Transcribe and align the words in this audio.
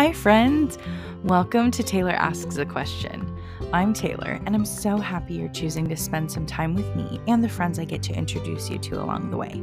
Hi, 0.00 0.14
friends. 0.14 0.78
Welcome 1.24 1.70
to 1.72 1.82
Taylor 1.82 2.12
Asks 2.12 2.56
a 2.56 2.64
Question. 2.64 3.36
I'm 3.70 3.92
Taylor, 3.92 4.40
and 4.46 4.54
I'm 4.54 4.64
so 4.64 4.96
happy 4.96 5.34
you're 5.34 5.50
choosing 5.50 5.86
to 5.90 5.94
spend 5.94 6.32
some 6.32 6.46
time 6.46 6.74
with 6.74 6.96
me 6.96 7.20
and 7.26 7.44
the 7.44 7.50
friends 7.50 7.78
I 7.78 7.84
get 7.84 8.02
to 8.04 8.14
introduce 8.14 8.70
you 8.70 8.78
to 8.78 9.02
along 9.02 9.30
the 9.30 9.36
way. 9.36 9.62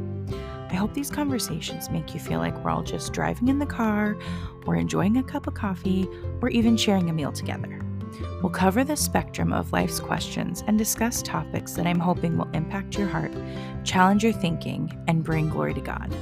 I 0.70 0.76
hope 0.76 0.94
these 0.94 1.10
conversations 1.10 1.90
make 1.90 2.14
you 2.14 2.20
feel 2.20 2.38
like 2.38 2.56
we're 2.62 2.70
all 2.70 2.84
just 2.84 3.12
driving 3.12 3.48
in 3.48 3.58
the 3.58 3.66
car, 3.66 4.16
or 4.64 4.76
enjoying 4.76 5.16
a 5.16 5.24
cup 5.24 5.48
of 5.48 5.54
coffee, 5.54 6.08
or 6.40 6.50
even 6.50 6.76
sharing 6.76 7.10
a 7.10 7.12
meal 7.12 7.32
together. 7.32 7.80
We'll 8.40 8.52
cover 8.52 8.84
the 8.84 8.96
spectrum 8.96 9.52
of 9.52 9.72
life's 9.72 9.98
questions 9.98 10.62
and 10.68 10.78
discuss 10.78 11.20
topics 11.20 11.72
that 11.72 11.86
I'm 11.88 11.98
hoping 11.98 12.38
will 12.38 12.50
impact 12.52 12.96
your 12.96 13.08
heart, 13.08 13.32
challenge 13.82 14.22
your 14.22 14.34
thinking, 14.34 14.96
and 15.08 15.24
bring 15.24 15.48
glory 15.48 15.74
to 15.74 15.80
God. 15.80 16.14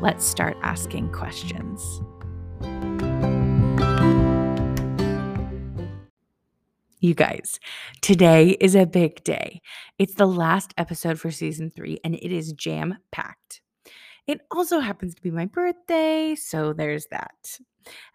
Let's 0.00 0.24
start 0.24 0.56
asking 0.62 1.10
questions. 1.10 2.02
You 7.04 7.14
guys, 7.14 7.60
today 8.00 8.56
is 8.60 8.74
a 8.74 8.86
big 8.86 9.22
day. 9.24 9.60
It's 9.98 10.14
the 10.14 10.24
last 10.24 10.72
episode 10.78 11.20
for 11.20 11.30
season 11.30 11.70
three, 11.70 11.98
and 12.02 12.14
it 12.14 12.34
is 12.34 12.54
jam 12.54 12.96
packed. 13.12 13.60
It 14.26 14.40
also 14.50 14.80
happens 14.80 15.14
to 15.14 15.20
be 15.20 15.30
my 15.30 15.44
birthday, 15.44 16.34
so 16.34 16.72
there's 16.72 17.04
that. 17.10 17.58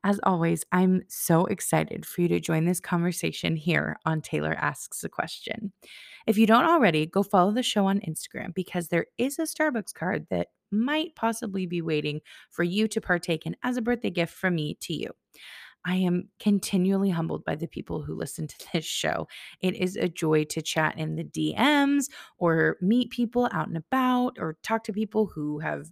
As 0.03 0.19
always, 0.23 0.63
I'm 0.71 1.03
so 1.07 1.45
excited 1.45 2.03
for 2.03 2.21
you 2.21 2.29
to 2.29 2.39
join 2.39 2.65
this 2.65 2.79
conversation 2.79 3.55
here 3.55 3.95
on 4.07 4.21
Taylor 4.21 4.55
Asks 4.55 5.03
a 5.03 5.09
Question. 5.09 5.71
If 6.25 6.39
you 6.39 6.47
don't 6.47 6.65
already, 6.65 7.05
go 7.05 7.21
follow 7.21 7.51
the 7.51 7.61
show 7.61 7.85
on 7.85 7.99
Instagram 7.99 8.55
because 8.55 8.87
there 8.87 9.05
is 9.19 9.37
a 9.37 9.43
Starbucks 9.43 9.93
card 9.93 10.25
that 10.31 10.47
might 10.71 11.15
possibly 11.15 11.67
be 11.67 11.83
waiting 11.83 12.21
for 12.49 12.63
you 12.63 12.87
to 12.87 13.01
partake 13.01 13.45
in 13.45 13.55
as 13.61 13.77
a 13.77 13.83
birthday 13.83 14.09
gift 14.09 14.33
from 14.33 14.55
me 14.55 14.79
to 14.81 14.95
you. 14.95 15.11
I 15.85 15.95
am 15.95 16.29
continually 16.39 17.09
humbled 17.09 17.45
by 17.45 17.55
the 17.55 17.67
people 17.67 18.01
who 18.01 18.13
listen 18.15 18.47
to 18.47 18.55
this 18.73 18.85
show. 18.85 19.27
It 19.61 19.75
is 19.75 19.95
a 19.95 20.09
joy 20.09 20.43
to 20.45 20.61
chat 20.61 20.97
in 20.97 21.15
the 21.15 21.23
DMs 21.23 22.09
or 22.37 22.77
meet 22.81 23.09
people 23.09 23.49
out 23.51 23.67
and 23.67 23.77
about 23.77 24.37
or 24.39 24.57
talk 24.63 24.83
to 24.85 24.93
people 24.93 25.25
who 25.25 25.59
have 25.59 25.87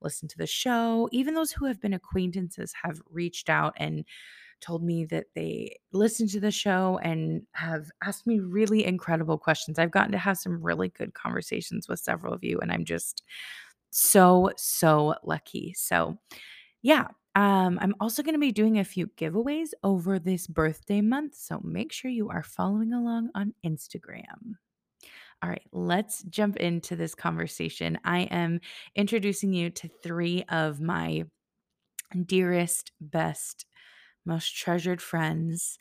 listened 0.00 0.30
to 0.30 0.38
the 0.38 0.46
show. 0.46 1.08
Even 1.12 1.34
those 1.34 1.52
who 1.52 1.66
have 1.66 1.80
been 1.80 1.94
acquaintances 1.94 2.72
have 2.82 3.00
reached 3.10 3.50
out 3.50 3.74
and 3.76 4.04
told 4.60 4.82
me 4.84 5.04
that 5.04 5.26
they 5.34 5.76
listened 5.92 6.30
to 6.30 6.40
the 6.40 6.50
show 6.50 6.98
and 7.02 7.42
have 7.52 7.90
asked 8.02 8.26
me 8.26 8.38
really 8.38 8.84
incredible 8.84 9.36
questions. 9.36 9.78
I've 9.78 9.90
gotten 9.90 10.12
to 10.12 10.18
have 10.18 10.38
some 10.38 10.62
really 10.62 10.88
good 10.88 11.14
conversations 11.14 11.88
with 11.88 11.98
several 11.98 12.32
of 12.32 12.44
you, 12.44 12.60
and 12.60 12.72
I'm 12.72 12.84
just 12.84 13.24
so, 13.90 14.50
so 14.56 15.16
lucky. 15.24 15.74
So, 15.76 16.16
yeah, 16.80 17.08
um, 17.34 17.78
I'm 17.80 17.94
also 18.00 18.22
going 18.22 18.34
to 18.34 18.40
be 18.40 18.52
doing 18.52 18.78
a 18.78 18.84
few 18.84 19.06
giveaways 19.06 19.70
over 19.82 20.18
this 20.18 20.46
birthday 20.46 21.00
month. 21.00 21.34
So 21.36 21.60
make 21.64 21.92
sure 21.92 22.10
you 22.10 22.28
are 22.28 22.42
following 22.42 22.92
along 22.92 23.30
on 23.34 23.54
Instagram. 23.64 24.56
All 25.42 25.50
right, 25.50 25.62
let's 25.72 26.22
jump 26.24 26.56
into 26.58 26.94
this 26.94 27.14
conversation. 27.14 27.98
I 28.04 28.20
am 28.20 28.60
introducing 28.94 29.52
you 29.52 29.70
to 29.70 29.88
three 30.02 30.44
of 30.48 30.80
my 30.80 31.24
dearest, 32.26 32.92
best, 33.00 33.66
most 34.24 34.54
treasured 34.54 35.02
friends. 35.02 35.78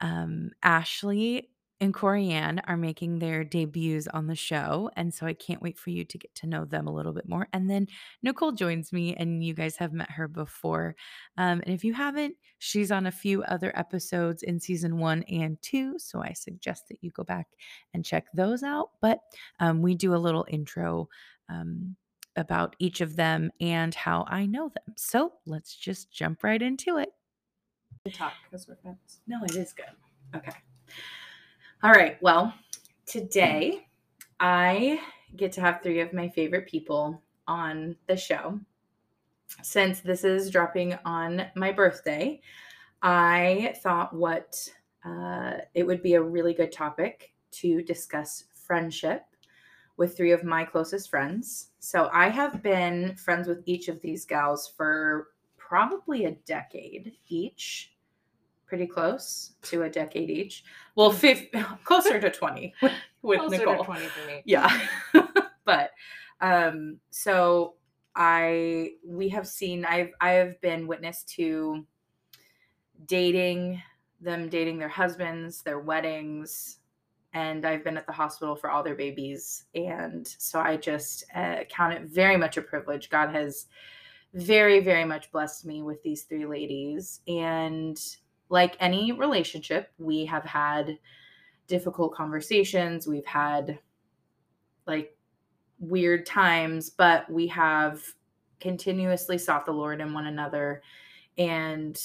Um, 0.00 0.50
Ashley 0.62 1.50
and 1.80 1.94
Corianne 1.94 2.60
are 2.66 2.76
making 2.76 3.18
their 3.18 3.42
debuts 3.42 4.06
on 4.08 4.26
the 4.26 4.36
show. 4.36 4.90
And 4.96 5.12
so 5.12 5.26
I 5.26 5.32
can't 5.32 5.62
wait 5.62 5.78
for 5.78 5.90
you 5.90 6.04
to 6.04 6.18
get 6.18 6.34
to 6.36 6.46
know 6.46 6.64
them 6.64 6.86
a 6.86 6.92
little 6.92 7.12
bit 7.12 7.28
more. 7.28 7.48
And 7.52 7.70
then 7.70 7.86
Nicole 8.22 8.52
joins 8.52 8.92
me, 8.92 9.14
and 9.16 9.42
you 9.42 9.54
guys 9.54 9.76
have 9.76 9.92
met 9.92 10.10
her 10.10 10.28
before. 10.28 10.94
Um, 11.38 11.62
and 11.64 11.74
if 11.74 11.82
you 11.82 11.94
haven't, 11.94 12.36
she's 12.58 12.92
on 12.92 13.06
a 13.06 13.12
few 13.12 13.42
other 13.44 13.72
episodes 13.76 14.42
in 14.42 14.60
season 14.60 14.98
one 14.98 15.22
and 15.24 15.60
two. 15.62 15.98
So 15.98 16.22
I 16.22 16.34
suggest 16.34 16.88
that 16.88 16.98
you 17.00 17.10
go 17.12 17.24
back 17.24 17.46
and 17.94 18.04
check 18.04 18.26
those 18.34 18.62
out. 18.62 18.90
But 19.00 19.20
um, 19.58 19.80
we 19.80 19.94
do 19.94 20.14
a 20.14 20.16
little 20.16 20.46
intro. 20.48 21.08
Um, 21.48 21.96
about 22.36 22.76
each 22.78 23.00
of 23.00 23.16
them 23.16 23.50
and 23.60 23.92
how 23.92 24.24
I 24.28 24.46
know 24.46 24.68
them. 24.68 24.94
So 24.96 25.32
let's 25.46 25.74
just 25.74 26.12
jump 26.12 26.44
right 26.44 26.62
into 26.62 26.96
it. 26.96 27.08
Talk 28.12 28.32
because 28.48 28.68
we're 28.68 28.76
friends. 28.76 29.20
No, 29.26 29.42
it 29.44 29.56
is 29.56 29.72
good. 29.72 29.86
Okay. 30.34 30.52
All 31.82 31.92
right. 31.92 32.20
Well, 32.20 32.52
today 33.06 33.86
I 34.38 35.00
get 35.36 35.50
to 35.52 35.62
have 35.62 35.80
three 35.82 36.00
of 36.00 36.12
my 36.12 36.28
favorite 36.28 36.68
people 36.68 37.22
on 37.48 37.96
the 38.06 38.18
show. 38.18 38.60
Since 39.62 40.00
this 40.00 40.22
is 40.22 40.50
dropping 40.50 40.98
on 41.06 41.46
my 41.56 41.72
birthday, 41.72 42.42
I 43.00 43.76
thought 43.82 44.14
what 44.14 44.62
uh, 45.06 45.52
it 45.72 45.86
would 45.86 46.02
be 46.02 46.14
a 46.14 46.22
really 46.22 46.52
good 46.52 46.70
topic 46.70 47.32
to 47.52 47.82
discuss 47.82 48.44
friendship 48.52 49.22
with 49.96 50.14
three 50.14 50.32
of 50.32 50.44
my 50.44 50.66
closest 50.66 51.08
friends. 51.08 51.68
So 51.78 52.10
I 52.12 52.28
have 52.28 52.62
been 52.62 53.16
friends 53.16 53.48
with 53.48 53.62
each 53.64 53.88
of 53.88 54.02
these 54.02 54.26
gals 54.26 54.70
for 54.76 55.28
probably 55.56 56.26
a 56.26 56.32
decade 56.44 57.14
each 57.28 57.94
pretty 58.70 58.86
close 58.86 59.54
to 59.62 59.82
a 59.82 59.90
decade 59.90 60.30
each. 60.30 60.64
Well, 60.94 61.10
fifth, 61.10 61.48
closer 61.84 62.20
to 62.20 62.30
20 62.30 62.72
with, 62.82 62.92
with 63.20 63.40
Closer 63.40 63.58
Nicole. 63.58 63.78
to 63.78 63.84
20 63.84 64.06
for 64.06 64.26
me. 64.26 64.42
Yeah. 64.46 64.86
but 65.64 65.90
um 66.40 66.98
so 67.10 67.74
I 68.14 68.92
we 69.04 69.28
have 69.28 69.46
seen 69.46 69.84
I've 69.84 70.12
I 70.20 70.30
have 70.30 70.58
been 70.60 70.86
witness 70.86 71.24
to 71.34 71.84
dating 73.06 73.82
them 74.20 74.48
dating 74.48 74.78
their 74.78 74.88
husbands, 74.88 75.62
their 75.62 75.80
weddings, 75.80 76.78
and 77.32 77.66
I've 77.66 77.82
been 77.82 77.96
at 77.96 78.06
the 78.06 78.12
hospital 78.12 78.54
for 78.54 78.70
all 78.70 78.82
their 78.82 78.94
babies 78.94 79.64
and 79.74 80.26
so 80.26 80.60
I 80.60 80.76
just 80.76 81.24
uh, 81.34 81.64
count 81.68 81.94
it 81.94 82.02
very 82.02 82.36
much 82.36 82.56
a 82.56 82.62
privilege. 82.62 83.10
God 83.10 83.30
has 83.34 83.66
very 84.32 84.78
very 84.78 85.04
much 85.04 85.32
blessed 85.32 85.66
me 85.66 85.82
with 85.82 86.00
these 86.04 86.22
three 86.22 86.46
ladies 86.46 87.20
and 87.26 88.00
like 88.50 88.76
any 88.80 89.12
relationship, 89.12 89.90
we 89.98 90.26
have 90.26 90.44
had 90.44 90.98
difficult 91.66 92.12
conversations. 92.12 93.06
We've 93.06 93.24
had 93.24 93.78
like 94.86 95.16
weird 95.78 96.26
times, 96.26 96.90
but 96.90 97.30
we 97.30 97.46
have 97.46 98.02
continuously 98.58 99.38
sought 99.38 99.64
the 99.64 99.72
Lord 99.72 100.00
in 100.00 100.12
one 100.12 100.26
another 100.26 100.82
and 101.38 101.98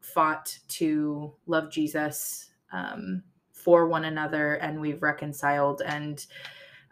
fought 0.00 0.58
to 0.68 1.32
love 1.46 1.70
Jesus 1.70 2.50
um, 2.72 3.22
for 3.52 3.86
one 3.86 4.04
another, 4.04 4.54
and 4.54 4.80
we've 4.80 5.02
reconciled. 5.02 5.82
And 5.86 6.24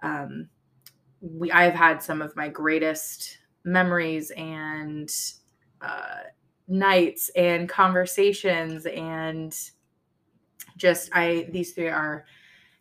um, 0.03 0.49
we, 1.21 1.51
I've 1.53 1.75
had 1.75 2.03
some 2.03 2.23
of 2.23 2.35
my 2.37 2.49
greatest 2.49 3.39
memories 3.65 4.31
and 4.33 5.13
uh, 5.81 6.21
nights 6.69 7.31
and 7.37 7.69
conversations 7.69 8.87
and 8.87 9.59
just 10.77 11.11
I 11.13 11.49
these 11.51 11.73
three 11.73 11.89
are 11.89 12.25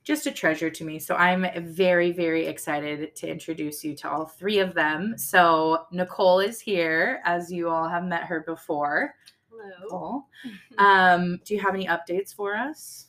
just 0.04 0.26
a 0.26 0.32
treasure 0.32 0.70
to 0.70 0.84
me. 0.84 1.00
So 1.00 1.16
I'm 1.16 1.46
very 1.74 2.12
very 2.12 2.46
excited 2.46 3.16
to 3.16 3.28
introduce 3.30 3.84
you 3.84 3.96
to 3.98 4.10
all 4.10 4.26
three 4.26 4.60
of 4.60 4.74
them. 4.74 5.18
So 5.18 5.86
Nicole 5.92 6.40
is 6.40 6.60
here 6.60 7.22
as 7.26 7.52
you 7.52 7.70
all 7.70 7.88
have 7.88 8.04
met 8.04 8.24
her 8.24 8.42
before. 8.42 9.16
Hello. 9.50 10.26
Um 10.78 11.40
do 11.46 11.54
you 11.54 11.62
have 11.62 11.76
any 11.76 11.88
updates 11.88 12.34
for 12.34 12.56
us? 12.56 13.08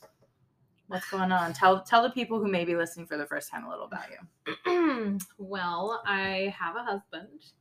What's 0.87 1.09
going 1.09 1.31
on? 1.31 1.53
Tell 1.53 1.81
tell 1.81 2.03
the 2.03 2.11
people 2.11 2.39
who 2.39 2.47
may 2.47 2.63
be 2.63 2.75
listening 2.75 3.07
for 3.07 3.17
the 3.17 3.25
first 3.25 3.49
time 3.49 3.65
a 3.65 3.69
little 3.69 3.85
about 3.85 4.05
you. 4.11 5.17
well, 5.37 6.03
I 6.05 6.53
have 6.57 6.75
a 6.75 6.83
husband, 6.83 7.53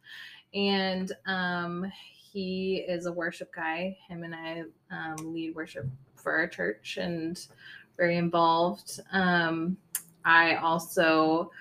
and 0.52 1.10
um, 1.25 1.90
he 2.34 2.84
is 2.88 3.06
a 3.06 3.12
worship 3.12 3.54
guy. 3.54 3.96
Him 4.08 4.25
and 4.25 4.34
I 4.34 4.64
um, 4.90 5.32
lead 5.32 5.54
worship 5.54 5.86
for 6.16 6.32
our 6.32 6.48
church 6.48 6.98
and 7.00 7.40
very 7.96 8.16
involved. 8.16 8.98
Um, 9.12 9.76
I 10.25 10.56
also 10.56 11.52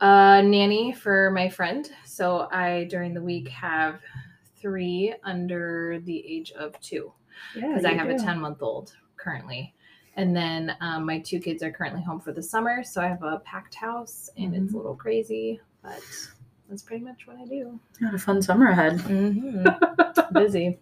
uh, 0.00 0.40
nanny 0.40 0.94
for 0.94 1.30
my 1.32 1.50
friend. 1.50 1.90
So 2.06 2.48
I, 2.50 2.84
during 2.84 3.12
the 3.12 3.20
week, 3.20 3.48
have 3.48 4.00
three 4.56 5.14
under 5.22 6.00
the 6.04 6.26
age 6.26 6.52
of 6.52 6.80
two 6.80 7.12
because 7.54 7.84
I 7.84 7.92
have 7.92 8.08
a 8.08 8.18
10 8.18 8.40
month 8.40 8.62
old 8.62 8.94
currently. 9.18 9.74
And 10.16 10.34
then 10.34 10.76
um, 10.80 11.04
my 11.04 11.18
two 11.18 11.40
kids 11.40 11.62
are 11.62 11.70
currently 11.70 12.02
home 12.02 12.20
for 12.20 12.32
the 12.32 12.42
summer. 12.42 12.82
So 12.82 13.02
I 13.02 13.06
have 13.06 13.22
a 13.22 13.40
packed 13.40 13.74
house 13.74 14.30
and 14.38 14.54
it's 14.54 14.72
a 14.72 14.76
little 14.76 14.96
crazy, 14.96 15.60
but 15.82 16.02
that's 16.70 16.82
pretty 16.82 17.04
much 17.04 17.26
what 17.26 17.36
I 17.36 17.44
do. 17.44 17.78
Got 18.00 18.14
a 18.14 18.18
fun 18.18 18.40
summer 18.40 18.68
ahead. 18.68 18.98
Mm-hmm. 19.00 20.32
Busy. 20.32 20.78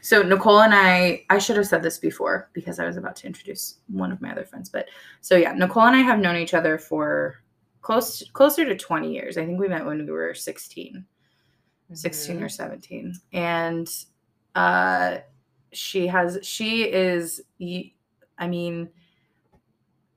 So 0.00 0.22
Nicole 0.22 0.60
and 0.60 0.72
I, 0.72 1.24
I 1.28 1.38
should 1.38 1.56
have 1.56 1.66
said 1.66 1.82
this 1.82 1.98
before 1.98 2.48
because 2.52 2.78
I 2.78 2.86
was 2.86 2.96
about 2.96 3.16
to 3.16 3.26
introduce 3.26 3.78
one 3.88 4.12
of 4.12 4.20
my 4.20 4.30
other 4.30 4.44
friends. 4.44 4.70
But 4.70 4.88
so 5.20 5.36
yeah, 5.36 5.52
Nicole 5.52 5.82
and 5.82 5.96
I 5.96 6.00
have 6.00 6.20
known 6.20 6.36
each 6.36 6.54
other 6.54 6.78
for 6.78 7.42
close 7.80 8.22
closer 8.32 8.64
to 8.64 8.76
20 8.76 9.12
years. 9.12 9.36
I 9.36 9.44
think 9.44 9.58
we 9.58 9.66
met 9.66 9.84
when 9.84 10.06
we 10.06 10.12
were 10.12 10.32
16, 10.32 11.04
16 11.92 12.42
or 12.42 12.48
17. 12.48 13.14
And 13.32 13.88
uh 14.54 15.18
she 15.72 16.06
has 16.06 16.38
she 16.42 16.84
is 16.84 17.42
I 18.38 18.46
mean 18.46 18.90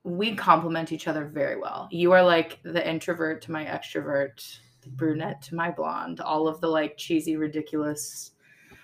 we 0.03 0.35
complement 0.35 0.91
each 0.91 1.07
other 1.07 1.25
very 1.25 1.59
well. 1.59 1.87
You 1.91 2.11
are 2.11 2.23
like 2.23 2.59
the 2.61 2.87
introvert 2.87 3.41
to 3.43 3.51
my 3.51 3.65
extrovert, 3.65 4.59
the 4.85 4.91
brunette 4.91 5.41
to 5.43 5.55
my 5.55 5.69
blonde, 5.71 6.21
all 6.21 6.47
of 6.47 6.61
the 6.61 6.67
like 6.67 6.95
cheesy 6.95 7.35
ridiculous 7.35 8.31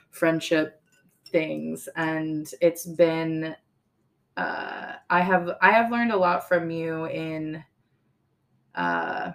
friendship 0.10 0.82
things. 1.28 1.88
And 1.96 2.52
it's 2.60 2.86
been 2.86 3.56
uh 4.38 4.94
I 5.10 5.22
have 5.22 5.52
I 5.62 5.72
have 5.72 5.92
learned 5.92 6.12
a 6.12 6.18
lot 6.18 6.48
from 6.48 6.70
you 6.70 7.06
in 7.06 7.64
uh 8.76 9.32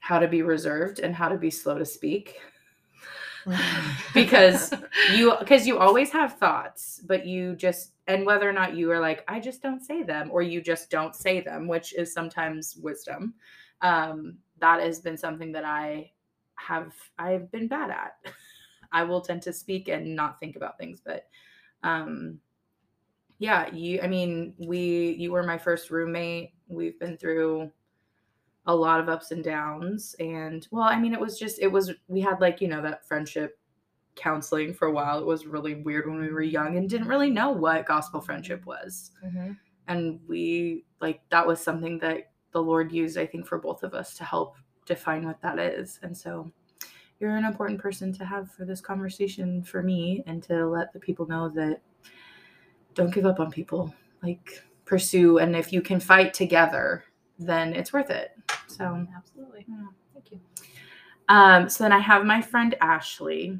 how 0.00 0.18
to 0.18 0.28
be 0.28 0.42
reserved 0.42 1.00
and 1.00 1.14
how 1.14 1.28
to 1.28 1.36
be 1.36 1.50
slow 1.50 1.78
to 1.78 1.84
speak. 1.84 2.36
Because 4.12 4.72
you 5.14 5.34
because 5.38 5.68
you 5.68 5.78
always 5.78 6.10
have 6.10 6.36
thoughts 6.36 7.00
but 7.06 7.24
you 7.24 7.54
just 7.54 7.92
and 8.08 8.26
whether 8.26 8.48
or 8.48 8.52
not 8.52 8.74
you 8.74 8.90
are 8.90 8.98
like 8.98 9.22
i 9.28 9.38
just 9.38 9.62
don't 9.62 9.84
say 9.84 10.02
them 10.02 10.30
or 10.32 10.42
you 10.42 10.60
just 10.60 10.90
don't 10.90 11.14
say 11.14 11.40
them 11.40 11.68
which 11.68 11.94
is 11.94 12.12
sometimes 12.12 12.76
wisdom. 12.82 13.34
Um 13.82 14.38
that 14.58 14.80
has 14.80 15.00
been 15.00 15.16
something 15.16 15.52
that 15.52 15.64
i 15.64 16.10
have 16.56 16.94
i've 17.18 17.50
been 17.52 17.68
bad 17.68 17.90
at. 17.90 18.16
I 18.92 19.02
will 19.04 19.20
tend 19.20 19.42
to 19.42 19.52
speak 19.52 19.88
and 19.88 20.14
not 20.16 20.38
think 20.40 20.56
about 20.56 20.78
things 20.78 21.00
but 21.04 21.28
um 21.82 22.38
yeah 23.38 23.68
you 23.74 24.00
i 24.02 24.06
mean 24.06 24.54
we 24.58 25.16
you 25.18 25.32
were 25.32 25.42
my 25.42 25.58
first 25.58 25.90
roommate. 25.90 26.52
We've 26.68 26.98
been 26.98 27.16
through 27.18 27.70
a 28.66 28.74
lot 28.74 28.98
of 29.00 29.08
ups 29.08 29.30
and 29.30 29.44
downs 29.44 30.16
and 30.18 30.66
well 30.70 30.84
i 30.84 30.98
mean 30.98 31.12
it 31.12 31.20
was 31.20 31.38
just 31.38 31.60
it 31.60 31.68
was 31.68 31.92
we 32.08 32.20
had 32.20 32.40
like 32.40 32.60
you 32.60 32.66
know 32.68 32.82
that 32.82 33.06
friendship 33.06 33.58
counseling 34.16 34.72
for 34.72 34.88
a 34.88 34.92
while. 34.92 35.18
It 35.18 35.26
was 35.26 35.46
really 35.46 35.74
weird 35.74 36.08
when 36.08 36.18
we 36.18 36.30
were 36.30 36.40
young 36.40 36.78
and 36.78 36.88
didn't 36.88 37.06
really 37.06 37.30
know 37.30 37.50
what 37.50 37.84
gospel 37.84 38.18
friendship 38.20 38.64
was. 38.64 39.10
Mhm. 39.22 39.58
and 39.88 40.18
we 40.26 40.86
like 41.00 41.20
that 41.28 41.46
was 41.46 41.60
something 41.60 41.98
that 41.98 42.32
the 42.56 42.62
lord 42.62 42.90
used 42.90 43.18
i 43.18 43.26
think 43.26 43.46
for 43.46 43.58
both 43.58 43.82
of 43.82 43.92
us 43.92 44.14
to 44.14 44.24
help 44.24 44.56
define 44.86 45.26
what 45.26 45.40
that 45.42 45.58
is 45.58 46.00
and 46.02 46.16
so 46.16 46.50
you're 47.20 47.36
an 47.36 47.44
important 47.44 47.78
person 47.78 48.12
to 48.12 48.24
have 48.24 48.50
for 48.50 48.64
this 48.64 48.80
conversation 48.80 49.62
for 49.62 49.82
me 49.82 50.22
and 50.26 50.42
to 50.42 50.66
let 50.66 50.90
the 50.94 50.98
people 50.98 51.26
know 51.26 51.50
that 51.50 51.82
don't 52.94 53.12
give 53.12 53.26
up 53.26 53.40
on 53.40 53.50
people 53.50 53.92
like 54.22 54.62
pursue 54.86 55.36
and 55.38 55.54
if 55.54 55.70
you 55.70 55.82
can 55.82 56.00
fight 56.00 56.32
together 56.32 57.04
then 57.38 57.74
it's 57.74 57.92
worth 57.92 58.08
it 58.08 58.32
so 58.66 59.06
Absolutely. 59.16 59.64
Yeah. 59.68 59.86
Thank 60.12 60.30
you. 60.32 60.40
um, 61.28 61.68
so 61.68 61.84
then 61.84 61.92
I 61.92 61.98
have 61.98 62.24
my 62.24 62.40
friend 62.40 62.74
Ashley. 62.80 63.58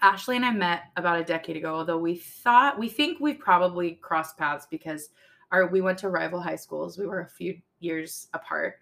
Ashley 0.00 0.36
and 0.36 0.44
I 0.44 0.52
met 0.52 0.82
about 0.96 1.20
a 1.20 1.24
decade 1.24 1.56
ago, 1.56 1.74
although 1.74 1.98
we 1.98 2.14
thought 2.14 2.78
we 2.78 2.88
think 2.88 3.18
we 3.20 3.34
probably 3.34 3.92
crossed 3.92 4.36
paths 4.36 4.66
because 4.70 5.10
our 5.50 5.66
we 5.66 5.80
went 5.80 5.98
to 5.98 6.08
rival 6.08 6.40
high 6.40 6.56
schools. 6.56 6.98
We 6.98 7.06
were 7.06 7.20
a 7.20 7.28
few 7.28 7.58
years 7.80 8.28
apart. 8.34 8.80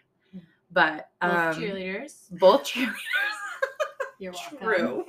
But 0.72 1.10
Both 1.20 1.30
um, 1.30 1.54
cheerleaders. 1.54 2.38
both 2.38 2.64
cheerleaders. 2.64 2.94
You're 4.18 4.32
welcome. 4.32 4.58
True. 4.58 5.04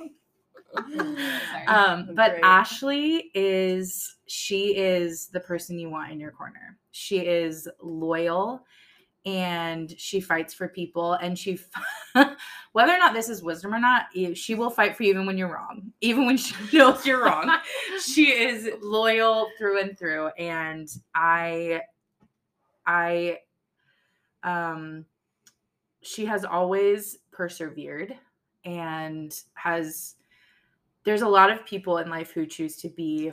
Sorry. 0.96 1.66
Um, 1.66 2.10
but 2.14 2.32
Great. 2.32 2.44
Ashley 2.44 3.30
is 3.34 4.16
she 4.26 4.76
is 4.76 5.28
the 5.28 5.40
person 5.40 5.78
you 5.78 5.90
want 5.90 6.12
in 6.12 6.20
your 6.20 6.30
corner. 6.30 6.76
She 6.90 7.18
is 7.18 7.68
loyal 7.82 8.64
and 9.26 9.92
she 9.98 10.20
fights 10.20 10.54
for 10.54 10.68
people 10.68 11.14
and 11.14 11.38
she 11.38 11.58
whether 12.72 12.92
or 12.92 12.98
not 12.98 13.14
this 13.14 13.28
is 13.28 13.42
wisdom 13.42 13.74
or 13.74 13.80
not, 13.80 14.06
she 14.34 14.54
will 14.54 14.70
fight 14.70 14.96
for 14.96 15.02
you 15.02 15.10
even 15.10 15.26
when 15.26 15.36
you're 15.36 15.52
wrong. 15.52 15.92
Even 16.00 16.26
when 16.26 16.36
she 16.36 16.54
knows 16.76 17.04
you're 17.04 17.24
wrong. 17.24 17.50
she 18.00 18.30
is 18.30 18.70
loyal 18.80 19.48
through 19.58 19.80
and 19.80 19.98
through 19.98 20.28
and 20.38 20.88
I 21.14 21.82
I 22.86 23.38
um 24.42 25.04
she 26.00 26.24
has 26.24 26.44
always 26.44 27.18
persevered 27.32 28.14
and 28.64 29.42
has 29.54 30.14
there's 31.04 31.22
a 31.22 31.28
lot 31.28 31.50
of 31.50 31.64
people 31.64 31.98
in 31.98 32.08
life 32.10 32.32
who 32.32 32.46
choose 32.46 32.76
to 32.76 32.88
be 32.88 33.32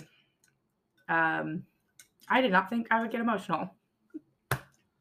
um 1.09 1.63
i 2.29 2.41
did 2.41 2.51
not 2.51 2.69
think 2.69 2.87
i 2.91 3.01
would 3.01 3.11
get 3.11 3.21
emotional 3.21 3.69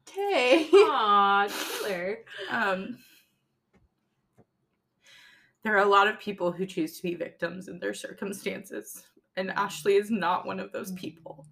Okay. 0.07 0.69
Aw, 0.71 1.47
Taylor. 1.83 2.19
um 2.49 2.97
there 5.63 5.73
are 5.75 5.83
a 5.83 5.89
lot 5.89 6.07
of 6.07 6.19
people 6.19 6.51
who 6.51 6.65
choose 6.65 6.95
to 6.97 7.03
be 7.03 7.15
victims 7.15 7.67
in 7.67 7.79
their 7.79 7.93
circumstances 7.93 9.03
and 9.35 9.51
ashley 9.51 9.95
is 9.95 10.09
not 10.11 10.45
one 10.45 10.59
of 10.59 10.71
those 10.71 10.91
people 10.93 11.45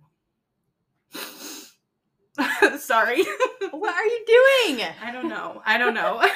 sorry 2.80 3.24
What 3.74 3.94
are 3.96 4.06
you 4.06 4.24
doing? 4.28 4.86
i 5.02 5.12
don't 5.12 5.28
know 5.28 5.62
i 5.66 5.78
don't 5.78 5.94
know 5.96 6.22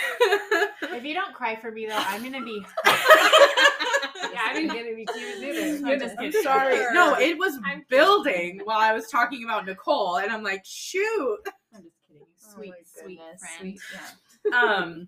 If 0.82 1.04
you 1.06 1.14
don't 1.14 1.34
cry 1.34 1.56
for 1.56 1.72
me 1.72 1.86
though, 1.86 1.94
I'm 1.96 2.24
gonna 2.24 2.44
be. 2.44 2.60
yeah, 2.86 4.42
I 4.46 4.52
didn't 4.54 4.74
get 4.74 4.86
any 4.88 5.06
tears 5.06 5.44
either. 5.44 5.76
I'm 5.78 5.84
Goodness, 5.84 6.12
just 6.12 6.20
I'm 6.20 6.26
kidding. 6.32 6.42
sorry. 6.44 6.86
No, 6.94 7.16
it 7.20 7.38
was 7.38 7.60
I'm 7.64 7.86
building 7.90 8.62
while 8.64 8.80
I 8.80 8.94
was 8.94 9.08
talking 9.10 9.44
about 9.44 9.66
Nicole, 9.68 10.18
and 10.18 10.32
I'm 10.32 10.42
like, 10.44 10.64
shoot. 10.66 11.38
I'm 11.76 11.84
just 11.84 11.96
kidding. 12.08 12.26
Sweet, 12.38 12.74
Oh 12.76 13.04
sweet 13.04 13.20
friend. 13.40 13.40
Sweet, 13.60 13.80
yeah. 14.52 14.60
Um, 14.60 15.08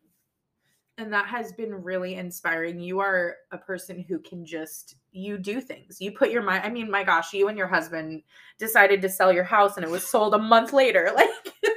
and 1.00 1.12
that 1.14 1.28
has 1.28 1.54
been 1.54 1.74
really 1.74 2.16
inspiring. 2.16 2.80
You 2.80 3.00
are 3.00 3.38
a 3.52 3.58
person 3.58 4.06
who 4.08 4.20
can 4.20 4.46
just 4.46 4.96
you 5.12 5.38
do 5.40 5.62
things. 5.62 6.00
You 6.00 6.12
put 6.12 6.30
your 6.30 6.44
mind. 6.44 6.64
I 6.66 6.70
mean, 6.70 6.92
my 6.92 7.04
gosh, 7.04 7.34
you 7.34 7.48
and 7.48 7.58
your 7.58 7.68
husband 7.68 8.22
decided 8.60 9.02
to 9.02 9.10
sell 9.10 9.34
your 9.34 9.44
house, 9.46 9.78
and 9.78 9.84
it 9.86 9.90
was 9.90 10.08
sold 10.08 10.36
a 10.36 10.40
month 10.40 10.72
later. 10.74 11.12
Like, 11.16 11.30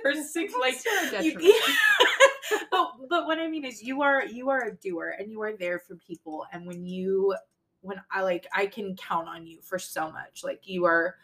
or 0.05 0.15
six, 0.23 0.55
like 0.61 0.75
you, 0.85 1.11
detriment. 1.11 1.55
but 2.71 2.93
but 3.09 3.27
what 3.27 3.39
I 3.39 3.49
mean 3.49 3.65
is 3.65 3.83
you 3.83 4.03
are 4.03 4.25
you 4.27 4.51
are 4.51 4.67
a 4.67 4.75
doer 4.77 5.15
and 5.19 5.31
you 5.31 5.43
are 5.43 5.57
there 5.57 5.79
for 5.79 5.97
people. 5.97 6.47
And 6.53 6.67
when 6.67 6.85
you 6.87 7.35
when 7.83 8.01
I 8.11 8.23
like 8.23 8.47
I 8.55 8.67
can 8.67 8.97
count 8.97 9.29
on 9.29 9.47
you 9.47 9.61
for 9.61 9.79
so 9.79 10.11
much. 10.11 10.43
Like 10.43 10.63
you 10.65 10.85
are 10.85 11.17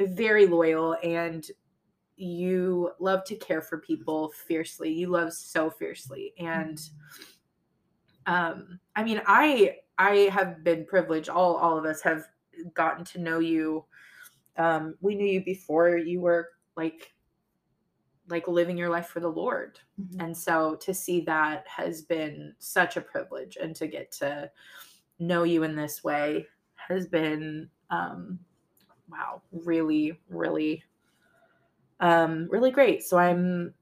very 0.00 0.46
loyal 0.46 0.96
and 1.02 1.46
you 2.16 2.90
love 2.98 3.24
to 3.24 3.36
care 3.36 3.62
for 3.62 3.78
people 3.78 4.32
fiercely. 4.46 4.92
You 4.92 5.08
love 5.08 5.32
so 5.32 5.70
fiercely. 5.70 6.34
And 6.38 6.80
um 8.26 8.80
I 8.96 9.04
mean 9.04 9.22
I 9.26 9.76
I 9.98 10.30
have 10.32 10.64
been 10.64 10.84
privileged. 10.84 11.28
All 11.28 11.56
all 11.56 11.78
of 11.78 11.84
us 11.84 12.00
have 12.02 12.24
gotten 12.74 13.04
to 13.06 13.20
know 13.20 13.38
you. 13.38 13.84
Um 14.56 14.94
we 15.00 15.14
knew 15.14 15.26
you 15.26 15.44
before 15.44 15.96
you 15.96 16.20
were 16.20 16.48
like 16.76 17.12
like 18.32 18.48
living 18.48 18.76
your 18.76 18.88
life 18.88 19.06
for 19.06 19.20
the 19.20 19.28
Lord 19.30 19.78
Mhm. 20.00 20.22
and 20.24 20.36
so 20.36 20.74
to 20.76 20.92
see 20.92 21.20
that 21.22 21.64
has 21.68 22.02
been 22.02 22.54
such 22.58 22.96
a 22.96 23.00
privilege 23.00 23.56
and 23.60 23.76
to 23.76 23.86
get 23.86 24.10
to 24.12 24.50
know 25.20 25.44
you 25.44 25.62
in 25.62 25.76
this 25.76 26.02
way 26.02 26.46
has 26.74 27.06
been 27.06 27.68
um 27.90 28.38
wow 29.08 29.40
really 29.52 30.18
really 30.28 30.82
um 32.00 32.48
really 32.50 32.70
great 32.70 33.02
so 33.02 33.18
i'm 33.18 33.72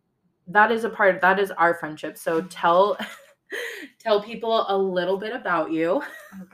that 0.49 0.71
is 0.73 0.85
a 0.85 0.91
part 0.91 1.15
of 1.15 1.21
that 1.21 1.39
is 1.39 1.51
our 1.53 1.75
friendship 1.75 2.19
so 2.19 2.43
tell 2.43 2.99
tell 3.99 4.23
people 4.23 4.67
a 4.69 4.77
little 4.77 5.17
bit 5.17 5.35
about 5.35 5.71
you 5.73 6.03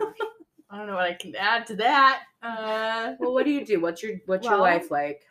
Oh. 0.00 0.12
I 0.68 0.78
don't 0.78 0.88
know 0.88 0.94
what 0.96 1.04
I 1.04 1.14
can 1.14 1.34
add 1.36 1.64
to 1.68 1.76
that. 1.76 2.24
Uh, 2.42 3.14
well 3.20 3.32
what 3.32 3.44
do 3.44 3.50
you 3.52 3.64
do 3.64 3.80
what's 3.80 4.02
your 4.02 4.16
what's 4.26 4.44
your 4.44 4.56
life 4.58 4.90
like 4.90 5.22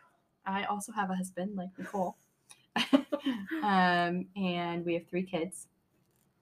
I 0.46 0.64
also 0.66 0.92
have 0.94 1.10
a 1.10 1.16
husband 1.16 1.56
like 1.58 1.70
Nicole. 1.78 2.16
um, 3.64 4.26
and 4.36 4.86
we 4.86 4.94
have 4.94 5.08
three 5.08 5.24
kids, 5.24 5.68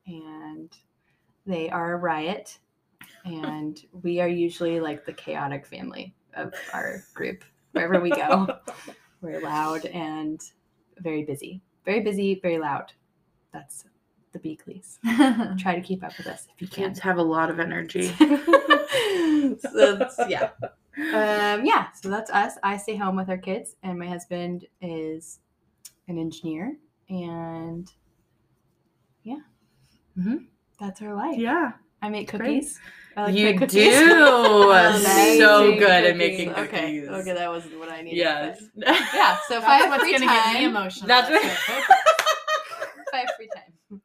and 0.07 0.75
they 1.45 1.69
are 1.69 1.93
a 1.93 1.97
riot. 1.97 2.57
And 3.25 3.81
we 4.01 4.19
are 4.19 4.27
usually 4.27 4.79
like 4.79 5.05
the 5.05 5.13
chaotic 5.13 5.65
family 5.65 6.13
of 6.35 6.53
our 6.73 7.03
group. 7.13 7.43
Wherever 7.71 7.99
we 7.99 8.11
go, 8.11 8.47
we're 9.21 9.41
loud 9.41 9.85
and 9.85 10.41
very 10.99 11.23
busy. 11.23 11.61
Very 11.85 12.01
busy, 12.01 12.39
very 12.41 12.59
loud. 12.59 12.91
That's 13.51 13.85
the 14.31 14.39
Beakleys. 14.39 14.97
Try 15.59 15.75
to 15.75 15.81
keep 15.81 16.03
up 16.03 16.17
with 16.17 16.27
us 16.27 16.47
if 16.53 16.61
you 16.61 16.67
can. 16.67 16.85
kids 16.85 16.99
have 16.99 17.17
a 17.17 17.23
lot 17.23 17.49
of 17.49 17.59
energy 17.59 18.07
so 19.59 19.95
that's, 19.95 20.19
yeah. 20.27 20.49
Um, 20.97 21.65
yeah, 21.65 21.91
so 21.91 22.09
that's 22.09 22.29
us. 22.31 22.53
I 22.63 22.77
stay 22.77 22.95
home 22.95 23.15
with 23.15 23.29
our 23.29 23.37
kids, 23.37 23.75
and 23.83 23.97
my 23.97 24.07
husband 24.07 24.65
is 24.81 25.39
an 26.07 26.17
engineer, 26.17 26.77
and 27.10 27.88
yeah, 29.24 29.39
Mhm. 30.17 30.48
that's 30.79 31.01
our 31.01 31.13
life. 31.13 31.38
yeah 31.38 31.74
I 32.01 32.10
make 32.10 32.27
cookies. 32.27 32.79
I 33.15 33.25
like 33.25 33.36
you 33.36 33.53
cookies. 33.57 33.74
do 33.74 34.10
so 35.38 35.75
good 35.77 36.03
at 36.05 36.17
making 36.17 36.50
cookies 36.53 36.67
okay, 36.67 37.07
okay 37.07 37.33
that 37.33 37.50
wasn't 37.50 37.79
what 37.79 37.89
I 37.89 38.01
needed. 38.01 38.17
yes 38.17 38.62
yeah. 38.75 39.38
So 39.48 39.57
if 39.60 39.63
I 39.63 39.77
have 39.77 39.89
what's 39.89 40.03
free 40.03 40.13
gonna 40.13 40.25
time, 40.25 40.53
get 40.53 40.60
me 40.60 40.65
emotional. 40.65 41.07
That's 41.07 41.29
it. 41.29 41.43
if 41.45 43.13
I 43.13 43.17
have 43.19 43.29
free 43.38 43.50
time, 43.55 44.01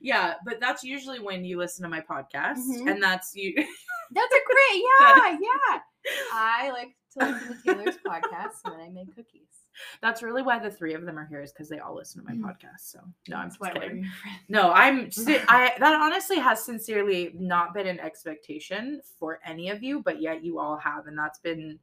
yeah, 0.00 0.34
but 0.44 0.60
that's 0.60 0.84
usually 0.84 1.18
when 1.20 1.44
you 1.44 1.58
listen 1.58 1.82
to 1.84 1.88
my 1.88 2.00
podcast, 2.00 2.58
Mhm. 2.58 2.90
and 2.92 3.02
that's 3.02 3.34
you. 3.34 3.54
That's 3.56 4.32
a 4.34 4.38
great, 4.46 4.84
yeah, 5.00 5.38
yeah. 5.40 5.80
I 6.32 6.70
like 6.70 6.94
to 7.18 7.26
listen 7.32 7.56
to 7.56 7.62
Taylor's 7.74 7.96
podcast 8.06 8.62
when 8.70 8.80
I 8.80 8.88
make 8.90 9.14
cookies. 9.16 9.48
That's 10.00 10.22
really 10.22 10.42
why 10.42 10.58
the 10.58 10.70
three 10.70 10.94
of 10.94 11.04
them 11.04 11.18
are 11.18 11.26
here 11.26 11.42
is 11.42 11.52
because 11.52 11.68
they 11.68 11.78
all 11.78 11.94
listen 11.94 12.22
to 12.22 12.28
my 12.28 12.34
Mm. 12.36 12.42
podcast. 12.42 12.80
So 12.90 13.00
no, 13.28 13.36
I'm 13.36 13.48
That's 13.48 13.58
just 13.58 13.74
kidding. 13.74 14.06
No, 14.48 14.72
I'm. 14.72 15.10
si- 15.10 15.38
I 15.48 15.72
that 15.78 15.94
honestly 16.00 16.38
has 16.38 16.64
sincerely 16.64 17.32
not 17.38 17.74
been 17.74 17.86
an 17.86 18.00
expectation 18.00 19.00
for 19.18 19.40
any 19.46 19.70
of 19.70 19.82
you, 19.82 20.02
but 20.02 20.20
yet 20.20 20.44
you 20.44 20.58
all 20.58 20.76
have, 20.78 21.06
and 21.06 21.18
that's 21.18 21.38
been 21.38 21.78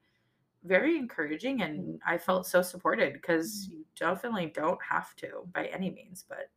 very 0.64 0.96
encouraging, 0.98 1.62
and 1.64 2.00
I 2.06 2.18
felt 2.20 2.46
so 2.46 2.62
supported 2.62 3.14
because 3.14 3.68
you 3.68 3.84
definitely 4.00 4.52
don't 4.54 4.80
have 4.88 5.16
to 5.18 5.48
by 5.54 5.66
any 5.68 5.90
means, 5.90 6.24
but 6.30 6.50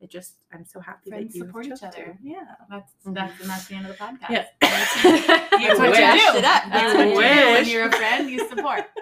it 0.00 0.10
just 0.10 0.36
I'm 0.52 0.64
so 0.64 0.80
happy 0.80 1.10
Friends 1.10 1.32
that 1.34 1.38
you 1.38 1.44
support 1.46 1.66
each 1.66 1.70
chose 1.72 1.80
to. 1.80 1.86
other. 1.88 2.18
Yeah. 2.22 2.40
That's 2.70 2.92
Mm-hmm. 3.04 3.12
that's 3.12 3.40
and 3.40 3.50
that's 3.50 3.66
the 3.68 3.74
end 3.76 3.86
of 3.86 3.92
the 3.92 4.02
podcast. 4.02 4.30
Yeah. 4.30 4.46
That's 4.62 5.78
what 5.78 5.90
wish. 5.90 5.98
you 5.98 6.32
do. 6.32 6.38
It 6.38 6.44
up. 6.44 6.62
That's 6.70 6.92
You 6.94 6.98
what 6.98 7.06
you 7.08 7.14
do 7.14 7.52
when 7.52 7.66
you're 7.68 7.86
a 7.88 7.92
friend. 7.92 8.28
You 8.30 8.48
support. 8.48 8.84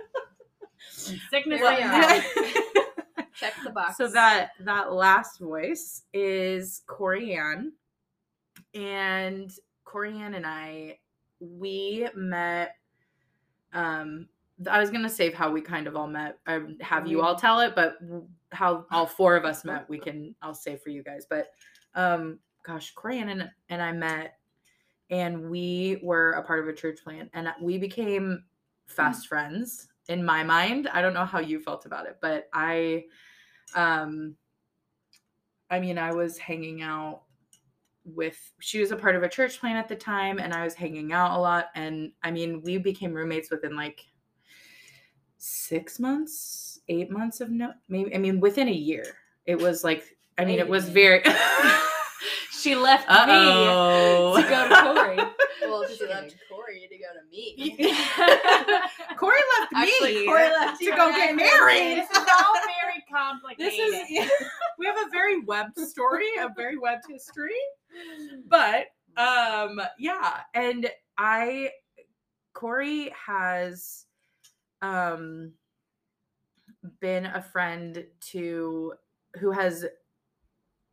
Sickness 1.01 1.61
Well, 1.61 1.79
yeah. 1.79 2.23
Check 3.35 3.55
the 3.65 3.71
box. 3.71 3.97
So 3.97 4.09
that 4.09 4.51
that 4.61 4.93
last 4.93 5.39
voice 5.41 6.03
is 6.13 6.83
Corianne, 6.87 7.71
and 8.75 9.51
Corianne 9.87 10.37
and 10.37 10.47
I 10.47 10.99
we 11.41 12.07
met. 12.15 12.77
Um, 13.73 14.29
I 14.71 14.79
was 14.79 14.91
gonna 14.91 15.09
save 15.09 15.33
how 15.33 15.51
we 15.51 15.63
kind 15.63 15.87
of 15.87 15.97
all 15.97 16.07
met. 16.07 16.39
I 16.47 16.61
have 16.83 17.07
you 17.07 17.23
all 17.23 17.35
tell 17.35 17.61
it, 17.61 17.75
but 17.75 17.97
how 18.53 18.85
all 18.91 19.07
four 19.07 19.37
of 19.37 19.45
us 19.45 19.65
met, 19.65 19.89
we 19.89 19.99
can. 20.07 20.35
I'll 20.43 20.55
say 20.55 20.77
for 20.77 20.91
you 20.91 21.03
guys, 21.03 21.27
but 21.29 21.53
um, 21.95 22.39
gosh, 22.63 22.95
Corianne 22.95 23.31
and, 23.31 23.51
and 23.71 23.81
I 23.81 23.93
met, 23.93 24.35
and 25.09 25.51
we 25.51 25.99
were 26.03 26.33
a 26.33 26.43
part 26.43 26.61
of 26.61 26.69
a 26.69 26.75
church 26.75 27.03
plant, 27.03 27.31
and 27.33 27.49
we 27.63 27.79
became 27.79 28.45
fast 28.87 29.29
friends 29.29 29.89
in 30.11 30.25
my 30.25 30.43
mind. 30.45 30.89
I 30.93 31.01
don't 31.01 31.15
know 31.15 31.25
how 31.25 31.39
you 31.41 31.61
felt 31.61 31.87
about 31.87 32.07
it, 32.07 32.19
but 32.21 32.49
I 32.53 33.05
um 33.77 34.35
i 35.71 35.79
mean 35.79 35.97
i 35.97 36.13
was 36.13 36.37
hanging 36.37 36.83
out 36.83 37.23
with 38.05 38.37
she 38.59 38.81
was 38.81 38.91
a 38.91 38.97
part 38.97 39.15
of 39.15 39.23
a 39.23 39.29
church 39.29 39.61
plan 39.61 39.77
at 39.77 39.87
the 39.89 39.95
time 39.95 40.41
and 40.41 40.53
i 40.53 40.65
was 40.65 40.75
hanging 40.75 41.13
out 41.13 41.37
a 41.37 41.41
lot 41.41 41.67
and 41.77 42.11
i 42.25 42.31
mean 42.33 42.61
we 42.63 42.79
became 42.79 43.15
roommates 43.15 43.49
within 43.49 43.77
like 43.77 44.01
six 45.39 46.01
months 46.01 46.81
eight 46.89 47.11
months 47.13 47.41
of 47.41 47.51
no 47.51 47.73
maybe 47.89 48.13
i 48.13 48.19
mean 48.19 48.41
within 48.41 48.67
a 48.69 48.73
year 48.73 49.05
it 49.47 49.57
was 49.57 49.85
like 49.85 50.17
i 50.39 50.45
mean 50.45 50.59
it 50.59 50.69
was 50.69 50.89
very 50.89 51.23
She 52.61 52.75
left 52.75 53.07
Uh-oh. 53.09 54.37
me 54.37 54.43
to 54.43 54.49
go 54.51 54.69
to 54.69 54.75
Corey. 54.75 55.17
well, 55.63 55.87
she 55.89 56.05
left 56.07 56.25
kidding. 56.25 56.39
Corey 56.51 56.87
to 56.91 56.97
go 56.99 57.07
to 57.15 57.20
me. 57.31 57.77
corey 59.17 59.39
left 59.59 59.73
me 59.73 59.79
Actually, 59.79 60.27
Corey 60.27 60.49
left 60.49 60.79
to 60.79 60.85
you 60.85 60.97
go 60.97 61.11
get 61.13 61.35
married 61.35 61.99
This 61.99 62.11
is 62.11 62.17
all 62.17 62.55
very 62.55 63.05
complicated. 63.11 63.73
This 63.73 64.11
is 64.11 64.31
we 64.79 64.87
have 64.87 64.97
a 64.97 65.11
very 65.11 65.41
webbed 65.41 65.79
story, 65.79 66.27
a 66.41 66.49
very 66.55 66.79
webbed 66.79 67.05
history. 67.09 67.51
But 68.49 68.87
um 69.17 69.81
yeah, 69.99 70.41
and 70.55 70.91
I 71.19 71.71
Corey 72.55 73.13
has 73.27 74.07
um 74.83 75.53
been 77.01 77.27
a 77.27 77.43
friend 77.43 78.05
to 78.21 78.95
who 79.39 79.51
has 79.53 79.85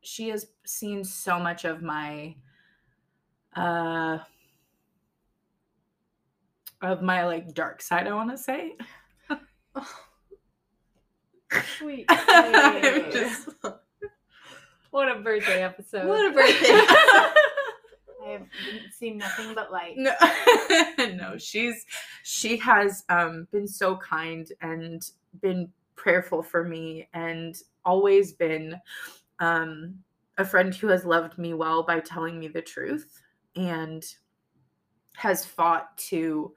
she 0.03 0.29
has 0.29 0.48
seen 0.65 1.03
so 1.03 1.39
much 1.39 1.65
of 1.65 1.82
my 1.82 2.36
uh 3.56 4.20
of 6.81 7.01
my 7.01 7.25
like 7.25 7.53
dark 7.53 7.81
side, 7.81 8.07
I 8.07 8.13
want 8.13 8.31
to 8.31 8.38
say. 8.38 8.75
Sweet. 11.77 12.05
I'm 12.10 13.12
just- 13.12 13.50
What 14.91 15.10
a 15.12 15.19
birthday 15.22 15.63
episode. 15.63 16.07
What 16.07 16.25
a 16.25 16.34
birthday. 16.34 16.67
I 18.25 18.31
have 18.31 18.48
seen 18.91 19.17
nothing 19.17 19.53
but 19.55 19.72
light. 19.72 19.93
no, 19.98 20.12
no, 21.15 21.38
she's 21.38 21.86
she 22.24 22.57
has 22.57 23.03
um 23.07 23.48
been 23.53 23.67
so 23.67 23.96
kind 23.98 24.51
and 24.60 25.10
been 25.41 25.69
prayerful 25.96 26.43
for 26.43 26.63
me 26.63 27.07
and 27.13 27.55
always 27.86 28.34
been 28.34 28.79
um 29.39 29.96
a 30.38 30.43
friend 30.46 30.75
who 30.75 30.88
has 30.88 31.05
loved 31.05 31.38
me 31.38 31.53
well 31.53 31.84
by 31.84 32.01
telling 32.01 32.38
me 32.38 32.50
the 32.50 32.62
truth 32.62 33.22
and 33.55 34.03
has 35.18 35.44
fought 35.46 35.98
to 35.98 36.54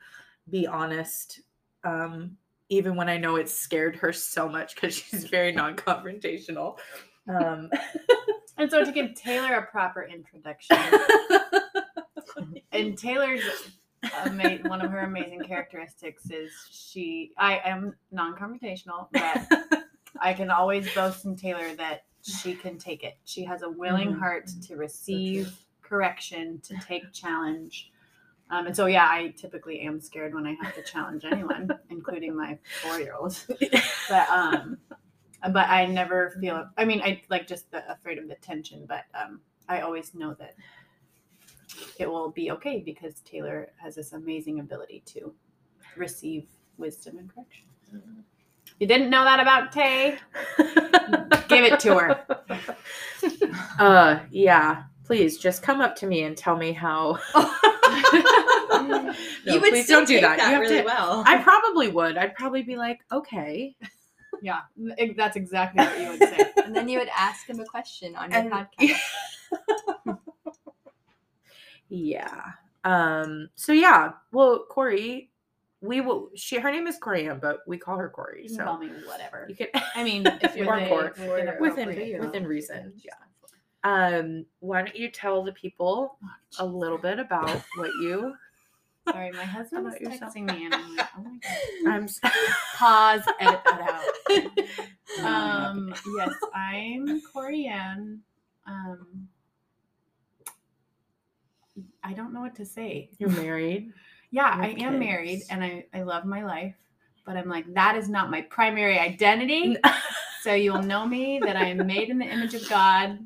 be 0.50 0.66
honest 0.66 1.40
um 1.84 2.36
even 2.68 2.94
when 2.94 3.08
I 3.08 3.16
know 3.16 3.34
it's 3.36 3.52
scared 3.52 3.96
her 3.96 4.12
so 4.12 4.48
much 4.48 4.74
because 4.76 4.94
she's 4.94 5.24
very 5.24 5.50
non-confrontational. 5.50 6.78
Um, 7.28 7.68
And 8.58 8.70
so 8.70 8.84
to 8.84 8.92
give 8.92 9.14
Taylor 9.14 9.54
a 9.54 9.66
proper 9.66 10.04
introduction, 10.04 10.76
and 12.72 12.96
Taylor's 12.98 13.42
ama- 14.14 14.58
one 14.68 14.82
of 14.82 14.90
her 14.90 15.00
amazing 15.00 15.40
characteristics 15.40 16.30
is 16.30 16.52
she. 16.70 17.32
I 17.38 17.60
am 17.64 17.94
non-confrontational, 18.12 19.08
but 19.12 19.82
I 20.20 20.34
can 20.34 20.50
always 20.50 20.92
boast 20.94 21.24
in 21.24 21.36
Taylor 21.36 21.74
that 21.76 22.04
she 22.22 22.54
can 22.54 22.76
take 22.78 23.02
it. 23.02 23.16
She 23.24 23.44
has 23.44 23.62
a 23.62 23.70
willing 23.70 24.12
Mhm. 24.12 24.18
heart 24.18 24.50
to 24.68 24.76
receive 24.76 25.52
correction, 25.82 26.60
to 26.64 26.76
take 26.86 27.12
challenge. 27.12 27.90
Um, 28.50 28.66
and 28.66 28.76
so, 28.76 28.86
yeah, 28.86 29.06
I 29.06 29.32
typically 29.36 29.80
am 29.80 30.00
scared 30.00 30.34
when 30.34 30.46
I 30.46 30.56
have 30.62 30.74
to 30.74 30.82
challenge 30.82 31.24
anyone, 31.24 31.70
including 31.90 32.36
my 32.36 32.58
four-year-old. 32.82 33.36
But 34.08 34.28
um, 34.28 34.78
but 35.52 35.68
I 35.68 35.86
never 35.86 36.30
feel. 36.40 36.68
I 36.76 36.84
mean, 36.84 37.00
I 37.00 37.22
like 37.30 37.46
just 37.46 37.70
the, 37.70 37.88
afraid 37.88 38.18
of 38.18 38.26
the 38.26 38.34
tension, 38.36 38.86
but 38.88 39.04
um, 39.14 39.40
I 39.68 39.82
always 39.82 40.12
know 40.16 40.34
that 40.40 40.54
it 41.96 42.10
will 42.10 42.30
be 42.30 42.50
okay 42.50 42.82
because 42.84 43.20
Taylor 43.20 43.70
has 43.76 43.94
this 43.94 44.12
amazing 44.14 44.58
ability 44.58 45.04
to 45.06 45.32
receive 45.96 46.48
wisdom 46.76 47.18
and 47.18 47.32
correction. 47.32 47.66
You 48.80 48.86
didn't 48.88 49.10
know 49.10 49.22
that 49.22 49.38
about 49.38 49.70
Tay? 49.70 50.18
Give 51.48 51.64
it 51.64 51.78
to 51.80 51.98
her. 51.98 52.26
uh 53.78 54.20
yeah 54.30 54.84
please 55.04 55.38
just 55.38 55.62
come 55.62 55.80
up 55.80 55.96
to 55.96 56.06
me 56.06 56.22
and 56.22 56.36
tell 56.36 56.56
me 56.56 56.72
how 56.72 57.18
no, 58.72 59.14
you 59.44 59.60
would 59.60 59.70
please 59.70 59.84
still 59.84 60.00
don't 60.00 60.08
do 60.08 60.20
that, 60.20 60.38
that 60.38 60.46
you 60.48 60.52
have 60.54 60.60
really 60.62 60.78
to 60.78 60.84
well. 60.84 61.22
i 61.26 61.36
probably 61.38 61.88
would 61.88 62.16
i'd 62.18 62.34
probably 62.34 62.62
be 62.62 62.76
like 62.76 63.00
okay 63.12 63.74
Yeah, 64.42 64.60
that's 65.16 65.36
exactly 65.36 65.84
what 65.84 66.00
you 66.00 66.08
would 66.10 66.18
say. 66.20 66.50
and 66.64 66.74
then 66.74 66.88
you 66.88 66.98
would 66.98 67.10
ask 67.14 67.46
him 67.46 67.60
a 67.60 67.64
question 67.64 68.16
on 68.16 68.30
your 68.30 68.40
And- 68.40 68.50
podcast. 68.52 70.18
yeah 71.88 72.42
um 72.84 73.48
so 73.56 73.72
yeah 73.72 74.12
well 74.32 74.64
corey 74.70 75.30
we 75.82 76.00
will 76.00 76.30
she 76.36 76.58
her 76.58 76.70
name 76.70 76.86
is 76.86 76.98
Corianne, 76.98 77.40
but 77.40 77.60
we 77.66 77.76
call 77.78 77.96
her 77.96 78.08
corey 78.10 78.42
You 78.48 78.56
can 78.56 78.64
call 78.66 78.78
me 78.78 78.90
whatever. 79.06 79.46
you 79.48 79.54
can 79.56 79.68
I 79.94 80.04
mean, 80.04 80.24
if 80.42 80.54
you're 80.54 80.70
within, 80.72 80.88
Cor- 80.88 81.04
within, 81.16 81.28
within- 81.28 81.60
within 81.60 81.88
appropriate, 81.88 82.20
within 82.20 82.34
you 82.34 82.40
know. 82.42 82.48
reason 82.48 82.92
yeah 83.02 83.12
um 83.84 84.44
why 84.58 84.82
don't 84.82 84.94
you 84.96 85.10
tell 85.10 85.42
the 85.42 85.52
people 85.52 86.16
a 86.58 86.64
little 86.66 86.98
bit 86.98 87.18
about 87.18 87.62
what 87.76 87.90
you 88.02 88.34
Sorry, 89.08 89.32
my 89.32 89.44
husband 89.44 89.88
is 89.88 90.08
texting 90.08 90.44
me, 90.46 90.66
and 90.66 90.74
I'm 90.74 90.96
like, 90.96 91.08
oh 91.18 91.22
my 91.22 91.38
god. 91.42 91.92
i'm 91.92 92.08
Pause. 92.76 93.22
Edit 93.40 93.60
that 93.64 93.80
out. 93.80 94.58
Um, 95.24 95.92
yes, 96.16 96.32
I'm 96.54 97.20
Corianne. 97.34 98.18
Um, 98.66 99.28
I 102.04 102.12
don't 102.12 102.32
know 102.32 102.40
what 102.40 102.54
to 102.56 102.64
say. 102.64 103.10
you're 103.18 103.28
married 103.30 103.92
Yeah, 104.30 104.56
I 104.56 104.68
have 104.68 104.78
am 104.78 104.98
married 104.98 105.42
and 105.50 105.64
I, 105.64 105.86
I 105.92 106.02
love 106.02 106.24
my 106.24 106.44
life, 106.44 106.74
but 107.26 107.36
I'm 107.36 107.48
like, 107.48 107.72
that 107.74 107.96
is 107.96 108.08
not 108.08 108.30
my 108.30 108.42
primary 108.42 108.98
identity. 108.98 109.76
so 110.42 110.54
you'll 110.54 110.82
know 110.82 111.06
me 111.06 111.40
that 111.40 111.56
I 111.56 111.66
am 111.66 111.86
made 111.86 112.08
in 112.08 112.18
the 112.18 112.26
image 112.26 112.54
of 112.54 112.68
God. 112.68 113.18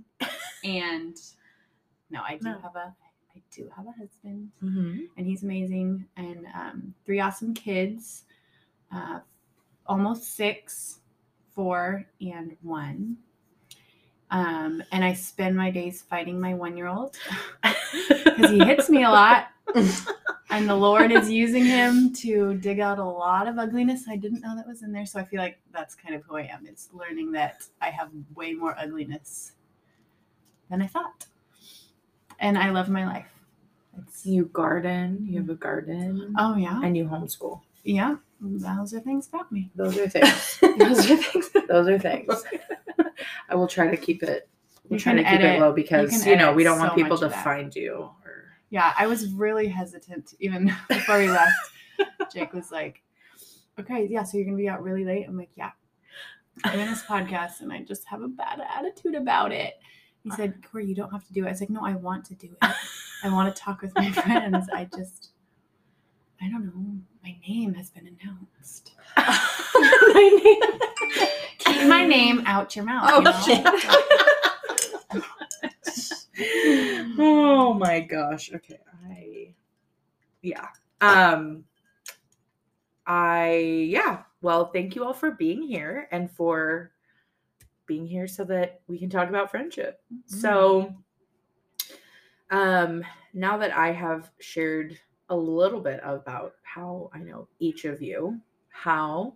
And 0.64 1.16
no, 2.11 2.23
I 2.26 2.37
do 2.38 2.44
No. 2.50 2.59
have 2.61 2.76
a 2.76 2.94
I 3.37 3.42
do 3.50 3.68
have 3.76 3.87
a 3.87 3.92
husband. 3.92 4.50
Mhm. 4.62 5.09
and 5.16 5.26
he's 5.26 5.42
amazing. 5.42 6.06
And 6.16 6.47
um, 6.54 6.94
three 7.04 7.21
awesome 7.21 7.52
kids 7.54 8.25
uh, 8.92 9.21
almost 9.87 10.35
six 10.37 11.00
four 11.54 12.04
and 12.21 12.56
one. 12.62 13.16
Um, 14.30 14.83
and 14.90 15.04
i 15.04 15.12
spend 15.12 15.56
my 15.56 15.71
days 15.71 16.02
fighting 16.02 16.40
my 16.40 16.54
one 16.54 16.76
year 16.76 16.88
old 16.88 17.16
because 17.62 18.50
he 18.50 18.59
hits 18.64 18.88
me 18.88 19.04
a 19.04 19.11
lot. 19.11 19.49
And 20.50 20.68
the 20.68 20.75
lord 20.75 21.11
is 21.12 21.28
using 21.30 21.64
him 21.64 22.12
to 22.14 22.54
dig 22.54 22.80
out 22.80 22.99
a 22.99 23.04
lot 23.04 23.47
of 23.49 23.59
ugliness 23.59 24.04
i 24.09 24.16
didn't 24.16 24.40
know 24.40 24.54
that 24.56 24.66
was 24.66 24.83
in 24.83 24.92
there. 24.92 25.06
So 25.06 25.21
i 25.21 25.25
feel 25.25 25.40
like 25.40 25.59
that's 25.73 25.94
kind 25.94 26.14
of 26.14 26.23
who 26.25 26.37
i 26.37 26.42
am. 26.42 26.66
It's 26.66 26.88
learning 26.92 27.33
that 27.33 27.64
i 27.80 27.90
have 27.90 28.11
way 28.35 28.54
more 28.54 28.76
ugliness 28.78 29.52
than 30.71 30.83
I 30.83 30.87
thought. 30.87 31.26
And 32.38 32.59
I 32.59 32.71
love 32.71 32.88
my 32.88 33.06
life. 33.06 33.28
It's, 33.99 34.26
You 34.26 34.47
garden, 34.47 35.25
you 35.28 35.38
have 35.40 35.49
a 35.50 35.54
garden, 35.54 36.35
oh 36.38 36.56
yeah, 36.56 36.80
and 36.83 36.97
you 36.97 37.04
homeschool. 37.06 37.61
yeah. 37.85 38.16
Those 38.40 38.92
are 38.92 39.00
things 39.00 39.28
about 39.28 39.50
me. 39.50 39.71
Those 39.75 39.97
are 39.97 40.09
things. 40.16 40.59
Those 40.61 41.11
are 41.11 41.16
things. 41.16 41.50
Those 41.66 41.88
are 41.88 41.99
things. 41.99 42.44
I 43.49 43.54
will 43.54 43.68
try 43.68 43.87
to 43.88 43.97
keep 43.97 44.23
it. 44.23 44.49
We'll 44.88 44.99
You 44.99 45.02
try 45.02 45.14
to 45.14 45.23
keep 45.25 45.40
it 45.40 45.61
low 45.61 45.73
because 45.73 46.11
can 46.11 46.28
you, 46.28 46.37
know 46.37 46.52
we 46.52 46.62
don't 46.64 46.78
want 46.78 46.94
people 46.94 47.16
to 47.18 47.30
find 47.30 47.75
you. 47.75 47.94
Or 48.25 48.44
Yeah, 48.68 48.92
I 48.99 49.06
was 49.06 49.28
really 49.33 49.68
hesitant 49.68 50.35
even 50.40 50.66
before 50.88 51.18
we 51.18 51.30
left. 51.30 51.54
Jake 52.35 52.52
was 52.52 52.71
like, 52.71 53.00
"Okay, 53.80 54.06
yeah, 54.11 54.25
so 54.25 54.37
you're 54.37 54.44
gonna 54.44 54.59
be 54.59 54.68
out 54.68 54.83
really 54.83 55.04
late." 55.06 55.25
I'm 55.26 55.38
like, 55.38 55.52
"Yeah, 55.54 55.71
I'm 56.64 56.78
in 56.80 56.90
this 56.90 57.02
podcast, 57.02 57.61
and 57.61 57.73
I 57.73 57.83
just 57.83 58.04
have 58.09 58.21
a 58.21 58.28
bad 58.28 58.61
attitude 58.76 59.14
about 59.14 59.52
it." 59.52 59.75
He 60.25 60.31
said, 60.31 60.64
"Corey, 60.71 60.87
you 60.87 60.95
don't 60.95 61.12
have 61.12 61.26
to 61.26 61.33
do 61.35 61.45
it." 61.45 61.49
I 61.49 61.50
was 61.50 61.61
like, 61.61 61.69
"No, 61.71 61.85
I 61.85 61.95
want 61.95 62.25
to 62.26 62.35
do 62.35 62.49
it. 62.50 62.75
I 63.23 63.28
want 63.33 63.54
to 63.54 63.62
talk 63.62 63.83
with 63.83 63.95
my 63.95 64.11
friends. 64.23 64.69
I 64.73 64.87
just, 64.87 65.33
I 66.40 66.49
don't 66.49 66.64
know. 66.64 66.99
My 67.23 67.37
name 67.47 67.75
has 67.75 67.90
been 67.90 68.07
announced. 68.07 68.93
my 69.16 70.40
name. 70.43 70.81
Keep 71.59 71.88
my 71.88 72.07
name 72.07 72.43
out 72.47 72.75
your 72.75 72.87
mouth. 72.87 73.11
Oh, 73.12 73.21
you 73.47 73.62
know? 73.62 75.25
oh 77.19 77.75
my 77.75 78.00
gosh. 78.00 78.50
Okay. 78.52 78.78
I 79.07 79.54
yeah. 80.40 80.69
Um 81.00 81.64
I 83.07 83.57
yeah. 83.90 84.23
Well, 84.40 84.66
thank 84.66 84.97
you 84.97 85.04
all 85.04 85.14
for 85.14 85.33
being 85.33 85.62
here 85.62 86.09
and 86.11 86.31
for 86.31 86.93
being 87.87 88.07
here 88.07 88.26
so 88.26 88.45
that 88.45 88.81
we 88.88 88.99
can 88.99 89.11
talk 89.11 89.29
about 89.29 89.50
friendship. 89.50 90.00
So 90.26 90.95
um 92.50 93.05
now 93.33 93.57
that 93.59 93.76
I 93.76 93.93
have 93.93 94.31
shared 94.41 94.99
a 95.31 95.37
little 95.37 95.81
bit 95.81 96.00
about 96.05 96.55
how 96.62 97.11
I 97.14 97.19
know 97.19 97.49
each 97.59 97.85
of 97.85 98.03
you, 98.03 98.38
how 98.69 99.35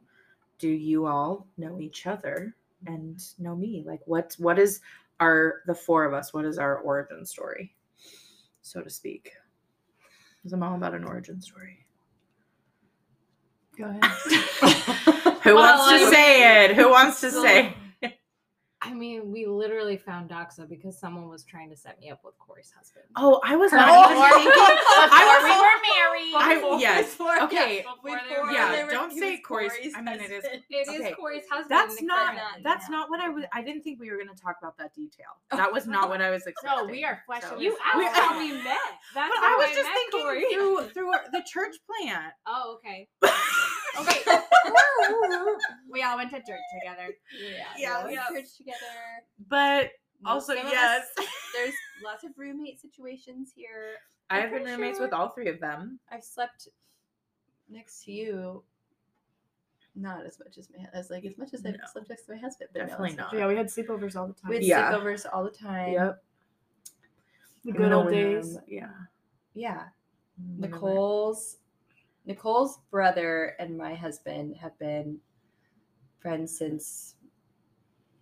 do 0.58 0.68
you 0.68 1.06
all 1.06 1.46
know 1.56 1.80
each 1.80 2.06
other 2.06 2.54
and 2.86 3.20
know 3.38 3.56
me? 3.56 3.84
Like 3.86 4.00
what 4.06 4.34
what 4.38 4.58
is 4.58 4.80
our 5.20 5.62
the 5.66 5.74
four 5.74 6.04
of 6.04 6.14
us, 6.14 6.32
what 6.32 6.44
is 6.44 6.58
our 6.58 6.78
origin 6.78 7.24
story, 7.24 7.74
so 8.62 8.82
to 8.82 8.90
speak? 8.90 9.32
Because 10.36 10.52
I'm 10.52 10.62
all 10.62 10.76
about 10.76 10.94
an 10.94 11.04
origin 11.04 11.40
story. 11.40 11.86
Go 13.76 13.84
ahead. 13.84 14.04
Who 15.42 15.54
wants 15.54 15.90
to 15.90 16.10
say 16.10 16.64
it? 16.64 16.76
Who 16.76 16.90
wants 16.90 17.20
to 17.20 17.30
say? 17.30 17.74
I 18.80 18.94
mean, 18.94 19.32
we 19.32 19.44
literally 19.46 19.96
found 19.96 20.30
Doxa 20.30 20.68
because 20.68 20.96
someone 20.96 21.28
was 21.28 21.42
trying 21.42 21.68
to 21.70 21.76
set 21.76 21.98
me 21.98 22.10
up 22.10 22.20
with 22.24 22.38
Corey's 22.38 22.70
husband. 22.70 23.06
Oh, 23.16 23.40
I 23.44 23.56
was 23.56 23.72
not 23.72 23.88
husband. 23.88 24.18
even 24.18 24.52
thinking. 24.54 24.76
I 25.10 25.40
we 25.42 25.50
were 25.50 26.62
married. 26.62 26.74
I- 26.76 26.78
yes. 26.78 27.10
Before- 27.10 27.42
Okay. 27.42 27.78
before 27.78 27.96
Before 28.20 28.44
were 28.46 28.52
Yeah, 28.52 28.84
were- 28.84 28.90
don't 28.92 29.10
say 29.12 29.38
Corey's. 29.38 29.72
Corey's 29.72 29.94
I 29.96 30.02
mean, 30.02 30.14
it 30.20 30.30
is. 30.30 30.44
husband. 30.44 30.62
It 30.70 30.88
is 30.88 31.00
Okay. 31.00 31.12
Corey's 31.14 31.42
husband. 31.50 31.70
That's 31.70 32.00
not. 32.02 32.36
not- 32.36 32.62
That's 32.62 32.84
yeah. 32.88 32.96
not 32.96 33.10
what 33.10 33.18
I 33.20 33.28
was. 33.30 33.44
I 33.52 33.62
didn't 33.62 33.82
think 33.82 33.98
we 33.98 34.10
were 34.12 34.16
going 34.16 34.28
to 34.34 34.40
talk 34.40 34.56
about 34.62 34.78
that 34.78 34.94
detail. 34.94 35.34
Oh. 35.50 35.56
That 35.56 35.72
was 35.72 35.86
not 35.88 36.08
what 36.08 36.20
I 36.22 36.30
was 36.30 36.46
expecting. 36.46 36.78
No, 36.86 36.92
we 36.92 37.02
are 37.04 37.20
fleshing 37.26 37.48
So- 37.50 37.58
You 37.58 37.70
this 37.70 37.80
asked 37.84 38.16
how 38.16 38.38
we 38.38 38.52
met. 38.52 38.64
That's 39.12 39.28
But 39.34 39.38
how 39.42 39.54
I 39.54 39.56
was 39.58 39.74
just 39.76 39.88
met 39.88 39.94
thinking 39.94 40.20
Corey. 40.22 40.44
through 40.54 40.88
through 40.94 41.12
the 41.32 41.42
church 41.44 41.74
plant. 41.84 42.32
Oh, 42.46 42.78
okay. 42.78 43.08
Okay. 44.00 44.20
we 45.90 46.02
all 46.02 46.16
went 46.16 46.30
to 46.30 46.36
church 46.38 46.60
together. 46.80 47.14
Yeah, 47.76 48.06
we 48.06 48.14
yeah. 48.14 48.24
went 48.30 48.36
to 48.36 48.42
church 48.42 48.56
together. 48.56 48.76
But 49.48 49.90
Most 50.22 50.50
also, 50.50 50.52
of 50.54 50.66
us- 50.66 50.72
yes, 50.72 51.06
There's 51.54 51.74
lots 52.04 52.24
of 52.24 52.30
roommate 52.36 52.80
situations 52.80 53.52
here. 53.54 53.94
I 54.30 54.36
I'm 54.36 54.42
have 54.42 54.50
been 54.50 54.62
pretty 54.62 54.76
roommates 54.76 54.98
sure- 54.98 55.06
with 55.06 55.14
all 55.14 55.28
three 55.30 55.48
of 55.48 55.60
them. 55.60 55.98
I've 56.12 56.24
slept 56.24 56.68
next 57.70 58.04
to 58.04 58.12
you. 58.12 58.62
Not 59.96 60.24
as 60.26 60.38
much 60.38 60.58
as 60.58 60.68
my 60.70 60.84
as 60.92 61.10
like 61.10 61.24
as 61.24 61.36
much 61.38 61.54
as 61.54 61.66
I've 61.66 61.72
No. 61.72 61.78
slept 61.90 62.08
next 62.08 62.22
to 62.26 62.32
my 62.34 62.38
husband. 62.38 62.70
But 62.72 62.80
Definitely 62.86 63.16
no, 63.16 63.24
not. 63.24 63.34
Yeah, 63.34 63.48
we 63.48 63.56
had 63.56 63.66
sleepovers 63.66 64.14
all 64.14 64.28
the 64.28 64.34
time. 64.34 64.50
We 64.50 64.56
had 64.56 64.64
Yeah. 64.64 64.92
sleepovers 64.92 65.26
all 65.32 65.42
the 65.42 65.50
time. 65.50 65.92
Yep. 65.94 66.22
The 67.64 67.72
good 67.72 67.92
old 67.92 68.10
days. 68.10 68.56
Yeah. 68.68 68.90
Yeah. 69.54 69.84
Remember. 70.38 70.68
Nicole's 70.76 71.56
Nicole's 72.28 72.78
brother 72.90 73.56
and 73.58 73.76
my 73.76 73.94
husband 73.94 74.54
have 74.56 74.78
been 74.78 75.18
friends 76.20 76.56
since 76.56 77.14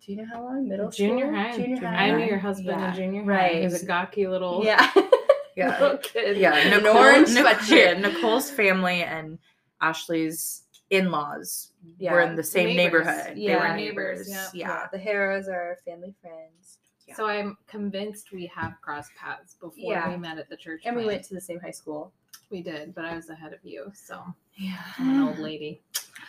do 0.03 0.13
you 0.13 0.19
know 0.19 0.25
how 0.33 0.41
long? 0.43 0.69
Middle 0.69 0.89
Junior 0.89 1.25
school? 1.25 1.35
high. 1.35 1.51
Junior 1.51 1.75
Junior 1.75 1.87
high. 1.89 1.95
I 2.07 2.11
knew 2.11 2.19
high. 2.19 2.25
your 2.29 2.39
husband 2.39 2.79
Yeah. 2.79 2.89
in 2.91 2.95
junior 2.95 3.21
high. 3.23 3.27
Right. 3.29 3.55
He 3.57 3.63
was 3.65 3.83
a 3.83 3.85
gawky 3.85 4.25
little 4.27 4.61
Yeah. 4.63 4.89
Yeah. 5.57 5.79
little 5.81 5.97
kid. 5.97 6.37
Yeah, 6.37 6.55
An 6.55 6.69
Nicole, 6.83 6.97
orange 6.97 7.33
Nic- 7.33 7.69
yeah, 7.69 7.93
Nicole's 7.99 8.49
family 8.49 9.01
and 9.03 9.37
Ashley's 9.81 10.63
in-laws 10.91 11.73
Yeah. 11.97 12.13
were 12.13 12.21
in 12.21 12.35
the 12.37 12.43
same 12.43 12.77
Neighbors. 12.77 13.05
neighborhood. 13.07 13.35
They 13.35 13.41
Yeah. 13.41 13.71
were 13.71 13.75
Neighbors, 13.75 14.29
neighbors. 14.29 14.51
yeah. 14.53 14.67
Yeah. 14.79 14.87
The 14.93 14.99
Harrows 14.99 15.49
are 15.49 15.77
family 15.83 16.15
friends. 16.21 16.77
So 17.15 17.25
I'm 17.27 17.57
convinced 17.67 18.31
we 18.31 18.45
have 18.55 18.75
crossed 18.81 19.11
paths 19.15 19.55
before 19.55 19.73
Yeah. 19.93 20.09
we 20.09 20.15
met 20.17 20.37
at 20.37 20.47
the 20.49 20.57
church. 20.57 20.83
And 20.85 20.95
we 20.95 21.05
went 21.05 21.23
to 21.25 21.33
the 21.33 21.41
same 21.41 21.59
high 21.59 21.71
school. 21.71 22.13
We 22.49 22.61
did, 22.61 22.95
but 22.95 23.05
I 23.05 23.15
was 23.15 23.29
ahead 23.29 23.53
of 23.53 23.59
you, 23.63 23.91
so 23.93 24.23
Yeah. 24.55 24.81
I'm 24.97 25.09
an 25.09 25.27
old 25.27 25.39
lady. 25.39 25.81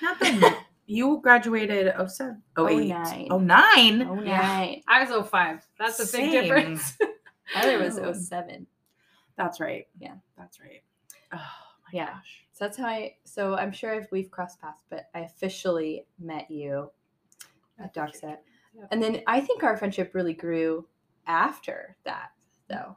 Not 0.03 0.19
that 0.21 0.65
you 0.87 1.21
graduated 1.23 1.93
07, 2.09 2.43
08, 2.59 2.89
09. 2.89 3.29
09. 3.47 4.03
Oh 4.03 4.23
Yeah. 4.23 4.75
I 4.89 5.05
was 5.05 5.11
05. 5.29 5.67
That's 5.79 5.99
a 6.01 6.07
Same. 6.07 6.31
big 6.31 6.43
difference. 6.45 6.99
Tyler 7.55 7.79
was 7.79 7.99
Oh. 7.99 8.13
07. 8.13 8.67
That's 9.37 9.61
right. 9.61 9.87
Yeah. 10.01 10.15
That's 10.37 10.61
right. 10.61 10.83
Oh 11.33 11.37
my 11.37 11.91
Yeah. 11.93 12.07
gosh. 12.15 12.45
So 12.53 12.65
that's 12.65 12.77
how 12.77 12.87
I. 12.87 13.15
So 13.25 13.55
I'm 13.55 13.71
sure 13.71 13.95
if 13.95 14.11
we've 14.11 14.31
crossed 14.31 14.61
paths, 14.61 14.83
but 14.91 15.09
I 15.15 15.21
officially 15.21 16.07
met 16.19 16.51
you 16.51 16.91
at 17.79 17.95
Doxa, 17.95 18.39
Yep. 18.75 18.89
and 18.91 19.01
then 19.03 19.23
I 19.29 19.41
think 19.41 19.63
our 19.63 19.77
friendship 19.77 20.13
really 20.15 20.35
grew 20.35 20.89
after 21.29 21.97
that. 22.05 22.31
Though 22.69 22.97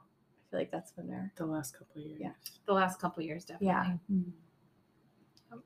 feel 0.52 0.60
like 0.60 0.70
that's 0.70 0.92
been 0.92 1.08
there. 1.08 1.32
The 1.36 1.46
last 1.46 1.72
couple 1.72 2.00
of 2.02 2.06
years. 2.06 2.20
Yeah. 2.20 2.32
the 2.66 2.74
last 2.74 3.00
couple 3.00 3.22
years, 3.22 3.44
definitely. 3.44 3.66
Yeah. 3.68 3.96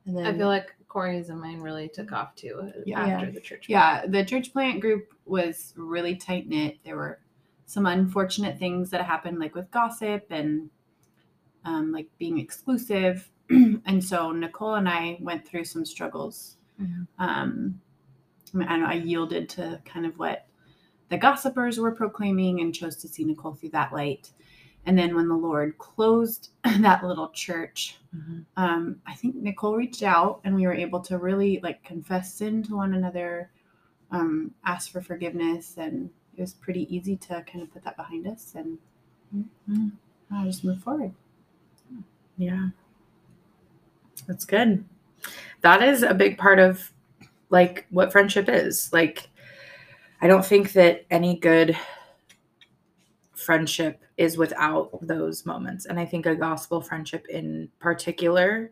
and 0.05 0.17
then 0.17 0.25
I 0.25 0.35
feel 0.35 0.47
like 0.47 0.73
Corey's 0.87 1.29
and 1.29 1.41
mine 1.41 1.59
really 1.59 1.89
took 1.89 2.13
off 2.13 2.33
too 2.35 2.71
uh, 2.73 2.79
Yeah. 2.85 3.01
after 3.01 3.31
the 3.31 3.41
church. 3.41 3.65
Yeah, 3.67 4.05
the 4.07 4.23
church 4.23 4.53
plant 4.53 4.79
group 4.79 5.13
was 5.25 5.73
really 5.75 6.15
tight 6.15 6.47
knit. 6.47 6.77
There 6.85 6.95
were 6.95 7.19
some 7.65 7.85
unfortunate 7.85 8.57
things 8.57 8.89
that 8.91 9.05
happened, 9.05 9.39
like 9.39 9.53
with 9.53 9.69
gossip 9.71 10.25
and 10.29 10.69
um, 11.65 11.91
like 11.91 12.07
being 12.17 12.39
exclusive. 12.39 13.29
and 13.49 14.01
so 14.03 14.31
Nicole 14.31 14.75
and 14.75 14.87
I 14.87 15.17
went 15.19 15.45
through 15.45 15.65
some 15.65 15.85
struggles. 15.85 16.55
Mhm. 16.81 17.07
Um, 17.19 17.81
I, 18.53 18.57
mean, 18.57 18.67
I, 18.69 18.77
know 18.77 18.85
I 18.85 18.93
yielded 18.93 19.49
to 19.49 19.81
kind 19.83 20.05
of 20.05 20.17
what 20.17 20.47
the 21.09 21.17
gossipers 21.17 21.77
were 21.79 21.91
proclaiming 21.91 22.61
and 22.61 22.73
chose 22.73 22.95
to 22.97 23.07
see 23.07 23.23
Nicole 23.25 23.53
through 23.53 23.69
that 23.69 23.91
light. 23.93 24.31
And 24.87 24.97
then 24.97 25.15
when 25.15 25.27
the 25.27 25.35
Lord 25.35 25.77
closed 25.77 26.51
that 26.63 27.03
little 27.03 27.29
church, 27.29 27.97
Mhm. 28.15 28.45
um, 28.55 29.01
I 29.05 29.13
think 29.13 29.35
Nicole 29.35 29.75
reached 29.75 30.01
out 30.01 30.39
and 30.45 30.55
we 30.55 30.65
were 30.65 30.73
able 30.73 31.01
to 31.01 31.17
really 31.19 31.59
like 31.61 31.83
confess 31.83 32.33
sin 32.33 32.63
to 32.63 32.75
one 32.77 32.93
another, 32.93 33.51
um, 34.11 34.53
ask 34.63 34.89
for 34.89 35.01
forgiveness, 35.01 35.75
and 35.77 36.09
it 36.37 36.41
was 36.41 36.53
pretty 36.53 36.87
easy 36.95 37.17
to 37.17 37.43
kind 37.43 37.61
of 37.61 37.71
put 37.71 37.83
that 37.83 37.97
behind 37.97 38.25
us 38.27 38.55
and 38.55 38.77
Mhm. 39.35 39.91
uh, 40.31 40.45
just 40.45 40.63
move 40.63 40.81
forward. 40.81 41.13
Yeah. 42.37 42.69
That's 44.25 44.45
good. 44.45 44.85
That 45.61 45.83
is 45.83 46.01
a 46.01 46.13
big 46.13 46.37
part 46.37 46.59
of 46.59 46.93
like 47.49 47.85
what 47.89 48.11
friendship 48.13 48.47
is. 48.47 48.91
Like 48.93 49.29
I 50.21 50.27
don't 50.27 50.45
think 50.45 50.71
that 50.73 51.05
any 51.11 51.37
good 51.37 51.77
friendship 53.35 54.01
is 54.17 54.37
without 54.37 54.89
those 55.01 55.45
moments. 55.45 55.85
And 55.85 55.99
I 55.99 56.05
think 56.05 56.25
a 56.25 56.35
gospel 56.35 56.81
friendship 56.81 57.27
in 57.29 57.69
particular 57.79 58.71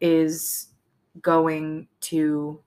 is 0.00 0.68
going 1.22 1.86
to 2.00 2.60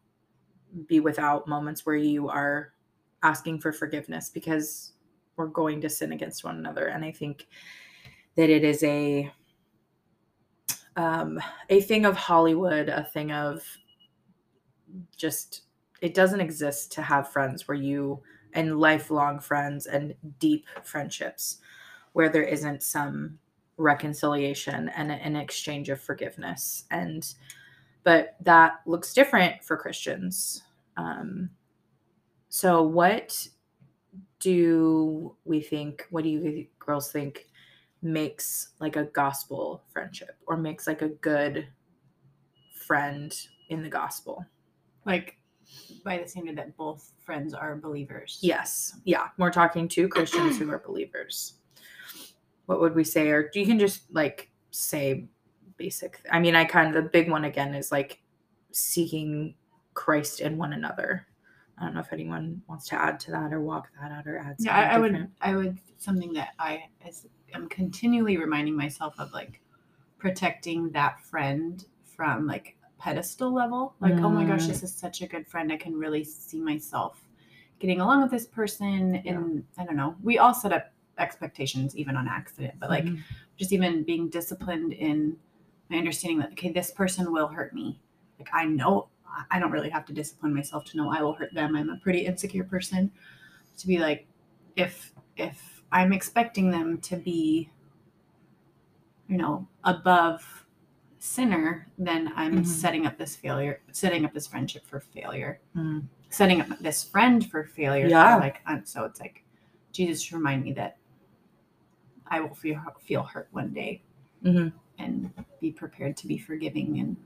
be 0.88 1.00
without 1.00 1.48
moments 1.48 1.86
where 1.86 1.96
you 1.96 2.30
are 2.30 2.74
asking 3.22 3.60
for 3.60 3.72
forgiveness 3.72 4.30
because 4.30 4.94
we're 5.36 5.48
going 5.48 5.82
to 5.82 5.90
sin 5.90 6.14
against 6.14 6.44
one 6.44 6.58
another. 6.58 6.88
And 6.88 7.04
I 7.04 7.12
think 7.12 7.48
that 8.36 8.50
it 8.50 8.64
is 8.64 8.84
a 8.84 9.32
um, 10.96 11.40
a 11.70 11.82
thing 11.82 12.06
of 12.06 12.16
Hollywood, 12.16 12.88
a 12.88 13.04
thing 13.04 13.32
of 13.32 13.64
just 15.18 15.64
it 16.02 16.14
doesn't 16.14 16.42
exist 16.42 16.92
to 16.94 17.02
have 17.02 17.32
friends 17.32 17.68
where 17.68 17.78
you 17.78 18.22
and 18.54 18.80
lifelong 18.80 19.40
friends 19.40 19.88
and 19.88 20.14
deep 20.40 20.66
friendships 20.84 21.60
where 22.14 22.30
there 22.30 22.44
isn't 22.44 22.82
some 22.82 23.38
reconciliation 23.78 24.90
and 24.90 25.12
an 25.12 25.36
exchange 25.36 25.90
of 25.90 26.00
forgiveness. 26.00 26.86
And 26.92 27.28
but 28.04 28.36
that 28.42 28.82
looks 28.86 29.14
different 29.14 29.64
for 29.64 29.76
christians. 29.78 30.64
Um 30.96 31.50
so 32.50 32.84
what 32.84 33.48
do 34.40 35.36
we 35.44 35.62
think 35.62 36.06
what 36.12 36.24
do 36.24 36.30
you 36.30 36.68
girls 36.80 37.12
think 37.12 37.48
makes 38.02 38.70
like 38.80 38.96
a 38.96 39.06
gospel 39.06 39.84
friendship 39.92 40.38
or 40.46 40.58
makes 40.58 40.86
like 40.86 41.02
a 41.02 41.10
good 41.10 41.68
friend 42.76 43.36
in 43.70 43.82
the 43.82 43.90
gospel? 43.90 44.46
Like 45.06 45.38
by 46.04 46.20
the 46.20 46.28
standard 46.28 46.58
that 46.58 46.78
both 46.78 47.12
friends 47.26 47.54
are 47.56 47.76
believers. 47.76 48.38
yes. 48.42 49.00
Yeah. 49.06 49.30
We're 49.40 49.50
talking 49.50 49.88
to 49.88 50.08
christians 50.08 50.60
who 50.60 50.70
are 50.70 50.78
believers 50.78 51.56
what 52.66 52.80
would 52.80 52.96
we 52.96 53.04
say 53.04 53.30
or 53.30 53.50
you 53.54 53.66
can 53.66 53.80
just 53.80 54.04
like 54.14 54.50
say 54.72 55.26
basic 55.78 56.20
i 56.32 56.40
mean 56.40 56.56
i 56.56 56.64
kind 56.64 56.88
of 56.96 57.04
the 57.04 57.10
big 57.10 57.30
one 57.30 57.46
again 57.46 57.74
is 57.74 57.92
like 57.92 58.22
seeking 58.72 59.54
christ 59.94 60.40
in 60.40 60.58
one 60.58 60.74
another 60.74 61.28
i 61.78 61.84
don't 61.84 61.94
know 61.94 62.00
if 62.00 62.12
anyone 62.14 62.62
wants 62.68 62.88
to 62.88 62.96
add 62.96 63.20
to 63.20 63.32
that 63.32 63.52
or 63.54 63.62
walk 63.62 63.88
that 64.02 64.12
out 64.12 64.26
or 64.28 64.38
add 64.40 64.56
Yeah, 64.60 64.76
I, 64.76 64.96
I 64.96 64.98
would. 65.00 65.28
I 65.42 65.56
would 65.56 65.78
something 65.98 66.34
that 66.34 66.54
I 66.60 66.86
as 67.06 67.28
I'm 67.54 67.68
continually 67.70 68.38
reminding 68.38 68.76
myself 68.76 69.14
of, 69.20 69.32
like 69.34 69.60
protecting 70.18 70.90
that 70.92 71.20
friend 71.22 71.86
from 72.06 72.48
like 72.48 72.78
pedestal 72.98 73.54
level. 73.54 73.96
Like, 74.00 74.14
oh 74.14 74.30
my 74.30 74.46
gosh, 74.46 74.64
Mm. 74.64 74.68
this 74.70 74.84
is 74.84 74.94
such 74.94 75.22
a 75.22 75.28
good 75.28 75.46
friend. 75.48 75.72
I 75.72 75.78
can 75.78 75.96
really 75.98 76.24
see 76.24 76.60
myself 76.62 77.22
getting 77.80 78.00
along 78.00 78.22
with 78.22 78.32
this 78.32 78.48
person. 78.48 79.16
And 79.26 79.64
I 79.78 79.86
don't 79.86 79.98
know. 79.98 80.16
We 80.24 80.38
all 80.38 80.54
set 80.54 80.72
up 80.72 80.93
expectations, 81.18 81.96
even 81.96 82.16
on 82.18 82.28
accident. 82.28 82.74
But 82.80 82.90
like, 82.90 83.06
Mhm. 83.06 83.22
just 83.58 83.72
even 83.72 84.04
being 84.04 84.30
disciplined 84.30 84.94
in 84.94 85.38
my 85.90 85.98
understanding 85.98 86.40
that 86.40 86.52
okay, 86.54 86.72
this 86.72 86.92
person 86.92 87.32
will 87.32 87.48
hurt 87.48 87.74
me. 87.74 88.00
Like 88.40 88.50
I 88.54 88.66
know 88.66 89.10
I 89.50 89.60
don't 89.60 89.72
really 89.72 89.90
have 89.90 90.06
to 90.06 90.14
discipline 90.14 90.54
myself 90.54 90.86
to 90.86 90.98
know 90.98 91.10
I 91.12 91.22
will 91.22 91.34
hurt 91.34 91.54
them. 91.54 91.76
I'm 91.76 91.90
a 91.90 91.98
pretty 91.98 92.26
insecure 92.26 92.64
person. 92.64 93.12
To 93.78 93.88
be 93.88 93.98
like, 94.00 94.28
if 94.76 95.12
if 95.38 95.84
I'm 95.92 96.14
expecting 96.14 96.70
them 96.72 97.00
to 97.02 97.16
be, 97.18 97.70
you 99.28 99.38
know, 99.38 99.68
above 99.84 100.66
sinner, 101.20 101.88
then 101.98 102.32
I'm 102.36 102.60
Mhm. 102.60 102.66
setting 102.66 103.06
up 103.06 103.18
this 103.18 103.36
failure, 103.36 103.82
setting 103.92 104.26
up 104.26 104.34
this 104.34 104.46
friendship 104.48 104.86
for 104.86 105.00
failure, 105.00 105.60
Mm. 105.76 106.04
setting 106.30 106.62
up 106.62 106.68
this 106.80 107.04
friend 107.04 107.50
for 107.50 107.64
failure. 107.64 108.08
Yeah. 108.10 108.36
like 108.38 108.62
I'm, 108.66 108.86
so 108.86 109.06
it's 109.06 109.20
like 109.20 109.44
Jesus 109.92 110.32
remind 110.34 110.64
me 110.64 110.74
that 110.74 110.98
I 112.28 112.40
will 112.40 112.56
feel 112.56 112.82
feel 113.02 113.24
hurt 113.24 113.48
one 113.52 113.74
day 113.74 114.02
Mhm. 114.44 114.74
and 114.98 115.32
be 115.60 115.72
prepared 115.72 116.18
to 116.18 116.28
be 116.28 116.38
forgiving 116.38 117.00
and 117.00 117.18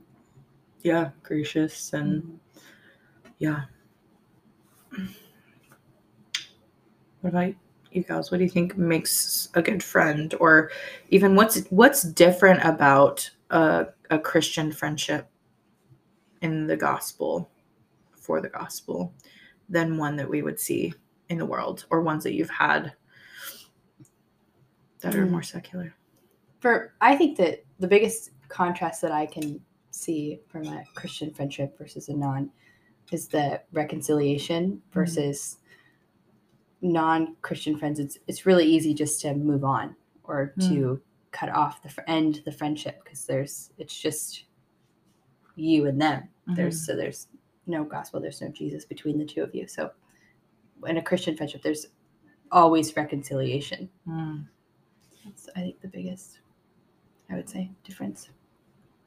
yeah 0.82 1.10
gracious 1.22 1.92
and 1.92 2.38
yeah. 3.38 3.64
What 7.20 7.30
about 7.30 7.54
you 7.92 8.02
guys? 8.02 8.30
What 8.30 8.38
do 8.38 8.44
you 8.44 8.50
think 8.50 8.76
makes 8.76 9.48
a 9.54 9.62
good 9.62 9.82
friend 9.82 10.34
or 10.40 10.70
even 11.10 11.34
what's 11.34 11.64
what's 11.70 12.02
different 12.02 12.62
about 12.64 13.28
a, 13.50 13.86
a 14.10 14.18
christian 14.18 14.70
friendship 14.70 15.28
in 16.42 16.66
the 16.66 16.76
gospel 16.76 17.50
for 18.16 18.40
the 18.40 18.48
gospel 18.48 19.12
than 19.68 19.96
one 19.96 20.16
that 20.16 20.28
we 20.28 20.42
would 20.42 20.60
see 20.60 20.92
in 21.30 21.38
the 21.38 21.46
world 21.46 21.86
or 21.90 22.00
ones 22.02 22.22
that 22.24 22.34
you've 22.34 22.50
had 22.50 22.92
that 25.00 25.14
are 25.14 25.26
Mm. 25.26 25.30
more 25.30 25.42
secular 25.42 25.94
For 26.60 26.94
I 27.00 27.16
think 27.16 27.36
that 27.38 27.64
the 27.78 27.86
biggest 27.86 28.30
contrast 28.48 29.00
that 29.02 29.12
I 29.12 29.26
can 29.26 29.60
see 29.90 30.40
from 30.48 30.66
a 30.66 30.84
Christian 30.94 31.32
friendship 31.32 31.78
versus 31.78 32.08
a 32.08 32.14
non 32.14 32.50
is 33.12 33.28
the 33.28 33.62
reconciliation 33.72 34.82
versus 34.92 35.58
non-Christian 36.80 37.78
friends. 37.78 37.98
It's 37.98 38.18
it's 38.26 38.46
really 38.46 38.64
easy 38.66 38.94
just 38.94 39.20
to 39.22 39.34
move 39.34 39.64
on 39.64 39.96
or 40.24 40.54
to 40.68 41.00
cut 41.30 41.50
off 41.50 41.82
the 41.82 42.10
end 42.10 42.42
the 42.44 42.52
friendship 42.52 43.02
because 43.04 43.24
there's 43.24 43.70
it's 43.78 43.98
just 43.98 44.44
you 45.56 45.86
and 45.86 46.00
them. 46.00 46.28
There's 46.56 46.84
so 46.86 46.96
there's 46.96 47.28
no 47.66 47.84
gospel, 47.84 48.20
there's 48.20 48.40
no 48.40 48.48
Jesus 48.48 48.84
between 48.84 49.18
the 49.18 49.24
two 49.24 49.42
of 49.42 49.54
you. 49.54 49.66
So 49.66 49.90
in 50.86 50.96
a 50.96 51.02
Christian 51.02 51.36
friendship, 51.36 51.62
there's 51.62 51.86
always 52.50 52.96
reconciliation. 52.96 53.90
Mm. 54.06 54.46
That's 55.28 55.48
I 55.56 55.60
think 55.60 55.80
the 55.80 55.88
biggest, 55.88 56.40
I 57.30 57.34
would 57.34 57.48
say, 57.48 57.70
difference. 57.84 58.30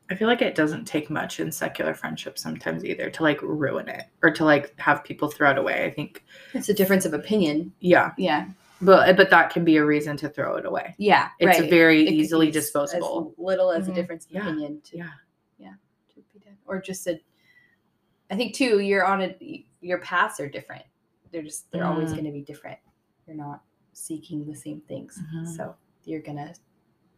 I 0.10 0.15
feel 0.15 0.27
like 0.27 0.41
it 0.41 0.55
doesn't 0.55 0.86
take 0.86 1.10
much 1.10 1.39
in 1.39 1.51
secular 1.51 1.93
friendship 1.93 2.38
sometimes 2.38 2.84
either 2.84 3.10
to 3.10 3.23
like 3.23 3.41
ruin 3.41 3.88
it 3.88 4.05
or 4.21 4.29
to 4.31 4.43
like 4.43 4.77
have 4.79 5.03
people 5.03 5.29
throw 5.29 5.51
it 5.51 5.57
away. 5.57 5.86
I 5.86 5.89
think, 5.91 6.23
It's 6.53 6.67
a 6.69 6.73
difference 6.73 7.05
of 7.05 7.13
opinion. 7.13 7.71
yeah, 7.79 8.12
Yeah, 8.17 8.49
but 8.81 9.15
but 9.15 9.29
that 9.29 9.51
can 9.51 9.63
be 9.63 9.77
a 9.77 9.86
reason 9.86 10.17
to 10.17 10.27
throw 10.29 10.57
it 10.57 10.65
away. 10.65 10.95
yeah, 10.97 11.29
It's 11.39 11.60
right. 11.60 11.69
very 11.69 12.05
It 12.05 12.12
easily 12.13 12.51
disposable. 12.51 13.34
As 13.38 13.43
little 13.43 13.71
as 13.71 13.88
Mhm. 13.88 13.91
a 13.91 13.95
difference 13.95 14.25
of 14.25 14.31
Yeah, 14.34 14.41
opinion 14.41 14.81
to, 14.81 14.97
Yeah, 14.97 15.10
Yeah. 15.57 15.73
to 16.13 16.21
be 16.34 16.39
done, 16.39 16.57
or 16.65 16.81
just 16.81 17.07
a. 17.07 17.19
I 18.29 18.36
think 18.36 18.53
too, 18.53 18.79
you're 18.79 19.05
on 19.05 19.21
a 19.21 19.65
your 19.79 19.99
paths 19.99 20.39
are 20.41 20.49
different. 20.49 20.84
They're 21.31 21.41
just 21.41 21.71
they're 21.71 21.86
always 21.86 22.12
Mm. 22.12 22.15
going 22.15 22.25
to 22.25 22.31
be 22.31 22.41
different. 22.41 22.79
You're 23.25 23.38
not 23.38 23.63
seeking 23.93 24.45
the 24.45 24.55
same 24.55 24.81
things, 24.81 25.17
Mhm. 25.34 25.47
so 25.47 25.75
you're 26.05 26.21
gonna 26.21 26.53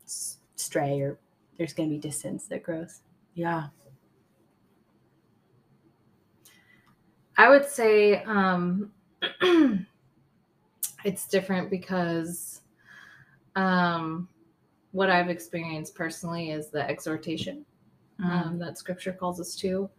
stray, 0.05 1.01
or 1.01 1.17
there's 1.57 1.73
going 1.73 1.89
to 1.89 1.95
be 1.95 1.99
distance 1.99 2.45
that 2.47 2.63
grows. 2.63 3.01
yeah, 3.35 3.67
I 7.37 7.49
would 7.49 7.65
say 7.65 8.23
um, 8.23 8.91
it's 11.03 11.27
different 11.27 11.69
because 11.69 12.61
um, 13.55 14.27
what 14.91 15.09
I've 15.09 15.29
experienced 15.29 15.95
personally 15.95 16.51
is 16.51 16.69
the 16.69 16.87
exhortation 16.87 17.65
Mm. 18.19 18.25
um, 18.45 18.59
that 18.59 18.77
scripture 18.77 19.11
calls 19.11 19.39
us 19.39 19.55
to. 19.55 19.89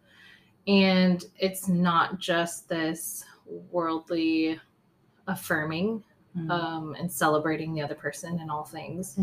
And 0.67 1.23
it's 1.37 1.67
not 1.67 2.17
just 2.19 2.67
this 2.69 3.23
worldly 3.71 4.59
affirming 5.27 6.03
Mm. 6.37 6.51
um, 6.51 6.95
and 6.99 7.09
celebrating 7.09 7.73
the 7.73 7.81
other 7.81 7.95
person 7.95 8.39
in 8.41 8.49
all 8.49 8.65
things, 8.65 9.17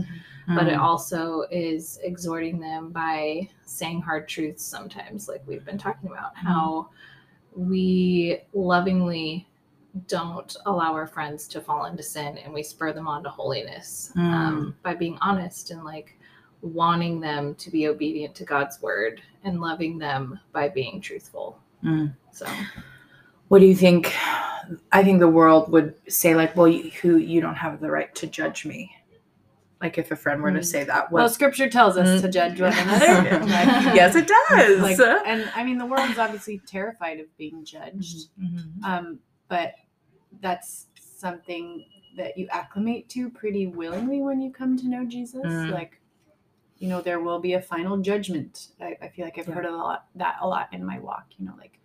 but 0.46 0.66
it 0.66 0.78
Mm. 0.78 0.80
also 0.80 1.42
is 1.50 1.98
exhorting 2.02 2.58
them 2.58 2.90
by 2.90 3.48
saying 3.64 4.00
hard 4.00 4.26
truths 4.28 4.64
sometimes, 4.64 5.28
like 5.28 5.42
we've 5.46 5.64
been 5.64 5.76
talking 5.76 6.08
about, 6.10 6.34
how 6.34 6.88
we 7.54 8.40
lovingly 8.54 9.46
don't 10.08 10.56
allow 10.64 10.94
our 10.94 11.06
friends 11.06 11.46
to 11.48 11.60
fall 11.60 11.84
into 11.84 12.02
sin 12.02 12.38
and 12.38 12.50
we 12.52 12.62
spur 12.62 12.94
them 12.94 13.06
on 13.06 13.22
to 13.22 13.28
holiness 13.28 14.10
um, 14.16 14.74
by 14.82 14.94
being 14.94 15.18
honest 15.20 15.70
and 15.70 15.84
like 15.84 16.16
wanting 16.62 17.20
them 17.20 17.54
to 17.56 17.70
be 17.70 17.88
obedient 17.88 18.34
to 18.36 18.44
God's 18.44 18.80
word 18.80 19.20
and 19.44 19.60
loving 19.60 19.98
them 19.98 20.40
by 20.52 20.68
being 20.68 20.98
truthful. 20.98 21.58
Mm. 21.84 22.14
So, 22.30 22.46
What 23.52 23.60
do 23.60 23.66
you 23.66 23.74
think? 23.76 24.10
I 24.92 25.04
think 25.04 25.20
the 25.20 25.28
world 25.28 25.70
would 25.72 25.94
say 26.08 26.34
like, 26.34 26.56
well, 26.56 26.66
you, 26.68 26.90
who 27.02 27.18
you 27.18 27.42
don't 27.42 27.54
have 27.56 27.80
the 27.80 27.90
right 27.90 28.14
to 28.14 28.26
judge 28.26 28.64
me. 28.64 28.90
Like 29.82 29.98
if 29.98 30.10
a 30.10 30.16
friend 30.16 30.40
were 30.40 30.50
to 30.52 30.60
Mm. 30.60 30.64
say 30.64 30.84
that, 30.84 31.12
well, 31.12 31.24
what? 31.26 31.34
scripture 31.34 31.68
tells 31.68 31.98
us 31.98 32.22
to 32.22 32.28
Mm. 32.28 32.32
judge 32.32 32.60
one 32.62 32.72
another. 32.78 33.40
Like, 33.40 33.94
yes, 33.94 34.14
it 34.16 34.26
does. 34.26 34.80
like, 34.80 34.98
and 35.26 35.50
I 35.54 35.64
mean, 35.64 35.76
the 35.76 35.84
world 35.84 36.08
is 36.08 36.18
obviously 36.18 36.62
terrified 36.66 37.20
of 37.20 37.26
being 37.36 37.62
judged. 37.62 38.30
Mhm. 38.40 38.82
um, 38.84 39.18
but 39.48 39.74
that's 40.40 40.86
something 40.98 41.84
that 42.16 42.38
you 42.38 42.48
acclimate 42.50 43.10
to 43.10 43.28
pretty 43.28 43.66
willingly 43.66 44.22
when 44.22 44.40
you 44.40 44.50
come 44.50 44.78
to 44.78 44.88
know 44.88 45.04
Jesus. 45.04 45.44
Mm. 45.44 45.72
Like, 45.72 46.00
you 46.78 46.88
know, 46.88 47.02
there 47.02 47.20
will 47.20 47.38
be 47.38 47.52
a 47.52 47.60
final 47.60 47.98
judgment. 47.98 48.68
I, 48.80 48.96
I 49.02 49.08
feel 49.08 49.26
like 49.26 49.36
I've 49.38 49.46
Yeah. 49.46 49.56
heard 49.56 49.66
a 49.66 49.76
lot 49.76 50.06
that 50.14 50.36
a 50.40 50.48
lot 50.48 50.72
in 50.72 50.82
my 50.82 50.98
walk. 51.00 51.26
You 51.36 51.44
know, 51.44 51.54
like 51.58 51.78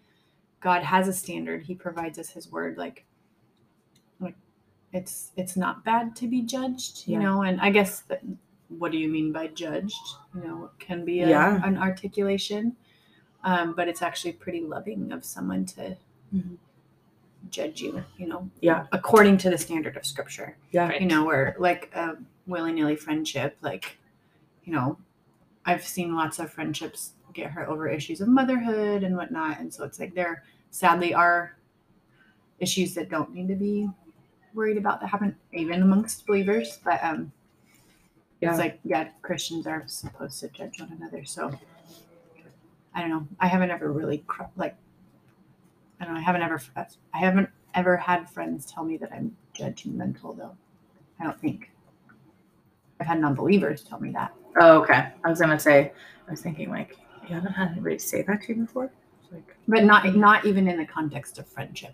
God 0.59 0.83
has 0.83 1.07
a 1.07 1.13
standard. 1.13 1.63
He 1.63 1.75
provides 1.75 2.17
us 2.19 2.29
His 2.29 2.51
word. 2.51 2.77
Like, 2.77 3.05
like 4.19 4.35
it's 4.93 5.31
it's 5.37 5.55
not 5.55 5.83
bad 5.83 6.15
to 6.17 6.27
be 6.27 6.41
judged. 6.41 7.07
You 7.07 7.15
Yeah. 7.15 7.23
know, 7.23 7.41
and 7.43 7.61
I 7.61 7.69
guess 7.69 8.01
that, 8.01 8.21
what 8.69 8.91
do 8.91 8.97
you 8.97 9.07
mean 9.09 9.31
by 9.31 9.47
judged? 9.47 10.01
You 10.35 10.41
know, 10.41 10.65
it 10.65 10.79
can 10.79 11.05
be 11.05 11.21
a, 11.21 11.29
Yeah. 11.29 11.61
an 11.65 11.77
articulation, 11.77 12.75
um, 13.43 13.73
but 13.75 13.87
it's 13.87 14.01
actually 14.01 14.33
pretty 14.33 14.61
loving 14.61 15.11
of 15.11 15.23
someone 15.23 15.65
to 15.65 15.95
Mhm. 16.33 16.57
judge 17.49 17.81
you. 17.81 18.03
You 18.17 18.27
know, 18.27 18.49
Yeah. 18.61 18.87
according 18.91 19.37
to 19.39 19.49
the 19.49 19.57
standard 19.57 19.95
of 19.95 20.05
Scripture 20.05 20.57
yeah, 20.71 20.97
you 20.97 21.05
know, 21.05 21.23
where 21.23 21.55
like 21.59 21.93
a 21.95 22.17
willy 22.47 22.73
nilly 22.73 22.95
friendship, 22.95 23.57
like, 23.61 23.97
you 24.63 24.73
know, 24.73 24.97
I've 25.65 25.85
seen 25.85 26.15
lots 26.15 26.39
of 26.39 26.51
friendships 26.51 27.13
get 27.33 27.51
hurt 27.51 27.67
over 27.69 27.87
issues 27.87 28.21
of 28.21 28.27
motherhood 28.27 29.03
and 29.03 29.15
whatnot. 29.15 29.59
And 29.59 29.73
so 29.73 29.83
it's 29.83 29.99
like 29.99 30.13
there 30.13 30.43
sadly 30.71 31.13
are 31.13 31.57
issues 32.59 32.93
that 32.95 33.09
don't 33.09 33.33
need 33.33 33.47
to 33.47 33.55
be 33.55 33.89
worried 34.53 34.77
about 34.77 34.99
that 35.01 35.07
happen 35.07 35.35
even 35.53 35.81
amongst 35.81 36.25
believers. 36.25 36.79
But 36.83 37.03
um 37.03 37.31
Yeah. 38.41 38.49
it's 38.51 38.59
like, 38.59 38.79
yeah, 38.83 39.09
Christians 39.21 39.67
are 39.67 39.83
supposed 39.87 40.39
to 40.41 40.47
judge 40.49 40.79
one 40.79 40.91
another. 40.99 41.23
So 41.25 41.51
I 42.93 43.01
don't 43.01 43.09
know. 43.09 43.27
I 43.39 43.47
haven't 43.47 43.71
ever 43.71 43.91
really 43.91 44.19
cr- 44.27 44.43
like 44.55 44.75
I 45.99 46.05
don't 46.05 46.13
know. 46.13 46.19
I 46.19 46.23
haven't 46.23 46.41
ever 46.43 46.61
I 46.75 47.17
haven't 47.17 47.49
ever 47.75 47.97
had 47.97 48.29
friends 48.29 48.71
tell 48.71 48.83
me 48.83 48.97
that 48.97 49.11
I'm 49.13 49.35
judgmental 49.55 50.35
though. 50.37 50.55
I 51.19 51.23
don't 51.23 51.39
think. 51.39 51.71
I've 52.99 53.05
had 53.07 53.19
non-believers 53.19 53.83
tell 53.83 53.99
me 53.99 54.11
that. 54.11 54.33
Oh, 54.59 54.81
okay. 54.81 55.11
I 55.23 55.29
was 55.29 55.39
gonna 55.39 55.59
say, 55.59 55.91
I 56.27 56.31
was 56.31 56.41
thinking 56.41 56.71
like, 56.71 56.97
you 57.27 57.35
haven't 57.35 57.53
had 57.53 57.71
anybody 57.71 57.99
say 57.99 58.21
that 58.23 58.41
to 58.43 58.53
you 58.55 58.61
before. 58.61 58.91
It's 59.23 59.31
like, 59.31 59.55
But 59.67 59.83
not 59.83 60.15
not 60.15 60.45
even 60.45 60.67
in 60.67 60.77
the 60.77 60.85
context 60.85 61.37
of 61.39 61.47
friendship. 61.47 61.93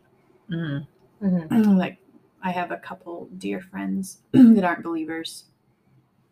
mm, 0.49 0.85
Mhm. 1.21 1.77
like 1.77 1.97
I 2.41 2.51
have 2.51 2.71
a 2.71 2.77
couple 2.77 3.29
dear 3.37 3.61
friends 3.61 4.19
that 4.31 4.63
aren't 4.63 4.83
believers, 4.83 5.45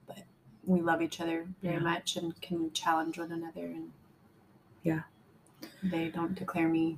but 0.07 0.19
we 0.65 0.81
love 0.81 1.01
each 1.01 1.21
other 1.21 1.47
very 1.61 1.75
Yeah. 1.75 1.79
much 1.81 2.17
and 2.17 2.39
can 2.41 2.71
challenge 2.73 3.17
one 3.17 3.31
another 3.31 3.65
and 3.65 3.91
Yeah. 4.83 5.01
They 5.83 6.09
don't 6.09 6.35
declare 6.35 6.67
me 6.67 6.97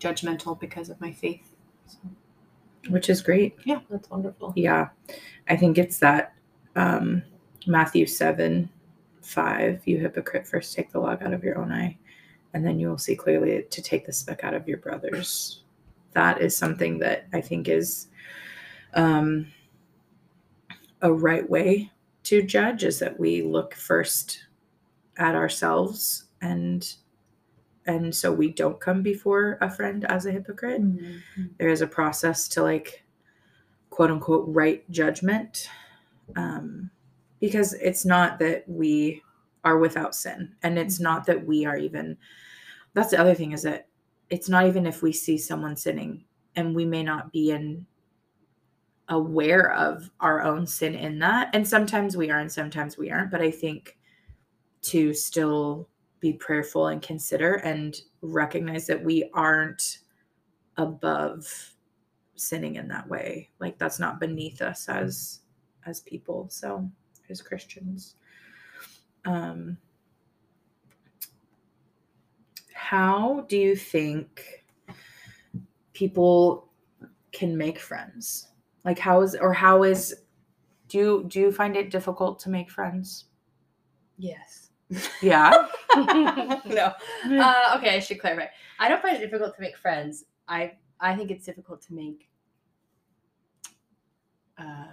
judgmental 0.00 0.58
because 0.58 0.90
of 0.90 1.00
my 1.00 1.12
faith. 1.12 1.54
So, 1.86 1.98
which 2.88 3.08
is 3.08 3.22
great. 3.22 3.56
Yeah, 3.64 3.80
that's 3.88 4.10
wonderful. 4.10 4.52
Yeah, 4.56 4.88
I 5.48 5.56
think 5.56 5.78
it's 5.78 5.98
that 6.00 6.34
um, 6.74 7.22
Matthew 7.66 8.06
seven 8.06 8.68
five. 9.22 9.82
You 9.86 9.98
hypocrite! 9.98 10.46
First, 10.46 10.74
take 10.74 10.92
the 10.92 11.00
log 11.00 11.22
out 11.22 11.32
of 11.32 11.44
your 11.44 11.58
own 11.58 11.72
eye, 11.72 11.96
and 12.54 12.64
then 12.64 12.78
you 12.78 12.88
will 12.88 12.98
see 12.98 13.16
clearly 13.16 13.64
to 13.70 13.82
take 13.82 14.06
the 14.06 14.12
speck 14.12 14.44
out 14.44 14.54
of 14.54 14.68
your 14.68 14.78
brother's. 14.78 15.62
That 16.12 16.40
is 16.40 16.56
something 16.56 16.98
that 16.98 17.26
I 17.32 17.40
think 17.40 17.68
is 17.68 18.08
um, 18.94 19.46
a 21.00 21.12
right 21.12 21.48
way 21.48 21.90
to 22.24 22.42
judge. 22.42 22.84
Is 22.84 22.98
that 22.98 23.18
we 23.18 23.42
look 23.42 23.74
first 23.74 24.46
at 25.16 25.34
ourselves 25.34 26.24
and 26.40 26.94
and 27.86 28.14
so 28.14 28.32
we 28.32 28.50
don't 28.52 28.80
come 28.80 29.02
before 29.02 29.58
a 29.60 29.68
friend 29.68 30.04
as 30.04 30.26
a 30.26 30.32
hypocrite 30.32 30.80
there 31.58 31.68
is 31.68 31.80
a 31.80 31.86
process 31.86 32.48
to 32.48 32.62
like 32.62 33.04
quote 33.90 34.10
unquote 34.10 34.44
right 34.48 34.88
judgment 34.90 35.68
um, 36.36 36.90
because 37.42 37.72
it's 37.74 38.04
not 38.04 38.38
that 38.38 38.62
we 38.68 39.20
are 39.64 39.76
without 39.76 40.14
sin 40.14 40.54
and 40.62 40.78
it's 40.78 40.94
mm-hmm. 40.94 41.04
not 41.04 41.26
that 41.26 41.44
we 41.44 41.66
are 41.66 41.76
even 41.76 42.16
that's 42.94 43.10
the 43.10 43.18
other 43.18 43.34
thing 43.34 43.50
is 43.52 43.62
that 43.62 43.88
it's 44.30 44.48
not 44.48 44.66
even 44.66 44.86
if 44.86 45.02
we 45.02 45.12
see 45.12 45.36
someone 45.36 45.76
sinning 45.76 46.24
and 46.54 46.74
we 46.74 46.84
may 46.84 47.02
not 47.02 47.32
be 47.32 47.50
in 47.50 47.84
aware 49.08 49.72
of 49.72 50.08
our 50.20 50.42
own 50.42 50.64
sin 50.66 50.94
in 50.94 51.18
that 51.18 51.50
and 51.52 51.66
sometimes 51.66 52.16
we 52.16 52.30
are 52.30 52.38
and 52.38 52.50
sometimes 52.50 52.96
we 52.96 53.10
aren't 53.10 53.32
but 53.32 53.42
i 53.42 53.50
think 53.50 53.98
to 54.80 55.12
still 55.12 55.88
be 56.20 56.32
prayerful 56.32 56.86
and 56.86 57.02
consider 57.02 57.54
and 57.56 58.02
recognize 58.20 58.86
that 58.86 59.02
we 59.02 59.28
aren't 59.34 59.98
above 60.76 61.74
sinning 62.36 62.76
in 62.76 62.86
that 62.86 63.08
way 63.08 63.50
like 63.58 63.76
that's 63.78 63.98
not 63.98 64.20
beneath 64.20 64.62
us 64.62 64.86
mm-hmm. 64.86 65.04
as 65.04 65.40
as 65.86 66.00
people 66.00 66.46
so 66.48 66.88
as 67.32 67.42
christians 67.42 68.14
um 69.24 69.76
how 72.72 73.44
do 73.48 73.56
you 73.56 73.74
think 73.74 74.64
people 75.92 76.68
can 77.32 77.56
make 77.56 77.78
friends 77.78 78.48
like 78.84 78.98
how 78.98 79.20
is 79.22 79.34
or 79.34 79.52
how 79.52 79.82
is 79.82 80.14
do 80.88 80.98
you 80.98 81.24
do 81.28 81.40
you 81.40 81.50
find 81.50 81.76
it 81.76 81.90
difficult 81.90 82.38
to 82.38 82.50
make 82.50 82.70
friends 82.70 83.24
Yes. 84.18 84.70
yeah 85.20 85.68
no. 85.96 86.92
Uh, 87.26 87.74
okay, 87.76 87.96
I 87.96 87.98
should 87.98 88.20
clarify. 88.20 88.46
I 88.78 88.88
don't 88.88 89.02
find 89.02 89.16
it 89.16 89.20
difficult 89.20 89.54
to 89.56 89.60
make 89.60 89.76
friends. 89.76 90.24
I 90.48 90.72
I 91.00 91.16
think 91.16 91.30
it's 91.30 91.44
difficult 91.44 91.82
to 91.82 91.94
make. 91.94 92.28
Um, 94.58 94.88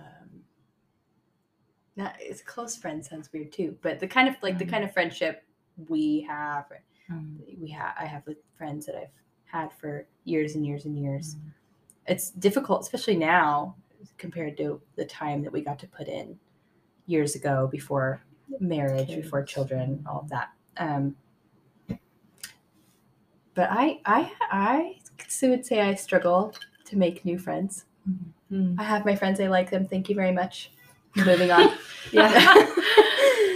not 1.99 2.15
it's 2.19 2.41
close 2.41 2.75
friend 2.77 3.05
sounds 3.05 3.29
weird 3.33 3.51
too, 3.51 3.77
but 3.81 3.99
the 3.99 4.07
kind 4.07 4.27
of 4.27 4.35
like 4.41 4.57
the 4.57 4.65
Mhm. 4.65 4.69
kind 4.71 4.83
of 4.83 4.93
friendship 4.93 5.43
we 5.88 6.21
have, 6.21 6.65
Um, 7.09 7.41
we 7.59 7.69
have 7.69 7.93
I 7.97 8.05
have 8.05 8.25
with 8.25 8.38
friends 8.57 8.85
that 8.85 8.95
I've 8.95 9.15
had 9.45 9.71
for 9.73 10.07
years 10.23 10.55
and 10.55 10.65
years 10.65 10.85
and 10.85 10.97
years. 10.97 11.35
Mm. 11.35 11.51
It's 12.07 12.31
difficult, 12.31 12.81
especially 12.81 13.17
now 13.17 13.75
compared 14.17 14.55
to 14.57 14.81
the 14.95 15.05
time 15.05 15.41
that 15.43 15.51
we 15.51 15.62
got 15.62 15.79
to 15.79 15.88
put 15.88 16.07
in 16.07 16.39
years 17.07 17.35
ago 17.35 17.67
before 17.67 18.21
marriage, 18.59 19.07
before 19.09 19.43
children, 19.43 20.03
all 20.07 20.21
of 20.21 20.29
that. 20.29 20.49
Um, 20.77 21.15
but 23.55 23.69
I, 23.71 23.99
I, 24.05 24.31
I 24.51 24.99
would 25.41 25.65
say 25.65 25.81
I 25.81 25.95
struggle 25.95 26.53
to 26.85 26.95
make 26.95 27.25
new 27.25 27.38
friends. 27.38 27.85
Mm. 28.51 28.75
I 28.79 28.83
have 28.83 29.05
my 29.05 29.15
friends. 29.15 29.39
I 29.39 29.47
like 29.47 29.69
them. 29.69 29.88
Thank 29.88 30.09
you 30.09 30.15
very 30.15 30.31
much. 30.31 30.71
Moving 31.15 31.51
on. 31.51 31.69
Yeah. 32.11 32.31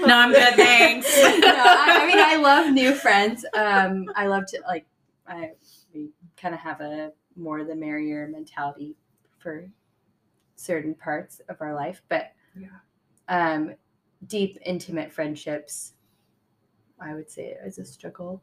no 0.05 0.15
i'm 0.15 0.31
good 0.31 0.53
thanks 0.55 1.07
no, 1.23 1.31
I, 1.47 2.01
I 2.03 2.07
mean 2.07 2.19
I 2.19 2.35
love 2.35 2.71
new 2.71 2.93
friends. 2.93 3.43
Um, 3.57 4.05
I 4.15 4.27
love 4.27 4.45
to 4.47 4.61
like 4.67 4.85
I 5.25 5.51
we 5.91 6.09
kind 6.37 6.53
of 6.53 6.59
have 6.61 6.79
a 6.81 7.13
more 7.35 7.63
the 7.63 7.73
merrier 7.75 8.27
mentality 8.27 8.95
for 9.39 9.67
certain 10.55 10.93
parts 10.93 11.41
of 11.49 11.61
our 11.61 11.73
life, 11.73 12.03
but 12.09 12.33
Yeah. 12.55 12.67
um, 13.27 13.73
deep 14.27 14.59
intimate 14.65 15.11
friendships, 15.11 15.93
I 16.99 17.15
would 17.15 17.31
say 17.31 17.55
is 17.65 17.79
a 17.79 17.85
struggle. 17.85 18.39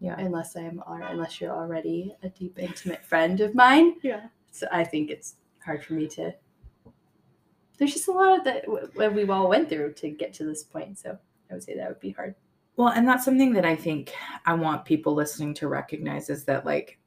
Yeah. 0.00 0.16
Unless 0.18 0.56
I'm 0.56 0.82
unless 0.86 1.40
you're 1.40 1.54
already 1.54 2.16
a 2.24 2.28
deep 2.28 2.58
intimate 2.58 3.04
friend 3.04 3.40
of 3.40 3.54
mine, 3.54 3.96
yeah 4.02 4.26
so 4.50 4.66
I 4.72 4.82
think 4.84 5.10
it's 5.10 5.36
hard 5.64 5.84
for 5.84 5.92
me 5.92 6.08
to. 6.08 6.34
There's 7.82 7.94
just 7.94 8.06
a 8.06 8.12
lot 8.12 8.38
of 8.38 8.44
that 8.44 8.64
what 8.94 9.12
we've 9.12 9.28
all 9.28 9.48
went 9.48 9.68
through 9.68 9.94
to 9.94 10.08
get 10.08 10.32
to 10.34 10.44
this 10.44 10.62
point, 10.62 10.96
so 11.00 11.18
I 11.50 11.54
would 11.54 11.64
say 11.64 11.74
that 11.74 11.88
would 11.88 11.98
be 11.98 12.12
hard. 12.12 12.36
Well, 12.76 12.90
and 12.90 13.08
that's 13.08 13.24
something 13.24 13.52
that 13.54 13.64
I 13.64 13.74
think 13.74 14.14
I 14.46 14.54
want 14.54 14.84
people 14.84 15.14
listening 15.14 15.52
to 15.54 15.66
recognize 15.66 16.30
is 16.30 16.44
that 16.44 16.64
like 16.64 17.00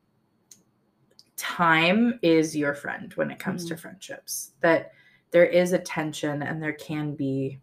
time 1.37 2.19
is 2.21 2.57
your 2.57 2.75
friend 2.75 3.13
when 3.13 3.31
it 3.31 3.39
comes 3.39 3.63
to 3.67 3.77
friendships. 3.77 4.51
That 4.59 4.91
there 5.31 5.45
is 5.45 5.71
a 5.71 5.79
tension 5.79 6.43
and 6.43 6.61
there 6.61 6.73
can 6.73 7.15
be 7.15 7.61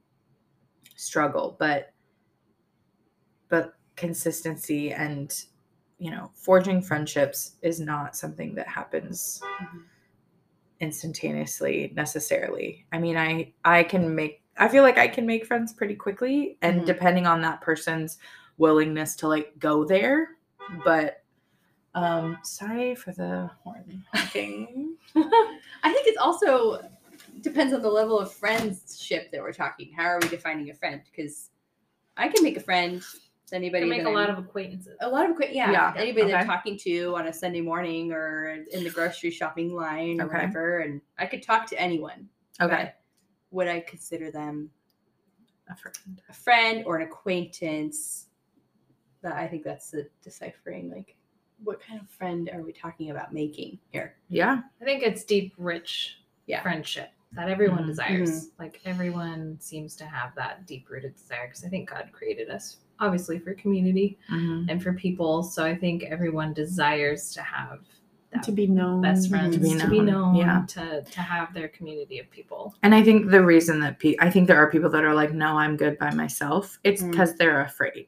struggle, 0.97 1.55
but 1.59 1.93
but 3.51 3.75
consistency 3.95 4.95
and 4.95 5.45
you 5.99 6.11
know, 6.11 6.31
forging 6.33 6.81
friendships 6.81 7.57
is 7.61 7.79
not 7.79 8.17
something 8.17 8.55
that 8.55 8.69
happens 8.69 9.43
Mhm. 9.61 9.83
Instantaneously 10.83 11.93
necessarily. 11.95 12.85
I 12.93 12.99
mean, 12.99 13.17
I 13.17 13.53
I 13.65 13.85
can 13.85 14.15
make 14.15 14.43
I 14.59 14.69
feel 14.69 14.83
like 14.83 14.99
I 14.99 15.09
can 15.09 15.25
make 15.25 15.47
friends 15.47 15.73
pretty 15.73 15.95
quickly 15.95 16.59
and 16.61 16.83
Mhm. 16.83 16.87
depending 16.87 17.27
on 17.27 17.41
that 17.43 17.63
person's 17.63 18.19
willingness 18.59 19.17
to 19.17 19.29
like 19.29 19.59
go 19.59 19.85
there, 19.85 20.29
but 20.85 21.23
um 21.95 22.39
sorry 22.43 22.95
for 22.95 23.13
the 23.13 23.51
horn 23.63 24.05
thing. 24.29 24.97
I 25.17 25.93
think 25.93 26.07
it's 26.09 26.19
also 26.19 26.83
depends 27.41 27.73
on 27.73 27.81
the 27.83 27.91
level 27.91 28.19
of 28.19 28.33
friendship 28.33 29.31
that 29.31 29.41
we're 29.41 29.53
talking. 29.53 29.93
How 29.97 30.05
are 30.05 30.19
we 30.21 30.29
defining 30.29 30.69
a 30.71 30.75
friend? 30.75 31.01
Because 31.11 31.51
I 32.17 32.29
can 32.29 32.43
make 32.43 32.57
a 32.57 32.61
friend 32.61 33.03
to 33.53 33.57
anybody. 33.57 33.83
Can 33.83 33.91
make 33.91 34.03
that 34.05 34.11
a 34.11 34.13
lot 34.15 34.31
of 34.31 34.39
acquaintances. 34.39 34.97
a 35.01 35.09
lot 35.09 35.29
of 35.29 35.37
quick, 35.37 35.51
yeah, 35.53 35.71
Yeah, 35.71 35.95
Anybody 35.97 36.31
that 36.31 36.41
I'm 36.41 36.47
talking 36.47 36.77
to 36.79 37.15
on 37.17 37.27
a 37.29 37.33
Sunday 37.33 37.61
morning 37.61 38.13
or 38.13 38.65
in 38.73 38.83
the 38.85 38.91
grocery 38.91 39.31
shopping 39.31 39.75
line 39.75 40.21
or 40.21 40.25
Okay. 40.25 40.35
whatever, 40.37 40.81
and 40.81 41.01
I 41.19 41.27
could 41.27 41.43
talk 41.43 41.67
to 41.69 41.81
anyone. 41.81 42.29
Okay. 42.61 42.93
would 43.51 43.69
I 43.69 43.81
consider 43.81 44.31
them 44.31 44.71
A 45.71 45.77
friend. 45.77 46.23
a 46.29 46.33
friend 46.33 46.85
or 46.87 46.97
an 46.97 47.03
acquaintance? 47.07 48.29
That 49.21 49.35
I 49.35 49.47
think 49.47 49.63
that's 49.63 49.91
the 49.91 50.09
deciphering. 50.23 50.91
Like, 50.91 51.17
what 51.63 51.81
kind 51.81 52.01
of 52.01 52.09
friend 52.11 52.51
are 52.53 52.63
we 52.63 52.73
talking 52.73 53.11
about 53.11 53.33
making 53.33 53.79
here? 53.93 54.17
Yeah. 54.29 54.63
I 54.81 54.85
think 54.85 55.03
it's 55.03 55.23
deep, 55.25 55.55
rich 55.59 56.19
Yeah. 56.47 56.63
friendship 56.63 57.11
that 57.33 57.49
everyone 57.49 57.85
Mhm. 57.85 57.87
desires. 57.87 58.51
Like 58.59 58.81
everyone 58.85 59.61
seems 59.61 59.95
to 59.97 60.05
have 60.07 60.35
that 60.35 60.67
deep 60.67 60.89
rooted 60.91 61.15
desire 61.15 61.47
because 61.47 61.65
I 61.65 61.69
think 61.69 61.89
God 61.91 62.11
created 62.13 62.51
us 62.51 62.79
obviously 63.03 63.39
for 63.39 63.53
community 63.55 64.19
Mhm. 64.31 64.67
and 64.71 64.83
for 64.83 64.93
people. 64.95 65.43
So 65.43 65.65
I 65.65 65.75
think 65.75 66.05
everyone 66.05 66.53
desires 66.55 67.33
to 67.35 67.43
have 67.43 67.81
that 68.33 68.43
to 68.45 68.53
be 68.53 68.67
known. 68.67 69.03
best 69.03 69.29
friends, 69.29 69.57
To 69.57 69.61
be 69.61 69.75
to 69.79 69.89
be 69.91 69.99
known, 70.01 70.07
known, 70.07 70.37
yeah. 70.37 70.65
to 70.69 71.03
to 71.03 71.21
have 71.21 71.53
their 71.53 71.69
community 71.69 72.19
of 72.19 72.31
people. 72.31 72.75
And 72.83 72.95
I 72.95 73.03
think 73.03 73.31
the 73.31 73.45
reason 73.45 73.81
that 73.81 73.99
pe- 73.99 74.17
I 74.21 74.31
think 74.31 74.47
there 74.49 74.57
are 74.57 74.71
people 74.71 74.89
that 74.91 75.05
are 75.05 75.15
like, 75.15 75.33
no, 75.35 75.59
I'm 75.59 75.77
good 75.77 75.99
by 75.99 76.15
myself. 76.15 76.79
It's 76.85 77.03
Mm. 77.03 77.11
because 77.11 77.35
they're 77.37 77.61
afraid. 77.61 78.07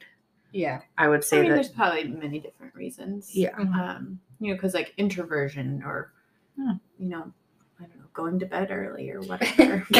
Yeah. 0.52 0.80
I 0.96 1.08
would 1.08 1.20
I 1.20 1.22
say 1.24 1.40
mean, 1.40 1.50
that. 1.50 1.54
there's 1.56 1.68
probably 1.68 2.04
many 2.04 2.38
different 2.38 2.74
reasons. 2.74 3.34
Yeah. 3.36 3.54
Um, 3.58 4.20
you 4.38 4.48
know, 4.48 4.54
because 4.54 4.72
like 4.72 4.94
introversion 4.96 5.82
or, 5.84 6.12
you 6.56 7.08
know, 7.08 7.32
I 7.80 7.82
don't 7.84 7.98
know, 7.98 8.06
going 8.14 8.38
to 8.38 8.46
bed 8.46 8.68
early 8.70 9.10
or 9.10 9.20
whatever. 9.28 9.84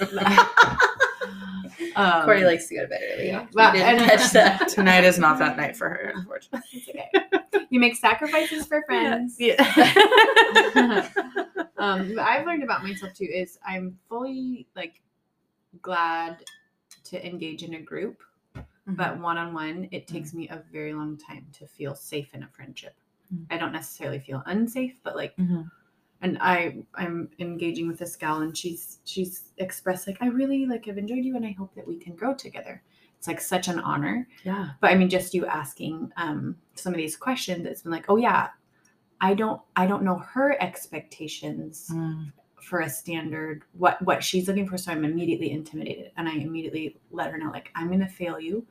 um, 1.96 2.24
Corey 2.24 2.44
likes 2.44 2.66
to 2.68 2.74
go 2.76 2.82
to 2.82 2.88
bed 2.88 3.00
early. 3.14 3.26
yeah. 3.28 3.42
You 3.42 3.48
Well, 3.54 3.72
didn't 3.72 4.00
and- 4.00 4.10
catch 4.10 4.30
that. 4.32 4.68
Tonight 4.68 5.04
is 5.04 5.18
not 5.18 5.38
that 5.38 5.56
night 5.56 5.76
for 5.76 5.88
her, 5.88 6.12
unfortunately. 6.16 6.60
It's 6.72 6.88
okay. 6.88 7.10
You 7.70 7.78
make 7.80 7.96
sacrifices 7.96 8.66
for 8.66 8.82
friends. 8.82 9.36
Yeah. 9.38 9.54
um, 11.78 12.14
but 12.14 12.22
I've 12.24 12.46
learned 12.46 12.62
about 12.64 12.82
myself 12.82 13.14
too 13.14 13.28
is 13.32 13.58
I'm 13.66 13.96
fully 14.08 14.66
like 14.76 15.00
glad 15.82 16.38
to 17.04 17.24
engage 17.26 17.62
in 17.62 17.74
a 17.74 17.80
group, 17.80 18.22
but 18.86 19.18
one 19.20 19.38
on 19.38 19.54
one, 19.54 19.88
it 19.90 20.06
takes 20.08 20.34
me 20.34 20.48
a 20.48 20.62
very 20.72 20.92
long 20.92 21.16
time 21.16 21.46
to 21.52 21.66
feel 21.66 21.94
safe 21.94 22.28
in 22.34 22.42
a 22.42 22.48
friendship. 22.48 22.94
Mm. 23.34 23.46
I 23.50 23.56
don't 23.58 23.72
necessarily 23.72 24.18
feel 24.18 24.42
unsafe, 24.46 24.98
but 25.04 25.14
like 25.16 25.36
Mhm. 25.36 25.70
And 26.22 26.36
I 26.40 26.76
I'm 26.94 27.28
engaging 27.38 27.88
with 27.88 27.98
this 27.98 28.16
gal 28.16 28.40
and 28.42 28.56
she's 28.56 28.98
she's 29.04 29.52
expressed 29.58 30.06
like 30.06 30.18
I 30.20 30.26
really 30.26 30.66
like 30.66 30.86
have 30.86 30.98
enjoyed 30.98 31.24
you 31.24 31.36
and 31.36 31.46
I 31.46 31.52
hope 31.58 31.74
that 31.74 31.86
we 31.88 31.96
can 31.96 32.14
grow 32.14 32.34
together. 32.34 32.82
It's 33.18 33.26
like 33.28 33.40
such 33.40 33.68
an 33.68 33.80
honor. 33.80 34.26
Yeah. 34.44 34.70
But 34.80 34.90
I 34.90 34.94
mean 34.96 35.08
just 35.10 35.34
you 35.34 35.46
asking 35.46 36.12
um 36.16 36.56
some 36.74 36.92
of 36.92 36.98
these 36.98 37.16
questions, 37.16 37.66
it's 37.66 37.82
been 37.82 37.92
like, 37.92 38.06
oh 38.08 38.16
yeah, 38.16 38.48
I 39.20 39.34
don't 39.34 39.60
I 39.76 39.86
don't 39.86 40.02
know 40.02 40.16
her 40.18 40.56
expectations 40.62 41.88
Mm. 41.92 42.32
for 42.60 42.80
a 42.80 42.90
standard 42.90 43.62
what 43.72 44.00
what 44.02 44.22
she's 44.22 44.46
looking 44.46 44.68
for 44.68 44.76
so 44.76 44.92
i'm 44.92 45.04
immediately 45.04 45.50
intimidated 45.50 46.12
and 46.18 46.28
i 46.28 46.34
immediately 46.34 46.96
let 47.10 47.30
her 47.32 47.38
know 47.38 47.50
like 47.50 47.70
i'm 47.74 47.88
gonna 47.90 48.06
fail 48.08 48.38
you 48.38 48.64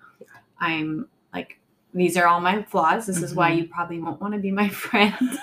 i'm 0.59 1.07
like 1.33 1.59
these 1.95 2.15
are 2.15 2.27
all 2.27 2.39
my 2.39 2.61
flaws 2.63 3.07
this 3.07 3.21
is 3.23 3.33
why 3.33 3.49
Mhm. 3.51 3.57
you 3.57 3.67
probably 3.67 3.99
won't 3.99 4.21
want 4.21 4.33
to 4.35 4.39
be 4.39 4.51
my 4.51 4.69
friend 4.85 5.15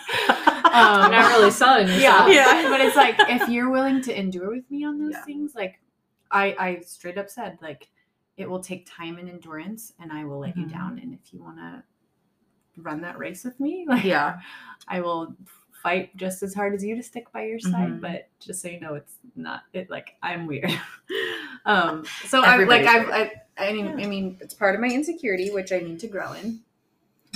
um, 0.72 1.10
not 1.10 1.28
really 1.32 1.50
selling 1.50 1.86
yeah 2.00 2.26
yourself. 2.26 2.30
Yeah. 2.32 2.68
but 2.70 2.80
it's 2.80 2.96
like 2.96 3.16
if 3.18 3.48
you're 3.48 3.70
willing 3.70 4.00
to 4.02 4.18
endure 4.18 4.50
with 4.50 4.70
me 4.70 4.84
on 4.84 4.98
those 4.98 5.12
Yeah. 5.12 5.24
things 5.24 5.54
like 5.54 5.80
i 6.30 6.54
i 6.58 6.80
straight 6.84 7.18
up 7.18 7.28
said 7.30 7.58
like 7.62 7.88
it 8.36 8.48
will 8.50 8.60
take 8.60 8.86
time 8.90 9.18
and 9.18 9.28
endurance 9.28 9.92
and 10.00 10.12
i 10.12 10.24
will 10.24 10.38
let 10.40 10.56
you 10.56 10.66
Mhm. 10.66 10.72
down 10.72 10.98
and 10.98 11.14
if 11.14 11.32
you 11.32 11.40
want 11.40 11.56
to 11.58 11.82
run 12.78 13.00
that 13.02 13.16
race 13.18 13.44
with 13.44 13.58
me 13.60 13.86
like 13.88 14.04
Yeah. 14.04 14.40
I 14.88 15.00
will 15.00 15.34
fight 15.82 16.16
just 16.16 16.42
as 16.42 16.52
hard 16.54 16.74
as 16.74 16.84
you 16.84 16.96
to 16.96 17.02
stick 17.02 17.30
by 17.32 17.44
your 17.46 17.58
side, 17.60 17.92
Mhm. 17.94 18.00
but 18.00 18.28
just 18.40 18.60
so 18.60 18.68
you 18.68 18.80
know, 18.80 18.94
it's 18.94 19.14
not 19.36 19.62
it 19.72 19.88
like 19.88 20.16
I'm 20.22 20.46
weird. 20.46 20.70
um, 21.64 22.04
so 22.26 22.42
I 22.42 22.64
like 22.64 22.86
I've. 22.86 23.08
I 23.08 23.32
I 23.58 23.72
mean 23.72 23.88
I 24.00 24.06
mean 24.06 24.36
it's 24.40 24.52
part 24.54 24.74
of 24.74 24.80
my 24.80 24.88
insecurity 24.88 25.50
which 25.50 25.72
I 25.72 25.78
need 25.78 26.00
to 26.00 26.08
grow 26.08 26.32
in. 26.32 26.60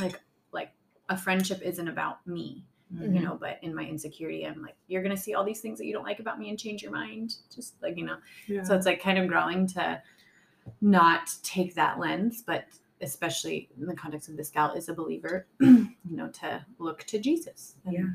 Like 0.01 0.21
like 0.53 0.73
a 1.09 1.17
friendship 1.17 1.61
isn't 1.63 1.87
about 1.89 2.27
me, 2.27 2.65
Mm-hmm. 2.95 3.15
you 3.15 3.21
know, 3.23 3.37
but 3.41 3.59
in 3.63 3.73
my 3.73 3.85
insecurity, 3.85 4.45
I'm 4.45 4.61
like 4.63 4.75
you're 4.89 5.03
gonna 5.03 5.17
see 5.17 5.35
all 5.35 5.45
these 5.45 5.61
things 5.61 5.79
that 5.79 5.87
you 5.87 5.93
don't 5.93 6.05
like 6.05 6.19
about 6.19 6.39
me 6.41 6.49
and 6.51 6.59
change 6.59 6.83
your 6.83 6.91
mind, 6.91 7.35
just 7.55 7.75
like 7.83 7.97
you 7.97 8.05
know. 8.05 8.17
Yeah. 8.49 8.65
So 8.65 8.75
it's 8.75 8.87
like 8.87 9.01
kind 9.01 9.17
of 9.19 9.29
growing 9.29 9.67
to 9.69 10.03
not 10.81 11.31
take 11.43 11.75
that 11.75 11.99
lens, 11.99 12.43
but 12.45 12.65
especially 13.01 13.69
in 13.81 13.87
the 13.87 13.95
context 13.95 14.29
of 14.29 14.37
this 14.37 14.51
gal 14.51 14.73
is 14.75 14.89
a 14.89 14.95
believer, 14.95 15.47
you 15.61 15.87
know, 16.05 16.29
to 16.29 16.65
look 16.79 17.05
to 17.05 17.19
Jesus 17.19 17.77
and 17.85 17.95
Yeah. 17.95 18.07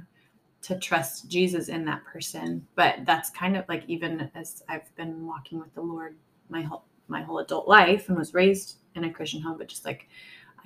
to 0.64 0.80
trust 0.80 1.30
Jesus 1.30 1.70
in 1.70 1.86
that 1.86 2.04
person. 2.06 2.68
But 2.76 3.06
that's 3.06 3.30
kind 3.30 3.56
of 3.58 3.66
like 3.68 3.84
even 3.88 4.30
as 4.36 4.64
I've 4.70 4.94
been 4.96 5.26
walking 5.26 5.60
with 5.60 5.74
the 5.74 5.82
Lord 5.82 6.16
my 6.50 6.62
whole 6.62 6.84
my 7.08 7.22
whole 7.22 7.40
adult 7.40 7.68
life 7.68 8.10
and 8.10 8.18
was 8.18 8.34
raised 8.34 8.78
in 8.96 9.04
a 9.06 9.12
Christian 9.14 9.42
home, 9.42 9.58
but 9.58 9.68
just 9.68 9.86
like 9.86 10.08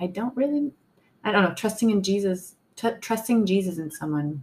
I 0.00 0.06
don't 0.06 0.36
really 0.36 0.72
I 1.22 1.32
don't 1.32 1.44
know, 1.44 1.54
trusting 1.54 1.90
in 1.90 2.02
Jesus 2.02 2.56
t- 2.80 2.98
trusting 3.00 3.44
Jesus 3.44 3.78
in 3.78 3.90
someone 3.90 4.42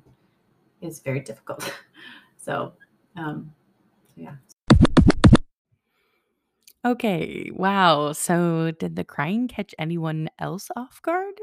is 0.81 0.99
very 0.99 1.19
difficult. 1.19 1.73
so 2.37 2.73
um 3.15 3.51
yeah. 4.15 4.35
Okay, 6.85 7.51
wow. 7.53 8.13
So, 8.13 8.71
did 8.71 8.95
the 8.95 9.03
crying 9.03 9.47
catch 9.49 9.75
anyone 9.77 10.29
else 10.39 10.69
off 10.75 11.01
guard? 11.01 11.33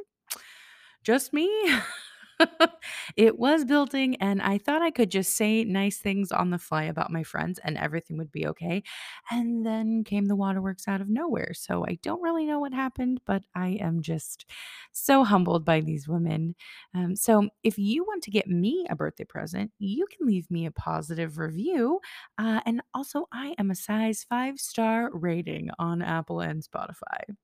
Just 1.02 1.32
me? 1.34 1.50
it 3.16 3.38
was 3.38 3.64
building, 3.64 4.16
and 4.16 4.42
I 4.42 4.58
thought 4.58 4.82
I 4.82 4.90
could 4.90 5.10
just 5.10 5.36
say 5.36 5.64
nice 5.64 5.98
things 5.98 6.32
on 6.32 6.50
the 6.50 6.58
fly 6.58 6.84
about 6.84 7.12
my 7.12 7.22
friends 7.22 7.58
and 7.62 7.76
everything 7.78 8.18
would 8.18 8.32
be 8.32 8.46
okay. 8.48 8.82
And 9.30 9.64
then 9.64 10.04
came 10.04 10.26
the 10.26 10.36
waterworks 10.36 10.88
out 10.88 11.00
of 11.00 11.08
nowhere. 11.08 11.52
So, 11.54 11.84
I 11.86 11.98
don't 12.02 12.22
really 12.22 12.46
know 12.46 12.58
what 12.58 12.72
happened, 12.74 13.20
but 13.26 13.42
I 13.54 13.78
am 13.80 14.02
just 14.02 14.46
so 14.92 15.24
humbled 15.24 15.64
by 15.64 15.80
these 15.80 16.08
women. 16.08 16.54
Um, 16.94 17.16
so, 17.16 17.48
if 17.62 17.78
you 17.78 18.04
want 18.04 18.22
to 18.24 18.30
get 18.30 18.48
me 18.48 18.86
a 18.90 18.96
birthday 18.96 19.24
present, 19.24 19.72
you 19.78 20.06
can 20.06 20.26
leave 20.26 20.50
me 20.50 20.66
a 20.66 20.70
positive 20.70 21.38
review 21.38 22.00
uh, 22.38 22.60
and 22.66 22.82
also, 22.94 23.28
I 23.32 23.54
am 23.58 23.70
a 23.70 23.74
size 23.74 24.24
five 24.28 24.58
star 24.58 25.10
rating 25.12 25.70
on 25.78 26.02
Apple 26.02 26.40
and 26.40 26.62
Spotify. 26.62 27.34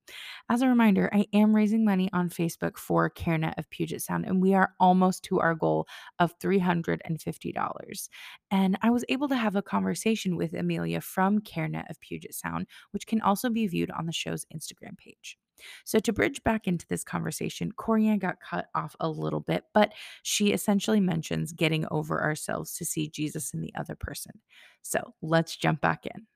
As 0.48 0.62
a 0.62 0.68
reminder, 0.68 1.08
I 1.12 1.26
am 1.32 1.54
raising 1.54 1.84
money 1.84 2.10
on 2.12 2.28
Facebook 2.28 2.76
for 2.76 3.10
CareNet 3.10 3.58
of 3.58 3.70
Puget 3.70 4.02
Sound, 4.02 4.26
and 4.26 4.40
we 4.42 4.54
are 4.54 4.74
almost 4.90 5.22
to 5.22 5.38
our 5.38 5.54
goal 5.54 5.86
of 6.18 6.36
$350. 6.40 8.08
And 8.50 8.76
I 8.82 8.90
was 8.90 9.04
able 9.08 9.28
to 9.28 9.36
have 9.36 9.54
a 9.54 9.62
conversation 9.62 10.34
with 10.34 10.52
Amelia 10.52 11.00
from 11.00 11.38
CareNet 11.38 11.88
of 11.88 12.00
Puget 12.00 12.34
Sound, 12.34 12.66
which 12.90 13.06
can 13.06 13.20
also 13.20 13.50
be 13.50 13.68
viewed 13.68 13.92
on 13.92 14.06
the 14.06 14.12
show's 14.12 14.44
Instagram 14.52 14.98
page. 14.98 15.38
So, 15.84 16.00
to 16.00 16.12
bridge 16.12 16.42
back 16.42 16.66
into 16.66 16.88
this 16.88 17.04
conversation, 17.04 17.70
Corianne 17.70 18.18
got 18.18 18.40
cut 18.40 18.66
off 18.74 18.96
a 18.98 19.08
little 19.08 19.38
bit, 19.38 19.62
but 19.72 19.92
she 20.24 20.52
essentially 20.52 20.98
mentions 20.98 21.52
getting 21.52 21.86
over 21.92 22.20
ourselves 22.20 22.74
to 22.78 22.84
see 22.84 23.08
Jesus 23.08 23.54
in 23.54 23.60
the 23.60 23.72
other 23.78 23.94
person. 23.94 24.40
So, 24.82 25.14
let's 25.22 25.54
jump 25.54 25.80
back 25.80 26.04
in. 26.06 26.26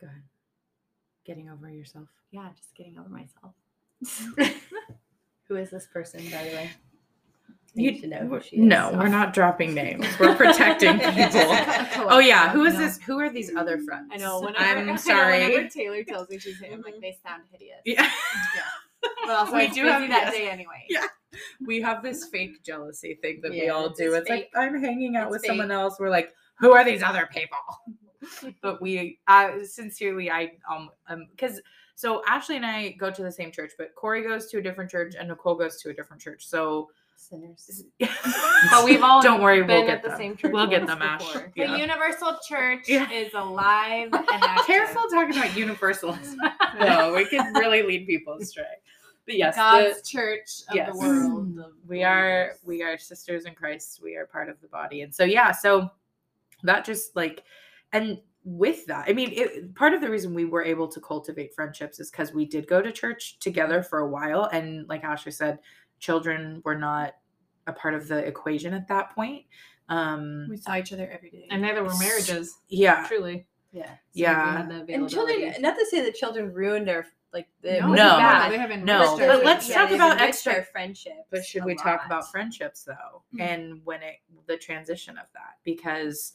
Go 0.00 0.08
ahead. 0.08 0.24
Getting 1.24 1.50
over 1.50 1.70
yourself. 1.70 2.08
Yeah, 2.32 2.48
just 2.56 2.74
getting 2.74 2.98
over 2.98 3.10
myself. 3.10 3.54
Who 5.48 5.56
is 5.56 5.70
this 5.70 5.86
person, 5.86 6.20
by 6.30 6.44
the 6.44 6.50
way? 6.56 6.70
I 6.70 7.54
You- 7.74 7.92
need 7.92 8.00
to 8.00 8.06
know 8.08 8.26
who 8.26 8.40
she 8.40 8.56
is. 8.56 8.62
No, 8.62 8.90
we're 8.94 9.08
not 9.08 9.32
dropping 9.34 9.74
names. 9.74 10.06
We're 10.18 10.34
protecting 10.34 10.98
people. 10.98 11.40
oh 12.10 12.18
yeah, 12.18 12.50
who 12.50 12.64
is 12.64 12.74
No. 12.74 12.80
this? 12.80 12.98
Who 13.02 13.18
are 13.20 13.28
these 13.30 13.54
other 13.54 13.78
friends? 13.78 14.08
I 14.12 14.16
know. 14.16 14.40
Whenever, 14.40 14.64
I'm 14.64 14.78
I 14.88 14.92
know, 14.92 14.96
sorry. 14.96 15.44
whenever 15.46 15.68
Taylor 15.68 16.02
tells 16.04 16.28
me 16.30 16.38
she's 16.38 16.58
hit, 16.58 16.72
I'm 16.72 16.80
like, 16.82 16.94
they 17.00 17.16
sound 17.24 17.42
hideous. 17.52 17.80
Yeah. 17.84 18.10
But 19.26 19.30
also, 19.36 19.52
We 19.52 19.58
we 19.58 19.68
do 19.68 19.82
do 19.82 19.88
have- 19.88 20.00
that 20.08 20.24
yes. 20.24 20.32
day 20.32 20.48
anyway. 20.50 20.86
Yeah. 20.88 21.06
we 21.66 21.80
have 21.82 22.02
this 22.02 22.24
fake 22.26 22.62
jealousy 22.64 23.18
thing 23.20 23.40
that 23.42 23.50
we 23.52 23.68
all 23.68 23.90
do. 23.90 24.14
it's 24.14 24.22
It's, 24.22 24.30
like. 24.30 24.50
I'm 24.56 24.80
hanging 24.82 25.16
out 25.16 25.24
It's 25.26 25.32
with 25.32 25.42
fake. 25.42 25.48
someone 25.50 25.70
else. 25.70 25.96
We're 26.00 26.10
like, 26.10 26.32
who 26.58 26.72
are 26.72 26.82
these 26.84 27.02
other 27.02 27.28
people? 27.30 27.58
but 28.62 28.80
we, 28.80 29.18
I 29.28 29.62
sincerely, 29.64 30.30
I 30.30 30.52
um, 30.68 30.88
um, 31.08 31.26
because 31.30 31.60
so 31.96 32.22
Ashley 32.28 32.56
and 32.56 32.64
I 32.66 32.90
go 32.90 33.10
to 33.10 33.22
the 33.22 33.32
same 33.32 33.50
church, 33.50 33.72
but 33.76 33.94
Corey 33.96 34.22
goes 34.22 34.46
to 34.50 34.58
a 34.58 34.62
different 34.62 34.90
church 34.90 35.14
and 35.18 35.28
Nicole 35.28 35.54
goes 35.56 35.80
to 35.82 35.88
a 35.90 35.92
different 35.94 36.22
church. 36.22 36.46
So, 36.46 36.90
Sinners. 37.16 37.82
But 38.70 38.84
we've 38.84 39.02
all 39.02 39.22
don't 39.28 39.40
worry, 39.42 39.62
been 39.62 39.68
we'll 39.78 39.86
get 39.86 40.04
at 40.04 40.10
the 40.10 40.16
same 40.16 40.36
church 40.36 40.52
We'll 40.52 40.66
get 40.66 40.82
once 40.82 40.90
them, 40.92 41.02
Ash. 41.02 41.18
before. 41.24 41.52
The 41.56 41.78
Universal 41.78 42.38
Church 42.46 42.84
Yeah. 42.88 43.10
is 43.10 43.32
alive 43.34 44.10
and 44.12 44.24
active. 44.28 44.66
Careful 44.66 45.02
talking 45.10 45.36
about 45.36 45.56
universalism. 45.56 46.38
no, 46.78 47.14
we 47.14 47.24
can 47.26 47.52
really 47.54 47.82
lead 47.82 48.06
people 48.06 48.34
astray. 48.34 48.64
But 49.24 49.36
yes, 49.38 49.54
the- 49.54 49.60
God's 49.60 50.08
church 50.08 50.50
of 50.68 50.76
Yes. 50.76 50.90
Mm. 50.90 50.92
the 50.92 50.98
world. 50.98 51.58
of 51.58 51.72
we 51.88 52.04
are 52.04 52.52
we 52.64 52.82
are 52.82 52.96
sisters 52.98 53.44
in 53.46 53.54
christ 53.54 54.00
we 54.02 54.14
are 54.16 54.26
part 54.26 54.48
of 54.48 54.60
the 54.60 54.68
body 54.68 55.02
and 55.02 55.12
so 55.14 55.24
yeah 55.24 55.50
so 55.52 55.88
that 56.62 56.84
just 56.84 57.16
like 57.16 57.42
and 57.92 58.20
with 58.48 58.86
that 58.86 59.04
i 59.08 59.12
mean 59.12 59.30
it, 59.32 59.74
part 59.74 59.92
of 59.92 60.00
the 60.00 60.08
reason 60.08 60.32
we 60.32 60.44
were 60.44 60.62
able 60.62 60.86
to 60.86 61.00
cultivate 61.00 61.52
friendships 61.52 61.98
is 61.98 62.12
because 62.12 62.32
we 62.32 62.44
did 62.46 62.66
go 62.68 62.80
to 62.80 62.92
church 62.92 63.38
together 63.40 63.82
for 63.82 63.98
a 63.98 64.08
while 64.08 64.44
and 64.52 64.88
like 64.88 65.02
ashley 65.02 65.32
said 65.32 65.58
children 65.98 66.62
were 66.64 66.78
not 66.78 67.14
a 67.66 67.72
part 67.72 67.92
of 67.94 68.06
the 68.06 68.18
equation 68.18 68.72
at 68.72 68.86
that 68.86 69.12
point 69.16 69.44
um 69.88 70.46
We 70.48 70.56
saw 70.58 70.76
each 70.76 70.92
other 70.92 71.10
every 71.10 71.30
day. 71.30 71.48
And 71.50 71.62
neither 71.62 71.82
were 71.82 71.96
marriages, 71.98 72.56
yeah 72.68 73.04
truly. 73.08 73.46
Yeah. 73.72 73.86
So 73.88 73.94
Yeah. 74.14 74.50
we 74.50 74.56
had 74.74 74.86
the 74.86 74.94
And 74.94 75.08
children, 75.10 75.54
not 75.60 75.76
to 75.76 75.86
say 75.86 76.00
that 76.02 76.14
children 76.14 76.52
ruined 76.52 76.88
our 76.88 77.04
like 77.32 77.48
the 77.62 77.80
no, 77.80 77.88
No. 77.88 77.94
bad. 77.96 78.18
bad. 78.18 78.52
They 78.52 78.58
haven't 78.58 78.84
No, 78.84 79.10
our 79.12 79.16
but 79.18 79.44
let's 79.44 79.66
friendship. 79.66 79.74
talk 79.74 79.90
about 79.90 80.20
extra- 80.20 80.54
our 80.54 80.62
friendships. 80.64 81.26
but 81.30 81.44
should 81.44 81.62
a 81.62 81.66
we 81.66 81.74
talk 81.74 82.06
about 82.06 82.30
friendships 82.30 82.84
though 82.84 83.22
Mhm. 83.34 83.40
and 83.40 83.80
when 83.84 84.02
it 84.02 84.16
the 84.46 84.56
transition 84.56 85.18
of 85.18 85.26
that 85.34 85.56
because 85.64 86.34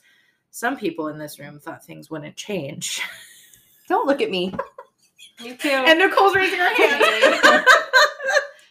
some 0.52 0.78
people 0.78 1.08
in 1.08 1.18
this 1.18 1.40
room 1.40 1.60
thought 1.60 1.84
things 1.86 2.10
wouldn't 2.10 2.36
change 2.36 3.02
Don't 3.88 4.08
look 4.08 4.22
at 4.22 4.30
me. 4.30 4.54
Me 5.44 5.56
too. 5.56 5.70
and 5.70 5.98
nicole's 6.00 6.36
raising 6.36 6.60
her 6.60 6.74
hand 6.76 7.66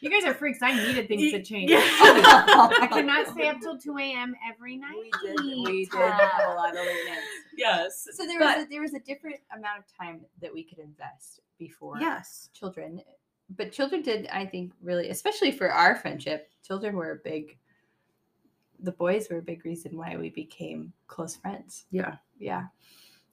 You 0.02 0.08
guys 0.08 0.24
are 0.24 0.32
freaks. 0.32 0.60
I 0.62 0.74
needed 0.74 1.08
things 1.08 1.30
to 1.32 1.42
change. 1.42 1.70
I 1.74 2.88
could 2.90 3.04
not 3.04 3.26
stay 3.28 3.48
up 3.48 3.60
till 3.60 3.76
2 3.78 3.98
a.m. 3.98 4.34
every 4.50 4.78
night. 4.78 4.94
We 4.98 5.10
did. 5.22 5.40
We 5.66 5.84
did 5.84 5.92
have 5.92 6.48
a 6.48 6.54
lot 6.54 6.70
of 6.70 6.76
late 6.76 7.04
nights. 7.06 7.20
yes 7.54 8.08
So 8.12 8.24
there 8.26 8.38
But- 8.38 8.56
was 8.56 8.64
a, 8.66 8.68
there 8.70 8.80
was 8.80 8.94
a 8.94 9.00
different 9.00 9.36
amount 9.54 9.80
of 9.80 9.84
time 9.94 10.22
that 10.40 10.54
we 10.54 10.64
could 10.64 10.78
invest 10.78 11.40
before 11.58 11.98
yes 12.00 12.48
children, 12.54 13.02
but 13.58 13.72
children 13.72 14.00
did 14.00 14.26
I 14.28 14.46
think 14.46 14.72
really, 14.80 15.10
especially 15.10 15.50
for 15.52 15.70
our 15.70 15.94
friendship, 15.96 16.48
children 16.66 16.96
were 16.96 17.10
a 17.12 17.16
big. 17.16 17.58
The 18.82 18.92
boys 18.92 19.28
were 19.30 19.38
a 19.38 19.42
big 19.42 19.64
reason 19.64 19.96
why 19.96 20.16
we 20.16 20.30
became 20.30 20.92
close 21.06 21.36
friends. 21.36 21.84
yeah 21.90 22.16
Yeah. 22.38 22.64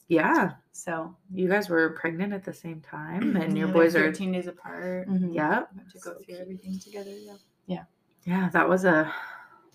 yeah 0.08 0.52
So 0.72 1.16
you 1.34 1.48
guys 1.50 1.70
were 1.70 1.92
pregnant 1.92 2.34
at 2.34 2.44
the 2.44 2.54
same 2.54 2.82
time 2.82 3.36
and 3.38 3.58
your 3.58 3.68
Yeah, 3.68 3.74
boys 3.74 3.94
like 3.96 4.04
are 4.04 4.12
13 4.12 4.32
days 4.34 4.48
apart. 4.48 5.08
mhm. 5.10 5.34
yeah 5.34 5.64
to 5.94 6.00
go 6.00 6.14
through 6.20 6.36
everything 6.38 6.80
together. 6.80 7.12
Yeah. 7.12 7.38
yeah 7.68 7.84
Yeah. 8.26 8.50
that 8.52 8.68
was 8.68 8.84
a 8.86 9.12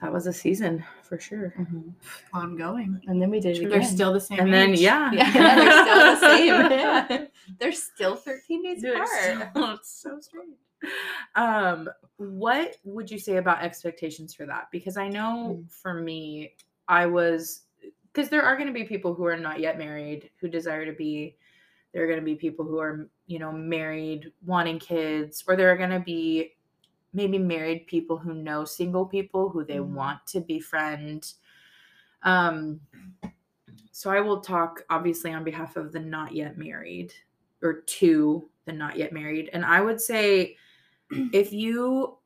that 0.00 0.12
was 0.12 0.26
a 0.26 0.32
season 0.32 0.82
for 1.06 1.16
sure. 1.18 1.54
Mhm. 1.56 1.94
Ongoing. 2.34 3.00
And 3.06 3.22
then 3.22 3.30
we 3.30 3.38
did 3.38 3.56
it 3.56 3.58
again. 3.58 3.70
They're 3.70 3.84
still 3.96 4.12
the 4.12 4.20
same. 4.20 4.40
And 4.40 4.52
then 4.52 4.70
age. 4.70 4.80
yeah, 4.80 5.12
yeah, 5.12 5.30
they're 5.54 5.84
still 5.84 6.02
the 6.10 6.20
same. 6.26 6.70
Yeah. 6.82 7.26
They're 7.58 7.72
still 7.72 8.16
13 8.16 8.62
days 8.64 8.82
They're 8.82 8.94
apart. 9.02 9.54
so- 9.54 9.70
it's 9.78 9.90
so 10.02 10.10
strange. 10.20 10.56
Um, 11.34 11.88
what 12.16 12.76
would 12.84 13.10
you 13.10 13.18
say 13.18 13.38
about 13.38 13.62
expectations 13.62 14.34
for 14.34 14.44
that? 14.44 14.68
Because 14.70 14.98
I 14.98 15.08
know 15.08 15.62
Mm. 15.62 15.70
for 15.70 15.94
me, 15.94 16.56
I 16.88 17.06
was 17.06 17.62
because 18.12 18.28
there 18.28 18.42
are 18.42 18.56
going 18.56 18.66
to 18.66 18.72
be 18.74 18.84
people 18.84 19.14
who 19.14 19.24
are 19.24 19.36
not 19.36 19.58
yet 19.58 19.78
married 19.78 20.30
who 20.38 20.48
desire 20.48 20.84
to 20.84 20.92
be. 20.92 21.38
There 21.92 22.04
are 22.04 22.06
going 22.06 22.18
to 22.18 22.24
be 22.24 22.34
people 22.34 22.66
who 22.66 22.78
are, 22.78 23.08
you 23.26 23.38
know, 23.38 23.52
married, 23.52 24.32
wanting 24.44 24.78
kids, 24.78 25.42
or 25.48 25.56
there 25.56 25.70
are 25.72 25.76
going 25.76 25.90
to 25.90 26.00
be 26.00 26.54
maybe 27.14 27.38
married 27.38 27.86
people 27.86 28.18
who 28.18 28.34
know 28.34 28.64
single 28.64 29.06
people 29.06 29.48
who 29.48 29.64
they 29.64 29.78
Mhm. 29.78 29.88
want 29.94 30.26
to 30.28 30.40
befriend. 30.40 31.34
Um, 32.22 32.80
so 33.90 34.10
I 34.10 34.20
will 34.20 34.40
talk 34.40 34.84
obviously 34.90 35.32
on 35.32 35.44
behalf 35.44 35.76
of 35.76 35.92
the 35.92 36.00
not 36.00 36.34
yet 36.34 36.56
married 36.58 37.12
or 37.62 37.82
to 37.82 38.50
the 38.64 38.72
not 38.72 38.96
yet 38.96 39.12
married. 39.12 39.50
And 39.52 39.64
I 39.64 39.80
would 39.80 40.00
say 40.00 40.56
if 41.32 41.52
you 41.52 42.18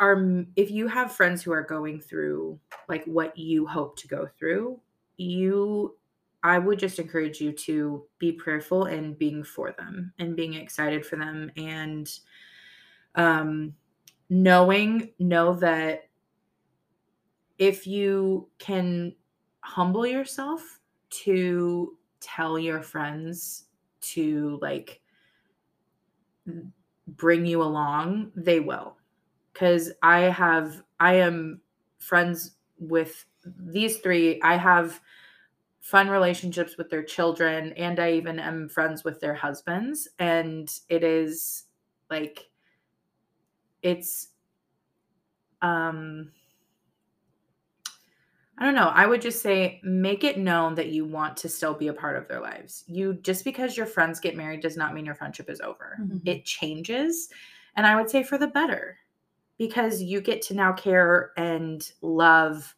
are 0.00 0.44
if 0.56 0.70
you 0.70 0.88
have 0.88 1.12
friends 1.12 1.42
who 1.42 1.52
are 1.52 1.62
going 1.62 2.00
through 2.00 2.58
like 2.88 3.04
what 3.04 3.36
you 3.36 3.66
hope 3.66 3.96
to 3.98 4.08
go 4.08 4.28
through, 4.38 4.80
you 5.16 5.96
I 6.42 6.58
would 6.58 6.78
just 6.78 6.98
encourage 6.98 7.40
you 7.40 7.52
to 7.52 8.04
be 8.18 8.32
prayerful 8.32 8.84
and 8.84 9.16
being 9.16 9.42
for 9.42 9.72
them 9.72 10.12
and 10.18 10.36
being 10.36 10.54
excited 10.54 11.06
for 11.06 11.16
them 11.16 11.50
and 11.56 12.10
um 13.14 13.74
knowing 14.28 15.10
know 15.18 15.54
that 15.54 16.08
if 17.58 17.86
you 17.86 18.48
can 18.58 19.14
humble 19.60 20.06
yourself 20.06 20.80
to 21.08 21.96
tell 22.20 22.58
your 22.58 22.82
friends 22.82 23.64
to 24.00 24.58
like 24.60 25.00
bring 27.06 27.46
you 27.46 27.62
along, 27.62 28.32
they 28.34 28.60
will. 28.60 28.96
Cuz 29.54 29.92
I 30.02 30.20
have 30.20 30.82
I 30.98 31.14
am 31.14 31.60
friends 31.98 32.56
with 32.78 33.26
these 33.44 33.98
three. 33.98 34.40
I 34.42 34.56
have 34.56 35.00
fun 35.80 36.08
relationships 36.08 36.78
with 36.78 36.88
their 36.88 37.02
children 37.02 37.74
and 37.74 38.00
I 38.00 38.12
even 38.12 38.38
am 38.38 38.70
friends 38.70 39.04
with 39.04 39.20
their 39.20 39.34
husbands 39.34 40.08
and 40.18 40.70
it 40.88 41.04
is 41.04 41.64
like 42.08 42.48
it's 43.82 44.28
um 45.60 46.30
I 48.58 48.64
don't 48.64 48.74
know. 48.76 48.88
I 48.94 49.06
would 49.06 49.20
just 49.20 49.42
say 49.42 49.80
make 49.82 50.22
it 50.22 50.38
known 50.38 50.74
that 50.76 50.88
you 50.90 51.04
want 51.04 51.36
to 51.38 51.48
still 51.48 51.74
be 51.74 51.88
a 51.88 51.92
part 51.94 52.16
of 52.16 52.28
their 52.28 52.40
lives. 52.40 52.84
You 52.86 53.14
just 53.14 53.44
because 53.44 53.76
your 53.76 53.86
friends 53.86 54.20
get 54.20 54.36
married 54.36 54.60
does 54.60 54.76
not 54.76 54.94
mean 54.94 55.04
your 55.04 55.16
friendship 55.16 55.50
is 55.50 55.60
over. 55.60 55.98
Mhm. 56.00 56.20
It 56.24 56.44
changes, 56.44 57.28
and 57.76 57.86
I 57.86 57.96
would 57.96 58.08
say 58.08 58.22
for 58.22 58.38
the 58.38 58.46
better 58.46 58.98
because 59.58 60.02
you 60.02 60.20
get 60.20 60.42
to 60.42 60.54
now 60.54 60.72
care 60.72 61.32
and 61.36 61.90
love 62.02 62.74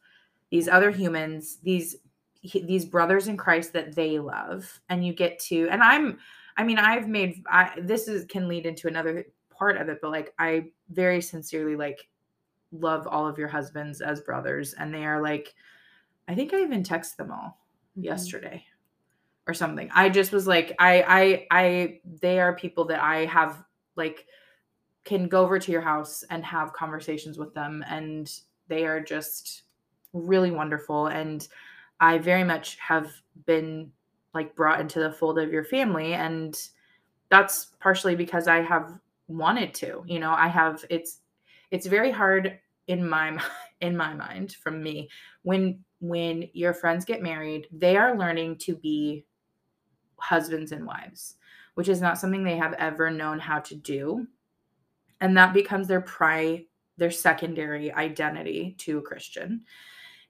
these 0.51 0.69
other 0.69 0.91
humans, 0.91 1.59
these 1.63 1.97
these 2.43 2.85
brothers 2.87 3.29
in 3.29 3.37
Christ 3.37 3.73
that 3.75 3.95
they 3.95 4.19
love, 4.19 4.81
and 4.89 5.05
you 5.05 5.13
get 5.13 5.39
to. 5.41 5.69
And 5.71 5.83
I'm, 5.83 6.19
I 6.57 6.65
mean, 6.65 6.79
I've 6.79 7.09
made. 7.09 7.45
I 7.51 7.73
this 7.81 8.09
is 8.09 8.25
can 8.27 8.49
lead 8.49 8.67
into 8.67 8.89
another 8.89 9.27
part 9.51 9.77
of 9.79 9.89
it, 9.89 9.99
but 10.01 10.11
like 10.11 10.33
I 10.39 10.71
very 10.91 11.21
sincerely 11.21 11.77
like 11.77 12.09
love 12.81 13.07
all 13.07 13.27
of 13.27 13.39
your 13.39 13.49
husbands 13.49 14.01
as 14.01 14.21
brothers, 14.21 14.75
and 14.75 14.93
they 14.95 15.05
are 15.05 15.21
like. 15.23 15.55
I 16.29 16.35
think 16.35 16.53
I 16.53 16.61
even 16.63 16.83
texted 16.83 17.15
them 17.19 17.31
all 17.31 17.57
Mhm. 17.97 18.03
yesterday 18.05 18.67
or 19.47 19.55
something. 19.55 19.89
I 19.95 20.09
just 20.09 20.33
was 20.33 20.49
like, 20.49 20.75
I, 20.81 21.03
I, 21.07 21.47
I, 21.53 22.01
they 22.21 22.41
are 22.41 22.57
people 22.57 22.85
that 22.87 23.01
I 23.01 23.27
have 23.27 23.63
like 23.95 24.27
can 25.05 25.29
go 25.29 25.43
over 25.43 25.61
to 25.61 25.71
your 25.71 25.83
house 25.83 26.25
and 26.31 26.45
have 26.45 26.73
conversations 26.73 27.39
with 27.39 27.55
them, 27.55 27.85
and 27.89 28.41
they 28.67 28.85
are 28.87 29.01
just 29.01 29.63
really 30.13 30.51
wonderful. 30.51 31.07
And 31.07 31.47
I 32.01 32.19
very 32.19 32.43
much 32.43 32.77
have 32.81 33.13
been 33.47 33.93
like 34.35 34.57
brought 34.57 34.81
into 34.81 34.99
the 34.99 35.13
fold 35.13 35.39
of 35.39 35.53
your 35.53 35.65
family, 35.65 36.15
and 36.15 36.61
that's 37.29 37.67
partially 37.79 38.17
because 38.17 38.49
I 38.49 38.63
have 38.63 38.99
wanted 39.29 39.75
to. 39.75 40.03
You 40.07 40.19
know, 40.19 40.33
I 40.33 40.49
have. 40.49 40.85
It's 40.91 41.21
it's 41.71 41.87
very 41.87 42.11
hard 42.11 42.59
in 42.87 43.07
my 43.09 43.39
in 43.81 43.97
my 43.97 44.15
mind 44.15 44.53
from 44.53 44.83
me 44.83 45.09
when 45.43 45.85
when 46.01 46.49
your 46.53 46.75
friends 46.75 47.05
get 47.05 47.23
married, 47.23 47.69
they 47.73 47.97
are 47.97 48.19
learning 48.19 48.57
to 48.59 48.77
be 48.77 49.25
husbands 50.19 50.73
and 50.73 50.87
wives, 50.87 51.37
which 51.75 51.89
is 51.89 52.01
not 52.01 52.19
something 52.19 52.45
they 52.45 52.57
have 52.57 52.75
ever 52.75 53.11
known 53.11 53.39
how 53.39 53.59
to 53.61 53.75
do. 53.75 54.27
And 55.21 55.37
that 55.37 55.55
becomes 55.55 55.89
their 55.89 56.01
pri 56.01 56.67
their 56.99 57.11
secondary 57.11 57.93
identity 57.93 58.75
to 58.79 58.99
a 58.99 59.03
Christian. 59.03 59.63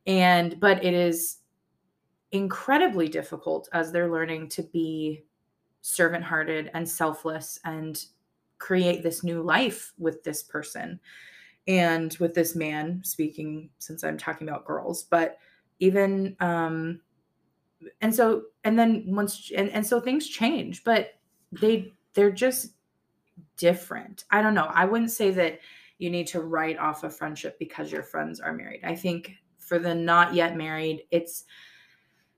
And 0.06 0.58
but 0.60 0.84
it 0.84 0.94
is 0.94 1.38
incredibly 2.32 3.08
difficult 3.08 3.68
as 3.72 3.90
they're 3.90 4.10
learning 4.10 4.48
to 4.50 4.62
be 4.62 5.24
servant 5.82 6.24
hearted 6.24 6.70
and 6.74 6.88
selfless 6.88 7.58
and 7.64 8.04
create 8.58 9.02
this 9.02 9.22
new 9.22 9.42
life 9.42 9.92
with 9.98 10.22
this 10.24 10.42
person 10.42 10.98
and 11.68 12.16
with 12.18 12.34
this 12.34 12.54
man 12.54 13.00
speaking 13.04 13.68
since 13.78 14.04
i'm 14.04 14.18
talking 14.18 14.48
about 14.48 14.64
girls 14.64 15.04
but 15.04 15.38
even 15.80 16.36
um 16.40 17.00
and 18.00 18.14
so 18.14 18.42
and 18.64 18.78
then 18.78 19.04
once 19.06 19.50
and, 19.56 19.70
and 19.70 19.86
so 19.86 20.00
things 20.00 20.28
change 20.28 20.84
but 20.84 21.14
they 21.52 21.92
they're 22.14 22.30
just 22.30 22.72
different. 23.56 24.24
I 24.30 24.42
don't 24.42 24.54
know. 24.54 24.70
I 24.72 24.84
wouldn't 24.84 25.10
say 25.10 25.30
that 25.32 25.60
you 25.98 26.10
need 26.10 26.26
to 26.28 26.40
write 26.40 26.78
off 26.78 27.04
a 27.04 27.10
friendship 27.10 27.58
because 27.58 27.90
your 27.90 28.02
friends 28.02 28.40
are 28.40 28.52
married. 28.52 28.80
I 28.84 28.94
think 28.94 29.32
for 29.58 29.78
the 29.78 29.94
not 29.94 30.34
yet 30.34 30.56
married 30.56 31.02
it's 31.10 31.44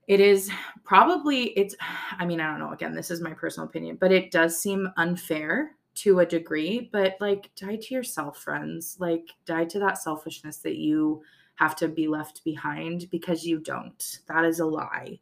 it 0.07 0.21
is 0.21 0.51
probably 0.85 1.51
it's 1.59 1.75
i 2.19 2.25
mean 2.25 2.41
i 2.41 2.51
don't 2.51 2.61
know. 2.61 2.73
Again 2.73 2.95
this 2.95 3.11
is 3.11 3.21
my 3.21 3.35
personal 3.35 3.69
opinion 3.69 3.99
but 4.01 4.13
it 4.13 4.31
does 4.31 4.59
seem 4.59 4.89
unfair 4.97 5.73
to 6.03 6.21
a 6.21 6.27
degree 6.27 6.89
but 6.93 7.17
like 7.21 7.51
die 7.57 7.77
to 7.77 7.95
yourself 7.95 8.39
friends. 8.39 8.97
Like 8.99 9.29
die 9.47 9.65
to 9.67 9.79
that 9.81 9.99
selfishness 9.99 10.59
that 10.59 10.77
you 10.77 11.23
have 11.57 11.75
to 11.77 11.89
be 11.89 12.09
left 12.09 12.45
behind 12.45 13.07
because 13.11 13.45
you 13.45 13.59
don't. 13.59 14.21
That 14.29 14.45
is 14.45 14.61
a 14.61 14.67
lie. 14.67 15.21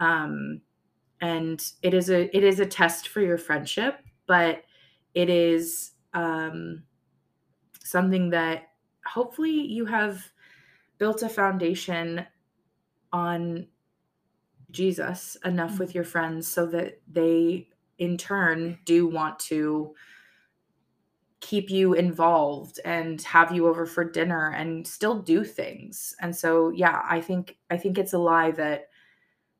Um 0.00 0.60
and 1.20 1.72
it 1.82 1.94
is 1.94 2.10
a 2.10 2.34
it 2.36 2.44
is 2.44 2.60
a 2.60 2.66
test 2.66 3.08
for 3.08 3.20
your 3.20 3.38
friendship 3.38 4.00
but 4.26 4.62
it 5.14 5.30
is 5.30 5.92
um 6.12 6.82
something 7.82 8.30
that 8.30 8.68
hopefully 9.06 9.50
you 9.50 9.84
have 9.84 10.22
built 10.98 11.22
a 11.22 11.28
foundation 11.28 12.26
on 13.12 13.66
Jesus 14.70 15.36
enough 15.44 15.78
with 15.78 15.94
your 15.94 16.04
friends 16.04 16.48
so 16.48 16.66
that 16.66 17.00
they 17.10 17.68
in 17.98 18.16
turn 18.16 18.78
do 18.84 19.06
want 19.06 19.38
to 19.38 19.94
keep 21.44 21.68
you 21.68 21.92
involved 21.92 22.80
and 22.86 23.20
have 23.20 23.52
you 23.52 23.68
over 23.68 23.84
for 23.84 24.02
dinner 24.02 24.54
and 24.56 24.86
still 24.86 25.20
do 25.20 25.44
things. 25.44 26.16
And 26.22 26.34
so 26.34 26.70
yeah, 26.70 27.02
I 27.04 27.20
think 27.20 27.58
I 27.70 27.76
think 27.76 27.98
it's 27.98 28.14
a 28.14 28.18
lie 28.18 28.50
that 28.52 28.88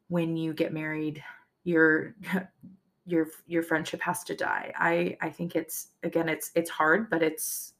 when 0.09 0.35
you 0.35 0.55
get 0.55 0.72
married 0.72 1.22
your 1.64 2.16
your 3.07 3.26
your 3.47 3.62
friendship 3.62 4.01
has 4.01 4.24
to 4.24 4.35
die. 4.35 4.72
I 4.78 5.18
I 5.20 5.28
think 5.28 5.57
it's 5.57 5.89
again 6.03 6.26
it's 6.30 6.53
it's 6.55 6.70
hard 6.70 7.11
but 7.11 7.22
it's 7.22 7.74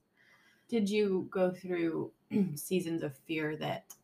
Did 0.69 0.91
you 0.91 1.27
go 1.31 1.51
through 1.51 2.13
seasons 2.57 3.03
of 3.03 3.17
fear 3.17 3.57
that 3.57 3.95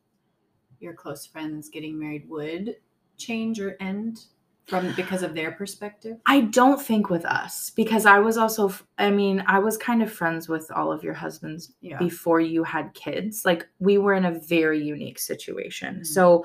your 0.78 0.94
close 0.94 1.26
friends 1.26 1.68
getting 1.68 1.98
married 1.98 2.26
would 2.26 2.76
change 3.18 3.60
or 3.60 3.76
end 3.80 4.24
from 4.66 4.92
because 4.94 5.22
of 5.22 5.34
their 5.34 5.50
perspective? 5.52 6.16
I 6.26 6.42
don't 6.42 6.80
think 6.80 7.10
with 7.10 7.24
us 7.24 7.70
because 7.70 8.06
I 8.06 8.18
was 8.18 8.36
also 8.36 8.72
I 8.98 9.10
mean, 9.10 9.42
I 9.46 9.58
was 9.58 9.76
kind 9.76 10.02
of 10.02 10.12
friends 10.12 10.48
with 10.48 10.70
all 10.70 10.92
of 10.92 11.02
your 11.02 11.14
husbands 11.14 11.72
Yeah. 11.80 11.98
before 11.98 12.40
you 12.40 12.62
had 12.64 12.94
kids. 12.94 13.44
Like 13.44 13.66
we 13.78 13.98
were 13.98 14.14
in 14.14 14.24
a 14.26 14.38
very 14.38 14.82
unique 14.82 15.18
situation. 15.18 16.00
Mhm. 16.00 16.06
So 16.06 16.44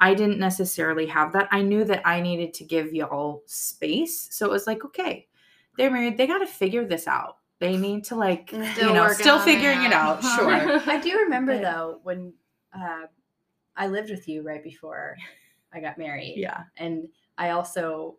I 0.00 0.14
didn't 0.14 0.38
necessarily 0.38 1.06
have 1.06 1.32
that. 1.32 1.48
I 1.50 1.62
knew 1.62 1.84
that 1.84 2.06
I 2.06 2.20
needed 2.20 2.52
to 2.54 2.64
give 2.64 2.92
y'all 2.94 3.42
space. 3.46 4.28
So 4.30 4.44
it 4.46 4.50
was 4.52 4.66
like, 4.66 4.84
okay, 4.84 5.26
they're 5.78 5.90
married. 5.90 6.16
They 6.18 6.26
got 6.26 6.38
to 6.38 6.46
figure 6.46 6.84
this 6.86 7.06
out. 7.06 7.38
They 7.60 7.76
need 7.78 8.04
to 8.04 8.14
like, 8.16 8.48
Still 8.50 8.88
you 8.88 8.92
know, 8.94 9.08
still 9.08 9.38
figuring 9.40 9.84
it 9.84 9.92
out. 9.92 10.20
that. 10.20 10.36
Sure. 10.36 10.80
I 10.94 11.00
do 11.00 11.16
remember 11.20 11.54
But- 11.54 11.62
though 11.62 12.00
when 12.02 12.34
uh, 12.78 13.06
I 13.74 13.86
lived 13.86 14.10
with 14.10 14.28
you 14.28 14.42
right 14.42 14.62
before 14.62 15.16
I 15.72 15.80
got 15.80 15.96
married. 15.98 16.34
yeah. 16.36 16.64
And 16.76 17.08
I 17.38 17.50
also 17.50 18.16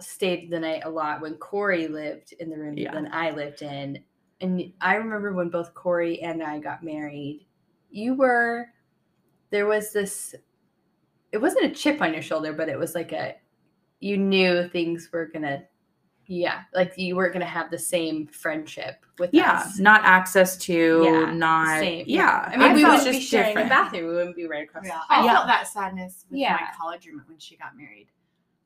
stayed 0.00 0.50
the 0.50 0.58
night 0.60 0.82
a 0.84 0.90
lot 0.90 1.20
when 1.20 1.36
Corey 1.36 1.86
lived 1.88 2.32
in 2.40 2.50
the 2.50 2.58
room 2.58 2.76
Yeah. 2.76 2.92
than 2.92 3.08
I 3.12 3.30
lived 3.30 3.62
in. 3.62 4.02
And 4.40 4.72
I 4.80 4.96
remember 4.96 5.32
when 5.32 5.50
both 5.50 5.74
Corey 5.74 6.20
and 6.22 6.42
I 6.42 6.58
got 6.58 6.82
married, 6.82 7.46
you 7.90 8.14
were 8.14 8.66
there 9.50 9.66
was 9.66 9.92
this 9.92 10.34
it 11.30 11.38
wasn't 11.38 11.64
a 11.64 11.70
chip 11.70 12.02
on 12.02 12.12
your 12.12 12.22
shoulder, 12.22 12.52
but 12.52 12.68
it 12.68 12.78
was 12.78 12.94
like 12.94 13.12
a 13.12 13.36
you 14.00 14.16
knew 14.18 14.68
things 14.68 15.08
were 15.12 15.26
gonna 15.26 15.62
yeah, 16.32 16.62
like 16.72 16.94
you 16.96 17.14
weren't 17.14 17.34
gonna 17.34 17.44
have 17.44 17.70
the 17.70 17.78
same 17.78 18.26
friendship 18.26 19.04
with 19.18 19.30
Yeah, 19.34 19.52
us. 19.52 19.78
not 19.78 20.02
access 20.04 20.56
to, 20.58 21.02
Yeah, 21.04 21.30
not 21.32 21.78
Same. 21.80 22.04
yeah. 22.08 22.48
I 22.50 22.56
mean, 22.56 22.70
I 22.70 22.74
we 22.74 22.82
felt 22.82 22.94
would 22.98 23.04
just 23.04 23.18
be 23.18 23.24
sharing 23.24 23.48
different. 23.48 23.66
a 23.66 23.68
bathroom. 23.68 24.06
We 24.08 24.14
wouldn't 24.14 24.36
be 24.36 24.46
right 24.46 24.64
across 24.64 24.86
Yeah, 24.86 25.00
the 25.08 25.14
I 25.14 25.16
hall. 25.20 25.28
felt 25.28 25.46
that 25.48 25.68
sadness 25.68 26.24
with 26.30 26.38
my 26.38 26.38
Yeah. 26.38 26.58
college 26.74 27.06
roommate 27.06 27.28
when 27.28 27.38
she 27.38 27.56
got 27.56 27.76
married. 27.76 28.08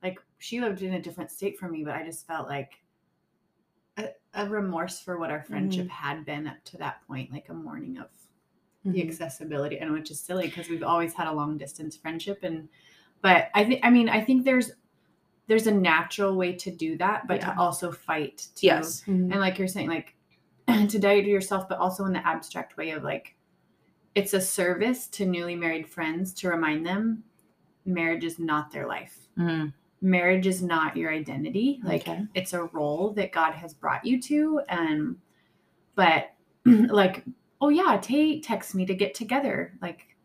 Like 0.03 0.19
she 0.39 0.61
lived 0.61 0.83
in 0.83 0.95
a 0.95 1.03
different 1.03 1.31
state 1.33 1.59
from 1.59 1.73
me, 1.73 1.83
but 1.83 1.95
I 1.97 2.05
just 2.05 2.25
felt 2.27 2.47
like 2.49 2.81
a, 3.97 4.11
a 4.35 4.49
remorse 4.49 5.01
for 5.01 5.19
what 5.19 5.31
our 5.33 5.43
friendship 5.43 5.89
had 5.89 6.25
been 6.25 6.47
up 6.47 6.63
to 6.67 6.77
that 6.79 7.05
point, 7.09 7.33
like 7.33 7.49
a 7.49 7.55
mourning 7.55 7.99
of 7.99 8.09
the 8.85 9.03
Mhm. 9.03 9.09
accessibility, 9.09 9.79
and 9.81 9.91
which 9.93 10.13
is 10.13 10.21
silly 10.21 10.47
because 10.47 10.69
we've 10.69 10.85
always 10.85 11.15
had 11.15 11.27
a 11.27 11.33
long 11.33 11.59
distance 11.59 11.97
friendship. 11.97 12.45
And 12.45 12.69
but 13.23 13.51
I 13.55 13.65
think 13.65 13.81
I 13.83 13.91
mean 13.91 14.09
I 14.09 14.21
think 14.23 14.45
there's 14.45 14.71
there's 15.49 15.67
a 15.67 15.73
natural 15.73 16.35
way 16.37 16.53
to 16.55 16.71
do 16.71 16.97
that, 16.99 17.27
but 17.29 17.39
Yeah. 17.41 17.53
to 17.55 17.59
also 17.61 17.93
fight. 17.93 18.49
To, 18.57 18.67
Yes. 18.67 19.03
Mhm. 19.07 19.31
and 19.31 19.41
like 19.41 19.59
you're 19.59 19.69
saying 19.69 19.89
like 19.89 20.15
to 20.89 20.99
die 20.99 21.21
to 21.21 21.29
yourself 21.29 21.69
but 21.69 21.79
also 21.79 22.05
in 22.07 22.13
the 22.13 22.27
abstract 22.27 22.77
way 22.77 22.91
of 22.91 23.05
like 23.05 23.37
it's 24.17 24.33
a 24.35 24.41
service 24.41 25.07
to 25.09 25.25
newly 25.27 25.55
married 25.55 25.87
friends 25.89 26.33
to 26.35 26.49
remind 26.49 26.85
them 26.85 27.23
marriage 27.85 28.25
is 28.25 28.39
not 28.41 28.71
their 28.73 28.87
life 28.89 29.29
Mm, 29.39 29.73
marriage 30.01 30.47
is 30.49 30.63
not 30.63 30.97
your 30.97 31.13
identity 31.13 31.81
like 31.85 32.01
Okay. 32.09 32.27
it's 32.35 32.53
a 32.53 32.65
role 32.65 33.13
that 33.13 33.31
god 33.31 33.53
has 33.53 33.75
brought 33.75 34.05
you 34.05 34.21
to 34.23 34.61
and 34.69 35.17
but 35.95 36.33
like 36.65 37.23
oh 37.61 37.69
yeah 37.69 37.97
tay 38.03 38.41
texts 38.41 38.75
me 38.75 38.85
to 38.87 38.95
get 38.95 39.15
together 39.15 39.73
like 39.81 40.17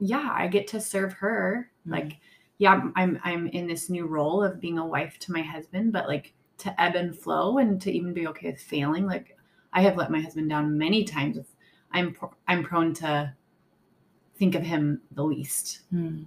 yeah 0.00 0.28
i 0.32 0.48
get 0.48 0.66
to 0.68 0.80
serve 0.80 1.12
her 1.12 1.70
Mhm. 1.86 1.92
like 1.92 2.16
yeah 2.58 2.72
I'm- 2.96 3.20
i'm 3.24 3.46
in 3.48 3.66
this 3.66 3.88
new 3.90 4.06
role 4.06 4.42
of 4.42 4.60
being 4.60 4.78
a 4.78 4.86
wife 4.86 5.18
to 5.20 5.32
my 5.32 5.42
husband 5.42 5.92
but 5.92 6.08
like 6.08 6.32
to 6.58 6.80
ebb 6.80 6.94
and 6.96 7.16
flow 7.16 7.58
and 7.58 7.80
to 7.82 7.90
even 7.92 8.12
be 8.12 8.26
okay 8.28 8.50
with 8.50 8.60
failing 8.60 9.06
like 9.06 9.36
i 9.72 9.80
have 9.80 9.96
let 9.96 10.10
my 10.10 10.20
husband 10.20 10.48
down 10.50 10.76
many 10.76 11.04
times 11.04 11.38
i'm 11.92 12.14
i'm 12.48 12.62
prone 12.64 12.92
to 12.94 13.32
think 14.36 14.54
of 14.54 14.62
him 14.62 15.00
the 15.12 15.22
least 15.22 15.80
mm, 15.92 16.24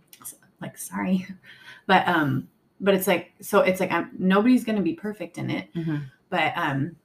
like 0.62 0.78
sorry 0.78 1.26
but 1.88 2.08
um 2.08 2.48
but 2.80 2.94
it's 2.94 3.08
like 3.08 3.32
so 3.42 3.60
it's 3.62 3.80
like 3.80 3.92
I'm, 3.92 4.10
nobody's 4.18 4.64
gonna 4.64 4.82
be 4.82 4.94
perfect 4.94 5.38
in 5.38 5.50
it 5.50 5.74
mhm. 5.74 6.04
but 6.30 6.54
um 6.56 6.96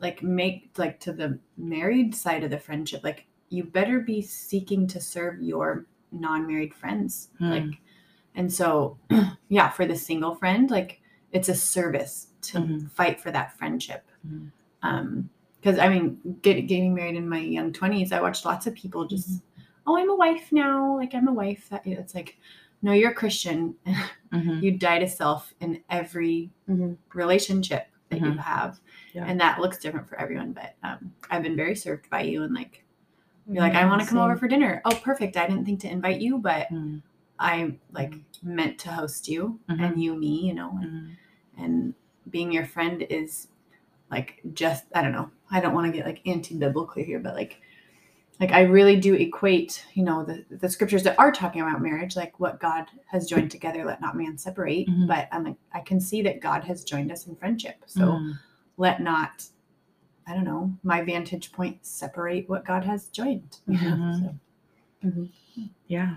like 0.00 0.22
make 0.22 0.70
like 0.76 0.98
to 1.00 1.12
the 1.12 1.38
married 1.56 2.14
side 2.14 2.42
of 2.44 2.50
the 2.50 2.58
friendship 2.58 3.02
like 3.04 3.26
you 3.48 3.64
better 3.64 4.00
be 4.00 4.20
seeking 4.22 4.86
to 4.88 5.00
serve 5.00 5.40
your 5.40 5.86
non-married 6.12 6.74
friends 6.74 7.28
Hmm. 7.38 7.50
like 7.50 7.80
and 8.34 8.52
so 8.52 8.98
yeah 9.48 9.68
for 9.68 9.86
the 9.86 9.96
single 9.96 10.34
friend 10.34 10.70
like 10.70 11.00
it's 11.32 11.48
a 11.48 11.54
service 11.54 12.28
to 12.42 12.58
Mhm. 12.58 12.90
fight 12.90 13.20
for 13.20 13.30
that 13.30 13.56
friendship 13.58 14.04
Mhm. 14.26 14.50
um 14.82 15.28
because 15.60 15.78
i 15.78 15.88
mean 15.88 16.18
get, 16.42 16.62
getting 16.66 16.94
married 16.94 17.16
in 17.16 17.28
my 17.28 17.38
young 17.38 17.72
20s 17.72 18.12
i 18.12 18.20
watched 18.20 18.44
lots 18.44 18.66
of 18.66 18.74
people 18.74 19.06
just 19.06 19.42
oh 19.86 19.96
i'm 19.98 20.10
a 20.10 20.16
wife 20.16 20.50
now 20.52 20.96
like 20.96 21.14
i'm 21.14 21.28
a 21.28 21.32
wife 21.32 21.68
That- 21.70 21.86
it's 21.86 22.14
like 22.14 22.38
no 22.82 22.92
you're 22.92 23.12
a 23.12 23.14
christian 23.14 23.74
Mhm. 24.32 24.62
you 24.62 24.72
die 24.78 24.98
to 24.98 25.08
self 25.08 25.54
in 25.60 25.82
every 25.90 26.50
Mhm. 26.68 26.96
relationship 27.14 27.86
that 28.10 28.20
you 28.20 28.26
Mhm. 28.32 28.38
have 28.38 28.80
Yeah. 29.14 29.24
and 29.26 29.40
that 29.40 29.60
looks 29.60 29.78
different 29.78 30.08
for 30.08 30.20
everyone 30.20 30.52
but 30.52 30.74
um, 30.82 31.12
i've 31.30 31.42
been 31.42 31.56
very 31.56 31.74
served 31.76 32.10
by 32.10 32.22
you 32.22 32.42
and 32.42 32.54
like 32.54 32.84
you're 33.46 33.62
like 33.62 33.74
i 33.74 33.84
want 33.86 34.00
to 34.02 34.06
come 34.08 34.18
over 34.18 34.36
for 34.36 34.48
dinner 34.48 34.80
oh 34.84 34.94
perfect 35.02 35.36
i 35.36 35.46
didn't 35.46 35.64
think 35.64 35.80
to 35.80 35.90
invite 35.90 36.20
you 36.20 36.38
but 36.38 36.66
i 37.52 37.54
like 37.92 38.14
meant 38.42 38.78
to 38.78 38.88
host 38.90 39.28
you 39.28 39.42
Mhm. 39.68 39.80
and 39.84 40.02
you 40.02 40.14
me 40.24 40.34
you 40.48 40.54
know 40.54 40.70
and, 40.82 40.90
mhm. 40.92 41.16
and 41.62 41.94
being 42.30 42.50
your 42.52 42.64
friend 42.74 43.02
is 43.10 43.48
like 44.10 44.40
just 44.54 44.84
i 44.94 45.02
don't 45.02 45.12
know 45.12 45.30
i 45.50 45.60
don't 45.60 45.74
want 45.74 45.86
to 45.86 45.96
get 45.96 46.06
like 46.06 46.20
anti-biblical 46.26 47.02
here 47.02 47.20
but 47.20 47.34
like 47.34 47.60
like 48.40 48.52
i 48.52 48.62
really 48.62 48.96
do 48.98 49.14
equate 49.14 49.84
you 49.94 50.02
know 50.08 50.24
the 50.24 50.44
the 50.62 50.68
scriptures 50.68 51.02
that 51.04 51.18
are 51.18 51.30
talking 51.32 51.60
about 51.62 51.80
marriage 51.82 52.16
like 52.16 52.38
what 52.40 52.58
god 52.60 52.86
has 53.06 53.28
joined 53.28 53.50
together 53.50 53.84
let 53.84 54.00
not 54.00 54.16
man 54.16 54.36
separate 54.38 54.88
Mhm. 54.88 55.06
but 55.06 55.28
i'm 55.32 55.44
like 55.44 55.56
i 55.72 55.80
can 55.80 56.00
see 56.00 56.22
that 56.22 56.40
god 56.40 56.64
has 56.64 56.82
joined 56.82 57.12
us 57.12 57.26
in 57.26 57.36
friendship 57.36 57.76
so 57.86 58.00
Mm. 58.12 58.32
let 58.76 59.00
not 59.02 59.44
i 60.26 60.34
don't 60.34 60.44
know 60.52 60.72
my 60.82 61.02
vantage 61.02 61.52
point 61.52 61.84
separate 61.86 62.48
what 62.48 62.64
god 62.64 62.84
has 62.84 63.08
joined 63.08 63.58
you 63.68 63.78
know? 63.80 63.96
Mhm. 63.96 64.20
So, 64.20 64.34
Yeah. 65.86 66.16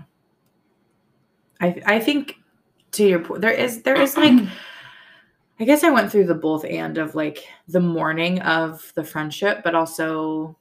I 1.60 1.80
I 1.86 2.00
think 2.00 2.36
to 2.92 3.04
your 3.06 3.20
point 3.20 3.42
there 3.42 3.52
is 3.52 3.82
there 3.82 4.00
is 4.00 4.16
like 4.16 4.48
I 5.60 5.64
guess 5.64 5.82
I 5.82 5.90
went 5.90 6.12
through 6.12 6.26
the 6.26 6.34
both 6.34 6.64
and 6.64 6.98
of 6.98 7.14
like 7.14 7.46
the 7.66 7.80
mourning 7.80 8.40
of 8.42 8.92
the 8.94 9.04
friendship, 9.04 9.62
but 9.64 9.74
also 9.74 10.56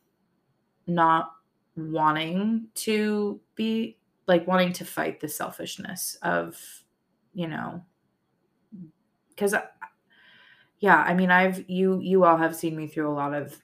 not 0.87 1.33
wanting 1.75 2.67
to 2.73 3.39
be 3.55 3.97
like 4.27 4.47
wanting 4.47 4.73
to 4.73 4.85
fight 4.85 5.19
the 5.19 5.27
selfishness 5.27 6.17
of, 6.23 6.59
you 7.33 7.47
know, 7.47 7.83
because 9.29 9.53
yeah, 10.79 10.97
I 10.97 11.13
mean, 11.13 11.31
I've 11.31 11.69
you 11.69 11.99
you 11.99 12.23
all 12.23 12.37
have 12.37 12.55
seen 12.55 12.75
me 12.75 12.87
through 12.87 13.09
a 13.09 13.13
lot 13.13 13.33
of 13.33 13.55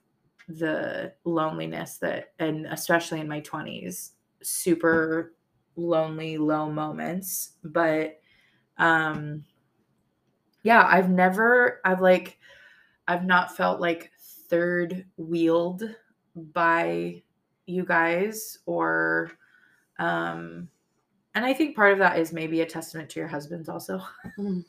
the 0.48 1.14
loneliness 1.24 1.98
that, 1.98 2.34
and 2.38 2.68
especially 2.68 3.20
in 3.20 3.28
my 3.28 3.40
twenties, 3.40 4.12
super 4.42 5.34
lonely, 5.76 6.38
low 6.38 6.70
moments, 6.72 7.54
but 7.64 8.20
um 8.78 9.44
yeah, 10.64 10.88
I've 10.90 11.10
never, 11.10 11.82
I've 11.84 12.02
like, 12.02 12.38
I've 13.08 13.26
not 13.26 13.56
felt 13.56 13.82
like 13.82 14.12
third 14.50 15.06
wheeled 15.18 15.84
by 16.36 17.22
you 17.66 17.84
guys 17.86 18.60
or, 18.66 19.32
um, 20.00 20.70
and 21.36 21.46
I 21.46 21.54
think 21.54 21.76
part 21.76 21.92
of 21.94 22.00
that 22.00 22.18
is 22.18 22.32
maybe 22.32 22.62
a 22.62 22.66
testament 22.66 23.10
to 23.12 23.20
your 23.20 23.28
husbands 23.28 23.68
also 23.68 24.02
Mhm. 24.40 24.64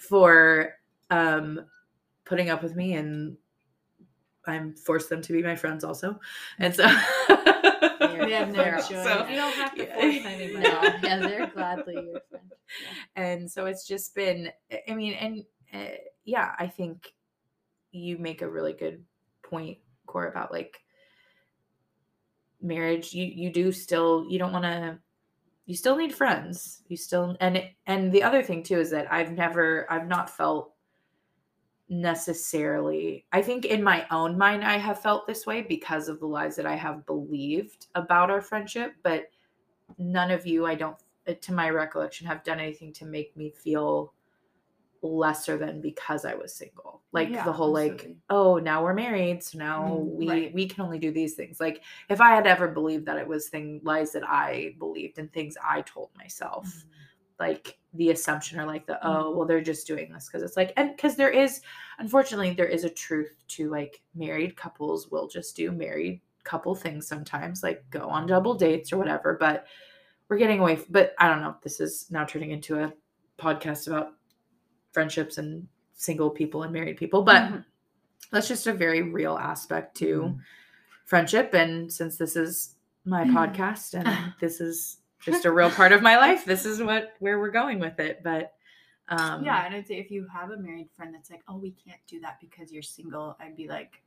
for, 0.00 0.74
um, 1.10 1.60
putting 2.24 2.48
up 2.50 2.62
with 2.62 2.76
me 2.76 2.94
and 2.94 3.36
I'm 4.46 4.74
forced 4.74 5.10
them 5.10 5.22
to 5.22 5.32
be 5.32 5.42
my 5.42 5.56
friends 5.56 5.84
also. 5.84 6.18
And 6.58 6.74
so, 6.74 6.84
They 7.80 8.32
have 8.32 8.48
no 8.48 8.54
they're 8.54 8.78
choice. 8.78 9.06
awesome. 9.06 9.28
You 9.30 9.36
don't 9.36 9.54
have 9.54 9.74
to 9.74 9.84
Yeah. 9.84 9.94
force 9.94 10.32
anybody. 10.32 10.62
No, 10.68 10.82
yeah, 11.02 11.18
they're 11.18 11.46
gladly 11.48 11.94
your 11.94 12.20
friend. 12.30 12.52
and 13.16 13.50
so 13.50 13.66
it's 13.66 13.86
just 13.86 14.12
been 14.14 14.50
i 14.88 14.94
mean 14.94 15.14
and 15.14 15.44
uh, 15.72 15.94
yeah 16.24 16.50
i 16.58 16.66
think 16.66 17.12
you 17.92 18.18
make 18.18 18.42
a 18.42 18.50
really 18.50 18.72
good 18.72 19.04
point 19.44 19.78
core 20.06 20.26
about 20.26 20.50
like 20.50 20.76
marriage 22.60 23.12
you 23.12 23.24
you 23.24 23.50
do 23.52 23.70
still 23.70 24.26
you 24.28 24.38
don't 24.38 24.52
want 24.52 24.64
to 24.64 24.98
you 25.66 25.76
still 25.76 25.96
need 25.96 26.12
friends 26.14 26.82
you 26.88 26.96
still 26.96 27.36
and 27.40 27.62
and 27.86 28.10
the 28.12 28.22
other 28.22 28.42
thing 28.42 28.62
too 28.62 28.78
is 28.80 28.90
that 28.90 29.10
i've 29.12 29.30
never 29.32 29.86
i've 29.90 30.08
not 30.08 30.28
felt 30.28 30.72
necessarily 31.88 33.24
i 33.32 33.40
think 33.40 33.64
in 33.64 33.82
my 33.82 34.04
own 34.10 34.36
mind 34.36 34.64
i 34.64 34.76
have 34.76 35.00
felt 35.00 35.26
this 35.26 35.46
way 35.46 35.62
because 35.62 36.08
of 36.08 36.18
the 36.18 36.26
lies 36.26 36.56
that 36.56 36.66
i 36.66 36.74
have 36.74 37.06
believed 37.06 37.86
about 37.94 38.30
our 38.30 38.40
friendship 38.40 38.94
but 39.02 39.30
none 39.98 40.30
of 40.32 40.46
you 40.46 40.66
i 40.66 40.74
don't 40.74 40.96
uh, 41.28 41.32
to 41.40 41.52
my 41.52 41.70
recollection 41.70 42.26
have 42.26 42.42
done 42.42 42.58
anything 42.58 42.92
to 42.92 43.04
make 43.04 43.36
me 43.36 43.50
feel 43.50 44.12
lesser 45.02 45.56
than 45.56 45.80
because 45.80 46.24
i 46.24 46.34
was 46.34 46.52
single 46.52 47.02
like 47.12 47.30
Yeah, 47.30 47.44
the 47.44 47.52
whole 47.52 47.70
like 47.70 48.10
oh 48.30 48.58
now 48.58 48.82
we're 48.82 48.94
married 48.94 49.42
so 49.42 49.56
now 49.58 49.82
Mm, 49.84 50.16
we 50.16 50.28
right. 50.28 50.54
we 50.54 50.66
can 50.66 50.82
only 50.84 50.98
do 50.98 51.12
these 51.12 51.34
things 51.34 51.60
like 51.60 51.82
if 52.08 52.20
i 52.20 52.30
had 52.34 52.46
ever 52.48 52.66
believed 52.66 53.06
that 53.06 53.18
it 53.18 53.28
was 53.28 53.48
thing 53.48 53.80
lies 53.84 54.10
that 54.12 54.28
i 54.28 54.74
believed 54.80 55.18
and 55.18 55.32
things 55.32 55.56
i 55.64 55.82
told 55.82 56.08
myself 56.16 56.66
Mm-hmm. 56.66 56.88
Like 57.38 57.78
the 57.94 58.10
assumption 58.10 58.58
or 58.60 58.66
like 58.66 58.86
the 58.86 58.94
Mhm. 58.94 58.98
oh 59.02 59.30
well 59.36 59.46
they're 59.46 59.60
just 59.60 59.86
doing 59.86 60.12
this 60.12 60.26
because 60.26 60.42
it's 60.42 60.56
like 60.56 60.72
and 60.76 60.94
because 60.96 61.16
there 61.16 61.30
is 61.30 61.60
unfortunately 61.98 62.52
there 62.54 62.66
is 62.66 62.84
a 62.84 62.90
truth 62.90 63.34
to 63.48 63.70
like 63.70 64.02
married 64.14 64.56
couples 64.56 65.10
will 65.10 65.28
just 65.28 65.56
do 65.56 65.70
married 65.72 66.20
couple 66.44 66.74
things 66.74 67.06
sometimes 67.08 67.62
like 67.62 67.82
go 67.90 68.08
on 68.08 68.26
double 68.26 68.54
dates 68.54 68.92
or 68.92 68.98
whatever 68.98 69.36
but 69.40 69.66
we're 70.28 70.36
getting 70.38 70.60
away 70.60 70.78
but 70.90 71.14
i 71.18 71.26
don't 71.28 71.40
know 71.40 71.56
this 71.62 71.80
is 71.80 72.06
now 72.10 72.24
turning 72.24 72.50
into 72.52 72.78
a 72.82 72.92
podcast 73.38 73.88
about 73.88 74.12
friendships 74.92 75.38
and 75.38 75.66
single 75.94 76.30
people 76.30 76.62
and 76.62 76.72
married 76.72 76.96
people 76.96 77.22
but 77.22 77.42
Mhm. 77.50 77.64
that's 78.30 78.48
just 78.48 78.66
a 78.66 78.72
very 78.72 79.02
real 79.02 79.36
aspect 79.36 79.96
to 79.96 80.22
Mhm. 80.22 80.38
friendship 81.04 81.52
and 81.54 81.92
since 81.92 82.16
this 82.16 82.36
is 82.36 82.76
my 83.04 83.24
podcast 83.24 83.94
and 83.94 84.06
this 84.40 84.60
is 84.60 84.98
just 85.22 85.44
a 85.44 85.50
real 85.52 85.70
part 85.70 85.92
of 85.92 86.02
my 86.02 86.16
life 86.16 86.44
this 86.44 86.64
is 86.66 86.82
what 86.82 87.14
where 87.20 87.38
we're 87.40 87.50
going 87.50 87.78
with 87.78 87.98
it 87.98 88.22
but 88.22 88.52
um 89.08 89.44
yeah, 89.44 89.64
and 89.64 89.72
I'd 89.74 89.86
say 89.86 89.94
if 89.98 90.10
you 90.10 90.26
have 90.26 90.50
a 90.50 90.56
married 90.56 90.88
friend 90.96 91.14
that's 91.14 91.30
like, 91.30 91.42
"Oh, 91.46 91.56
we 91.58 91.70
can't 91.70 92.00
do 92.08 92.18
that 92.22 92.40
because 92.40 92.72
you're 92.72 92.82
single," 92.82 93.36
I'd 93.38 93.56
be 93.56 93.68
like, 93.68 94.02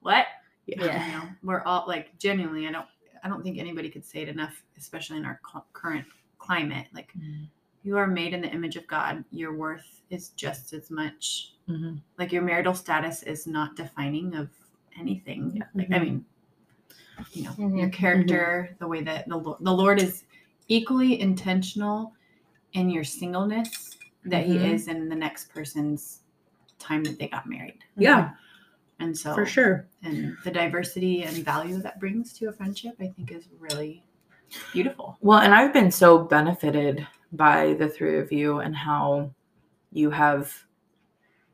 "What? 0.00 0.26
Yeah. 0.66 0.84
Yeah. 0.84 1.06
You 1.06 1.12
know, 1.12 1.22
we're 1.42 1.62
all 1.62 1.84
like 1.88 2.16
genuinely. 2.18 2.68
I 2.68 2.70
don't. 2.70 2.86
I 3.24 3.28
don't 3.28 3.42
think 3.42 3.58
anybody 3.58 3.90
could 3.90 4.04
say 4.04 4.20
it 4.22 4.28
enough, 4.28 4.62
especially 4.78 5.16
in 5.16 5.24
our 5.24 5.40
cu- 5.42 5.64
current 5.72 6.06
climate. 6.38 6.86
Like 6.94 7.12
Mm. 7.18 7.48
you 7.82 7.96
are 7.96 8.06
made 8.06 8.32
in 8.32 8.40
the 8.40 8.48
image 8.48 8.76
of 8.76 8.86
God. 8.86 9.24
Your 9.32 9.56
worth 9.56 10.02
is 10.10 10.28
just 10.30 10.72
as 10.72 10.88
much. 10.88 11.54
Mhm. 11.68 12.00
Like 12.16 12.30
your 12.30 12.42
marital 12.42 12.74
status 12.74 13.24
is 13.24 13.48
not 13.48 13.74
defining 13.74 14.36
of 14.36 14.50
anything. 14.96 15.50
Yeah. 15.56 15.64
Like 15.74 15.90
I 15.90 15.98
Mhm. 15.98 16.02
mean, 16.02 16.24
you 17.32 17.44
know, 17.44 17.54
your 17.58 17.88
Mhm. 17.88 17.92
character, 17.92 18.76
the 18.78 18.86
way 18.86 19.02
that 19.02 19.28
the 19.28 19.36
Lord, 19.36 19.58
the 19.60 19.72
Lord 19.72 20.00
is 20.00 20.24
equally 20.68 21.20
intentional 21.20 22.12
in 22.72 22.90
your 22.90 23.04
singleness 23.04 23.96
that 24.24 24.44
Mhm. 24.44 24.48
He 24.48 24.58
is 24.58 24.88
in 24.88 25.08
the 25.08 25.14
next 25.14 25.50
person's 25.54 26.22
time 26.78 27.04
that 27.04 27.18
they 27.18 27.28
got 27.28 27.48
married. 27.48 27.78
Yeah, 27.96 28.32
And 28.98 29.16
so 29.16 29.34
for 29.34 29.46
sure. 29.46 29.86
and 30.02 30.36
the 30.44 30.50
diversity 30.50 31.22
and 31.24 31.36
value 31.44 31.78
that 31.82 32.00
brings 32.00 32.32
to 32.34 32.48
a 32.48 32.52
friendship 32.52 32.94
i 33.00 33.08
think 33.08 33.30
is 33.30 33.48
really 33.58 34.02
beautiful 34.72 35.16
Well, 35.20 35.40
and 35.40 35.54
I've 35.54 35.72
been 35.72 35.90
so 35.90 36.18
benefited 36.18 37.06
by 37.32 37.74
the 37.74 37.88
three 37.88 38.18
of 38.18 38.32
you 38.32 38.60
and 38.60 38.74
how 38.76 39.30
you 39.92 40.10
have 40.10 40.52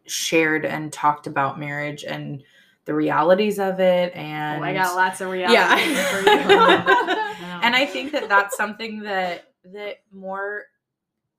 shared 0.06 0.64
and 0.64 0.92
talked 0.92 1.26
about 1.26 1.58
marriage 1.58 2.04
and 2.04 2.42
the 2.84 2.94
realities 2.94 3.58
of 3.58 3.78
it 3.80 4.14
and 4.16 4.60
Oh, 4.60 4.64
I 4.64 4.72
got 4.74 4.96
lots 4.96 5.20
of 5.20 5.30
reality. 5.30 5.54
yeah 5.54 5.76
for 6.10 6.20
you. 6.30 7.56
and 7.62 7.76
i 7.76 7.86
think 7.86 8.10
that 8.12 8.28
that's 8.28 8.56
something 8.56 9.00
that 9.00 9.52
that 9.64 9.98
more 10.12 10.64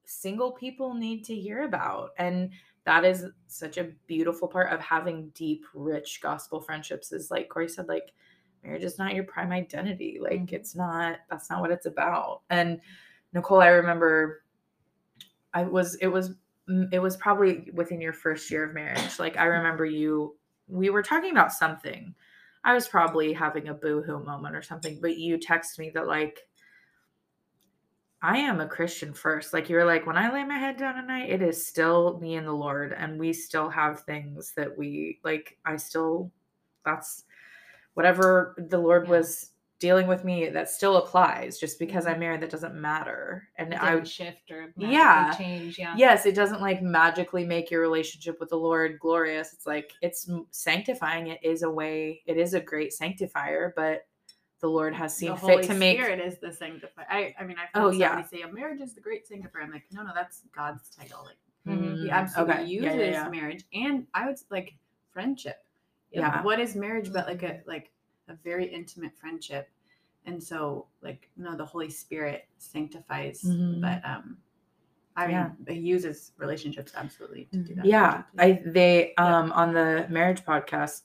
single 0.05 0.51
people 0.51 0.93
need 0.93 1.23
to 1.25 1.35
hear 1.35 1.63
about 1.63 2.11
and 2.17 2.51
that 2.85 3.03
is 3.05 3.25
such 3.47 3.77
a 3.77 3.89
beautiful 4.07 4.47
part 4.47 4.71
of 4.71 4.79
having 4.81 5.29
deep 5.35 5.65
rich 5.73 6.19
gospel 6.21 6.59
friendships 6.61 7.11
is 7.11 7.31
like 7.31 7.49
corey 7.49 7.67
said 7.67 7.87
like 7.87 8.11
marriage 8.63 8.83
is 8.83 8.97
not 8.97 9.13
your 9.15 9.23
prime 9.25 9.51
identity 9.51 10.19
like 10.21 10.41
Mhm. 10.41 10.53
it's 10.53 10.75
not 10.75 11.17
that's 11.29 11.49
not 11.49 11.59
what 11.61 11.71
it's 11.71 11.85
about 11.85 12.41
and 12.49 12.79
nicole 13.33 13.59
i 13.61 13.67
remember 13.67 14.43
i 15.53 15.63
was 15.63 15.95
it 15.95 16.07
was 16.07 16.31
mm, 16.69 16.87
it 16.93 16.99
was 16.99 17.17
probably 17.17 17.69
within 17.73 17.99
your 18.01 18.13
first 18.13 18.49
year 18.51 18.65
of 18.65 18.73
marriage 18.73 19.19
like 19.19 19.37
i 19.37 19.45
remember 19.45 19.85
you 19.85 20.35
we 20.68 20.89
were 20.89 21.03
talking 21.03 21.32
about 21.32 21.51
something 21.51 22.14
i 22.64 22.74
was 22.74 22.88
probably 22.88 23.34
having 23.34 23.68
a 23.68 23.74
boo-hoo 23.74 24.24
moment 24.24 24.55
or 24.55 24.61
something 24.61 24.99
but 25.01 25.18
you 25.18 25.38
text 25.38 25.80
me 25.80 25.89
that 25.93 26.07
like 26.07 26.47
I 28.26 28.38
am 28.38 28.61
a 28.61 28.68
Christian 28.68 29.14
first. 29.14 29.51
Like 29.51 29.70
you 29.70 29.76
were 29.76 29.84
like, 29.84 30.07
when 30.07 30.16
I 30.16 30.32
lay 30.32 30.45
my 30.45 30.57
head 30.57 30.78
down 30.78 30.97
at 30.97 31.05
night, 31.05 31.30
it 31.30 31.41
is 31.41 31.68
still 31.68 32.18
me 32.22 32.36
and 32.36 32.47
the 32.47 32.53
Lord, 32.53 32.93
and 32.93 33.20
we 33.20 33.34
still 33.34 33.70
have 33.70 33.99
things 33.99 34.53
that 34.55 34.78
we 34.78 35.20
like. 35.26 35.57
I 35.66 35.76
still, 35.76 36.32
that's 36.86 37.26
whatever 37.95 38.55
the 38.70 38.78
Lord 38.78 39.03
Yeah. 39.05 39.11
was 39.11 39.51
dealing 39.84 40.07
with 40.07 40.23
me. 40.23 40.47
That 40.47 40.69
still 40.69 40.95
applies. 40.95 41.59
Just 41.59 41.77
because 41.77 42.05
I'm 42.07 42.17
married, 42.19 42.39
that 42.41 42.49
doesn't 42.49 42.73
matter. 42.73 43.49
And 43.57 43.75
I, 43.75 43.95
didn't 43.95 44.07
shift 44.07 44.49
or 44.49 44.73
Yeah. 44.77 45.34
change. 45.38 45.77
Yeah. 45.77 45.93
yes, 45.97 46.25
it 46.25 46.36
doesn't 46.36 46.61
like 46.61 46.81
magically 46.81 47.43
make 47.45 47.69
your 47.69 47.81
relationship 47.81 48.39
with 48.39 48.47
the 48.49 48.55
Lord 48.55 48.97
glorious. 48.99 49.51
It's 49.51 49.67
like 49.67 49.91
it's 50.01 50.29
sanctifying. 50.51 51.27
It 51.27 51.41
is 51.43 51.63
a 51.63 51.69
way. 51.69 52.21
It 52.25 52.38
is 52.38 52.53
a 52.53 52.61
great 52.61 52.93
sanctifier, 52.93 53.73
but 53.75 54.07
the 54.61 54.69
Lord 54.69 54.95
has 54.95 55.13
seen 55.17 55.31
the 55.31 55.36
fit 55.36 55.41
Holy 55.41 55.67
to 55.67 55.73
make. 55.73 55.99
Spirit 55.99 56.21
is 56.21 56.39
the 56.39 56.53
sanctifier. 56.53 57.05
I, 57.09 57.36
I 57.38 57.43
mean, 57.43 57.57
I've 57.59 57.67
Oh, 57.75 57.89
heard 57.91 57.95
yeah. 57.97 58.07
somebody 58.11 58.38
say 58.38 58.41
a 58.43 58.53
marriage 58.53 58.79
is 58.79 58.93
the 58.95 59.01
great 59.01 59.27
sanctifier. 59.27 59.63
I'm 59.63 59.71
like, 59.71 59.84
no, 59.91 60.03
no, 60.03 60.11
that's 60.15 60.43
God's 60.55 60.89
title. 60.89 61.25
Like 61.25 61.38
Mhm. 61.77 62.03
He 62.03 62.09
absolutely 62.09 62.53
okay. 62.55 62.65
uses 62.65 62.86
Yeah, 62.86 62.95
yeah, 63.03 63.11
yeah. 63.11 63.29
marriage, 63.29 63.63
and 63.73 64.07
I 64.13 64.27
would 64.27 64.38
like 64.49 64.75
friendship. 65.11 65.57
Yeah. 66.11 66.41
What 66.43 66.59
is 66.61 66.73
marriage 66.75 67.11
but 67.11 67.27
like 67.27 67.43
a 67.43 67.61
like 67.65 67.91
a 68.34 68.38
very 68.43 68.65
intimate 68.65 69.15
friendship? 69.17 69.69
And 70.25 70.41
so, 70.41 70.88
like, 71.01 71.29
no, 71.38 71.55
the 71.55 71.65
Holy 71.65 71.89
Spirit 71.89 72.47
sanctifies, 72.57 73.41
Mhm. 73.43 73.81
but 73.81 74.03
um, 74.09 74.38
I 75.15 75.27
mean, 75.27 75.36
Yeah. 75.36 75.51
He 75.67 75.79
uses 75.79 76.31
relationships 76.38 76.93
absolutely 76.95 77.45
to 77.51 77.57
do 77.57 77.75
that. 77.75 77.86
Yeah, 77.86 78.23
I 78.39 78.61
they 78.65 79.13
Yeah. 79.17 79.38
um 79.39 79.51
on 79.51 79.73
the 79.73 80.07
marriage 80.09 80.43
podcast, 80.43 81.03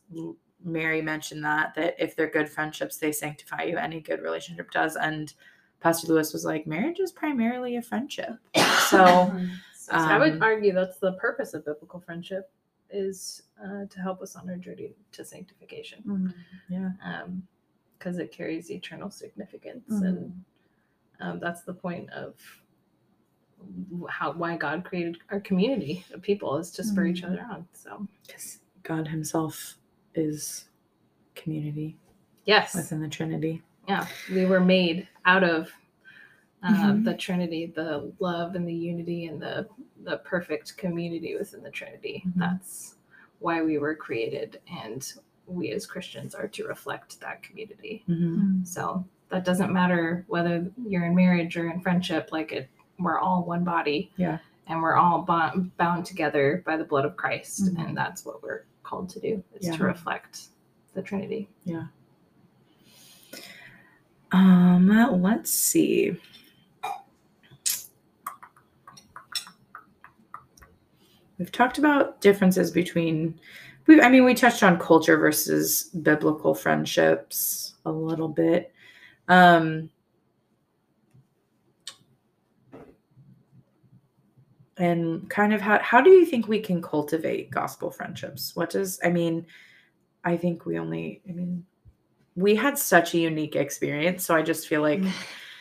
Mary 0.65 1.03
mentioned 1.03 1.45
that 1.45 1.75
that 1.75 1.95
if 1.99 2.17
they're 2.17 2.31
good 2.31 2.49
friendships, 2.49 2.97
they 2.97 3.13
sanctify 3.13 3.63
you. 3.65 3.77
Any 3.77 4.01
good 4.01 4.23
relationship 4.23 4.71
does, 4.71 4.97
and 4.97 5.35
Pastor 5.81 6.09
Lewis 6.09 6.33
was 6.33 6.45
like, 6.45 6.67
marriage 6.67 6.99
is 7.01 7.13
primarily 7.13 7.77
a 7.77 7.83
friendship. 7.83 8.39
So 8.91 9.31
So 9.75 9.95
I 9.95 10.19
would 10.19 10.35
Um, 10.35 10.43
argue 10.43 10.73
that's 10.73 10.99
the 10.99 11.13
purpose 11.15 11.53
of 11.55 11.65
biblical 11.65 12.01
friendship 12.01 12.51
is 12.91 13.43
uh, 13.63 13.85
to 13.91 14.01
help 14.01 14.21
us 14.23 14.37
on 14.37 14.49
our 14.49 14.57
journey 14.57 14.93
to 15.13 15.25
sanctification. 15.25 16.03
Mhm. 16.07 16.35
yeah, 16.69 17.27
because 17.99 18.19
it 18.19 18.31
carries 18.33 18.71
eternal 18.71 19.11
significance 19.11 19.85
Mhm. 19.91 20.07
and 20.09 20.45
um, 21.21 21.41
that's 21.41 21.63
the 21.63 21.75
point 21.75 22.09
of 22.11 22.35
how 24.09 24.33
why 24.33 24.57
god 24.57 24.85
created 24.85 25.19
our 25.31 25.41
community 25.41 26.05
of 26.13 26.23
people 26.23 26.57
is 26.59 26.71
to 26.71 26.85
spur 26.85 27.07
each 27.07 27.23
Mhm. 27.23 27.27
other 27.33 27.41
on 27.51 27.69
so 27.73 28.07
because 28.27 28.61
God 28.85 29.09
Himself 29.09 29.77
is 30.15 30.69
community 31.35 31.97
yes 32.45 32.75
within 32.75 33.01
the 33.01 33.09
Trinity. 33.09 33.63
yeah 33.89 34.07
we 34.33 34.47
were 34.47 34.61
made 34.61 35.09
out 35.25 35.43
of 35.45 35.73
uh, 36.63 36.73
Mhm. 36.93 37.05
the 37.05 37.15
trinity 37.15 37.67
the 37.67 38.13
love 38.19 38.55
and 38.55 38.67
the 38.67 38.75
unity 38.75 39.27
and 39.27 39.41
the 39.41 39.69
the 40.05 40.19
perfect 40.19 40.77
community 40.77 41.37
within 41.37 41.63
the 41.63 41.71
trinity 41.71 42.23
Mhm. 42.27 42.33
that's 42.37 42.97
why 43.39 43.63
we 43.63 43.79
were 43.79 43.95
created 43.95 44.61
and 44.83 45.13
we 45.47 45.71
as 45.71 45.87
christians 45.87 46.35
are 46.35 46.49
to 46.49 46.67
reflect 46.67 47.21
that 47.21 47.43
community 47.43 48.05
Mhm. 48.09 48.67
So 48.67 49.05
that 49.29 49.45
doesn't 49.45 49.73
matter 49.73 50.25
whether 50.29 50.71
you're 50.87 51.05
in 51.05 51.15
marriage 51.15 51.57
or 51.57 51.71
in 51.71 51.81
friendship. 51.81 52.31
Like 52.33 52.51
it, 52.53 52.69
we're 52.99 53.19
all 53.19 53.45
one 53.45 53.63
body. 53.63 54.11
Yeah. 54.17 54.39
And 54.67 54.81
we're 54.83 54.95
all 54.97 55.21
bond, 55.23 55.77
bound 55.77 56.07
together 56.07 56.63
by 56.65 56.79
the 56.79 56.85
blood 56.85 57.05
of 57.05 57.15
Christ, 57.17 57.67
Mhm. 57.75 57.79
and 57.89 57.97
that's 57.97 58.25
what 58.25 58.43
we're 58.43 58.63
called 58.83 59.11
to 59.11 59.21
do: 59.21 59.45
is 59.55 59.67
Yeah. 59.67 59.77
to 59.77 59.85
reflect 59.85 60.49
the 60.95 61.03
Trinity. 61.03 61.49
Yeah. 61.65 61.89
Um, 64.33 64.89
let's 65.23 65.51
see. 65.51 66.19
We've 71.39 71.53
talked 71.53 71.79
about 71.79 72.21
differences 72.21 72.71
between 72.71 73.39
we 73.87 74.01
I 74.01 74.09
mean 74.09 74.25
we 74.25 74.35
touched 74.35 74.63
on 74.63 74.79
culture 74.79 75.17
versus 75.17 75.85
biblical 76.03 76.55
friendships 76.55 77.75
a 77.85 77.93
little 77.93 78.29
bit. 78.29 78.73
Um 79.29 79.91
and 84.77 85.29
kind 85.31 85.53
of 85.53 85.61
how 85.61 85.79
how 85.81 86.01
do 86.01 86.11
you 86.11 86.27
think 86.27 86.49
we 86.49 86.61
can 86.61 86.83
cultivate 86.83 87.51
gospel 87.51 87.91
friendships? 87.91 88.55
What 88.55 88.71
does 88.71 88.99
I 89.05 89.11
mean 89.11 89.47
I 90.25 90.37
think 90.37 90.67
we 90.67 90.79
only 90.79 91.23
I 91.29 91.33
mean 91.33 91.65
we 92.35 92.55
had 92.55 92.79
such 92.79 93.15
a 93.15 93.19
unique 93.19 93.57
experience 93.57 94.25
so 94.25 94.35
I 94.35 94.43
just 94.43 94.69
feel 94.69 94.83
like 94.83 95.03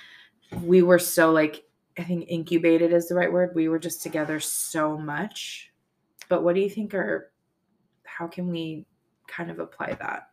we 0.63 0.81
were 0.81 0.99
so 0.99 1.31
like 1.31 1.63
I 1.97 2.03
think 2.03 2.25
incubated 2.27 2.93
is 2.93 3.07
the 3.07 3.15
right 3.15 3.31
word. 3.31 3.55
We 3.55 3.69
were 3.69 3.79
just 3.79 4.01
together 4.03 4.39
so 4.39 4.97
much. 4.97 5.71
But 6.29 6.43
what 6.43 6.55
do 6.55 6.61
you 6.61 6.69
think 6.69 6.93
are 6.93 7.31
how 8.03 8.27
can 8.27 8.49
we 8.49 8.85
kind 9.27 9.49
of 9.51 9.59
apply 9.59 9.93
that? 9.99 10.29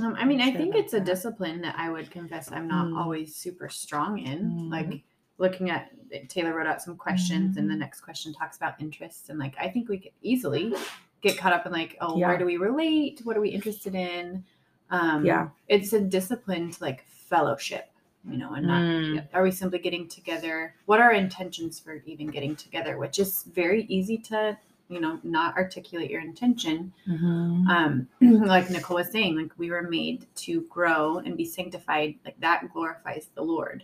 Um, 0.00 0.14
I 0.16 0.24
mean, 0.24 0.40
I 0.40 0.52
think 0.52 0.74
it's 0.74 0.94
a 0.94 1.00
discipline 1.00 1.60
that 1.62 1.74
I 1.78 1.90
would 1.90 2.10
confess 2.10 2.52
I'm 2.52 2.68
not 2.68 2.86
Mm. 2.86 2.96
always 2.98 3.34
super 3.34 3.68
strong 3.68 4.18
in. 4.18 4.50
Mm. 4.50 4.70
Like 4.70 5.02
looking 5.38 5.70
at 5.70 5.90
Taylor 6.28 6.54
wrote 6.54 6.66
out 6.66 6.80
some 6.82 6.96
questions, 6.96 7.56
and 7.56 7.68
the 7.68 7.72
Mm-hmm. 7.74 7.80
next 7.80 8.00
question 8.00 8.32
talks 8.32 8.56
about 8.56 8.80
interests, 8.80 9.28
and 9.28 9.38
like 9.38 9.54
I 9.58 9.68
think 9.68 9.88
we 9.88 9.98
could 9.98 10.12
easily 10.22 10.74
get 11.20 11.36
caught 11.36 11.52
up 11.52 11.66
in 11.66 11.72
like, 11.72 11.96
oh, 12.00 12.16
Yeah. 12.16 12.28
where 12.28 12.38
do 12.38 12.44
we 12.44 12.56
relate? 12.58 13.20
What 13.24 13.36
are 13.36 13.40
we 13.40 13.48
interested 13.50 13.94
in? 13.94 14.44
Um, 14.90 15.24
Yeah. 15.26 15.48
it's 15.66 15.92
a 15.92 16.00
discipline 16.00 16.70
to 16.70 16.82
like 16.82 17.04
fellowship, 17.08 17.90
you 18.28 18.38
know, 18.38 18.52
and 18.54 18.66
not. 18.66 18.82
Mm. 18.82 19.26
Are 19.32 19.42
we 19.42 19.50
simply 19.50 19.78
getting 19.78 20.06
together? 20.08 20.74
What 20.86 21.00
are 21.00 21.04
our 21.04 21.12
intentions 21.12 21.78
for 21.80 22.02
even 22.06 22.28
getting 22.28 22.54
together? 22.56 22.98
Which 22.98 23.18
is 23.18 23.44
very 23.54 23.84
easy 23.88 24.18
to, 24.18 24.56
you 24.88 25.00
know, 25.00 25.18
not 25.22 25.56
articulate 25.56 26.10
your 26.10 26.20
intention 26.20 26.92
Mhm. 27.08 27.68
um 27.68 28.08
like 28.54 28.70
nicole 28.70 28.96
was 28.96 29.10
saying 29.10 29.36
like 29.36 29.52
we 29.58 29.70
were 29.70 29.82
made 29.82 30.26
to 30.34 30.62
grow 30.68 31.18
and 31.18 31.36
be 31.36 31.44
sanctified 31.44 32.14
like 32.24 32.38
that 32.40 32.70
glorifies 32.72 33.28
the 33.34 33.42
lord 33.42 33.82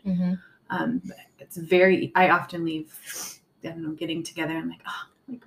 um 0.70 1.03
it's 1.38 1.57
very 1.59 2.11
i 2.14 2.28
often 2.30 2.64
leave 2.64 2.88
i 3.64 3.68
don't 3.68 3.82
know 3.82 3.90
getting 3.90 4.22
together 4.22 4.57
and 4.57 4.68
like 4.70 4.80
oh 4.86 5.03
like 5.28 5.42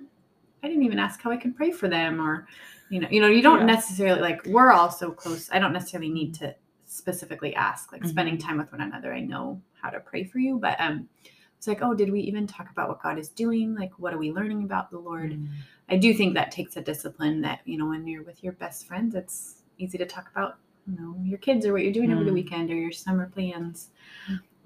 i 0.62 0.68
didn't 0.68 0.82
even 0.84 0.98
ask 0.98 1.20
how 1.22 1.30
i 1.30 1.36
could 1.36 1.56
pray 1.56 1.70
for 1.72 1.88
them 1.88 2.20
or 2.20 2.46
you 2.90 3.00
know 3.00 3.08
you 3.10 3.20
know 3.20 3.26
you 3.28 3.42
don't 3.42 3.60
Yeah. 3.60 3.74
necessarily 3.76 4.20
like 4.20 4.44
we're 4.46 4.70
all 4.72 4.90
so 4.90 5.10
close 5.10 5.48
i 5.52 5.58
don't 5.58 5.72
necessarily 5.72 6.10
need 6.10 6.34
to 6.36 6.54
specifically 6.98 7.54
ask 7.54 7.92
like 7.92 8.02
Mm-hmm. 8.02 8.10
spending 8.10 8.38
time 8.38 8.58
with 8.58 8.70
one 8.72 8.80
another 8.82 9.12
i 9.14 9.20
know 9.20 9.60
how 9.80 9.90
to 9.90 10.00
pray 10.00 10.24
for 10.24 10.38
you 10.38 10.58
but 10.58 10.76
um 10.80 11.08
it's 11.56 11.66
like 11.66 11.82
oh 11.82 11.94
did 11.94 12.10
we 12.10 12.20
even 12.20 12.46
talk 12.46 12.70
about 12.70 12.88
what 12.88 13.02
god 13.02 13.18
is 13.18 13.28
doing 13.28 13.74
like 13.74 13.92
what 13.98 14.12
are 14.14 14.18
we 14.18 14.30
learning 14.32 14.62
about 14.64 14.90
the 14.90 14.98
lord 14.98 15.32
Mm. 15.32 15.48
I 15.90 15.96
do 15.96 16.12
think 16.12 16.34
that 16.34 16.50
takes 16.50 16.76
a 16.76 16.82
discipline 16.82 17.40
that, 17.40 17.60
you 17.64 17.78
know, 17.78 17.86
when 17.86 18.06
you're 18.06 18.22
with 18.22 18.44
your 18.44 18.52
best 18.52 18.86
friends, 18.86 19.14
it's 19.14 19.62
easy 19.78 19.96
to 19.96 20.04
talk 20.04 20.28
about, 20.30 20.58
you 20.86 20.94
know, 21.00 21.16
your 21.24 21.38
kids 21.38 21.64
or 21.64 21.72
what 21.72 21.82
you're 21.82 21.94
doing 21.94 22.12
over 22.12 22.24
the 22.24 22.30
Mm. 22.30 22.34
weekend 22.34 22.70
or 22.70 22.74
your 22.74 22.92
summer 22.92 23.30
plans. 23.34 23.88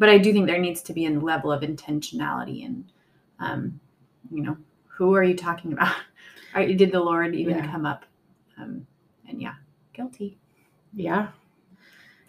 But 0.01 0.09
I 0.09 0.19
do 0.19 0.33
think 0.33 0.49
there 0.49 0.59
needs 0.59 0.83
to 0.83 0.93
be 0.93 1.07
a 1.07 1.11
level 1.11 1.53
of 1.53 1.63
intentionality 1.63 2.67
and, 2.67 2.85
um, 3.39 3.79
you 4.33 4.43
know, 4.43 4.57
who 4.89 5.15
are 5.15 5.23
you 5.23 5.37
talking 5.37 5.73
about? 5.77 5.95
Are, 6.55 6.67
did 6.67 6.91
the 6.91 6.99
Lord 6.99 7.37
even 7.37 7.55
Yeah. 7.55 7.71
come 7.71 7.87
up? 7.87 8.05
Um, 8.59 8.85
and 9.29 9.41
yeah, 9.41 9.55
guilty. 9.93 10.39
Yeah. 10.93 11.29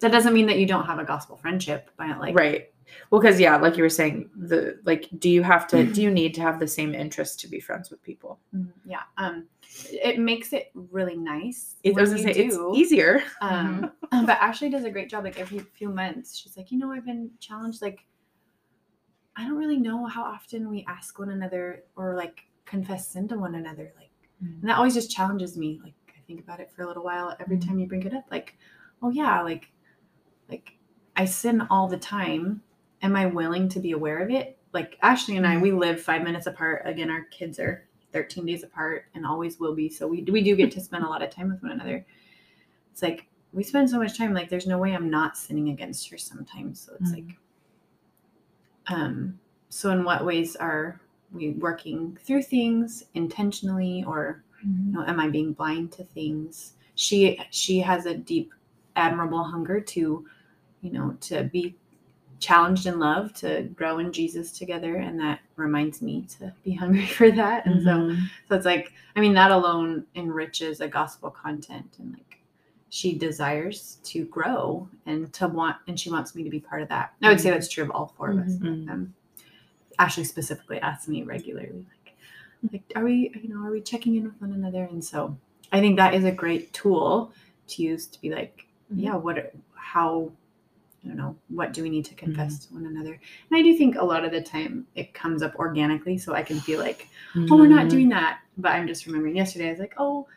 That 0.03 0.11
doesn't 0.11 0.33
mean 0.33 0.47
that 0.47 0.59
you 0.59 0.65
don't 0.65 0.85
have 0.85 0.99
a 0.99 1.05
gospel 1.05 1.37
friendship, 1.37 1.89
but 1.97 2.19
like, 2.19 2.35
right. 2.35 2.69
Well, 3.09 3.21
because 3.21 3.39
yeah, 3.39 3.55
like 3.55 3.77
you 3.77 3.83
were 3.83 3.89
saying, 3.89 4.29
the 4.35 4.79
like, 4.83 5.07
do 5.17 5.29
you 5.29 5.41
have 5.43 5.65
to? 5.67 5.85
do 5.85 6.01
you 6.01 6.11
need 6.11 6.33
to 6.35 6.41
have 6.41 6.59
the 6.59 6.67
same 6.67 6.93
interest 6.93 7.39
to 7.39 7.47
be 7.47 7.59
friends 7.59 7.89
with 7.89 8.03
people? 8.03 8.39
Mm, 8.53 8.67
yeah, 8.85 9.03
um, 9.17 9.47
it 9.89 10.19
makes 10.19 10.53
it 10.53 10.71
really 10.73 11.15
nice. 11.15 11.75
It, 11.83 11.95
was 11.95 12.11
say 12.11 12.31
it's 12.31 12.57
easier. 12.75 13.23
Um, 13.41 13.91
but 14.11 14.37
Ashley 14.41 14.69
does 14.69 14.83
a 14.83 14.91
great 14.91 15.09
job. 15.09 15.23
Like 15.23 15.39
every 15.39 15.59
few 15.59 15.89
months, 15.89 16.35
she's 16.37 16.57
like, 16.57 16.71
you 16.71 16.77
know, 16.77 16.91
I've 16.91 17.05
been 17.05 17.31
challenged. 17.39 17.81
Like, 17.81 18.05
I 19.35 19.45
don't 19.45 19.57
really 19.57 19.79
know 19.79 20.05
how 20.05 20.23
often 20.23 20.69
we 20.69 20.85
ask 20.87 21.17
one 21.17 21.29
another 21.29 21.83
or 21.95 22.15
like 22.15 22.43
confess 22.65 23.07
sin 23.07 23.27
to 23.29 23.37
one 23.37 23.55
another. 23.55 23.93
Like, 23.97 24.09
Mm. 24.43 24.59
and 24.61 24.69
that 24.69 24.77
always 24.77 24.93
just 24.95 25.09
challenges 25.11 25.57
me. 25.57 25.79
Like, 25.83 25.93
I 26.09 26.19
think 26.27 26.41
about 26.41 26.59
it 26.59 26.69
for 26.75 26.83
a 26.83 26.87
little 26.87 27.03
while 27.03 27.35
every 27.39 27.57
Mhm. 27.57 27.67
time 27.67 27.79
you 27.79 27.87
bring 27.87 28.03
it 28.03 28.13
up. 28.13 28.25
Like, 28.29 28.57
oh 29.01 29.09
yeah, 29.09 29.41
like, 29.41 29.71
like 30.49 30.73
I 31.15 31.25
sin 31.25 31.61
all 31.69 31.87
the 31.87 31.97
time. 31.97 32.61
Am 33.01 33.15
I 33.15 33.25
willing 33.25 33.69
to 33.69 33.79
be 33.79 33.91
aware 33.91 34.19
of 34.19 34.29
it? 34.29 34.57
Like 34.73 34.97
Ashley 35.01 35.37
and 35.37 35.45
I, 35.45 35.57
we 35.57 35.71
live 35.71 36.01
five 36.01 36.23
minutes 36.23 36.47
apart. 36.47 36.81
Again, 36.85 37.09
our 37.09 37.23
kids 37.25 37.59
are 37.59 37.85
13 38.11 38.45
days 38.45 38.63
apart 38.63 39.05
and 39.13 39.25
always 39.25 39.59
will 39.59 39.75
be. 39.75 39.89
So 39.89 40.07
we 40.07 40.23
we 40.23 40.41
do 40.41 40.55
get 40.55 40.71
to 40.71 40.81
spend 40.81 41.03
a 41.03 41.09
lot 41.09 41.21
of 41.21 41.29
time 41.29 41.49
with 41.49 41.61
one 41.61 41.71
another. 41.71 42.05
It's 42.91 43.01
like 43.01 43.27
we 43.51 43.63
spend 43.63 43.89
so 43.89 43.99
much 43.99 44.17
time. 44.17 44.33
Like 44.33 44.49
there's 44.49 44.67
no 44.67 44.77
way 44.77 44.93
I'm 44.93 45.09
not 45.09 45.37
sinning 45.37 45.69
against 45.69 46.09
her 46.09 46.17
sometimes. 46.17 46.79
So 46.79 46.93
it's 46.99 47.11
Mm. 47.11 47.13
like, 47.15 47.37
um. 48.87 49.39
So 49.69 49.89
in 49.91 50.03
what 50.03 50.25
ways 50.25 50.55
are 50.55 50.99
we 51.31 51.49
working 51.51 52.15
through 52.23 52.43
things 52.43 53.03
intentionally, 53.15 54.03
or 54.05 54.43
you 54.63 54.91
know, 54.93 55.03
am 55.05 55.19
I 55.19 55.29
being 55.29 55.53
blind 55.53 55.91
to 55.93 56.03
things? 56.03 56.73
She 56.95 57.39
she 57.49 57.79
has 57.79 58.05
a 58.05 58.13
deep, 58.15 58.53
admirable 58.95 59.43
hunger 59.43 59.79
to, 59.79 60.25
you 60.81 60.91
know, 60.91 61.15
to 61.21 61.43
be 61.45 61.75
challenged 62.39 62.87
in 62.87 62.99
love, 62.99 63.33
to 63.33 63.63
grow 63.75 63.99
in 63.99 64.11
Jesus 64.11 64.51
together, 64.51 64.97
and 64.97 65.17
that 65.19 65.39
reminds 65.55 66.01
me 66.01 66.25
to 66.39 66.53
be 66.63 66.73
hungry 66.83 67.05
for 67.05 67.31
that. 67.31 67.65
And 67.65 67.81
so 67.83 67.89
Mhm. 67.91 68.29
so 68.49 68.55
it's 68.55 68.65
like, 68.65 68.91
I 69.15 69.21
mean, 69.21 69.33
that 69.33 69.51
alone 69.51 70.05
enriches 70.15 70.81
a 70.81 70.87
gospel 70.87 71.29
content 71.31 71.95
and 71.99 72.11
like 72.13 72.39
she 72.89 73.17
desires 73.17 73.97
to 74.03 74.25
grow 74.25 74.87
and 75.05 75.31
to 75.33 75.47
want 75.47 75.77
and 75.87 75.99
she 75.99 76.11
wants 76.11 76.35
me 76.35 76.43
to 76.43 76.49
be 76.49 76.59
part 76.59 76.81
of 76.81 76.89
that. 76.89 77.13
I 77.23 77.29
would 77.29 77.39
say 77.41 77.49
that's 77.49 77.69
true 77.69 77.83
of 77.85 77.91
all 77.91 78.13
4 78.17 78.31
of 78.31 78.39
us. 78.39 78.53
Mhm. 78.53 78.89
Um, 78.89 79.13
Ashley 79.99 80.23
specifically 80.23 80.79
asks 80.79 81.07
me 81.07 81.23
regularly, 81.23 81.85
like, 81.89 82.15
like, 82.71 82.83
are 82.95 83.03
we, 83.03 83.31
you 83.41 83.49
know, 83.49 83.63
are 83.63 83.71
we 83.71 83.81
checking 83.81 84.15
in 84.15 84.23
with 84.25 84.39
one 84.41 84.51
another? 84.51 84.83
And 84.83 85.03
so 85.03 85.37
I 85.71 85.79
think 85.79 85.97
that 85.97 86.13
is 86.13 86.23
a 86.25 86.31
great 86.31 86.73
tool 86.73 87.31
to 87.69 87.83
use 87.83 88.05
to 88.07 88.19
be 88.21 88.29
like. 88.31 88.67
Yeah, 88.95 89.15
what, 89.15 89.53
how, 89.75 90.31
I 91.03 91.07
don't 91.07 91.17
know, 91.17 91.35
what 91.49 91.73
do 91.73 91.83
we 91.83 91.89
need 91.89 92.05
to 92.05 92.15
confess 92.15 92.65
to 92.65 92.73
one 92.73 92.85
another? 92.85 93.11
And 93.13 93.57
I 93.59 93.61
do 93.61 93.75
think 93.77 93.95
a 93.97 94.03
lot 94.03 94.23
of 94.23 94.31
the 94.31 94.41
time 94.41 94.87
it 94.95 95.13
comes 95.13 95.41
up 95.43 95.55
organically, 95.55 96.17
so 96.17 96.33
I 96.33 96.43
can 96.43 96.59
feel 96.59 96.79
like, 96.79 97.07
oh, 97.35 97.57
we're 97.57 97.67
not 97.67 97.89
doing 97.89 98.09
that. 98.09 98.39
But 98.57 98.73
I'm 98.73 98.87
just 98.87 99.05
remembering 99.05 99.35
yesterday, 99.35 99.67
I 99.67 99.71
was 99.71 99.79
like, 99.79 99.95
oh, 99.97 100.27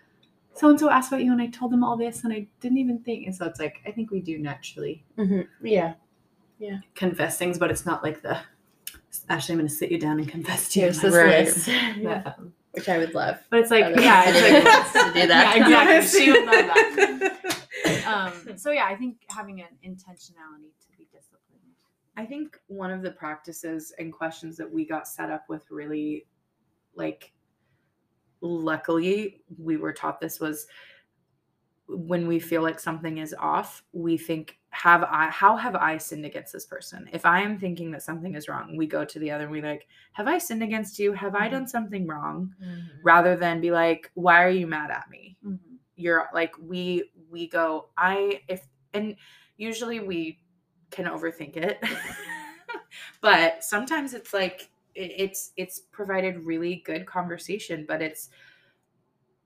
so 0.55 0.71
and 0.71 0.81
so 0.81 0.89
asked 0.91 1.13
about 1.13 1.23
you, 1.23 1.33
and 1.33 1.41
I 1.43 1.49
told 1.49 1.71
them 1.71 1.85
all 1.85 1.97
this, 1.97 2.25
and 2.25 2.33
I 2.33 2.47
didn't 2.61 2.79
even 2.79 2.99
think. 3.01 3.27
And 3.27 3.37
so 3.37 3.45
it's 3.47 3.61
like, 3.61 3.81
I 3.87 3.91
think 3.91 4.11
we 4.11 4.21
do 4.21 4.39
naturally 4.39 5.05
Mhm. 5.19 5.47
Yeah. 6.59 6.79
confess 6.95 7.37
things, 7.39 7.59
but 7.59 7.71
it's 7.71 7.85
not 7.85 8.03
like 8.03 8.23
the 8.23 8.39
Ashley, 9.29 9.53
I'm 9.55 9.59
going 9.59 9.69
to 9.69 9.75
sit 9.75 9.91
you 9.91 9.99
down 9.99 10.19
and 10.19 10.29
confess 10.29 10.69
to 10.71 10.81
you. 10.81 10.85
Here's 10.87 11.01
this 11.01 11.15
Right. 11.15 11.45
list, 11.47 11.69
um, 12.27 12.53
which 12.73 12.89
I 12.89 12.99
would 12.99 13.15
love. 13.15 13.39
But 13.51 13.61
it's 13.61 13.71
like, 13.71 13.95
yeah, 14.01 14.25
it's 14.27 14.95
like, 14.95 15.05
to 15.15 15.21
do 15.21 15.27
that. 15.29 15.57
Yeah, 15.57 15.63
exactly. 15.95 16.21
She 16.21 16.31
would 16.33 16.45
love 16.45 16.55
that. 16.67 17.56
Um, 18.07 18.33
so 18.57 18.71
yeah, 18.71 18.87
I 18.87 18.97
think 18.97 19.19
having 19.29 19.61
an 19.61 19.77
intentionality 19.85 20.73
to 20.81 20.97
be 20.97 21.07
disciplined. 21.13 21.43
I 22.17 22.25
think 22.25 22.59
one 22.69 22.91
of 22.91 23.03
the 23.03 23.11
practices 23.11 23.93
and 23.99 24.13
questions 24.13 24.57
that 24.57 24.71
we 24.71 24.87
got 24.87 25.07
set 25.07 25.31
up 25.31 25.45
with 25.49 25.71
really 25.71 26.27
like 26.95 27.33
luckily 28.41 29.43
we 29.59 29.77
were 29.77 29.93
taught 29.93 30.21
this 30.21 30.41
was 30.41 30.67
when 31.89 32.27
we 32.27 32.41
feel 32.41 32.63
like 32.63 32.81
something 32.81 33.19
is 33.19 33.35
off, 33.39 33.85
we 33.93 34.17
think 34.19 34.59
have 34.71 35.05
I 35.05 35.29
how 35.31 35.57
have 35.57 35.77
I 35.77 35.99
sinned 35.99 36.25
against 36.25 36.53
this 36.53 36.67
person? 36.67 37.09
If 37.13 37.25
I 37.25 37.41
am 37.41 37.59
thinking 37.59 37.91
that 37.93 38.03
something 38.03 38.35
is 38.35 38.49
wrong, 38.49 38.77
we 38.77 38.87
go 38.87 39.05
to 39.05 39.19
the 39.21 39.31
other 39.31 39.45
and 39.45 39.53
we 39.53 39.63
like, 39.63 39.87
have 40.13 40.27
I 40.27 40.39
sinned 40.39 40.63
against 40.65 40.99
you? 40.99 41.13
Have 41.13 41.35
I 41.37 41.47
Mhm. 41.47 41.51
done 41.53 41.69
something 41.69 42.07
wrong? 42.07 42.55
Mhm. 42.61 42.89
Rather 43.05 43.37
than 43.37 43.61
be 43.61 43.71
like, 43.71 44.11
why 44.15 44.43
are 44.43 44.51
you 44.51 44.67
mad 44.67 44.91
at 44.91 45.09
me? 45.11 45.37
Mm-hmm. 45.45 45.75
you're 45.99 46.29
like 46.35 46.53
we 46.61 47.11
we 47.37 47.47
go 47.49 47.89
i 47.97 48.41
if 48.49 48.67
and 48.95 49.17
usually 49.59 50.01
we 50.01 50.39
can 50.91 51.05
overthink 51.05 51.57
it 51.57 51.79
but 53.21 53.63
sometimes 53.63 54.15
it's 54.15 54.33
like 54.33 54.71
it's 54.95 55.53
it's 55.57 55.81
provided 55.93 56.39
really 56.47 56.83
good 56.87 57.05
conversation 57.07 57.85
but 57.87 58.01
it's 58.01 58.31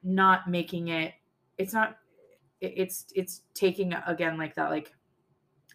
not 0.02 0.48
making 0.48 0.88
it 0.88 1.14
it's 1.58 1.72
not 1.74 1.98
it's 2.60 3.06
it's 3.14 3.42
taking 3.54 3.92
again 4.06 4.38
like 4.38 4.54
that 4.54 4.70
like 4.70 4.94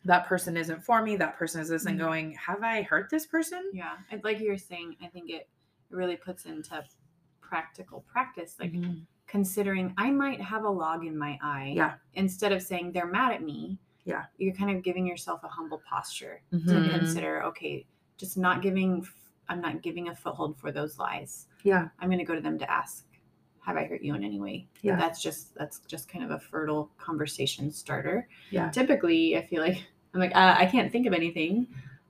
that 0.06 0.26
person 0.28 0.56
isn't 0.56 0.84
for 0.84 1.02
me 1.02 1.16
that 1.16 1.36
person 1.36 1.60
is 1.60 1.68
this 1.70 1.86
and 1.86 2.00
Mhm. 2.00 2.04
going 2.04 2.32
have 2.36 2.64
i 2.64 2.82
hurt 2.84 3.10
this 3.10 3.26
person 3.26 3.70
Yeah, 3.74 3.98
like 4.24 4.40
you 4.40 4.50
were 4.52 4.58
saying, 4.58 4.96
I 5.02 5.08
think 5.08 5.30
it 5.30 5.50
really 5.90 6.16
puts 6.16 6.46
into 6.46 6.84
practical 7.42 8.02
practice, 8.02 8.56
like 8.60 8.72
Mhm. 8.72 9.06
Considering 9.40 9.94
I 9.98 10.12
might 10.12 10.40
have 10.42 10.64
a 10.64 10.70
log 10.70 11.06
in 11.06 11.18
my 11.18 11.38
eye. 11.44 11.74
Yeah. 11.76 11.96
Instead 12.14 12.54
of 12.54 12.62
saying 12.62 12.94
they're 12.94 13.06
mad 13.20 13.34
at 13.34 13.44
me. 13.44 13.78
Yeah. 14.06 14.24
You're 14.38 14.54
kind 14.54 14.72
of 14.76 14.82
giving 14.82 15.06
yourself 15.06 15.44
a 15.44 15.50
humble 15.50 15.82
posture 15.90 16.42
to 16.52 16.58
Mhm. 16.58 16.90
consider. 16.98 17.44
Okay, 17.52 17.86
just 18.18 18.38
not 18.38 18.62
giving. 18.62 19.06
I'm 19.50 19.60
not 19.62 19.82
giving 19.84 20.08
a 20.08 20.16
foothold 20.16 20.58
for 20.58 20.72
those 20.72 20.98
lies. 20.98 21.48
yeah 21.64 21.90
I'm 22.00 22.08
going 22.10 22.20
to 22.26 22.30
go 22.32 22.36
to 22.36 22.42
them 22.42 22.58
to 22.60 22.68
ask, 22.72 23.06
have 23.60 23.76
I 23.78 23.84
hurt 23.86 24.02
you 24.04 24.14
in 24.16 24.24
any 24.24 24.40
way? 24.40 24.68
Yeah. 24.82 24.96
That's 24.96 25.22
just 25.22 25.54
that's 25.56 25.80
just 25.94 26.08
kind 26.08 26.24
of 26.24 26.32
a 26.32 26.40
fertile 26.40 26.90
conversation 26.98 27.72
starter. 27.72 28.28
Yeah. 28.52 28.70
Typically, 28.72 29.36
I 29.38 29.42
feel 29.46 29.62
like 29.68 29.78
I'm 30.14 30.20
like 30.22 30.36
uh, 30.36 30.56
I 30.58 30.66
can't 30.66 30.90
think 30.94 31.06
of 31.08 31.14
anything 31.14 31.68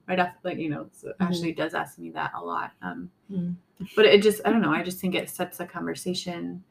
right 0.08 0.20
off 0.20 0.32
like 0.44 0.58
you 0.58 0.70
know. 0.70 0.88
So 0.92 1.08
Mhm. 1.08 1.26
Ashley 1.28 1.52
does 1.52 1.74
ask 1.74 1.98
me 1.98 2.10
that 2.10 2.30
a 2.36 2.42
lot. 2.52 2.70
Um, 2.82 3.10
Mhm. 3.32 3.56
but 3.96 4.04
it 4.06 4.22
just 4.22 4.40
I 4.46 4.50
don't 4.52 4.62
know. 4.62 4.72
I 4.72 4.82
just 4.84 5.00
think 5.00 5.14
it 5.16 5.28
sets 5.28 5.58
a 5.60 5.66
conversation. 5.66 6.62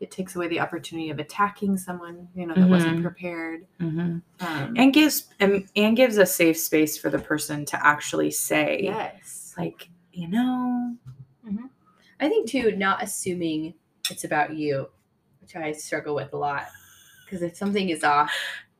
It 0.00 0.10
takes 0.12 0.36
away 0.36 0.46
the 0.48 0.60
opportunity 0.60 1.10
of 1.10 1.18
attacking 1.18 1.76
someone 1.76 2.28
you 2.34 2.46
know 2.46 2.54
that 2.54 2.68
wasn't 2.68 2.98
Mhm. 2.98 3.02
prepared. 3.02 3.66
Mhm. 3.80 4.22
Um, 4.40 4.74
and 4.76 4.92
gives 4.92 5.26
and, 5.40 5.68
and 5.74 5.96
gives 5.96 6.16
a 6.18 6.26
safe 6.26 6.58
space 6.58 6.96
for 6.96 7.10
the 7.10 7.18
person 7.18 7.64
to 7.66 7.86
actually 7.86 8.30
say 8.30 8.80
yes, 8.82 9.54
like 9.58 9.88
you 10.12 10.28
know 10.28 10.96
I 12.20 12.28
think 12.28 12.48
too, 12.48 12.74
not 12.76 13.00
assuming 13.02 13.74
it's 14.10 14.24
about 14.24 14.52
you, 14.54 14.88
which 15.40 15.54
I 15.54 15.70
struggle 15.72 16.14
with 16.16 16.32
a 16.32 16.36
lot. 16.36 16.66
Because 17.24 17.42
if 17.42 17.56
something 17.56 17.90
is 17.90 18.02
off, 18.02 18.32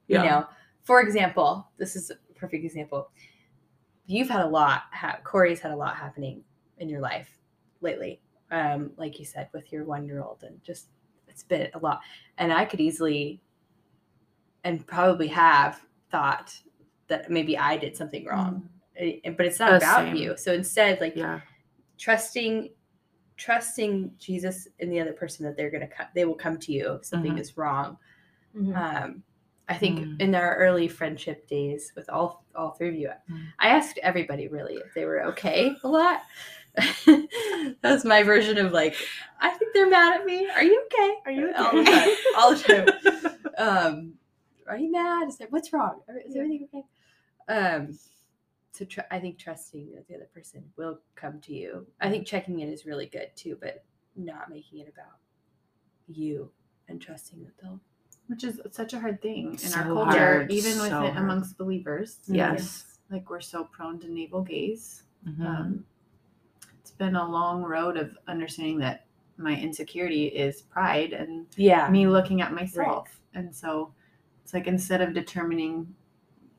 Yeah. 0.09 0.23
you 0.25 0.29
know, 0.31 0.47
for 0.83 1.01
example, 1.01 1.69
this 1.77 1.95
is 1.95 2.11
a 2.11 2.16
perfect 2.35 2.64
example. 2.64 3.11
You've 4.07 4.29
had 4.29 4.41
a 4.41 4.49
lot. 4.49 4.85
Ha- 4.93 5.21
Corey's 5.23 5.61
had 5.61 5.71
a 5.71 5.77
lot 5.77 5.97
happening 5.97 6.43
in 6.79 6.89
your 6.89 7.01
life 7.01 7.39
lately, 7.81 8.21
um, 8.51 8.91
like 8.97 9.19
you 9.21 9.25
said, 9.25 9.49
with 9.53 9.71
your 9.73 9.85
one-year-old, 9.85 10.43
and 10.43 10.61
just 10.64 10.89
it's 11.39 11.45
been 11.45 11.70
a 11.74 11.78
lot. 11.78 12.01
And 12.39 12.53
I 12.53 12.64
could 12.64 12.80
easily, 12.80 13.41
and 14.64 14.84
probably 14.86 15.28
have 15.28 15.80
thought 16.11 16.53
that 17.07 17.30
maybe 17.30 17.57
I 17.57 17.76
did 17.76 17.97
something 17.97 18.24
wrong, 18.26 18.68
Eh, 18.97 19.20
but 19.36 19.47
it's 19.47 19.61
not 19.61 19.72
Uh, 19.74 19.76
about 19.76 20.07
same. 20.07 20.16
you. 20.16 20.36
So 20.36 20.53
instead, 20.53 21.01
like 21.01 21.14
yeah 21.16 21.41
trusting 21.97 22.70
trusting 23.36 24.12
jesus 24.18 24.66
and 24.80 24.91
the 24.91 24.99
other 25.01 25.12
person 25.12 25.45
that 25.45 25.57
they're 25.57 25.70
to 25.70 25.86
come 25.86 26.07
they 26.14 26.24
will 26.24 26.34
come 26.34 26.57
to 26.59 26.72
you 26.72 26.93
if 26.95 27.05
something 27.05 27.34
Mhm. 27.34 27.41
is 27.41 27.57
wrong 27.57 27.97
Mhm. 28.55 28.76
um 28.76 29.22
i 29.68 29.74
think 29.74 29.99
Mm. 30.01 30.20
in 30.20 30.34
our 30.36 30.55
early 30.57 30.86
friendship 30.89 31.47
days 31.49 31.93
with 31.97 32.09
all 32.09 32.45
all 32.55 32.70
three 32.72 32.89
of 32.89 32.95
you 32.95 33.11
Mm. 33.28 33.53
i 33.59 33.68
asked 33.68 33.99
everybody 33.99 34.47
really 34.49 34.76
if 34.76 34.93
they 34.95 35.05
were 35.05 35.22
okay 35.24 35.74
a 35.82 35.89
lot 35.89 36.22
that 37.07 37.76
was 37.83 38.05
my 38.05 38.22
version 38.22 38.59
of 38.59 38.72
like 38.72 38.95
i 39.41 39.51
think 39.51 39.72
they're 39.74 39.89
mad 39.91 40.20
at 40.20 40.26
me 40.26 40.49
are 40.51 40.62
you 40.62 40.83
okay 40.87 41.14
Are 41.26 41.33
you 41.33 41.53
all 41.57 41.72
the 41.72 41.81
okay? 41.81 41.91
time 41.93 42.16
all 42.37 42.55
the 42.55 42.62
time 42.62 43.39
um 43.59 44.12
are 44.68 44.76
you 44.79 44.91
mad 44.93 45.29
is 45.29 45.37
there, 45.39 45.49
what's 45.51 45.72
wrong 45.72 46.01
is 46.26 46.35
Yeah. 46.35 46.43
everything 46.43 46.68
okay 46.74 46.85
um 47.49 47.99
so 48.72 48.85
tr- 48.85 49.01
I 49.11 49.18
think 49.18 49.39
trusting 49.39 49.91
that 49.95 50.07
the 50.07 50.14
other 50.14 50.29
person 50.33 50.62
will 50.76 51.01
come 51.16 51.41
to 51.41 51.53
you. 51.53 51.85
I 52.01 52.11
think 52.11 52.26
checking 52.29 52.61
in 52.61 52.68
is 52.68 52.87
really 52.87 53.07
good 53.07 53.31
too, 53.35 53.57
but 53.61 53.83
not 54.14 54.49
making 54.51 54.79
it 54.79 54.93
about 54.95 55.16
you 56.07 56.51
and 56.89 57.01
trusting 57.01 57.43
that 57.43 57.57
they'll 57.61 57.81
which 58.29 58.45
is 58.45 58.61
such 58.70 58.93
a 58.93 59.01
hard 59.01 59.20
thing 59.22 59.53
in 59.53 59.59
So 59.59 59.81
our 59.81 59.87
culture, 59.87 60.12
hard, 60.18 60.53
even 60.53 60.79
with 60.79 60.91
so 60.91 61.07
it 61.07 61.12
hard. 61.14 61.16
amongst 61.16 61.57
believers. 61.59 62.18
Yes. 62.29 62.99
like 63.11 63.29
we're 63.31 63.41
so 63.41 63.64
prone 63.64 63.99
to 64.01 64.09
navel 64.12 64.43
gaze. 64.43 65.03
Mhm. 65.26 65.45
Um, 65.47 65.85
it's 65.97 65.98
been 66.99 67.17
a 67.17 67.29
long 67.29 67.63
road 67.63 67.97
of 67.97 68.17
understanding 68.27 68.79
that 68.81 69.07
my 69.37 69.57
insecurity 69.59 70.27
is 70.27 70.63
pride 70.63 71.13
and 71.13 71.47
yeah. 71.57 71.89
me 71.89 72.07
looking 72.09 72.41
at 72.43 72.53
myself. 72.53 73.21
And 73.35 73.55
so 73.55 73.93
it's 74.43 74.53
like 74.53 74.67
instead 74.67 75.01
of 75.01 75.15
determining, 75.15 75.95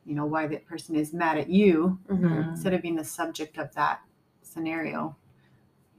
you 0.06 0.16
know, 0.16 0.26
why 0.26 0.48
that 0.48 0.66
person 0.66 0.96
is 0.96 1.14
mad 1.14 1.38
at 1.38 1.50
you, 1.50 2.00
Mhm. 2.08 2.50
instead 2.52 2.74
of 2.74 2.82
being 2.82 2.96
the 2.96 3.04
subject 3.04 3.58
of 3.58 3.74
that 3.76 4.02
scenario. 4.42 5.16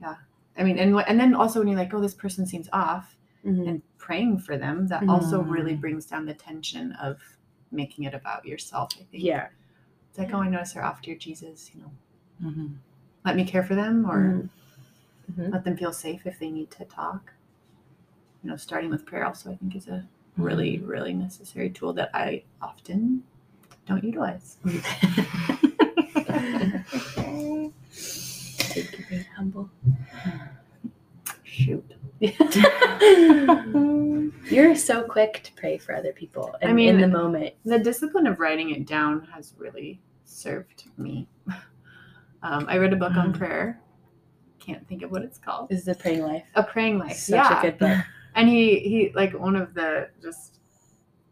Yeah. 0.01 0.15
I 0.57 0.63
mean, 0.63 0.79
and 0.79 0.95
and 1.07 1.19
then 1.19 1.33
also 1.35 1.59
when 1.59 1.67
you're 1.67 1.77
like, 1.77 1.93
oh, 1.93 2.01
this 2.01 2.15
person 2.15 2.45
seems 2.45 2.67
off, 2.73 3.15
Mhm. 3.45 3.67
and 3.67 3.81
praying 3.97 4.39
for 4.39 4.57
them, 4.57 4.87
that 4.87 5.07
also 5.07 5.41
really 5.41 5.75
Mm. 5.75 5.81
brings 5.81 6.05
down 6.07 6.25
the 6.25 6.33
tension 6.33 6.91
of 6.93 7.37
making 7.71 8.05
it 8.05 8.13
about 8.13 8.45
yourself. 8.45 8.89
I 8.99 9.03
think. 9.03 9.23
Yeah. 9.23 9.47
It's 10.09 10.17
like, 10.17 10.33
oh, 10.33 10.39
I 10.41 10.49
notice 10.49 10.73
they're 10.73 10.83
off, 10.83 11.01
dear 11.01 11.15
Jesus. 11.15 11.73
You 11.73 11.81
know, 11.81 11.91
Mhm. 12.51 12.75
Let 13.25 13.35
me 13.35 13.45
care 13.45 13.63
for 13.63 13.75
them, 13.75 14.05
or 14.09 14.19
Mhm. 14.19 14.49
Mhm. 15.37 15.51
let 15.53 15.63
them 15.63 15.77
feel 15.77 15.93
safe 15.93 16.25
if 16.25 16.39
they 16.39 16.49
need 16.51 16.71
to 16.71 16.85
talk. 16.85 17.33
You 18.43 18.49
know, 18.49 18.57
starting 18.57 18.89
with 18.89 19.05
prayer 19.05 19.25
also, 19.25 19.51
I 19.51 19.55
think, 19.55 19.75
is 19.75 19.87
a 19.87 20.05
really, 20.37 20.79
really 20.79 21.13
necessary 21.13 21.69
tool 21.69 21.93
that 21.93 22.09
I 22.13 22.43
often 22.61 23.23
don't 23.85 24.03
utilize. 24.03 24.57
Thank 27.93 28.97
you 28.97 29.05
being 29.09 29.25
humble. 29.35 29.69
Shoot. 31.43 31.85
You're 34.49 34.75
so 34.75 35.03
quick 35.03 35.41
to 35.43 35.51
pray 35.53 35.77
for 35.77 35.93
other 35.95 36.13
people. 36.13 36.55
And 36.61 36.71
I 36.71 36.73
mean- 36.73 36.95
in 36.95 37.01
the 37.01 37.07
moment. 37.07 37.53
The 37.65 37.79
discipline 37.79 38.27
of 38.27 38.39
writing 38.39 38.69
it 38.71 38.85
down 38.87 39.27
has 39.33 39.53
really 39.57 39.99
served 40.25 40.85
me. 40.97 41.27
Um, 42.43 42.65
I 42.67 42.77
read 42.77 42.93
a 42.93 42.95
book 42.95 43.15
on 43.15 43.33
Mhm. 43.33 43.37
prayer. 43.37 43.79
Can't 44.59 44.87
think 44.87 45.01
of 45.03 45.11
what 45.11 45.21
it's 45.23 45.37
called. 45.37 45.69
This 45.69 45.79
is 45.79 45.85
the 45.85 45.95
praying 45.95 46.21
life. 46.23 46.45
A 46.55 46.63
praying 46.63 46.99
life. 46.99 47.17
Such 47.17 47.35
yeah. 47.35 47.59
a 47.59 47.61
good 47.61 47.77
book. 47.79 47.97
and 48.35 48.47
he 48.49 48.79
he 48.79 49.11
like 49.13 49.33
one 49.33 49.55
of 49.55 49.73
the 49.73 50.09
just 50.21 50.59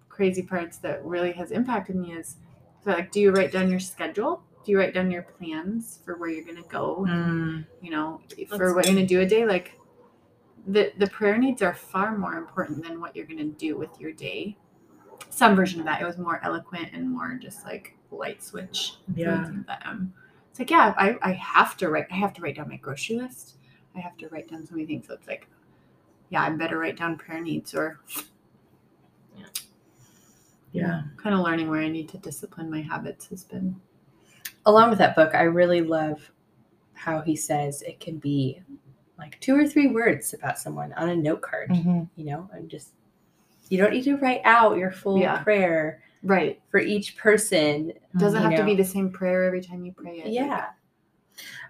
crazy 0.10 0.42
parts 0.44 0.78
that 0.80 1.04
really 1.06 1.32
has 1.32 1.52
impacted 1.52 1.96
me 1.96 2.12
is 2.14 2.38
so 2.84 2.92
like 2.92 3.10
do 3.12 3.22
you 3.22 3.32
write 3.32 3.52
down 3.54 3.70
your 3.70 3.80
schedule 3.80 4.44
do 4.66 4.72
you 4.74 4.78
write 4.78 4.94
down 4.94 5.10
your 5.10 5.22
plans 5.24 6.02
for 6.04 6.18
where 6.18 6.30
you're 6.30 6.44
going 6.44 6.62
to 6.62 6.68
go 6.68 7.06
Mm. 7.08 7.66
you 7.82 7.90
know 7.90 8.20
for 8.28 8.36
That's 8.38 8.52
what 8.52 8.60
you're 8.60 8.84
going 8.84 8.96
to 8.98 9.06
do 9.06 9.22
a 9.22 9.26
day 9.26 9.46
like 9.46 9.80
the 10.68 10.92
the 10.98 11.08
prayer 11.08 11.38
needs 11.38 11.62
are 11.62 11.74
far 11.74 12.18
more 12.18 12.34
important 12.36 12.84
than 12.84 13.00
what 13.00 13.16
you're 13.16 13.26
going 13.26 13.38
to 13.38 13.46
do 13.58 13.78
with 13.78 13.98
your 14.02 14.12
day 14.12 14.58
some 15.30 15.56
version 15.56 15.80
of 15.80 15.86
that 15.86 16.02
it 16.02 16.06
was 16.06 16.18
more 16.18 16.42
eloquent 16.44 16.90
and 16.92 17.10
more 17.10 17.40
just 17.42 17.64
like 17.64 17.96
light 18.12 18.44
switch 18.44 18.96
Yeah. 19.16 19.38
influencing 19.38 19.66
um 19.86 20.14
it's 20.60 20.72
like 20.72 20.72
yeah 20.72 20.94
I, 20.98 21.18
I 21.30 21.34
have 21.34 21.78
to 21.78 21.90
write 21.90 22.08
i 22.12 22.16
have 22.16 22.34
to 22.34 22.42
write 22.42 22.56
down 22.58 22.68
my 22.70 22.76
grocery 22.78 23.16
list 23.18 23.56
i 23.96 24.00
have 24.00 24.18
to 24.18 24.28
write 24.30 24.50
down 24.50 24.66
so 24.66 24.76
many 24.76 24.86
things 24.86 25.08
so 25.08 25.14
it's 25.14 25.28
like 25.28 25.48
yeah 26.30 26.44
i 26.44 26.50
better 26.50 26.78
write 26.78 26.98
down 26.98 27.18
prayer 27.18 27.42
needs 27.42 27.74
or 27.74 28.00
Yeah. 29.38 29.46
Yeah. 30.72 31.02
kind 31.18 31.34
of 31.36 31.42
learning 31.42 31.70
where 31.70 31.82
i 31.82 31.88
need 31.88 32.10
to 32.10 32.18
discipline 32.18 32.70
my 32.70 32.82
habits 32.82 33.28
has 33.28 33.44
been 33.44 33.76
Along 34.66 34.90
with 34.90 35.00
that 35.00 35.16
book, 35.16 35.34
I 35.34 35.44
really 35.44 35.82
love 35.82 36.32
how 36.94 37.22
he 37.22 37.36
says 37.36 37.82
it 37.84 38.00
can 38.00 38.18
be 38.18 38.62
like 39.18 39.40
two 39.40 39.56
or 39.56 39.66
three 39.66 39.88
words 39.88 40.34
about 40.34 40.60
someone 40.60 40.92
on 40.94 41.10
a 41.10 41.16
note 41.16 41.42
card, 41.42 41.70
Mhm. 41.70 42.10
you 42.18 42.26
know, 42.26 42.48
and 42.54 42.70
just 42.70 42.90
you 43.70 43.78
don't 43.78 43.92
need 43.92 44.04
to 44.04 44.18
write 44.18 44.42
out 44.44 44.78
your 44.78 44.92
full 44.92 45.18
Yeah. 45.18 45.42
prayer 45.42 46.04
right 46.24 46.62
for 46.70 46.80
each 46.80 47.18
person. 47.18 47.94
doesn't 48.18 48.42
You 48.44 48.50
have 48.50 48.60
to 48.60 48.66
be 48.66 48.76
the 48.76 48.84
same 48.86 49.10
prayer 49.12 49.44
every 49.46 49.62
time 49.62 49.86
you 49.86 49.92
pray 49.94 50.20
it 50.20 50.26
Like, 50.26 50.34
Yeah. 50.34 50.66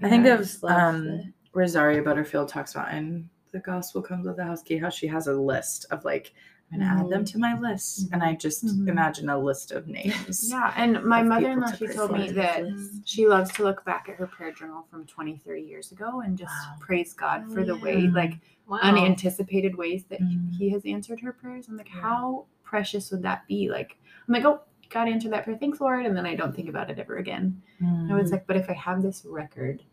I 0.01 0.09
think 0.09 0.25
Yeah, 0.25 0.33
of 0.35 0.39
just 0.41 0.63
um, 0.63 1.05
the- 1.05 1.33
Rosaria 1.53 2.01
Butterfield 2.01 2.47
talks 2.49 2.73
about 2.73 2.93
in 2.93 3.29
The 3.51 3.59
Gospel 3.59 4.01
Comes 4.01 4.25
with 4.27 4.37
the 4.37 4.43
House 4.45 4.61
Key 4.63 4.77
how 4.77 4.89
she 4.89 5.07
has 5.07 5.27
a 5.27 5.33
list 5.33 5.85
of 5.91 6.05
like, 6.05 6.33
I'm 6.71 6.79
gonna 6.79 7.01
add 7.01 7.09
them 7.09 7.25
to 7.25 7.39
my 7.39 7.57
list. 7.59 8.09
And 8.13 8.21
I 8.21 8.35
just 8.35 8.63
Mhm. 8.63 8.87
imagine 8.87 9.27
a 9.29 9.37
list 9.37 9.71
of 9.71 9.87
names. 9.87 10.47
yeah 10.51 10.71
and 10.77 11.03
my 11.03 11.23
mother-in-law 11.23 11.65
to 11.71 11.77
she 11.77 11.87
told 11.87 12.11
me 12.11 12.29
that 12.31 12.63
she 13.05 13.27
loves 13.27 13.51
to 13.53 13.63
look 13.63 13.83
back 13.85 14.07
at 14.07 14.15
her 14.17 14.27
prayer 14.27 14.51
journal 14.51 14.85
from 14.91 15.05
20 15.07 15.37
30 15.37 15.63
years 15.63 15.91
ago 15.91 16.21
and 16.21 16.37
just 16.37 16.51
Wow. 16.51 16.75
praise 16.79 17.13
god 17.13 17.45
Oh, 17.49 17.53
for 17.55 17.63
the 17.63 17.75
way 17.75 18.01
like 18.07 18.33
Wow. 18.67 18.77
unanticipated 18.83 19.75
ways 19.75 20.05
that 20.09 20.21
he- 20.21 20.35
Mm. 20.37 20.55
he 20.55 20.69
has 20.69 20.85
answered 20.85 21.19
her 21.21 21.33
prayers 21.33 21.67
i'm 21.69 21.75
like 21.77 21.89
Yeah. 21.89 22.01
how 22.01 22.45
precious 22.63 23.09
would 23.09 23.23
that 23.23 23.47
be 23.47 23.67
like 23.67 23.97
i'm 24.29 24.33
like 24.33 24.45
oh 24.45 24.61
god 24.89 25.09
answered 25.09 25.31
that 25.33 25.43
prayer 25.43 25.57
thanks 25.57 25.81
lord 25.81 26.05
and 26.05 26.15
then 26.15 26.25
i 26.25 26.35
don't 26.35 26.55
think 26.55 26.69
about 26.69 26.89
it 26.89 26.99
ever 26.99 27.17
again 27.17 27.61
Mm. 27.81 28.11
i 28.11 28.13
was 28.15 28.31
like 28.31 28.45
but 28.47 28.55
if 28.57 28.69
i 28.69 28.73
have 28.73 29.01
this 29.01 29.25
record 29.25 29.83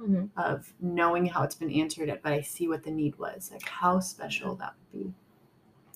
Mhm. 0.00 0.30
of 0.36 0.72
knowing 0.80 1.26
how 1.26 1.42
it's 1.42 1.54
been 1.54 1.70
answered 1.72 2.08
but 2.22 2.32
i 2.32 2.40
see 2.40 2.68
what 2.68 2.82
the 2.84 2.90
need 2.90 3.18
was 3.18 3.50
like 3.52 3.62
how 3.68 3.98
special 4.00 4.54
that 4.56 4.74
would 4.92 5.04
be 5.06 5.14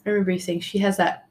I 0.06 0.10
remember 0.10 0.32
you 0.32 0.38
saying 0.38 0.60
she 0.60 0.78
has 0.80 0.98
that 0.98 1.28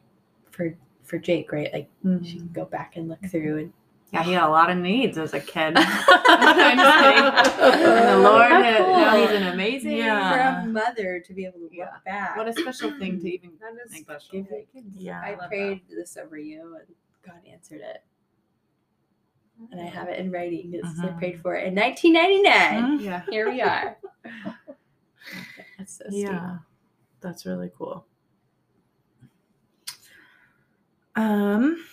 for 0.50 0.76
for 1.04 1.20
Jake, 1.20 1.52
right? 1.52 1.72
Like 1.72 1.90
she 2.02 2.08
Mhm. 2.08 2.38
can 2.38 2.50
go 2.54 2.66
back 2.66 2.96
and 2.98 3.08
look 3.08 3.24
through 3.26 3.58
and 3.60 3.74
yeah 4.14 4.24
he 4.24 4.32
had 4.34 4.44
a 4.44 4.50
lot 4.50 4.70
of 4.70 4.78
needs 4.78 5.18
as 5.18 5.34
a 5.34 5.40
kid 5.40 5.74
I'm 5.78 6.78
just 6.78 7.00
kidding. 7.00 7.84
and 7.84 8.10
the 8.10 8.18
lord 8.30 8.52
had, 8.52 8.80
now 8.82 9.12
cool. 9.12 9.22
he's 9.28 9.36
an 9.36 9.48
amazing 9.48 9.98
Yeah. 9.98 10.62
for 10.62 10.70
a 10.70 10.72
mother 10.72 11.20
to 11.20 11.34
be 11.34 11.46
able 11.46 11.58
to 11.60 11.64
look 11.66 11.74
Yeah. 11.74 11.90
back. 12.06 12.38
what 12.38 12.48
a 12.48 12.54
special 12.54 12.92
thing 13.00 13.20
to 13.22 13.28
even 13.34 13.52
That 13.60 13.74
is 13.86 13.92
like, 13.92 14.02
special. 14.04 14.30
give 14.32 14.48
your 14.52 14.62
kids 14.74 14.96
Yeah. 14.96 15.22
I 15.24 15.36
love 15.36 15.50
prayed 15.50 15.82
this 15.90 16.16
over 16.18 16.38
you 16.38 16.76
and 16.80 16.96
God 17.26 17.40
answered 17.52 17.82
it. 17.82 18.04
And 19.72 19.80
I 19.80 19.86
have 19.86 20.10
it 20.10 20.20
in 20.20 20.32
writing. 20.32 20.72
It's 20.74 21.00
I 21.00 21.08
Mhm. 21.08 21.18
prayed 21.20 21.42
for 21.42 21.56
it 21.56 21.68
in 21.68 21.76
1999. 21.76 23.00
Mhm. 23.00 23.04
yeah 23.04 23.22
Here 23.30 23.50
we 23.50 23.62
are. 23.62 23.98
That's 25.78 25.98
so. 25.98 26.06
Yeah. 26.10 26.58
That's 27.22 27.46
really 27.46 27.72
cool. 27.78 28.06
Um 31.16 31.84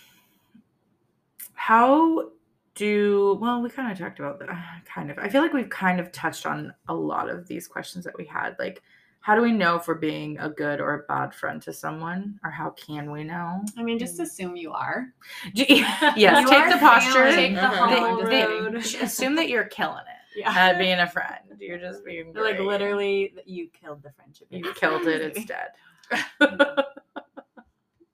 how 1.70 2.30
do 2.74 3.38
well 3.40 3.62
we 3.62 3.70
kind 3.70 3.92
of 3.92 3.96
talked 3.96 4.18
about 4.18 4.40
that 4.40 4.48
uh, 4.48 4.56
kind 4.84 5.08
of 5.08 5.16
i 5.20 5.28
feel 5.28 5.40
like 5.40 5.52
we've 5.52 5.70
kind 5.70 6.00
of 6.00 6.10
touched 6.10 6.44
on 6.44 6.74
a 6.88 6.94
lot 6.94 7.30
of 7.30 7.46
these 7.46 7.68
questions 7.68 8.04
that 8.04 8.16
we 8.18 8.24
had 8.24 8.56
like 8.58 8.82
how 9.20 9.36
do 9.36 9.40
we 9.42 9.52
know 9.52 9.76
if 9.76 9.86
we're 9.86 9.94
being 9.94 10.36
a 10.40 10.48
good 10.50 10.80
or 10.80 10.94
a 10.94 10.98
bad 11.06 11.32
friend 11.32 11.62
to 11.62 11.72
someone 11.72 12.40
or 12.42 12.50
how 12.50 12.70
can 12.70 13.12
we 13.12 13.22
know 13.22 13.62
I 13.78 13.84
mean, 13.84 13.98
just 14.00 14.18
assume 14.18 14.56
you 14.56 14.72
are. 14.72 15.12
yes 15.54 16.16
You 16.16 16.48
take 16.48 16.58
are 16.58 16.72
the 16.72 16.78
posture. 16.78 17.30
Take 17.30 17.54
the. 17.54 17.60
Mm-hmm. 17.60 17.90
They- 17.90 18.00
hollow 18.00 18.26
they- 18.26 18.44
road. 18.46 18.74
assume 18.76 19.36
that 19.36 19.48
you're 19.48 19.66
killing 19.66 19.98
it 20.08 20.16
Yeah. 20.40 20.50
at 20.56 20.78
being 20.78 20.98
a 20.98 21.06
friend 21.08 21.38
you're 21.60 21.78
just 21.78 22.04
being 22.04 22.32
like 22.34 22.58
literally, 22.58 23.34
you 23.46 23.68
killed 23.80 24.02
the 24.02 24.10
friendship. 24.10 24.48
you 24.50 24.72
killed 24.74 25.06
it 25.06 25.20
it's 25.36 25.44
dead 25.44 25.68
mm-hmm. 26.10 26.80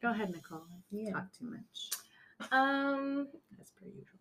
Go 0.03 0.11
ahead, 0.11 0.31
Nicole. 0.31 0.67
Yeah. 0.91 1.13
Talk 1.13 1.33
too 1.39 1.47
much. 1.47 1.91
Um, 2.51 3.29
as 3.61 3.71
per 3.71 3.87
usual 3.87 4.17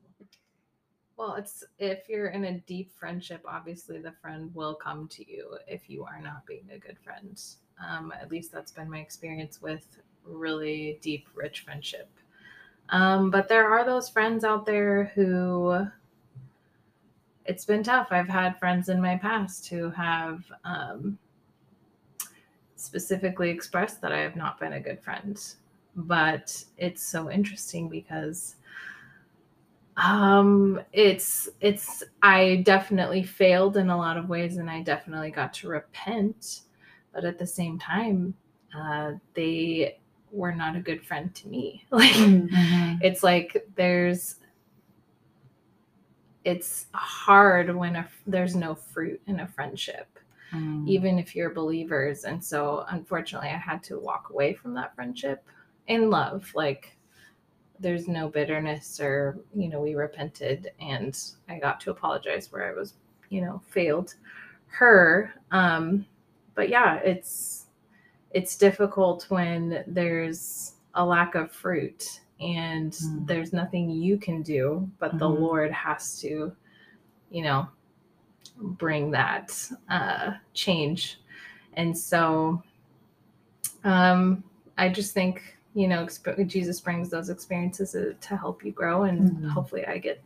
well, 1.18 1.36
it's 1.36 1.63
if 1.80 2.09
you're 2.09 2.28
in 2.28 2.45
a 2.45 2.59
deep 2.61 2.91
friendship, 2.91 3.41
obviously 3.47 3.99
the 3.99 4.11
friend 4.11 4.53
will 4.53 4.76
come 4.76 5.07
to 5.09 5.30
you 5.30 5.57
if 5.68 5.89
you 5.89 6.03
are 6.03 6.20
not 6.22 6.45
being 6.45 6.70
a 6.74 6.78
good 6.78 6.97
friend. 6.99 7.41
Um, 7.86 8.13
at 8.20 8.32
least 8.32 8.51
that's 8.51 8.72
been 8.72 8.89
my 8.89 8.99
experience 8.99 9.61
with 9.61 9.86
really 10.26 10.99
deep, 11.01 11.28
rich 11.34 11.61
friendship. 11.61 12.09
Um, 12.89 13.32
but 13.32 13.47
there 13.47 13.70
are 13.70 13.86
those 13.86 14.09
friends 14.09 14.43
out 14.43 14.66
there 14.66 15.05
who 15.16 15.88
it's 17.45 17.66
been 17.66 17.84
tough. 17.84 18.07
I've 18.11 18.28
had 18.28 18.59
friends 18.59 18.89
in 18.89 19.01
my 19.01 19.16
past 19.16 19.68
who 19.70 19.89
have 19.91 20.43
um, 20.66 21.18
specifically 22.76 23.49
expressed 23.49 24.01
that 24.01 24.11
I 24.11 24.20
have 24.20 24.36
not 24.36 24.59
been 24.59 24.74
a 24.74 24.80
good 24.82 24.99
friend. 25.01 25.41
But 25.96 26.64
it's 26.78 27.04
so 27.04 27.32
interesting 27.32 27.89
because 27.89 28.56
um 29.98 30.82
it's 30.91 31.48
it's 31.62 32.04
i 32.22 32.58
definitely 32.66 33.24
failed 33.24 33.78
in 33.78 33.89
a 33.89 33.98
lot 33.98 34.18
of 34.18 34.28
ways 34.28 34.58
and 34.58 34.70
i 34.70 34.82
definitely 34.82 35.32
got 35.32 35.54
to 35.54 35.70
repent 35.70 36.64
but 37.14 37.24
at 37.24 37.39
the 37.39 37.48
same 37.48 37.80
time 37.80 38.34
uh 38.78 39.14
they 39.36 39.98
were 40.32 40.54
not 40.54 40.76
a 40.76 40.82
good 40.82 41.06
friend 41.06 41.34
to 41.34 41.48
me. 41.48 41.86
Like 41.91 42.14
it's 43.02 43.24
like 43.24 43.66
there's 43.76 44.36
it's 46.43 46.88
hard 46.93 47.74
when 47.76 47.96
a, 47.96 48.08
there's 48.28 48.56
no 48.56 48.76
fruit 48.76 49.22
in 49.28 49.39
a 49.39 49.48
friendship 49.48 50.08
Mm. 50.54 50.88
even 50.88 51.18
if 51.18 51.36
you're 51.36 51.50
believers. 51.50 52.24
And 52.24 52.41
so 52.43 52.86
unfortunately 52.89 53.50
i 53.50 53.58
had 53.58 53.82
to 53.86 54.00
walk 54.00 54.30
away 54.30 54.54
from 54.54 54.76
that 54.76 54.93
friendship 54.96 55.43
in 55.88 56.09
love 56.09 56.51
like 56.55 56.97
there's 57.79 58.07
no 58.07 58.29
bitterness 58.29 58.99
or 58.99 59.38
you 59.53 59.67
know 59.69 59.81
we 59.81 59.95
repented 59.95 60.71
and 60.79 61.19
i 61.49 61.59
got 61.59 61.79
to 61.79 61.91
apologize 61.91 62.51
where 62.51 62.67
i 62.69 62.73
was 62.73 62.93
you 63.29 63.41
know 63.41 63.61
failed 63.67 64.15
her 64.67 65.33
um 65.51 66.05
but 66.55 66.69
yeah 66.69 66.95
it's 66.97 67.65
it's 68.31 68.57
difficult 68.57 69.25
when 69.29 69.83
there's 69.88 70.73
a 70.95 71.05
lack 71.05 71.36
of 71.36 71.51
fruit 71.51 72.21
and 72.41 72.91
Mm. 72.91 73.27
there's 73.27 73.53
nothing 73.53 73.89
you 73.89 74.17
can 74.17 74.41
do, 74.41 74.89
but 74.99 75.17
the 75.17 75.25
Mhm. 75.25 75.39
Lord 75.39 75.71
has 75.71 76.19
to, 76.19 76.53
you 77.29 77.43
know, 77.43 77.69
bring 78.57 79.09
that 79.11 79.71
uh, 79.89 80.33
change. 80.53 81.21
And 81.73 81.97
so 81.97 82.61
um, 83.86 84.43
I 84.77 84.89
just 84.89 85.13
think, 85.13 85.55
you 85.76 85.89
know, 85.89 86.05
exp- 86.05 86.47
Jesus 86.47 86.80
brings 86.80 87.09
those 87.09 87.30
experiences 87.30 87.91
to, 87.91 88.13
to 88.13 88.38
help 88.38 88.63
you 88.63 88.71
grow. 88.71 89.03
And 89.03 89.30
Mhm. 89.30 89.49
hopefully 89.49 89.86
I 89.86 89.97
get 89.99 90.23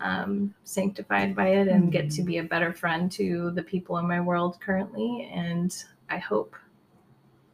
um, 0.00 0.54
sanctified 0.64 1.36
by 1.36 1.48
it 1.48 1.68
and 1.68 1.92
get 1.92 2.10
to 2.12 2.22
be 2.22 2.38
a 2.38 2.42
better 2.42 2.72
friend 2.72 3.12
to 3.12 3.50
the 3.50 3.62
people 3.62 3.98
in 3.98 4.08
my 4.08 4.20
world 4.20 4.58
currently. 4.58 5.30
And 5.32 5.70
I 6.08 6.16
hope, 6.16 6.56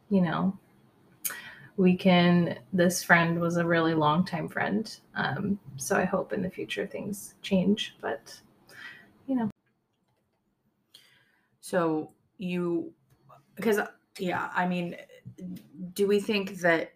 you 0.09 0.21
know, 0.21 0.57
we 1.75 1.97
can. 1.97 2.57
This 2.71 3.03
friend 3.03 3.39
was 3.41 3.57
a 3.57 3.65
really 3.65 3.93
long 3.93 4.23
time 4.25 4.47
friend. 4.47 4.97
Um, 5.13 5.59
so 5.75 5.97
I 5.97 6.05
hope 6.05 6.31
in 6.31 6.41
the 6.41 6.49
future 6.49 6.87
things 6.87 7.35
change. 7.41 7.97
But, 8.01 8.41
you 9.27 9.35
know, 9.35 9.49
So 11.59 12.13
you, 12.37 12.93
because 13.55 13.79
yeah, 14.17 14.49
I 14.55 14.65
mean, 14.65 14.95
do 15.93 16.07
we 16.07 16.21
think 16.21 16.61
that? 16.61 16.93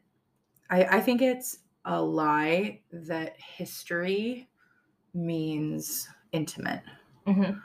I 0.71 0.97
I 0.97 1.01
think 1.01 1.21
it's 1.21 1.59
a 1.85 2.01
lie 2.01 2.81
that 2.91 3.39
history 3.39 4.49
means 5.13 6.09
intimate. 6.33 6.83
mhm. 7.27 7.61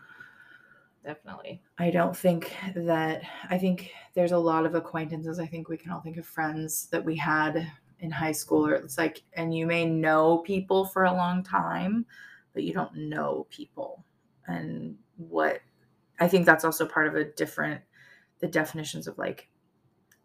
definitely. 1.05 1.63
I 1.79 1.91
don't 1.91 2.17
think 2.17 2.55
that 2.75 3.23
I 3.51 3.59
think 3.59 3.93
there's 4.15 4.33
a 4.33 4.39
lot 4.39 4.67
of 4.67 4.75
acquaintances. 4.75 5.39
I 5.39 5.47
think 5.47 5.69
we 5.69 5.77
can 5.77 5.93
all 5.93 6.01
think 6.01 6.17
of 6.17 6.27
friends 6.27 6.89
that 6.89 7.05
we 7.05 7.17
had 7.17 7.71
in 8.01 8.11
high 8.11 8.33
school 8.33 8.67
or 8.67 8.75
it's 8.75 8.99
like 8.99 9.23
and 9.35 9.55
you 9.55 9.67
may 9.67 9.85
know 9.87 10.39
people 10.39 10.85
for 10.87 11.05
a 11.05 11.13
long 11.13 11.43
time, 11.43 12.07
but 12.55 12.65
you 12.65 12.73
don't 12.73 12.95
know 12.97 13.47
people. 13.51 14.05
And 14.47 14.99
what 15.17 15.61
I 16.21 16.29
think 16.29 16.47
that's 16.47 16.65
also 16.65 16.87
part 16.87 17.07
of 17.09 17.15
a 17.17 17.25
different 17.25 17.83
the 18.41 18.49
definitions 18.49 19.07
of 19.07 19.19
like 19.19 19.49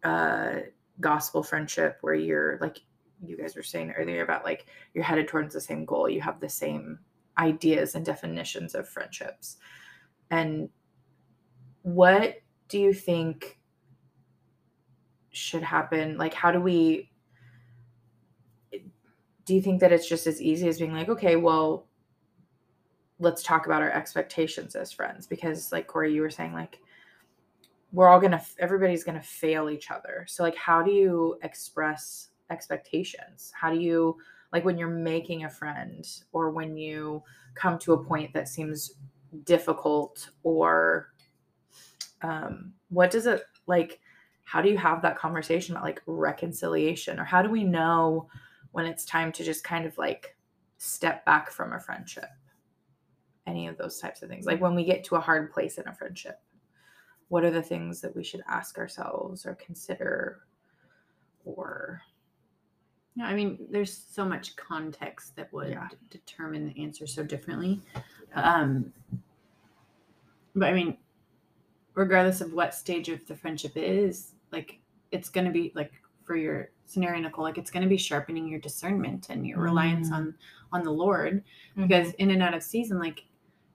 uh 0.04 0.60
gospel 1.00 1.42
friendship 1.42 1.98
where 2.00 2.14
you're 2.14 2.58
like 2.60 2.80
you 3.24 3.36
guys 3.36 3.56
were 3.56 3.62
saying 3.62 3.92
earlier 3.92 4.22
about 4.22 4.44
like 4.44 4.66
you're 4.94 5.04
headed 5.04 5.28
towards 5.28 5.54
the 5.54 5.60
same 5.60 5.84
goal, 5.84 6.08
you 6.08 6.20
have 6.20 6.40
the 6.40 6.48
same 6.48 6.98
ideas 7.38 7.94
and 7.94 8.04
definitions 8.04 8.74
of 8.74 8.88
friendships. 8.88 9.56
And 10.30 10.68
what 11.82 12.40
do 12.68 12.78
you 12.78 12.92
think 12.92 13.58
should 15.30 15.62
happen? 15.62 16.16
Like, 16.18 16.34
how 16.34 16.50
do 16.50 16.60
we? 16.60 17.10
Do 19.44 19.54
you 19.54 19.62
think 19.62 19.80
that 19.80 19.92
it's 19.92 20.08
just 20.08 20.26
as 20.26 20.40
easy 20.40 20.68
as 20.68 20.78
being 20.78 20.92
like, 20.92 21.08
okay, 21.08 21.34
well, 21.34 21.88
let's 23.18 23.42
talk 23.42 23.66
about 23.66 23.82
our 23.82 23.90
expectations 23.90 24.76
as 24.76 24.92
friends? 24.92 25.26
Because, 25.26 25.72
like 25.72 25.88
Corey, 25.88 26.14
you 26.14 26.20
were 26.20 26.30
saying, 26.30 26.52
like, 26.52 26.78
we're 27.92 28.08
all 28.08 28.20
gonna, 28.20 28.42
everybody's 28.58 29.04
gonna 29.04 29.22
fail 29.22 29.70
each 29.70 29.90
other. 29.90 30.24
So, 30.28 30.42
like, 30.42 30.56
how 30.56 30.82
do 30.82 30.90
you 30.90 31.38
express 31.42 32.28
expectations? 32.50 33.52
How 33.54 33.70
do 33.70 33.78
you, 33.78 34.16
like, 34.52 34.64
when 34.64 34.78
you're 34.78 34.88
making 34.88 35.44
a 35.44 35.50
friend 35.50 36.06
or 36.32 36.50
when 36.50 36.76
you 36.76 37.22
come 37.54 37.78
to 37.80 37.92
a 37.92 38.02
point 38.04 38.32
that 38.32 38.48
seems 38.48 38.94
difficult 39.44 40.30
or 40.42 41.12
um 42.22 42.72
what 42.90 43.10
does 43.10 43.26
it 43.26 43.44
like 43.66 44.00
how 44.44 44.60
do 44.60 44.68
you 44.68 44.76
have 44.76 45.00
that 45.02 45.18
conversation 45.18 45.74
about 45.74 45.84
like 45.84 46.02
reconciliation 46.06 47.18
or 47.18 47.24
how 47.24 47.40
do 47.42 47.50
we 47.50 47.64
know 47.64 48.28
when 48.72 48.86
it's 48.86 49.04
time 49.04 49.32
to 49.32 49.42
just 49.42 49.64
kind 49.64 49.86
of 49.86 49.96
like 49.96 50.36
step 50.78 51.24
back 51.24 51.50
from 51.50 51.72
a 51.72 51.80
friendship 51.80 52.28
any 53.46 53.66
of 53.66 53.76
those 53.78 53.98
types 53.98 54.22
of 54.22 54.28
things 54.28 54.46
like 54.46 54.60
when 54.60 54.74
we 54.74 54.84
get 54.84 55.02
to 55.02 55.16
a 55.16 55.20
hard 55.20 55.50
place 55.50 55.78
in 55.78 55.88
a 55.88 55.94
friendship 55.94 56.40
what 57.32 57.44
are 57.44 57.50
the 57.50 57.62
things 57.62 58.02
that 58.02 58.14
we 58.14 58.22
should 58.22 58.42
ask 58.46 58.76
ourselves 58.76 59.46
or 59.46 59.54
consider 59.54 60.40
or 61.46 62.02
Yeah, 63.14 63.24
I 63.26 63.34
mean, 63.34 63.58
there's 63.70 63.92
so 63.94 64.24
much 64.24 64.54
context 64.56 65.34
that 65.36 65.50
would 65.52 65.70
Yeah. 65.70 65.88
determine 66.10 66.66
the 66.66 66.82
answer 66.82 67.06
so 67.06 67.22
differently. 67.22 67.80
Um, 68.34 68.92
but 70.54 70.68
I 70.68 70.72
mean, 70.74 70.98
regardless 71.94 72.40
of 72.42 72.52
what 72.52 72.74
stage 72.74 73.08
of 73.08 73.26
the 73.26 73.34
friendship 73.34 73.72
is 73.76 74.34
like 74.50 74.78
it's 75.10 75.28
going 75.30 75.46
to 75.46 75.50
be 75.52 75.72
like 75.74 75.92
for 76.24 76.36
your 76.36 76.70
scenario, 76.84 77.20
Nicole, 77.22 77.44
like 77.44 77.56
it's 77.58 77.70
going 77.70 77.82
to 77.82 77.88
be 77.88 77.96
sharpening 77.98 78.46
your 78.46 78.60
discernment 78.60 79.28
and 79.30 79.46
your 79.46 79.58
reliance 79.60 80.10
Mm. 80.10 80.14
on 80.16 80.34
on 80.72 80.82
the 80.82 80.92
Lord. 80.92 81.42
Because 81.76 82.12
in 82.14 82.30
and 82.30 82.42
out 82.42 82.52
of 82.54 82.62
season, 82.62 82.98
like 82.98 83.24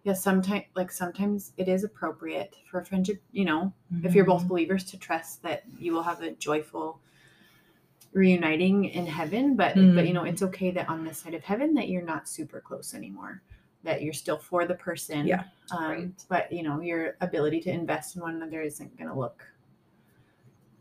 yeah, 0.03 0.13
sometimes 0.13 0.65
like 0.75 0.91
sometimes 0.91 1.53
it 1.57 1.67
is 1.67 1.83
appropriate 1.83 2.55
for 2.69 2.79
a 2.79 2.85
friendship, 2.85 3.21
you 3.31 3.45
know, 3.45 3.73
if 4.03 4.15
you're 4.15 4.25
both 4.25 4.47
believers 4.47 4.83
to 4.85 4.97
trust 4.97 5.43
that 5.43 5.63
you 5.79 5.93
will 5.93 6.03
have 6.03 6.21
a 6.21 6.31
joyful 6.31 6.99
reuniting 8.13 8.85
in 8.85 9.05
heaven 9.05 9.55
but 9.55 9.75
but 9.75 10.07
you 10.07 10.13
know 10.13 10.23
it's 10.23 10.41
okay 10.41 10.71
that 10.71 10.87
on 10.89 11.03
this 11.03 11.19
side 11.19 11.35
of 11.35 11.43
heaven 11.43 11.73
that 11.73 11.87
you're 11.89 12.01
not 12.01 12.27
super 12.27 12.59
close 12.59 12.95
anymore 12.95 13.43
that 13.83 14.01
you're 14.01 14.13
still 14.13 14.37
for 14.37 14.65
the 14.65 14.75
person. 14.75 15.25
Yeah, 15.25 15.43
um, 15.71 15.89
right. 15.89 16.25
but 16.27 16.51
you 16.51 16.63
know 16.63 16.81
your 16.81 17.15
ability 17.21 17.61
to 17.61 17.71
invest 17.71 18.15
in 18.15 18.21
one 18.21 18.35
another 18.35 18.61
isn't 18.61 18.95
going 18.97 19.09
to 19.09 19.17
look 19.17 19.43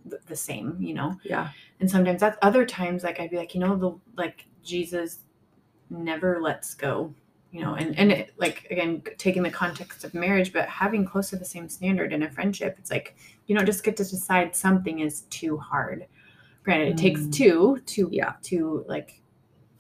th- 0.09 0.23
the 0.27 0.37
same 0.37 0.77
you 0.81 0.95
know? 0.95 1.17
Yeah. 1.25 1.51
And 1.81 1.91
sometimes 1.91 2.21
that's 2.21 2.39
other 2.43 2.65
times 2.65 3.05
like 3.05 3.21
i'd 3.21 3.31
be 3.31 3.37
like 3.37 3.55
you 3.55 3.61
know 3.61 3.77
the 3.77 3.99
like 4.17 4.47
jesus 4.63 5.21
never 5.91 6.41
lets 6.41 6.75
go 6.75 7.15
you 7.57 7.63
know 7.63 7.75
and 7.75 7.99
and 7.99 8.13
it, 8.13 8.35
like 8.37 8.67
again 8.71 9.03
taking 9.17 9.43
the 9.43 9.51
context 9.51 10.05
of 10.05 10.13
marriage 10.13 10.53
but 10.53 10.69
having 10.69 11.07
close 11.07 11.31
to 11.31 11.37
the 11.37 11.45
same 11.45 11.71
standard 11.71 12.13
in 12.13 12.23
a 12.25 12.31
friendship 12.31 12.77
it's 12.79 12.91
like 12.91 13.17
you 13.47 13.57
don't 13.57 13.65
just 13.65 13.83
get 13.83 13.97
to 13.97 14.05
decide 14.05 14.55
something 14.55 14.99
is 14.99 15.23
too 15.31 15.57
hard 15.57 16.05
granted 16.65 16.89
it 16.89 16.99
takes 16.99 17.21
Mm. 17.23 17.33
two 17.33 17.79
to 17.87 18.09
Yeah. 18.13 18.35
to 18.43 18.85
like 18.87 19.23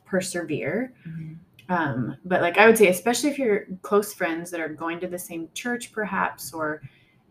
persevere 0.06 0.94
Mhm. 1.06 1.36
um 1.68 2.16
but 2.24 2.40
like 2.40 2.56
i 2.56 2.66
would 2.66 2.78
say 2.78 2.88
especially 2.88 3.28
if 3.28 3.38
you're 3.38 3.66
close 3.82 4.14
friends 4.14 4.50
that 4.52 4.60
are 4.60 4.68
going 4.70 4.98
to 5.00 5.06
the 5.08 5.18
same 5.18 5.50
church 5.52 5.92
perhaps 5.92 6.54
or 6.54 6.80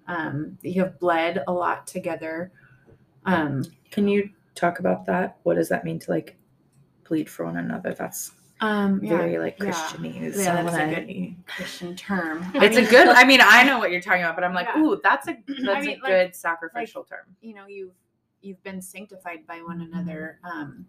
um 0.08 0.56
you 0.62 0.80
have 0.84 1.00
bled 1.00 1.44
a 1.48 1.52
lot 1.52 1.88
together 1.88 2.52
um 3.26 3.64
can 3.90 4.08
you 4.08 4.30
talk 4.54 4.78
about 4.78 5.08
that 5.08 5.38
what 5.42 5.56
does 5.56 5.70
that 5.70 5.84
mean 5.84 5.98
to 5.98 6.12
like 6.12 6.36
bleed 7.08 7.28
for 7.28 7.46
one 7.46 7.58
another 7.58 7.96
that's 7.96 8.34
um 8.62 9.02
yeah, 9.04 9.18
very 9.18 9.38
like 9.38 9.58
yeah. 9.60 9.66
Christianese. 9.72 10.38
Yeah, 10.38 10.64
so 10.66 10.72
that's 10.72 10.76
a 10.76 10.96
good 10.96 11.10
I- 11.10 11.36
christian 11.46 11.96
term 11.96 12.40
It's 12.56 12.78
I 12.78 12.80
a 12.80 12.82
mean, 12.84 12.90
good. 12.90 13.08
I 13.22 13.24
mean, 13.26 13.40
I 13.44 13.64
know 13.64 13.80
what 13.80 13.92
you're 13.92 14.02
talking 14.02 14.22
about, 14.24 14.36
but 14.36 14.44
I'm 14.46 14.54
like, 14.54 14.68
Yeah. 14.74 14.82
ooh, 14.82 15.00
that's 15.04 15.28
a 15.28 15.36
that's 15.48 15.86
mean, 15.86 16.00
a 16.00 16.04
like- 16.04 16.04
good 16.04 16.36
sacrificial 16.36 17.04
term. 17.04 17.26
you 17.42 17.54
know 17.54 17.68
you've 17.68 17.94
you've 18.42 18.62
been 18.64 18.82
sanctified 18.82 19.46
by 19.48 19.58
one 19.62 19.82
another 19.82 20.40
um 20.44 20.86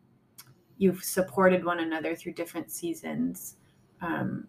you've 0.78 1.02
supported 1.02 1.64
one 1.64 1.80
another 1.80 2.14
through 2.14 2.34
different 2.34 2.70
seasons 2.70 3.56
um 4.02 4.46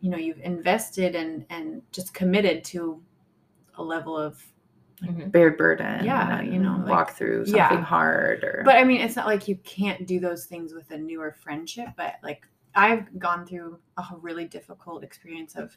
you 0.00 0.10
know 0.10 0.16
you've 0.16 0.40
invested 0.40 1.14
and 1.14 1.44
and 1.50 1.82
just 1.92 2.14
committed 2.14 2.64
to 2.64 3.00
a 3.76 3.82
level 3.82 4.16
of 4.16 4.42
Mhm. 5.04 5.30
Bear 5.30 5.50
burden. 5.50 6.06
Yeah, 6.06 6.40
you 6.40 6.58
know, 6.58 6.76
like- 6.78 6.88
walk 6.88 7.10
through 7.12 7.44
something 7.44 7.54
yeah. 7.58 7.82
hard 7.84 8.42
or. 8.42 8.62
but 8.64 8.76
i 8.76 8.82
mean 8.84 9.02
it's 9.02 9.14
not 9.14 9.26
like 9.26 9.46
you 9.46 9.56
can't 9.56 10.06
do 10.06 10.18
those 10.18 10.46
things 10.46 10.72
with 10.72 10.90
a 10.90 10.96
newer 10.96 11.32
friendship 11.32 11.88
but 11.98 12.14
like 12.22 12.46
i've 12.76 13.18
gone 13.18 13.46
through 13.46 13.78
a 13.96 14.04
really 14.20 14.44
difficult 14.44 15.02
experience 15.02 15.56
of 15.56 15.76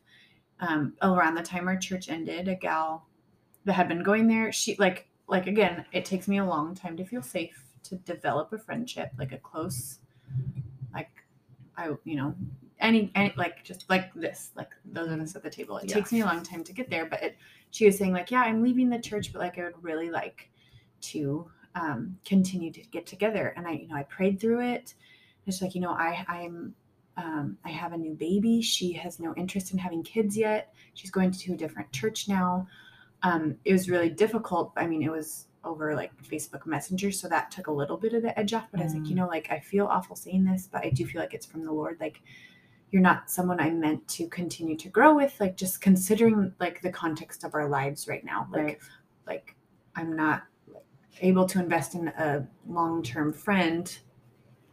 um 0.59 0.93
around 1.01 1.35
the 1.35 1.41
time 1.41 1.67
our 1.67 1.77
church 1.77 2.09
ended 2.09 2.47
a 2.47 2.55
gal 2.55 3.07
that 3.65 3.73
had 3.73 3.87
been 3.87 4.03
going 4.03 4.27
there 4.27 4.51
she 4.51 4.75
like 4.77 5.07
like 5.27 5.47
again 5.47 5.85
it 5.91 6.05
takes 6.05 6.27
me 6.27 6.37
a 6.37 6.45
long 6.45 6.75
time 6.75 6.95
to 6.97 7.05
feel 7.05 7.21
safe 7.21 7.63
to 7.83 7.95
develop 7.97 8.51
a 8.53 8.57
friendship 8.57 9.11
like 9.17 9.31
a 9.31 9.37
close 9.37 9.99
like 10.93 11.09
i 11.77 11.89
you 12.03 12.15
know 12.15 12.35
any 12.79 13.11
any 13.15 13.33
like 13.37 13.63
just 13.63 13.89
like 13.89 14.13
this 14.13 14.51
like 14.55 14.69
those 14.85 15.11
of 15.11 15.19
us 15.19 15.35
at 15.35 15.43
the 15.43 15.49
table 15.49 15.77
it 15.77 15.89
Yeah. 15.89 15.95
takes 15.95 16.11
me 16.11 16.21
a 16.21 16.25
long 16.25 16.43
time 16.43 16.63
to 16.63 16.73
get 16.73 16.89
there 16.89 17.05
but 17.05 17.21
it, 17.21 17.37
she 17.71 17.85
was 17.85 17.97
saying 17.97 18.13
like 18.13 18.31
yeah 18.31 18.41
i'm 18.41 18.61
leaving 18.61 18.89
the 18.89 18.99
church 18.99 19.31
but 19.33 19.39
like 19.39 19.57
i 19.57 19.63
would 19.63 19.81
really 19.83 20.09
like 20.09 20.49
to 21.01 21.49
um, 21.75 22.17
continue 22.25 22.71
to 22.71 22.81
get 22.81 23.05
together. 23.05 23.53
And 23.55 23.67
I, 23.67 23.71
you 23.71 23.87
know, 23.87 23.95
I 23.95 24.03
prayed 24.03 24.39
through 24.39 24.61
it. 24.61 24.93
It's 25.45 25.61
like, 25.61 25.75
you 25.75 25.81
know, 25.81 25.91
I, 25.91 26.25
I'm, 26.27 26.75
um, 27.21 27.57
I 27.65 27.69
have 27.69 27.91
a 27.93 27.97
new 27.97 28.13
baby. 28.13 28.61
She 28.61 28.93
has 28.93 29.19
no 29.19 29.33
interest 29.35 29.73
in 29.73 29.77
having 29.77 30.03
kids 30.03 30.37
yet. 30.37 30.73
She's 30.93 31.11
going 31.11 31.31
to 31.31 31.53
a 31.53 31.57
different 31.57 31.91
church 31.91 32.27
now. 32.29 32.65
Um, 33.23 33.55
it 33.65 33.73
was 33.73 33.89
really 33.89 34.09
difficult. 34.09 34.71
I 34.77 34.87
mean, 34.87 35.03
it 35.03 35.11
was 35.11 35.47
over 35.65 35.93
like 35.95 36.11
Facebook 36.23 36.65
Messenger, 36.65 37.11
so 37.11 37.27
that 37.27 37.51
took 37.51 37.67
a 37.67 37.71
little 37.71 37.97
bit 37.97 38.13
of 38.13 38.21
the 38.21 38.37
edge 38.39 38.53
off. 38.53 38.67
But 38.71 38.79
I 38.79 38.83
was 38.85 38.93
like, 38.93 39.03
Mm. 39.03 39.09
you 39.09 39.15
know, 39.15 39.27
like 39.27 39.51
I 39.51 39.59
feel 39.59 39.85
awful 39.87 40.15
saying 40.15 40.45
this, 40.45 40.69
but 40.71 40.85
I 40.85 40.89
do 40.91 41.05
feel 41.05 41.19
like 41.21 41.33
it's 41.33 41.45
from 41.45 41.65
the 41.65 41.71
Lord. 41.73 41.97
Like 41.99 42.21
you're 42.91 43.01
not 43.01 43.29
someone 43.29 43.59
I 43.59 43.69
meant 43.69 44.07
to 44.17 44.27
continue 44.29 44.77
to 44.77 44.89
grow 44.89 45.13
with. 45.15 45.35
Like 45.41 45.57
just 45.57 45.81
considering 45.81 46.53
like 46.61 46.81
the 46.81 46.91
context 46.91 47.43
of 47.43 47.53
our 47.53 47.67
lives 47.67 48.07
right 48.07 48.23
now. 48.23 48.47
Like, 48.51 48.63
Right. 48.63 48.79
like 49.27 49.55
I'm 49.95 50.15
not 50.15 50.43
able 51.21 51.45
to 51.47 51.59
invest 51.59 51.95
in 51.95 52.07
a 52.07 52.47
long-term 52.67 53.33
friend 53.33 53.99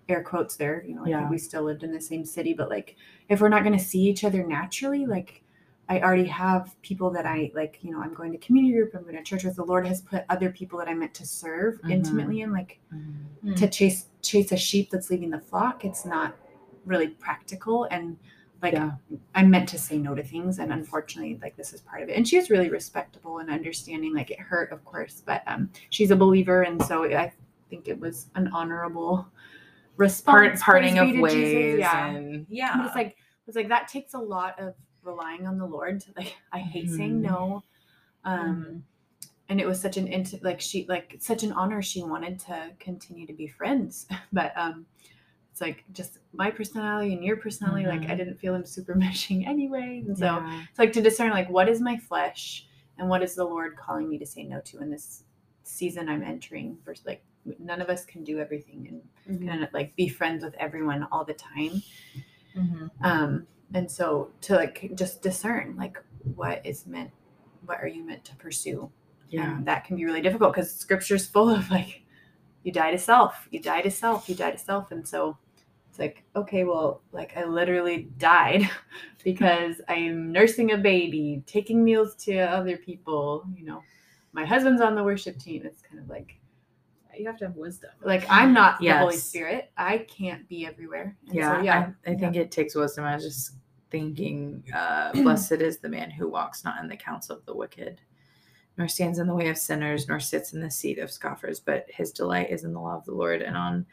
air 0.09 0.23
quotes 0.23 0.57
there 0.57 0.85
you 0.87 0.95
know 0.95 1.03
like 1.03 1.11
Yeah. 1.11 1.29
we 1.29 1.39
still 1.39 1.63
lived 1.65 1.83
in 1.83 1.93
the 1.93 2.01
same 2.01 2.25
city 2.25 2.55
but 2.55 2.69
like 2.71 2.97
if 3.29 3.41
we're 3.41 3.49
not 3.49 3.65
going 3.65 3.77
to 3.77 3.85
see 3.85 4.01
each 4.01 4.23
other 4.25 4.45
naturally 4.47 5.05
like 5.07 5.43
i 5.89 6.01
already 6.01 6.25
have 6.27 6.75
people 6.83 7.11
that 7.11 7.27
i 7.27 7.51
like 7.55 7.79
you 7.83 7.91
know 7.91 8.01
i'm 8.01 8.15
going 8.15 8.31
to 8.33 8.39
community 8.39 8.73
group 8.75 8.95
i'm 8.95 9.03
going 9.03 9.17
to 9.17 9.23
church 9.23 9.43
with 9.45 9.57
the 9.57 9.65
lord 9.65 9.85
has 9.87 10.01
put 10.03 10.25
other 10.29 10.51
people 10.51 10.79
that 10.79 10.89
i 10.89 10.95
meant 10.95 11.13
to 11.15 11.27
serve 11.27 11.81
Mhm. 11.83 11.91
intimately 11.93 12.41
in 12.43 12.53
like 12.53 12.79
Mm-hmm. 12.95 13.51
Mm. 13.53 13.57
to 13.57 13.69
chase 13.69 14.07
chase 14.23 14.53
a 14.53 14.57
sheep 14.57 14.91
that's 14.91 15.11
leaving 15.11 15.31
the 15.31 15.41
flock 15.41 15.85
it's 15.85 16.05
not 16.05 16.37
really 16.85 17.09
practical 17.09 17.85
and 17.91 18.17
like 18.63 18.75
Yeah. 18.75 18.93
i'm 19.35 19.51
meant 19.51 19.69
to 19.71 19.79
say 19.79 19.99
no 19.99 20.15
to 20.15 20.23
things 20.23 20.61
and 20.61 20.73
unfortunately 20.73 21.39
like 21.43 21.57
this 21.57 21.73
is 21.73 21.81
part 21.81 22.03
of 22.03 22.09
it 22.09 22.17
and 22.17 22.27
she 22.29 22.37
was 22.39 22.49
really 22.49 22.71
respectable 22.71 23.39
and 23.39 23.51
understanding 23.51 24.15
like 24.15 24.31
it 24.31 24.39
hurt 24.39 24.71
of 24.73 24.85
course 24.85 25.23
but 25.27 25.43
um 25.49 25.69
she's 25.91 26.11
a 26.13 26.17
believer 26.17 26.63
and 26.63 26.81
so 26.85 27.05
i 27.05 27.33
think 27.71 27.87
it 27.89 27.99
was 27.99 28.29
an 28.37 28.47
honorable 28.49 29.27
response 29.97 30.61
Part, 30.63 30.83
parting 30.83 30.99
of 30.99 31.19
ways 31.21 31.33
Jesus. 31.33 31.81
yeah 31.81 32.07
and 32.09 32.47
yeah. 32.49 32.87
it's 32.87 32.95
like 32.95 33.17
it's 33.47 33.57
like 33.57 33.69
that 33.69 33.89
takes 33.89 34.15
a 34.15 34.19
lot 34.19 34.59
of 34.59 34.75
relying 35.03 35.47
on 35.47 35.59
the 35.59 35.67
lord 35.67 36.03
like 36.17 36.35
i 36.53 36.59
hate 36.59 36.91
saying 36.91 37.21
Mhm. 37.21 37.31
no 37.31 37.65
um 38.25 38.65
Mhm. 38.67 38.83
and 39.49 39.61
it 39.61 39.67
was 39.67 39.81
such 39.81 39.97
an 39.97 40.09
int- 40.09 40.43
like 40.43 40.61
she 40.61 40.85
like 40.89 41.17
such 41.21 41.43
an 41.45 41.53
honor 41.53 41.81
she 41.83 42.03
wanted 42.03 42.39
to 42.41 42.73
continue 42.79 43.27
to 43.27 43.33
be 43.33 43.47
friends 43.47 44.07
but 44.33 44.53
um 44.57 44.87
it's 45.53 45.61
like 45.63 45.85
just 45.93 46.19
my 46.35 46.51
personality 46.51 47.15
and 47.15 47.25
your 47.25 47.37
personality 47.37 47.87
like 47.87 48.03
i 48.03 48.15
Mhm. 48.15 48.19
didn't 48.19 48.39
feel 48.39 48.55
him 48.55 48.67
super 48.67 48.95
meshing 49.05 49.47
anyway 49.47 50.03
and 50.07 50.17
so 50.19 50.27
Yeah. 50.27 50.65
it's 50.69 50.79
like 50.79 50.93
to 50.95 51.01
discern 51.03 51.31
like 51.31 51.49
what 51.49 51.69
is 51.69 51.81
my 51.81 51.97
flesh 51.97 52.67
and 52.99 53.09
what 53.09 53.23
is 53.23 53.35
the 53.35 53.45
lord 53.45 53.77
calling 53.77 54.09
me 54.09 54.19
to 54.19 54.27
say 54.27 54.43
no 54.45 54.61
to 54.63 54.81
in 54.81 54.91
this 54.91 55.25
season 55.63 56.09
i'm 56.09 56.23
entering 56.23 56.77
versus 56.85 57.07
like 57.07 57.25
none 57.59 57.81
of 57.81 57.89
us 57.89 58.05
can 58.05 58.25
do 58.25 58.39
everything 58.39 58.87
and 58.89 59.03
Mm-hmm. 59.29 59.49
kind 59.49 59.65
of 59.65 59.73
like 59.73 59.95
be 59.97 60.07
friends 60.09 60.45
with 60.45 60.55
everyone 60.55 61.07
all 61.11 61.25
the 61.25 61.35
time 61.35 61.83
Mhm. 62.57 62.91
um 63.03 63.47
and 63.75 63.91
so 63.91 64.31
to 64.43 64.55
like 64.55 64.93
just 64.95 65.21
discern 65.21 65.75
like 65.77 65.99
what 66.37 66.65
is 66.65 66.87
meant 66.87 67.11
what 67.65 67.81
are 67.81 67.89
you 67.89 68.05
meant 68.05 68.25
to 68.27 68.37
pursue 68.37 68.89
Yeah. 69.29 69.57
and 69.57 69.67
that 69.67 69.85
can 69.85 69.97
be 69.97 70.05
really 70.05 70.21
difficult 70.23 70.55
because 70.55 70.73
scripture's 70.73 71.27
full 71.35 71.51
of 71.51 71.69
like 71.71 72.03
you 72.63 72.71
die 72.73 72.93
to 72.93 72.99
self 72.99 73.49
you 73.51 73.61
die 73.61 73.83
to 73.83 73.91
self 73.91 74.29
you 74.29 74.35
die 74.37 74.53
to 74.53 74.59
self 74.59 74.93
and 74.93 75.07
so 75.07 75.37
it's 75.91 75.99
like 75.99 76.23
okay 76.37 76.63
well 76.65 77.03
like 77.13 77.37
i 77.37 77.45
literally 77.45 78.09
died 78.19 78.69
because 79.25 79.81
i'm 79.89 80.31
nursing 80.31 80.71
a 80.73 80.79
baby 80.79 81.43
taking 81.47 81.83
meals 81.83 82.15
to 82.15 82.39
other 82.39 82.77
people 82.77 83.45
you 83.57 83.65
know 83.65 83.83
my 84.33 84.45
husband's 84.45 84.81
on 84.83 84.95
the 84.95 85.03
worship 85.03 85.37
team 85.39 85.63
it's 85.65 85.83
kind 85.83 85.99
of 86.01 86.09
like 86.09 86.39
You 87.19 87.27
have 87.27 87.39
to 87.39 87.47
have 87.47 87.57
wisdom. 87.57 87.91
like 88.05 88.25
i'm 88.29 88.53
not 88.53 88.79
the 88.81 88.91
holy 88.91 89.17
spirit 89.17 89.71
i 89.77 89.99
can't 89.99 90.49
be 90.49 90.67
everywhere 90.67 91.17
and 91.27 91.35
Yeah, 91.37 91.59
so, 91.59 91.63
yeah 91.65 91.91
I, 92.07 92.11
I 92.13 92.15
think 92.15 92.37
it 92.37 92.51
takes 92.51 92.75
wisdom. 92.75 93.05
I 93.05 93.15
was 93.15 93.25
just 93.25 93.53
thinking, 93.91 94.63
uh, 94.75 95.13
blessed 95.23 95.53
is 95.53 95.79
the 95.79 95.89
man 95.89 96.11
who 96.11 96.29
walks 96.29 96.65
not 96.65 96.81
in 96.83 96.89
the 96.89 96.97
counsel 96.97 97.37
of 97.37 97.47
the 97.47 97.55
wicked, 97.55 98.01
nor 98.77 98.89
stands 98.89 99.19
in 99.19 99.27
the 99.27 99.35
way 99.35 99.49
of 99.49 99.57
sinners, 99.57 100.09
nor 100.09 100.21
sits 100.21 100.53
in 100.53 100.61
the 100.61 100.71
seat 100.71 100.99
of 100.99 101.11
scoffers, 101.11 101.61
but 101.61 101.87
his 101.89 102.13
delight 102.13 102.51
is 102.51 102.65
in 102.65 102.73
the 102.73 102.81
law 102.81 102.97
of 102.97 103.05
the 103.05 103.15
Lord, 103.15 103.43
and 103.43 103.57
on 103.57 103.87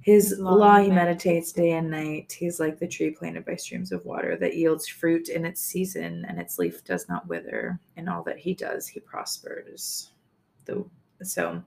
his 0.00 0.30
His 0.30 0.38
law 0.40 0.54
law 0.54 0.78
he 0.78 0.84
he 0.86 0.90
meditates 0.90 1.24
meditates 1.24 1.52
day 1.52 1.70
and 1.72 1.90
night. 1.90 2.32
He's 2.36 2.58
like 2.58 2.78
the 2.78 2.88
tree 2.88 3.10
planted 3.10 3.44
by 3.44 3.54
streams 3.54 3.92
of 3.92 4.04
water 4.04 4.36
that 4.36 4.56
yields 4.56 4.88
fruit 4.88 5.28
in 5.28 5.44
its 5.44 5.60
season, 5.60 6.24
and 6.28 6.40
its 6.40 6.58
leaf 6.58 6.82
does 6.84 7.08
not 7.08 7.26
wither. 7.28 7.78
In 7.96 8.08
all 8.08 8.22
that 8.24 8.38
he 8.38 8.52
does, 8.54 8.88
he 8.88 8.98
prospers. 9.00 10.10
The, 10.64 10.84
so, 11.22 11.62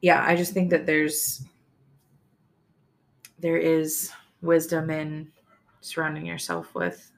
yeah, 0.00 0.24
I 0.26 0.36
just 0.36 0.52
think 0.52 0.70
that 0.70 0.86
there's 0.86 1.44
there 3.38 3.56
is 3.56 4.10
wisdom 4.42 4.90
in 4.90 5.30
surrounding 5.80 6.26
yourself 6.26 6.74
with 6.74 7.10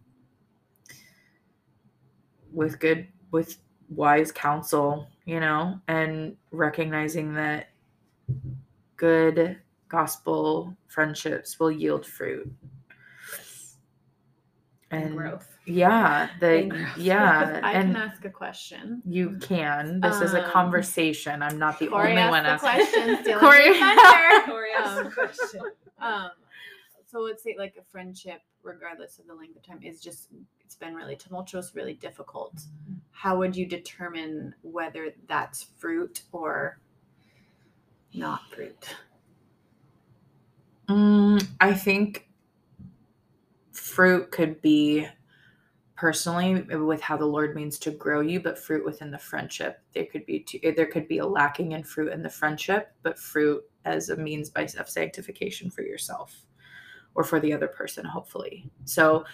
with 2.53 2.79
good 2.79 3.09
with 3.31 3.59
wise 3.89 4.31
counsel 4.31 5.09
you 5.25 5.41
know 5.41 5.81
and 5.89 6.37
recognizing 6.53 7.35
that 7.35 7.71
good 8.97 9.59
gospel 9.89 10.77
friendships 10.87 11.59
will 11.59 11.71
yield 11.73 12.07
fruit 12.07 12.51
And 14.91 15.17
growth. 15.17 15.52
Yeah 15.67 16.29
the 16.41 16.47
And 16.65 16.87
yeah 16.97 17.61
i 17.63 17.73
and 17.73 17.95
can 17.95 18.03
ask 18.03 18.25
a 18.25 18.31
question. 18.31 19.01
you 19.07 19.39
can. 19.41 20.01
This 20.01 20.21
is 20.21 20.35
a 20.35 20.45
Um, 20.45 20.51
conversation. 20.51 21.41
I'm 21.43 21.59
not 21.59 21.79
the 21.79 21.87
Corey 21.87 22.11
only 22.11 22.23
asked 22.23 22.31
one 22.31 22.43
the 22.43 22.49
asking. 22.51 22.71
question, 22.87 23.19
stealing 23.23 23.39
Corey- 23.41 23.65
your 23.67 23.75
thunder. 23.75 24.47
Corey 24.51 24.69
asked 24.77 24.97
the 24.97 25.07
Um, 25.07 25.13
question. 25.13 25.61
um 26.01 26.31
so 27.07 27.21
let's 27.21 27.43
say 27.43 27.55
like 27.59 27.77
a 27.79 27.83
friendship 27.93 28.41
regardless 28.63 29.19
of 29.19 29.27
the 29.27 29.35
length 29.35 29.57
of 29.57 29.63
time 29.63 29.81
is 29.83 30.01
just 30.01 30.29
it's 30.65 30.75
been 30.77 30.95
really 30.95 31.15
tumultuous 31.17 31.75
really 31.75 31.95
difficult. 31.95 32.55
How 33.11 33.37
would 33.39 33.55
you 33.55 33.67
determine 33.67 34.55
whether 34.63 35.11
that's 35.29 35.65
fruit 35.79 36.23
or 36.33 36.79
not 38.15 38.41
fruit? 38.51 38.97
Mm, 40.89 41.47
I 41.61 41.73
think 41.75 42.29
fruit 43.73 44.31
could 44.31 44.61
be 44.63 45.07
personally 46.03 46.67
uh, 46.75 46.79
with 46.81 47.01
how 47.01 47.17
the 47.17 47.25
Lord 47.25 47.55
means 47.55 47.79
to 47.79 47.93
grow 47.93 48.23
you, 48.23 48.41
but 48.41 48.59
fruit 48.59 48.85
within 48.85 49.13
the 49.13 49.19
friendship. 49.19 49.81
There 49.95 50.05
could 50.05 50.27
be 50.27 50.41
two, 50.41 50.59
eh, 50.65 50.73
there 50.77 50.89
could 50.89 51.07
be 51.07 51.19
a 51.19 51.25
lacking 51.25 51.73
in 51.73 51.85
fruit 51.85 52.13
in 52.13 52.25
the 52.25 52.29
friendship, 52.29 52.93
but 53.05 53.17
fruit 53.17 53.63
as 53.85 54.09
a 54.09 54.17
means 54.17 54.51
by 54.51 54.63
of 54.81 54.89
sanctification 54.89 55.71
for 55.71 55.83
yourself 55.83 56.45
or 57.15 57.23
for 57.23 57.39
the 57.39 57.53
other 57.53 57.69
person, 57.69 58.05
hopefully. 58.05 58.69
So 58.85 59.25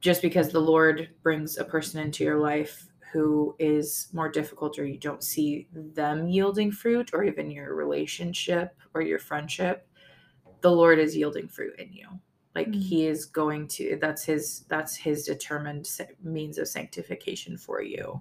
just 0.00 0.22
because 0.22 0.48
the 0.48 0.58
Lord 0.58 1.10
brings 1.22 1.58
a 1.58 1.64
person 1.64 2.00
into 2.00 2.24
your 2.24 2.38
life 2.38 2.86
who 3.12 3.54
is 3.58 4.08
more 4.14 4.30
difficult 4.30 4.78
or 4.78 4.86
you 4.86 4.96
don't 4.96 5.22
see 5.22 5.68
them 5.74 6.26
yielding 6.26 6.72
fruit 6.72 7.10
or 7.12 7.22
even 7.22 7.50
your 7.50 7.74
relationship 7.74 8.74
or 8.94 9.02
your 9.02 9.18
friendship 9.18 9.86
the 10.60 10.70
lord 10.70 10.98
is 10.98 11.16
yielding 11.16 11.46
fruit 11.46 11.78
in 11.78 11.92
you 11.92 12.08
like 12.56 12.68
Mm. 12.68 12.82
he 12.82 13.06
is 13.06 13.26
going 13.26 13.68
to 13.68 13.98
that's 14.00 14.24
his 14.24 14.64
that's 14.68 14.96
his 14.96 15.24
determined 15.26 15.88
means 16.24 16.58
of 16.58 16.66
sanctification 16.66 17.56
for 17.58 17.82
you. 17.82 18.20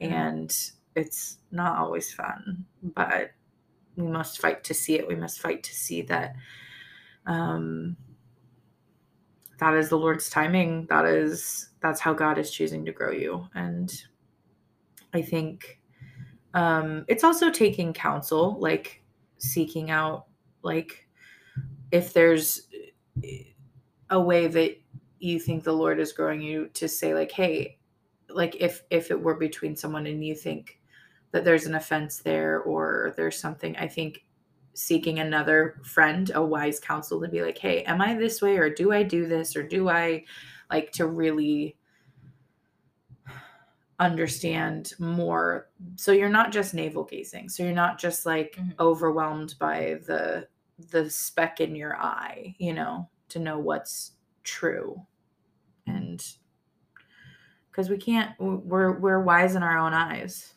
And 0.00 0.54
it's 0.94 1.38
not 1.50 1.78
always 1.78 2.12
fun 2.12 2.64
but 2.82 3.32
we 3.96 4.06
must 4.06 4.40
fight 4.40 4.62
to 4.64 4.74
see 4.74 4.94
it. 4.96 5.08
We 5.08 5.14
must 5.16 5.40
fight 5.40 5.62
to 5.64 5.74
see 5.74 6.02
that 6.02 6.34
um 7.26 7.96
that 9.58 9.74
is 9.74 9.88
the 9.88 9.98
lord's 9.98 10.30
timing. 10.30 10.86
That 10.90 11.06
is 11.06 11.70
that's 11.80 12.00
how 12.00 12.12
god 12.14 12.38
is 12.38 12.50
choosing 12.50 12.84
to 12.84 12.92
grow 12.92 13.10
you. 13.12 13.48
And 13.54 13.90
i 15.14 15.22
think 15.22 15.80
um 16.54 17.04
it's 17.08 17.24
also 17.24 17.50
taking 17.50 17.92
counsel 17.92 18.56
like 18.60 19.02
seeking 19.38 19.90
out 19.90 20.26
like 20.62 21.08
if 21.90 22.12
there's 22.12 22.68
a 24.10 24.20
way 24.20 24.46
that 24.46 24.76
you 25.18 25.38
think 25.38 25.64
the 25.64 25.72
lord 25.72 25.98
is 25.98 26.12
growing 26.12 26.40
you 26.40 26.68
to 26.68 26.88
say 26.88 27.14
like 27.14 27.30
hey 27.32 27.78
like 28.28 28.56
if 28.56 28.82
if 28.90 29.10
it 29.10 29.20
were 29.20 29.34
between 29.34 29.76
someone 29.76 30.06
and 30.06 30.24
you 30.24 30.34
think 30.34 30.80
that 31.32 31.44
there's 31.44 31.66
an 31.66 31.74
offense 31.74 32.18
there 32.18 32.60
or 32.62 33.12
there's 33.16 33.38
something 33.38 33.76
i 33.76 33.86
think 33.86 34.24
seeking 34.74 35.18
another 35.18 35.80
friend 35.84 36.30
a 36.34 36.42
wise 36.44 36.80
counsel 36.80 37.20
to 37.20 37.28
be 37.28 37.42
like 37.42 37.58
hey 37.58 37.82
am 37.84 38.00
i 38.00 38.14
this 38.14 38.40
way 38.40 38.56
or 38.56 38.70
do 38.70 38.92
i 38.92 39.02
do 39.02 39.26
this 39.26 39.56
or 39.56 39.62
do 39.62 39.88
i 39.88 40.24
like 40.70 40.92
to 40.92 41.06
really 41.06 41.76
understand 43.98 44.94
more? 44.98 45.68
So 45.96 46.12
you're 46.12 46.30
not 46.30 46.52
just 46.52 46.72
navel 46.74 47.04
gazing. 47.04 47.50
So 47.50 47.62
you're 47.62 47.72
not 47.72 47.98
just 47.98 48.24
like 48.24 48.56
Mhm. 48.56 48.78
overwhelmed 48.80 49.56
by 49.58 50.00
the 50.06 50.48
the 50.90 51.10
speck 51.10 51.60
in 51.60 51.76
your 51.76 51.94
eye 51.98 52.56
you 52.58 52.72
know 52.72 53.06
to 53.30 53.38
know 53.38 53.58
what's 53.58 54.12
true. 54.44 55.00
And 55.86 56.24
because 57.70 57.88
we 57.88 57.96
can't 57.96 58.38
we're 58.38 58.98
we're 58.98 59.22
wise 59.22 59.54
in 59.54 59.62
our 59.62 59.78
own 59.78 59.94
eyes. 59.94 60.54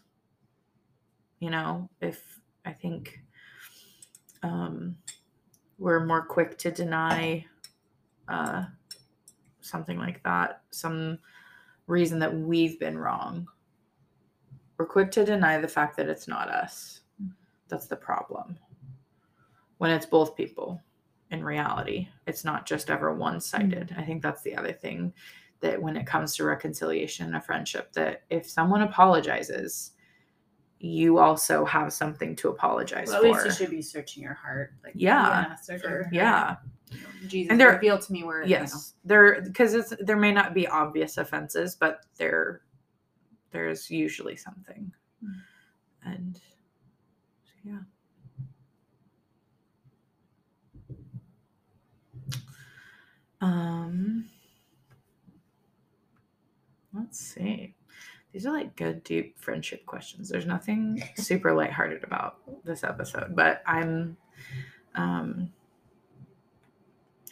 You 1.40 1.50
know 1.50 1.90
if 2.00 2.40
i 2.66 2.72
think 2.72 3.20
um 4.44 4.96
we're 5.78 6.06
more 6.06 6.26
quick 6.26 6.58
to 6.60 6.72
deny 6.72 7.46
uh 8.30 8.64
something 9.60 9.98
like 9.98 10.24
that 10.24 10.62
some 10.72 11.20
reason 11.88 12.20
that 12.20 12.34
we've 12.34 12.80
been 12.80 12.98
wrong. 12.98 13.48
We're 14.78 14.86
quick 14.86 15.12
to 15.12 15.26
deny 15.26 15.60
the 15.60 15.68
fact 15.68 15.98
that 15.98 16.10
it's 16.10 16.28
not 16.28 16.50
us. 16.50 17.02
That's 17.68 17.88
the 17.88 17.96
problem. 17.96 18.58
When 19.78 19.92
it's 19.92 20.06
both 20.06 20.36
people 20.36 20.82
in 21.34 21.44
reality 21.44 22.08
it's 22.28 22.46
not 22.46 22.66
just 22.66 22.90
ever 22.90 23.14
one-sided 23.14 23.94
i 23.98 24.04
think 24.04 24.22
that's 24.22 24.42
the 24.44 24.56
other 24.56 24.72
thing 24.72 25.12
that 25.60 25.82
when 25.82 25.96
it 25.98 26.06
comes 26.06 26.36
to 26.36 26.44
reconciliation 26.44 27.28
in 27.28 27.36
a 27.36 27.42
friendship 27.42 27.92
that 27.94 28.24
if 28.30 28.48
someone 28.50 28.82
apologizes 28.84 29.92
you 30.80 31.18
also 31.18 31.64
have 31.64 31.94
something 31.94 32.36
to 32.36 32.50
apologize 32.50 33.08
Well, 33.08 33.18
at 33.18 33.22
for. 33.22 33.28
least 33.32 33.46
you 33.46 33.52
should 33.66 33.72
be 33.72 33.82
searching 33.82 34.22
your 34.22 34.34
heart. 34.34 34.74
Like, 34.84 34.92
Yeah. 34.98 35.56
yeah. 36.12 36.58
you 36.92 36.98
know, 37.00 37.08
Jesus 37.28 37.52
And 37.52 37.58
there- 37.62 37.72
revealed 37.72 38.02
to 38.02 38.12
me 38.12 38.26
where. 38.26 38.44
Yes, 38.44 38.96
there 39.06 39.42
because 39.42 39.74
it's 39.76 39.94
there 40.02 40.18
may 40.18 40.34
not 40.34 40.54
be 40.54 40.68
obvious 40.68 41.16
offenses, 41.18 41.76
but 41.78 42.06
there 42.18 42.64
there's 43.52 43.90
usually 43.90 44.36
something, 44.36 44.92
Mm. 45.24 45.42
and 46.04 46.42
yeah. 47.64 47.80
Um, 53.44 54.30
let's 56.94 57.20
see. 57.20 57.76
These 58.32 58.46
are 58.46 58.54
like 58.54 58.78
good, 58.78 59.04
deep 59.04 59.38
friendship 59.38 59.86
questions. 59.86 60.30
There's 60.30 60.46
nothing 60.46 61.04
super 61.18 61.54
lighthearted 61.54 62.06
about 62.06 62.38
this 62.64 62.86
episode, 62.86 63.36
but 63.36 63.62
I'm 63.66 64.16
um 64.96 65.52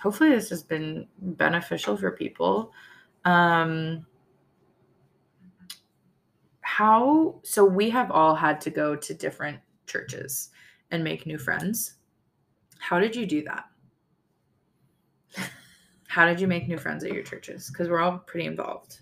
hopefully 0.02 0.32
this 0.32 0.50
has 0.50 0.64
been 0.64 1.08
beneficial 1.20 1.96
for 1.96 2.10
people 2.10 2.74
um 3.24 4.04
how 6.62 7.40
so 7.44 7.64
we 7.64 7.88
have 7.88 8.10
all 8.10 8.34
had 8.34 8.60
to 8.60 8.72
go 8.72 8.96
to 8.96 9.14
different 9.14 9.60
churches 9.86 10.50
and 10.90 11.04
make 11.04 11.28
new 11.28 11.38
friends 11.38 11.98
how 12.80 13.00
did 13.00 13.16
you 13.16 13.28
do 13.28 13.44
that 13.44 13.66
how 16.12 16.26
did 16.26 16.42
you 16.42 16.48
make 16.48 16.68
new 16.68 16.78
friends 16.78 17.06
at 17.06 17.14
your 17.14 17.24
churches? 17.24 17.70
Because 17.70 17.88
we're 17.88 18.02
all 18.02 18.18
pretty 18.18 18.46
involved. 18.46 19.00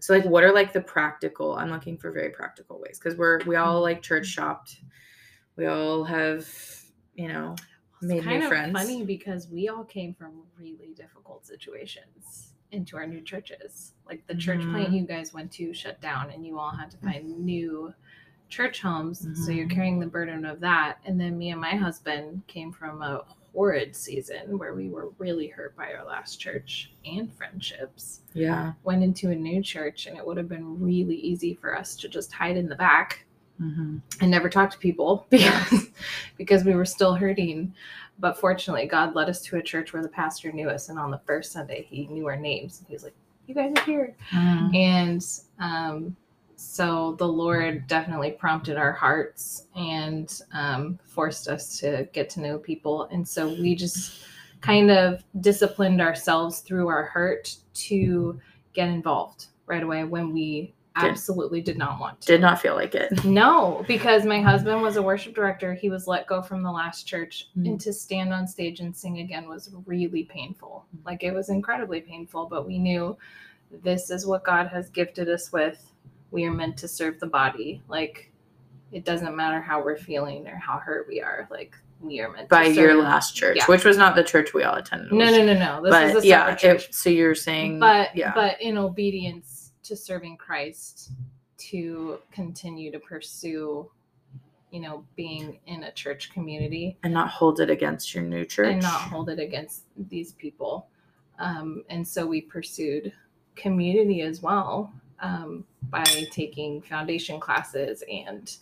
So 0.00 0.12
like 0.12 0.24
what 0.24 0.42
are 0.42 0.52
like 0.52 0.72
the 0.72 0.80
practical 0.80 1.54
i'm 1.54 1.70
looking 1.70 1.96
for 1.96 2.10
very 2.10 2.30
practical 2.30 2.80
ways 2.80 2.98
because 2.98 3.16
we're 3.16 3.38
we 3.46 3.54
all 3.54 3.74
mm-hmm. 3.76 3.82
like 3.82 4.02
church 4.02 4.24
mm-hmm. 4.24 4.42
shopped. 4.42 4.80
We 5.54 5.66
all 5.66 6.02
have 6.02 6.48
you 7.14 7.28
know 7.28 7.54
made 8.02 8.16
it's 8.16 8.26
kind 8.26 8.38
new 8.40 8.46
of 8.46 8.50
friends. 8.50 8.72
funny 8.72 9.04
because 9.04 9.46
we 9.46 9.68
all 9.68 9.84
came 9.84 10.12
from 10.12 10.42
really 10.58 10.92
difficult 10.96 11.46
situations 11.46 12.54
into 12.72 12.96
our 12.96 13.06
new 13.06 13.20
churches. 13.20 13.92
Like 14.08 14.26
the 14.26 14.34
church 14.34 14.58
Mhm. 14.60 14.72
plant 14.72 14.86
mm-hmm. 14.88 14.96
you 14.96 15.06
guys 15.06 15.32
went 15.32 15.52
to 15.52 15.72
shut 15.72 16.00
down, 16.00 16.30
and 16.30 16.44
you 16.44 16.58
all 16.58 16.70
had 16.70 16.90
to 16.90 16.96
find 16.96 17.38
new 17.38 17.94
church 18.48 18.82
homes. 18.82 19.28
So 19.44 19.52
you're 19.52 19.68
carrying 19.68 20.00
the 20.00 20.06
burden 20.06 20.44
of 20.44 20.58
that. 20.60 20.98
And 21.04 21.20
then 21.20 21.38
me 21.38 21.52
and 21.52 21.60
my 21.60 21.76
husband 21.76 22.42
came 22.48 22.72
from 22.72 23.02
a 23.02 23.24
horrid 23.54 23.94
season 23.96 24.58
where 24.58 24.74
we 24.74 24.88
were 24.88 25.10
really 25.18 25.48
hurt 25.48 25.76
by 25.76 25.92
our 25.92 26.04
last 26.04 26.36
church 26.36 26.92
and 27.04 27.32
friendships. 27.32 28.20
yeah 28.32 28.72
Went 28.84 29.02
into 29.02 29.30
a 29.30 29.34
new 29.34 29.62
church, 29.62 30.06
and 30.06 30.16
it 30.16 30.26
would 30.26 30.36
have 30.36 30.48
been 30.48 30.80
really 30.80 31.16
easy 31.16 31.54
for 31.54 31.76
us 31.76 31.96
to 31.96 32.08
just 32.08 32.32
hide 32.32 32.56
in 32.56 32.68
the 32.68 32.76
back 32.76 33.24
mm-hmm. 33.60 33.98
and 34.20 34.30
never 34.30 34.48
talk 34.48 34.70
to 34.70 34.78
people 34.78 35.26
because 35.30 35.88
because 36.36 36.64
we 36.64 36.74
were 36.74 36.84
still 36.84 37.14
hurting. 37.14 37.74
But 38.18 38.38
fortunately, 38.38 38.86
God 38.86 39.14
led 39.14 39.30
us 39.30 39.40
to 39.44 39.56
a 39.56 39.62
church 39.62 39.92
where 39.92 40.02
the 40.02 40.08
pastor 40.08 40.52
knew 40.52 40.68
us, 40.68 40.90
and 40.90 40.98
on 40.98 41.10
the 41.10 41.20
first 41.26 41.52
Sunday, 41.52 41.86
he 41.88 42.06
knew 42.06 42.26
our 42.26 42.36
names, 42.36 42.78
and 42.78 42.86
he 42.86 42.94
was 42.94 43.02
like, 43.02 43.14
"You 43.46 43.54
guys 43.54 43.72
are 43.76 43.84
here." 43.84 44.14
Mm-hmm. 44.32 44.74
And 44.74 45.26
um, 45.58 46.16
so 46.60 47.14
the 47.18 47.26
Lord 47.26 47.86
definitely 47.86 48.32
prompted 48.32 48.76
our 48.76 48.92
hearts 48.92 49.64
and 49.74 50.30
um, 50.52 50.98
forced 51.04 51.48
us 51.48 51.78
to 51.80 52.06
get 52.12 52.28
to 52.30 52.40
know 52.40 52.58
people, 52.58 53.04
and 53.10 53.26
so 53.26 53.48
we 53.48 53.74
just 53.74 54.24
kind 54.60 54.90
of 54.90 55.24
disciplined 55.40 56.02
ourselves 56.02 56.60
through 56.60 56.88
our 56.88 57.04
hurt 57.04 57.56
to 57.72 58.38
get 58.74 58.88
involved 58.88 59.46
right 59.66 59.82
away 59.82 60.04
when 60.04 60.34
we 60.34 60.74
absolutely 60.96 61.62
did 61.62 61.78
not 61.78 61.98
want 61.98 62.20
to. 62.20 62.26
did 62.26 62.40
not 62.42 62.60
feel 62.60 62.74
like 62.74 62.94
it 62.94 63.24
No, 63.24 63.82
because 63.88 64.26
my 64.26 64.40
husband 64.40 64.82
was 64.82 64.96
a 64.96 65.02
worship 65.02 65.34
director. 65.34 65.72
He 65.72 65.88
was 65.88 66.06
let 66.06 66.26
go 66.26 66.42
from 66.42 66.62
the 66.62 66.70
last 66.70 67.04
church, 67.04 67.48
Mm. 67.56 67.66
and 67.68 67.80
to 67.80 67.92
stand 67.92 68.34
on 68.34 68.46
stage 68.46 68.80
and 68.80 68.94
sing 68.94 69.20
again 69.20 69.48
was 69.48 69.70
really 69.86 70.24
painful. 70.24 70.84
Like 71.06 71.22
it 71.22 71.32
was 71.32 71.48
incredibly 71.48 72.02
painful, 72.02 72.46
but 72.46 72.66
we 72.66 72.78
knew 72.78 73.16
this 73.82 74.10
is 74.10 74.26
what 74.26 74.44
God 74.44 74.66
has 74.66 74.90
gifted 74.90 75.28
us 75.30 75.52
with. 75.52 75.89
We 76.30 76.44
are 76.44 76.52
meant 76.52 76.76
to 76.78 76.88
serve 76.88 77.18
the 77.20 77.26
body. 77.26 77.82
Like 77.88 78.30
it 78.92 79.04
doesn't 79.04 79.36
matter 79.36 79.60
how 79.60 79.82
we're 79.84 79.96
feeling 79.96 80.46
or 80.48 80.56
how 80.56 80.78
hurt 80.78 81.06
we 81.08 81.20
are. 81.20 81.48
Like 81.50 81.74
we 82.00 82.20
are 82.20 82.30
meant 82.30 82.48
by 82.48 82.64
your 82.64 83.00
last 83.02 83.36
church 83.36 83.56
Yeah. 83.58 83.66
which 83.66 83.84
was 83.84 83.96
not 83.96 84.14
the 84.14 84.24
church 84.24 84.54
we 84.54 84.62
all 84.64 84.76
attended 84.76 85.12
No, 85.12 85.26
no, 85.30 85.44
no, 85.44 85.54
no. 85.54 85.82
This 85.82 85.90
but 85.90 86.16
is 86.16 86.24
a 86.24 86.26
yeah 86.26 86.56
it, 86.62 86.94
so 86.94 87.10
you're 87.10 87.34
saying 87.34 87.78
but 87.78 88.14
yeah 88.16 88.32
but 88.34 88.60
in 88.60 88.78
obedience 88.78 89.72
to 89.82 89.94
serving 89.94 90.36
christ 90.36 91.12
to 91.58 92.18
continue 92.32 92.90
to 92.90 92.98
pursue 92.98 93.90
you 94.70 94.80
know 94.80 95.04
being 95.16 95.58
in 95.66 95.84
a 95.84 95.92
church 95.92 96.32
community 96.32 96.96
and 97.02 97.12
not 97.12 97.28
hold 97.28 97.60
it 97.60 97.68
against 97.70 98.14
your 98.14 98.24
new 98.24 98.44
church 98.44 98.72
and 98.72 98.82
not 98.82 99.00
hold 99.00 99.28
it 99.28 99.38
against 99.38 99.84
these 100.08 100.32
people 100.32 100.88
um, 101.38 101.84
and 101.88 102.06
so 102.06 102.26
we 102.26 102.40
pursued 102.40 103.12
community 103.56 104.22
as 104.22 104.42
well 104.42 104.92
um, 105.20 105.64
by 105.90 106.26
taking 106.30 106.80
foundation 106.82 107.40
classes 107.40 108.02
and 108.10 108.56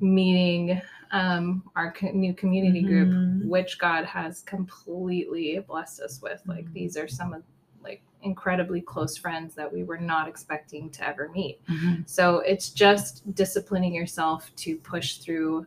meeting 0.00 0.80
um, 1.10 1.62
our 1.76 1.92
co- 1.92 2.10
new 2.12 2.34
community 2.34 2.82
group 2.82 3.08
Mhm. 3.10 3.46
which 3.46 3.78
god 3.78 4.04
has 4.04 4.42
completely 4.42 5.58
blessed 5.66 6.00
us 6.00 6.22
with 6.22 6.40
like 6.46 6.64
Mhm. 6.66 6.72
these 6.72 6.96
are 6.96 7.08
some 7.08 7.32
of 7.34 7.42
like 7.82 8.02
incredibly 8.22 8.80
close 8.80 9.16
friends 9.16 9.54
that 9.54 9.70
we 9.72 9.82
were 9.84 9.98
not 9.98 10.28
expecting 10.28 10.88
to 10.90 11.06
ever 11.06 11.28
meet 11.28 11.60
Mhm. 11.68 12.08
so 12.08 12.38
it's 12.38 12.70
just 12.70 13.34
disciplining 13.34 13.94
yourself 13.94 14.50
to 14.56 14.76
push 14.78 15.18
through 15.18 15.66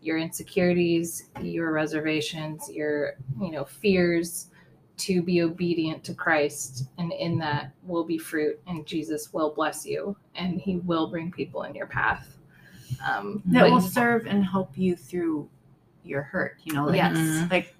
your 0.00 0.18
insecurities, 0.18 1.28
your 1.40 1.70
reservations, 1.70 2.68
your, 2.68 3.14
you 3.40 3.52
know, 3.52 3.64
fears 3.64 4.48
to 5.02 5.20
be 5.22 5.42
obedient 5.42 6.04
to 6.04 6.14
Christ 6.14 6.86
and 6.98 7.12
in 7.12 7.38
that 7.38 7.72
will 7.82 8.04
be 8.04 8.18
fruit 8.18 8.60
and 8.68 8.86
Jesus 8.86 9.32
will 9.32 9.50
bless 9.52 9.84
you 9.84 10.16
and 10.36 10.60
he 10.60 10.76
will 10.78 11.08
bring 11.08 11.30
people 11.32 11.64
in 11.64 11.74
your 11.74 11.86
path. 11.86 12.36
Um 13.04 13.42
that 13.46 13.68
will 13.70 13.80
serve 13.80 14.26
and 14.26 14.44
help 14.44 14.76
you 14.78 14.94
through 14.94 15.48
your 16.04 16.22
hurt. 16.22 16.56
You 16.64 16.74
know, 16.74 16.84
like, 16.86 16.96
Yes. 16.96 17.16
Mhm. 17.16 17.50
like 17.50 17.74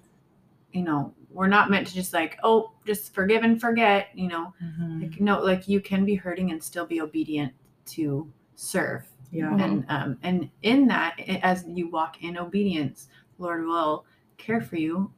you 0.73 0.81
know, 0.83 1.13
we're 1.29 1.47
not 1.47 1.69
meant 1.69 1.85
to 1.87 1.93
just 1.93 2.13
like, 2.13 2.37
oh, 2.43 2.71
just 2.85 3.13
forgive 3.13 3.43
and 3.43 3.61
forget. 3.61 4.07
You 4.15 4.27
know, 4.27 4.53
Mhm. 4.61 5.01
like 5.03 5.21
no, 5.21 5.39
like 5.41 5.67
you 5.67 5.79
can 5.79 6.03
be 6.03 6.15
hurting 6.15 6.51
and 6.51 6.61
still 6.61 6.85
be 6.85 6.99
obedient 7.01 7.53
to 7.95 8.31
serve. 8.55 9.07
yeah 9.31 9.49
Mhm. 9.49 9.61
And 9.63 9.85
um, 9.89 10.17
and 10.23 10.49
in 10.61 10.87
that, 10.87 11.19
as 11.41 11.65
you 11.67 11.89
walk 11.89 12.21
in 12.23 12.37
obedience, 12.37 13.07
Lord 13.39 13.65
will 13.65 14.05
care 14.37 14.61
for 14.61 14.75
you. 14.77 15.11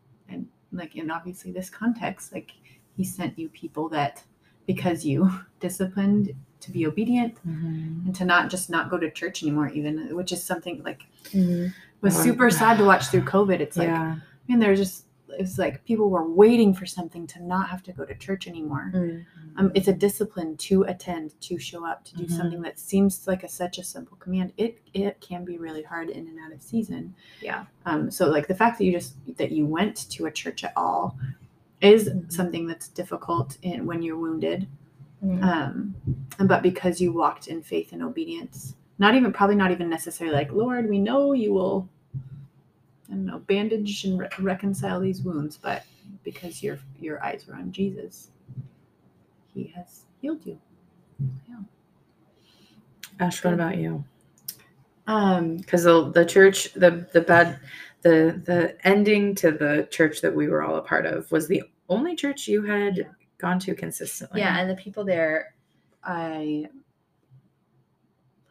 And 0.76 0.80
like 0.82 0.96
in 0.98 1.10
obviously 1.10 1.52
this 1.52 1.70
context, 1.70 2.34
like 2.34 2.52
He 2.98 3.04
sent 3.04 3.38
you 3.38 3.50
people 3.50 3.90
that 3.90 4.24
because 4.68 5.04
you 5.06 5.30
disciplined 5.60 6.34
to 6.62 6.72
be 6.72 6.86
obedient 6.88 7.36
Mhm. 7.48 8.06
and 8.06 8.16
to 8.16 8.24
not 8.26 8.50
just 8.50 8.70
not 8.70 8.90
go 8.90 8.98
to 8.98 9.10
church 9.12 9.44
anymore, 9.44 9.70
even 9.70 10.16
which 10.16 10.32
is 10.32 10.42
something 10.44 10.82
like 10.84 11.02
Mhm. 11.34 11.74
was 12.02 12.18
Oh, 12.20 12.24
super 12.24 12.50
sad 12.50 12.78
to 12.78 12.86
watch 12.86 13.08
through 13.08 13.24
COVID. 13.24 13.60
It's 13.60 13.78
like, 13.78 13.88
yeah 13.88 14.16
I 14.18 14.52
mean, 14.52 14.60
there's 14.60 14.80
just 14.80 15.05
it's 15.30 15.58
like 15.58 15.84
people 15.86 16.10
were 16.10 16.30
waiting 16.30 16.74
for 16.74 16.86
something 16.86 17.26
to 17.28 17.44
not 17.44 17.70
have 17.70 17.82
to 17.84 17.92
go 17.94 18.06
to 18.06 18.16
church 18.16 18.48
anymore. 18.48 18.92
Mm. 18.94 19.26
Um, 19.58 19.72
it's 19.74 19.88
a 19.88 19.94
discipline 19.94 20.56
to 20.58 20.84
attend, 20.84 21.40
to 21.42 21.58
show 21.58 21.86
up, 21.86 22.04
to 22.06 22.16
do 22.16 22.26
Mhm. 22.26 22.32
something 22.38 22.62
that 22.62 22.78
seems 22.78 23.26
like 23.28 23.44
a, 23.44 23.50
such 23.50 23.78
a 23.78 23.84
simple 23.84 24.18
command. 24.18 24.54
It 24.58 24.82
it 24.94 25.20
can 25.22 25.44
be 25.46 25.58
really 25.58 25.84
hard 25.84 26.10
in 26.10 26.28
and 26.28 26.38
out 26.40 26.52
of 26.54 26.62
season. 26.62 27.16
Yeah. 27.42 27.66
Um. 27.86 28.12
So 28.12 28.30
like 28.30 28.48
the 28.48 28.56
fact 28.56 28.78
that 28.78 28.86
you 28.86 28.92
just 28.92 29.16
that 29.38 29.52
you 29.52 29.66
went 29.66 30.10
to 30.12 30.26
a 30.28 30.32
church 30.32 30.64
at 30.64 30.74
all 30.76 31.18
is 31.82 32.10
Mhm. 32.10 32.32
something 32.32 32.68
that's 32.68 32.88
difficult 32.90 33.58
in 33.62 33.86
when 33.86 34.02
you're 34.02 34.18
wounded. 34.18 34.68
Mhm. 35.24 35.44
Um. 35.44 35.96
But 36.48 36.62
because 36.62 37.00
you 37.02 37.12
walked 37.14 37.48
in 37.48 37.62
faith 37.62 37.94
and 37.94 38.04
obedience, 38.04 38.76
not 39.00 39.16
even 39.16 39.32
probably 39.34 39.56
not 39.56 39.72
even 39.72 39.90
necessarily 39.90 40.36
like 40.36 40.52
Lord, 40.52 40.90
we 40.90 41.00
know 41.00 41.34
you 41.34 41.54
will. 41.54 41.90
I 43.10 43.14
don't 43.14 43.26
know, 43.26 43.40
bandage 43.40 44.04
and 44.06 44.20
re- 44.20 44.30
reconcile 44.40 45.00
these 45.00 45.22
wounds, 45.22 45.58
but 45.58 45.84
because 46.24 46.64
your 46.64 46.80
your 47.00 47.24
eyes 47.24 47.46
were 47.48 47.56
on 47.56 47.72
Jesus, 47.72 48.30
He 49.54 49.72
has 49.76 50.06
healed 50.22 50.46
you. 50.46 50.60
Yeah. 51.50 51.60
ash 53.20 53.44
what 53.44 53.54
about 53.54 53.78
you 53.78 54.04
Um, 55.08 55.58
because 55.58 55.84
the, 55.84 56.12
the 56.12 56.26
church 56.26 56.74
the 56.74 57.08
the 57.14 57.22
bad 57.22 57.60
the 58.02 58.42
the 58.46 58.76
ending 58.86 59.34
to 59.36 59.52
the 59.52 59.88
church 59.92 60.22
that 60.22 60.34
we 60.34 60.48
were 60.48 60.64
all 60.64 60.76
a 60.76 60.82
part 60.82 61.06
of 61.06 61.32
was 61.32 61.48
the 61.48 61.64
only 61.90 62.16
church 62.16 62.48
you 62.48 62.64
had 62.64 63.08
gone 63.38 63.60
to 63.60 63.76
consistently 63.76 64.42
Yeah, 64.42 64.60
and 64.60 64.70
the 64.70 64.76
people 64.76 65.06
there, 65.06 65.54
I, 66.04 66.68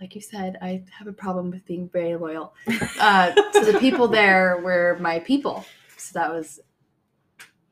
like 0.05 0.15
you 0.15 0.21
said, 0.21 0.59
I 0.61 0.83
have 0.99 1.07
a 1.09 1.15
problem 1.15 1.51
with 1.51 1.65
being 1.65 1.89
very 1.89 2.15
loyal. 2.15 2.53
Uh, 3.01 3.33
so 3.53 3.65
the 3.73 3.79
people 3.79 4.07
there 4.07 4.61
were 4.63 4.99
my 5.01 5.19
people, 5.21 5.65
so 5.97 6.19
that 6.19 6.31
was 6.31 6.61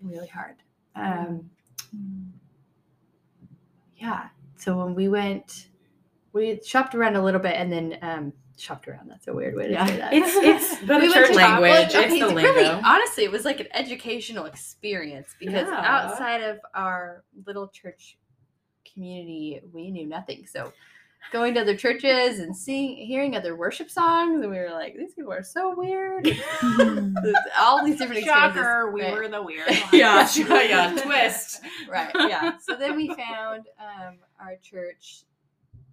really 0.01 0.29
hard. 0.29 0.55
Um, 0.97 1.51
yeah, 3.99 4.29
so 4.57 4.79
when 4.79 4.95
we 4.95 5.09
went 5.09 5.69
we 6.33 6.59
shopped 6.65 6.95
around 6.95 7.17
a 7.17 7.23
little 7.23 7.39
bit 7.39 7.55
and 7.55 7.71
then 7.71 7.99
um, 8.01 8.33
shopped 8.57 8.89
around. 8.89 9.11
That's 9.11 9.29
a 9.29 9.35
weird 9.35 9.55
way 9.55 9.67
to 9.67 9.73
Yeah. 9.75 9.87
say 9.87 9.97
that. 9.99 10.15
It's 10.15 10.35
it's 10.37 10.79
the 10.87 10.97
We 11.01 11.13
church 11.13 11.35
language. 11.37 11.91
It's 11.93 12.19
the 12.19 12.29
lingo. 12.29 12.41
Really, 12.41 12.65
honestly, 12.67 13.25
it 13.25 13.31
was 13.31 13.45
like 13.45 13.61
an 13.61 13.67
educational 13.75 14.47
experience 14.47 15.37
because 15.39 15.69
Yeah. 15.69 15.83
outside 15.85 16.41
of 16.41 16.61
our 16.75 17.25
little 17.45 17.69
church 17.69 18.17
community, 18.91 19.61
we 19.71 19.91
knew 19.91 20.07
nothing. 20.07 20.47
So 20.47 20.73
going 21.31 21.55
to 21.55 21.61
other 21.61 21.77
churches 21.77 22.39
and 22.41 22.55
seeing, 22.57 22.97
hearing 23.07 23.37
other 23.37 23.55
worship 23.57 23.91
songs, 23.91 24.43
and 24.43 24.51
we 24.51 24.59
were 24.59 24.71
like, 24.71 24.97
these 24.97 25.15
people 25.15 25.33
are 25.33 25.43
so 25.43 25.75
weird. 25.77 26.27
All 27.59 27.85
these 27.85 27.99
different 27.99 28.19
experiences. 28.23 28.27
Shocker, 28.27 28.91
we 28.91 29.03
Right. 29.03 29.13
were 29.15 29.29
the 29.29 29.43
weird. 29.43 29.69
Yeah, 29.93 30.17
ones. 30.19 30.35
sure, 30.35 30.63
yeah, 30.63 30.95
twist. 30.97 31.61
right 31.89 32.11
yeah 32.15 32.57
so 32.59 32.75
then 32.77 32.97
we 32.97 33.09
found 33.15 33.67
um, 33.79 34.17
our 34.41 34.57
church 34.63 35.25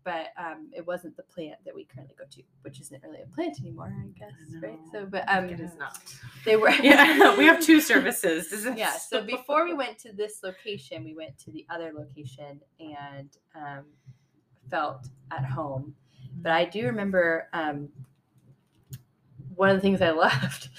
but 0.05 0.27
um, 0.37 0.69
it 0.71 0.85
wasn't 0.87 1.15
the 1.17 1.23
plant 1.23 1.55
that 1.65 1.75
we 1.75 1.83
currently 1.85 2.15
go 2.17 2.23
to 2.31 2.41
which 2.61 2.79
isn't 2.79 3.03
really 3.03 3.21
a 3.21 3.25
plant 3.35 3.59
anymore 3.59 3.93
i 3.93 4.07
guess 4.17 4.31
right 4.61 4.79
so 4.93 5.05
but 5.05 5.27
um 5.27 5.49
It 5.49 5.59
is 5.59 5.75
not. 5.77 5.99
they 6.45 6.55
were 6.55 6.69
Yeah, 6.69 7.35
we 7.37 7.45
have 7.45 7.59
two 7.61 7.81
services. 7.81 8.49
This 8.49 8.65
is- 8.65 8.77
yeah 8.77 8.93
so 8.93 9.21
before 9.21 9.65
we 9.65 9.73
went 9.73 9.97
to 9.99 10.13
this 10.13 10.39
location 10.43 11.03
we 11.03 11.13
went 11.15 11.37
to 11.39 11.51
the 11.51 11.65
other 11.69 11.91
location 11.93 12.61
and 12.79 13.29
um, 13.55 13.83
felt 14.69 15.07
at 15.31 15.45
home 15.45 15.93
but 16.41 16.51
i 16.51 16.65
do 16.65 16.85
remember 16.85 17.47
um, 17.53 17.89
one 19.55 19.69
of 19.69 19.75
the 19.75 19.81
things 19.81 20.01
i 20.01 20.09
loved 20.25 20.69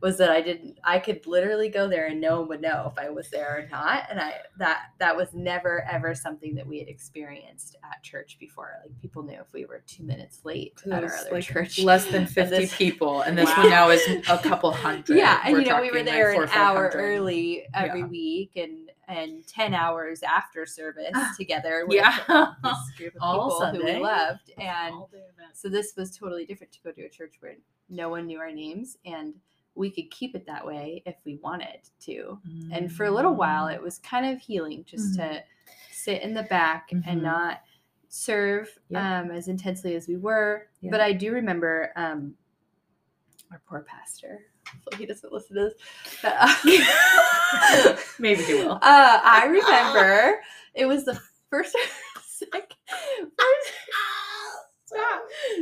was 0.00 0.16
that 0.18 0.30
i 0.30 0.40
didn't 0.40 0.78
i 0.84 0.96
could 0.98 1.26
literally 1.26 1.68
go 1.68 1.88
there 1.88 2.06
and 2.06 2.20
no 2.20 2.38
one 2.40 2.48
would 2.48 2.60
know 2.60 2.90
if 2.92 2.96
i 3.04 3.08
was 3.10 3.28
there 3.30 3.58
or 3.64 3.68
not 3.70 4.04
and 4.10 4.20
i 4.20 4.34
that 4.58 4.90
that 5.00 5.16
was 5.16 5.34
never 5.34 5.82
ever 5.90 6.14
something 6.14 6.54
that 6.54 6.64
we 6.66 6.78
had 6.78 6.86
experienced 6.88 7.76
at 7.90 8.00
church 8.02 8.36
before 8.38 8.74
like 8.84 8.92
people 9.02 9.24
knew 9.24 9.40
if 9.40 9.52
we 9.52 9.64
were 9.64 9.82
two 9.88 10.04
minutes 10.04 10.44
late 10.44 10.80
at 10.86 11.02
our 11.02 11.12
other 11.16 11.28
like, 11.32 11.42
church 11.44 11.80
less 11.80 12.06
than 12.06 12.26
50 12.28 12.50
this- 12.56 12.76
people, 12.76 13.22
and 13.22 13.36
this 13.36 13.46
Wow. 13.48 13.56
one 13.62 13.70
now 13.70 13.90
is 13.90 14.06
a 14.28 14.38
couple 14.38 14.70
hundred. 14.70 15.16
yeah 15.18 15.40
and 15.44 15.52
We're 15.54 15.62
you 15.62 15.68
know 15.70 15.80
we 15.80 15.90
were 15.90 15.96
like, 15.96 16.04
there 16.06 16.32
four 16.34 16.44
an 16.44 16.50
hour 16.50 16.92
early 16.94 17.66
every 17.74 18.00
Yeah. 18.00 18.06
week 18.06 18.52
and 18.56 18.87
and 19.08 19.46
10 19.46 19.74
hours 19.74 20.22
after 20.22 20.64
service 20.66 21.16
together 21.36 21.84
with 21.88 21.96
Yeah. 21.96 22.52
this 22.62 22.90
group 22.96 23.14
of 23.16 23.22
All 23.22 23.48
people 23.60 23.80
who 23.80 23.84
we 23.94 23.98
loved 24.00 24.52
and 24.58 24.94
All 24.94 25.08
day 25.10 25.18
event. 25.18 25.56
so 25.56 25.68
this 25.68 25.94
was 25.96 26.16
totally 26.16 26.44
different 26.44 26.72
to 26.74 26.80
go 26.82 26.92
to 26.92 27.02
a 27.04 27.08
church 27.08 27.34
where 27.40 27.54
no 27.88 28.08
one 28.10 28.26
knew 28.26 28.38
our 28.38 28.52
names 28.52 28.98
and 29.04 29.34
we 29.74 29.90
could 29.90 30.10
keep 30.10 30.34
it 30.34 30.44
that 30.46 30.64
way 30.66 31.02
if 31.06 31.16
we 31.24 31.36
wanted 31.42 31.80
to 32.00 32.38
and 32.72 32.92
for 32.92 33.06
a 33.06 33.10
little 33.10 33.34
while 33.34 33.66
Mm. 33.66 33.74
it 33.74 33.82
was 33.82 33.98
kind 33.98 34.26
of 34.26 34.40
healing 34.40 34.84
just 34.84 35.14
to 35.16 35.42
sit 35.90 36.22
in 36.22 36.34
the 36.34 36.42
back 36.44 36.90
Mhm. 36.90 37.02
and 37.06 37.22
not 37.22 37.62
serve 38.08 38.76
um, 38.94 39.30
as 39.30 39.48
intensely 39.48 39.94
as 39.94 40.06
we 40.08 40.16
were 40.16 40.68
but 40.90 41.00
i 41.00 41.12
do 41.12 41.32
remember 41.32 41.92
um, 41.96 42.34
our 43.52 43.60
poor 43.66 43.80
pastor 43.82 44.40
hopefully 44.74 44.96
he 44.98 45.06
doesn't 45.06 45.32
listen 45.32 45.56
to 45.56 45.62
this 45.64 45.74
but, 46.22 46.34
uh, 46.38 47.96
Maybe 48.18 48.42
he 48.44 48.54
will. 48.54 48.72
uh, 48.72 48.78
i 48.82 49.46
remember 49.46 50.40
it 50.74 50.86
was 50.86 51.04
the 51.04 51.18
first 51.50 51.74
second 52.26 52.76
first 53.20 53.72
stop 54.86 55.20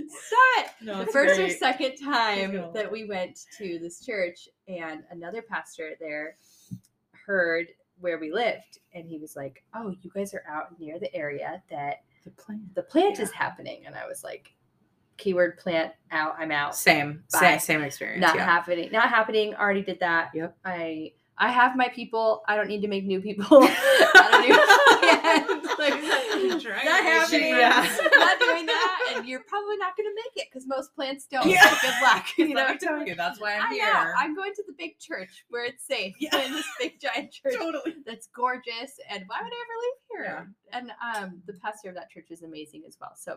stop 0.09 0.67
No, 0.83 1.05
the 1.05 1.11
first 1.11 1.39
or 1.41 1.49
second 1.51 1.97
time 1.97 2.71
that 2.75 2.91
we 2.91 3.05
went 3.07 3.41
to 3.59 3.79
this 3.81 4.05
church 4.05 4.49
and 4.69 5.03
another 5.11 5.43
pastor 5.43 5.93
there 6.01 6.37
heard 7.27 7.67
where 7.99 8.19
we 8.19 8.31
lived 8.33 8.79
and 8.95 9.09
he 9.09 9.19
was 9.19 9.35
like 9.37 9.65
oh 9.75 9.95
you 10.03 10.11
guys 10.15 10.35
are 10.35 10.45
out 10.49 10.79
near 10.79 10.99
the 10.99 11.13
area 11.15 11.63
that 11.71 12.03
The 12.25 12.31
plan. 12.33 12.69
the 12.75 12.83
plant 12.83 13.17
Yeah. 13.17 13.23
is 13.25 13.33
happening 13.33 13.85
and 13.87 13.95
i 13.95 14.07
was 14.07 14.23
like 14.23 14.55
keyword 15.17 15.59
plant 15.59 15.93
out 16.13 16.35
i'm 16.39 16.51
out 16.51 16.77
Same, 16.77 17.23
Bye. 17.33 17.39
same, 17.41 17.59
same 17.59 17.83
experience. 17.83 18.21
not 18.23 18.37
yeah. 18.37 18.45
happening 18.45 18.91
not 18.93 19.09
happening 19.09 19.55
already 19.55 19.83
did 19.83 20.01
that 20.01 20.31
Yep. 20.35 20.57
i 20.65 21.13
i 21.39 21.51
have 21.51 21.77
my 21.77 21.89
people 21.89 22.43
i 22.49 22.57
don't 22.57 22.69
need 22.69 22.81
to 22.83 22.89
make 22.89 23.05
new 23.05 23.21
people 23.21 23.47
I 23.63 24.29
don't 24.31 24.49
need- 24.49 25.63
Like, 25.79 25.93
not 26.85 27.03
happening 27.05 27.49
Yeah. 27.51 27.87
not 28.17 28.39
doing 28.41 28.65
that 28.67 29.13
and 29.17 29.27
you're 29.29 29.43
probably 29.47 29.77
not 29.77 29.95
going 29.97 30.07
to 30.09 30.15
make 30.15 30.43
it 30.43 30.49
because 30.51 30.67
most 30.67 30.95
plants 30.95 31.27
don't 31.31 31.47
Yeah. 31.49 31.69
so 31.69 31.77
good 31.89 31.95
luck 32.03 32.25
you 32.39 32.49
know 32.49 32.55
Let 32.63 32.71
me 32.71 32.79
tell 32.79 33.07
you, 33.07 33.15
that's 33.15 33.39
why 33.41 33.57
I'm 33.57 33.71
I 33.71 33.75
here. 33.75 33.85
know. 33.93 34.13
I'm 34.17 34.35
going 34.35 34.53
to 34.55 34.63
the 34.67 34.73
big 34.79 34.99
church 34.99 35.45
where 35.51 35.65
it's 35.67 35.87
safe. 35.87 36.15
Yeah. 36.19 36.37
In 36.45 36.53
this 36.53 36.67
big 36.81 36.99
giant 37.01 37.31
church 37.33 37.55
totally. 37.57 37.97
that's 38.07 38.29
gorgeous. 38.29 38.93
And 39.11 39.25
why 39.27 39.41
would 39.43 39.53
I 39.53 39.65
ever 39.65 39.77
leave 39.83 40.27
here? 40.27 40.55
And 40.73 40.93
um, 41.05 41.43
the 41.47 41.53
pastor 41.55 41.91
of 41.91 41.95
that 41.97 42.11
church 42.11 42.31
is 42.31 42.43
amazing 42.43 42.83
as 42.89 42.97
well. 43.01 43.13
So 43.17 43.37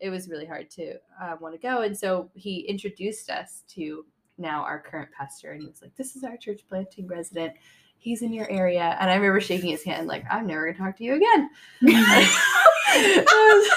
it 0.00 0.10
was 0.10 0.28
really 0.28 0.46
hard 0.46 0.70
to 0.70 0.94
uh, 1.22 1.36
want 1.40 1.54
to 1.54 1.58
go. 1.60 1.82
And 1.82 1.96
so 1.96 2.30
he 2.34 2.60
introduced 2.60 3.30
us 3.30 3.64
to 3.74 4.04
now 4.38 4.62
our 4.62 4.78
current 4.80 5.10
pastor. 5.16 5.52
And 5.52 5.62
he 5.62 5.68
was 5.68 5.82
like, 5.82 5.94
This 5.96 6.14
is 6.16 6.24
our 6.24 6.36
church 6.36 6.60
planting 6.68 7.06
resident. 7.06 7.54
He's 8.00 8.22
in 8.22 8.32
your 8.32 8.48
area. 8.48 8.96
And 9.00 9.10
I 9.10 9.16
remember 9.16 9.40
shaking 9.40 9.70
his 9.70 9.82
hand, 9.82 10.06
like, 10.06 10.24
I'm 10.30 10.46
never 10.46 10.64
going 10.66 10.74
to 10.76 10.80
talk 10.80 10.96
to 10.98 11.04
you 11.04 11.14
again. 11.16 11.50
um, 11.82 11.90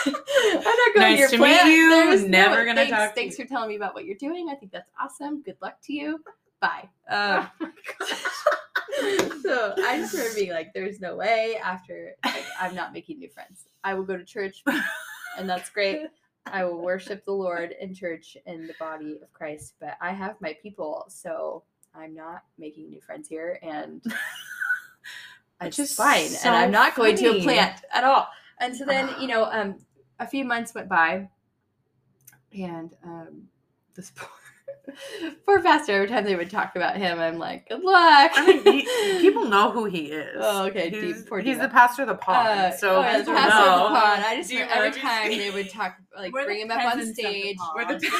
I'm 0.05 0.63
not 0.63 0.93
going 0.93 0.97
Nice 0.97 1.15
to 1.15 1.19
your 1.21 1.29
to 1.29 1.37
plant. 1.37 1.67
meet 1.67 1.73
you. 1.75 1.89
There's 1.89 2.23
Never 2.25 2.63
gonna 2.65 2.75
thanks, 2.81 2.91
talk 2.91 3.09
to 3.09 3.15
Thanks 3.15 3.39
you." 3.39 3.45
for 3.45 3.49
telling 3.49 3.69
me 3.69 3.75
about 3.75 3.93
what 3.95 4.05
you're 4.05 4.15
doing. 4.15 4.49
I 4.49 4.55
think 4.55 4.71
that's 4.71 4.91
awesome. 5.01 5.41
Good 5.41 5.57
luck 5.61 5.81
to 5.85 5.93
you. 5.93 6.23
Bye. 6.59 6.87
Um, 7.09 7.49
so 9.41 9.73
I 9.79 9.97
just 9.97 10.13
remember 10.13 10.35
being 10.35 10.51
like, 10.51 10.71
"There's 10.73 10.99
no 10.99 11.15
way." 11.15 11.57
After 11.63 12.13
like, 12.23 12.43
I'm 12.59 12.75
not 12.75 12.93
making 12.93 13.17
new 13.19 13.29
friends. 13.29 13.65
I 13.83 13.95
will 13.95 14.03
go 14.03 14.15
to 14.17 14.23
church, 14.23 14.63
and 15.37 15.49
that's 15.49 15.69
great. 15.69 16.07
I 16.45 16.63
will 16.65 16.81
worship 16.81 17.23
the 17.25 17.31
Lord 17.31 17.75
in 17.79 17.93
church 17.93 18.35
in 18.45 18.67
the 18.67 18.73
body 18.79 19.19
of 19.21 19.31
Christ, 19.31 19.75
but 19.79 19.97
I 20.01 20.11
have 20.11 20.35
my 20.41 20.57
people, 20.61 21.05
so 21.07 21.63
I'm 21.93 22.15
not 22.15 22.43
making 22.57 22.89
new 22.89 23.01
friends 23.01 23.27
here, 23.27 23.59
and 23.61 24.03
it's 25.61 25.77
is 25.77 25.93
fine. 25.93 26.29
so 26.29 26.49
and 26.49 26.55
I'm 26.55 26.71
not 26.71 26.95
going 26.95 27.15
to 27.17 27.37
a 27.37 27.43
plant 27.43 27.81
at 27.93 28.03
all. 28.03 28.27
And 28.59 28.75
so 28.75 28.85
then, 28.85 29.09
you 29.19 29.27
know, 29.27 29.45
um, 29.45 29.75
a 30.19 30.27
few 30.27 30.45
months 30.45 30.73
went 30.73 30.89
by, 30.89 31.29
and 32.53 32.95
um, 33.03 33.43
this 33.95 34.11
poor, 34.15 34.29
poor 35.45 35.61
pastor. 35.61 35.93
Every 35.93 36.07
time 36.07 36.23
they 36.23 36.35
would 36.35 36.49
talk 36.49 36.75
about 36.75 36.97
him, 36.97 37.19
I'm 37.19 37.37
like, 37.37 37.67
"Good 37.69 37.83
luck." 37.83 38.31
I 38.35 38.45
mean, 38.47 38.63
he, 38.63 39.19
people 39.21 39.45
know 39.49 39.71
who 39.71 39.85
he 39.85 40.11
is. 40.11 40.37
Oh, 40.39 40.65
okay, 40.67 40.89
deep- 40.89 41.03
He's, 41.03 41.23
poor 41.23 41.39
he's 41.39 41.57
the 41.59 41.69
pastor 41.69 42.03
of 42.03 42.07
the 42.09 42.15
pond. 42.15 42.47
Uh, 42.47 42.71
so 42.77 42.97
oh, 42.97 43.01
yeah, 43.01 43.21
the 43.21 43.31
pastor 43.31 43.69
of 43.69 43.79
the 43.93 43.99
pond. 43.99 44.23
I 44.25 44.35
just 44.37 44.51
every 44.53 44.91
time 44.91 45.29
they 45.29 45.51
would 45.51 45.69
talk, 45.69 45.97
like 46.17 46.33
We're 46.33 46.45
bring 46.45 46.61
him 46.61 46.71
up 46.71 46.85
on 46.91 46.99
the 46.99 47.13
stage. 47.13 47.57
We're 47.75 47.85
the- 47.87 47.99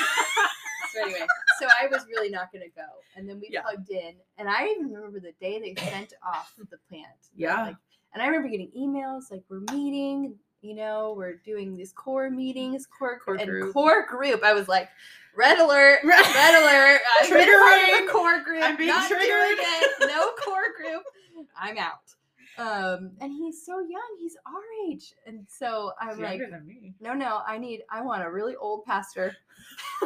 So 0.93 1.01
anyway, 1.03 1.25
so 1.61 1.67
I 1.81 1.87
was 1.87 2.05
really 2.09 2.29
not 2.29 2.51
going 2.51 2.63
to 2.69 2.75
go, 2.75 2.85
and 3.15 3.27
then 3.29 3.39
we 3.39 3.47
Yeah. 3.49 3.61
plugged 3.61 3.89
in, 3.89 4.13
and 4.37 4.49
I 4.49 4.67
even 4.67 4.91
remember 4.91 5.21
the 5.21 5.31
day 5.39 5.57
they 5.57 5.73
sent 5.89 6.13
off 6.21 6.53
the 6.57 6.77
plant. 6.89 7.05
Yeah. 7.33 7.61
Like, 7.61 7.75
and 8.13 8.21
I 8.21 8.25
remember 8.27 8.49
getting 8.49 8.71
emails 8.77 9.31
like, 9.31 9.41
"We're 9.49 9.61
meeting." 9.73 10.35
You 10.61 10.75
know, 10.75 11.13
we're 11.17 11.37
doing 11.37 11.75
these 11.75 11.91
core 11.91 12.29
meetings, 12.29 12.85
core, 12.85 13.19
Core 13.19 13.35
and 13.35 13.49
group. 13.49 13.73
core 13.73 14.05
group. 14.05 14.43
I 14.43 14.53
was 14.53 14.67
like, 14.67 14.89
red 15.35 15.57
alert, 15.57 16.01
Red- 16.03 16.19
alert. 16.23 17.01
I've 17.21 17.29
been 17.29 17.49
a 17.49 17.51
part 17.51 17.81
of 17.81 17.89
Triggering. 17.89 18.07
a 18.07 18.11
core 18.11 18.41
group. 18.43 18.63
I'm 18.63 18.77
being 18.77 18.89
not 18.89 19.07
triggered. 19.07 19.27
it. 19.59 19.91
No 20.07 20.31
core 20.43 20.71
group. 20.77 21.03
I'm 21.59 21.77
out. 21.79 22.13
Um, 22.57 23.11
and 23.21 23.31
he's 23.31 23.65
so 23.65 23.79
young. 23.79 24.17
He's 24.19 24.35
our 24.45 24.61
age, 24.91 25.13
and 25.25 25.47
so 25.49 25.93
I'm 25.99 26.09
He's 26.09 26.19
like, 26.19 26.39
younger 26.39 26.57
than 26.57 26.67
me. 26.67 26.93
no, 26.99 27.13
no, 27.13 27.41
I 27.47 27.57
need, 27.57 27.81
I 27.89 28.01
want 28.01 28.23
a 28.23 28.29
really 28.29 28.55
old 28.57 28.83
pastor, 28.85 29.35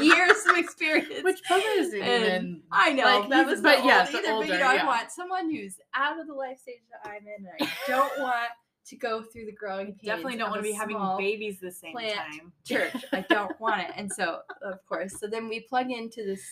years 0.00 0.36
of 0.50 0.56
experience. 0.56 1.22
Which 1.22 1.42
probably 1.44 1.64
isn't 1.66 2.02
And 2.02 2.24
even. 2.24 2.62
I 2.72 2.92
know 2.92 3.04
like, 3.20 3.28
that 3.30 3.46
was 3.46 3.60
but 3.60 3.76
but 3.76 3.84
the 3.86 3.92
either, 3.92 4.12
but 4.22 4.28
older, 4.30 4.46
you 4.46 4.52
know, 4.54 4.72
yeah. 4.72 4.82
I 4.82 4.86
want 4.86 5.10
someone 5.12 5.50
who's 5.50 5.76
out 5.94 6.18
of 6.18 6.26
the 6.26 6.34
life 6.34 6.58
stage 6.58 6.80
that 6.90 7.08
I'm 7.08 7.22
in, 7.26 7.46
and 7.60 7.68
I 7.68 7.72
don't 7.86 8.20
want 8.20 8.48
to 8.86 8.96
go 8.96 9.22
through 9.22 9.46
the 9.46 9.52
growing 9.52 9.86
pains. 9.86 10.00
Definitely 10.04 10.36
don't 10.36 10.50
want 10.50 10.62
to 10.62 10.68
be 10.68 10.72
having 10.72 10.98
babies 11.18 11.58
the 11.60 11.70
same 11.70 11.94
time. 11.94 12.52
church. 12.64 12.94
I 13.12 13.24
don't 13.28 13.58
want 13.60 13.82
it, 13.82 13.90
and 13.96 14.10
so 14.12 14.40
of 14.62 14.84
course, 14.86 15.18
so 15.18 15.26
then 15.26 15.48
we 15.48 15.60
plug 15.60 15.90
into 15.90 16.24
this 16.24 16.42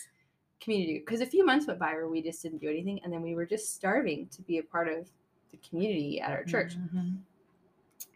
community 0.59 0.99
because 0.99 1.21
a 1.21 1.25
few 1.25 1.45
months 1.45 1.67
went 1.67 1.79
by 1.79 1.93
where 1.93 2.07
we 2.07 2.21
just 2.21 2.41
didn't 2.41 2.59
do 2.59 2.69
anything, 2.69 2.99
and 3.03 3.11
then 3.11 3.21
we 3.21 3.35
were 3.35 3.45
just 3.45 3.73
starving 3.75 4.27
to 4.27 4.41
be 4.41 4.57
a 4.57 4.63
part 4.63 4.87
of 4.87 5.09
the 5.51 5.57
community 5.57 6.19
at 6.19 6.31
our 6.31 6.43
church. 6.43 6.75
Mhm. 6.77 7.17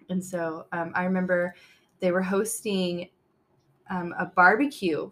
And 0.10 0.24
so 0.24 0.66
um, 0.72 0.92
I 0.96 1.04
remember 1.04 1.54
they 2.00 2.12
were 2.12 2.22
hosting 2.22 3.10
um, 3.90 4.14
a 4.18 4.26
barbecue 4.26 5.12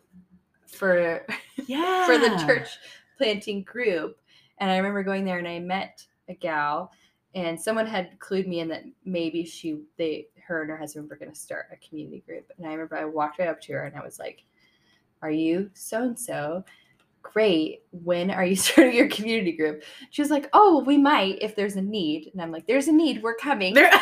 for 0.67 1.25
Yeah. 1.67 2.05
for 2.07 2.17
the 2.17 2.43
church 2.45 2.69
planting 3.17 3.63
group. 3.63 4.17
And 4.59 4.71
I 4.71 4.77
remember 4.77 5.03
going 5.03 5.25
there 5.25 5.37
and 5.39 5.47
I 5.47 5.59
met 5.59 6.05
a 6.29 6.33
gal 6.33 6.91
and 7.35 7.59
someone 7.59 7.85
had 7.85 8.17
clued 8.19 8.47
me 8.47 8.61
in 8.61 8.67
that 8.69 8.83
maybe 9.03 9.43
she 9.45 9.81
they 9.97 10.27
her 10.47 10.61
and 10.61 10.71
her 10.71 10.77
husband 10.77 11.09
were 11.09 11.15
gonna 11.17 11.35
start 11.35 11.67
a 11.71 11.87
community 11.87 12.23
group. 12.25 12.51
And 12.57 12.65
I 12.65 12.71
remember 12.71 12.97
I 12.97 13.05
walked 13.05 13.39
right 13.39 13.49
up 13.49 13.61
to 13.61 13.73
her 13.73 13.83
and 13.83 13.95
I 13.95 14.03
was 14.03 14.17
like, 14.19 14.43
Are 15.21 15.31
you 15.31 15.69
so 15.73 16.03
and 16.03 16.17
so? 16.19 16.63
Great. 17.21 17.81
When 17.91 18.31
are 18.31 18.45
you 18.45 18.55
starting 18.65 18.95
your 18.95 19.09
community 19.09 19.51
group? 19.51 19.83
She 20.11 20.21
was 20.21 20.31
like, 20.31 20.49
Oh, 20.53 20.79
we 20.85 20.97
might 20.97 21.39
if 21.41 21.55
there's 21.55 21.75
a 21.75 21.81
need. 21.81 22.29
And 22.33 22.41
I'm 22.41 22.51
like, 22.51 22.65
There's 22.67 22.87
a 22.87 22.91
need, 22.93 23.21
we're 23.21 23.35
coming. 23.35 23.73
There- 23.73 23.91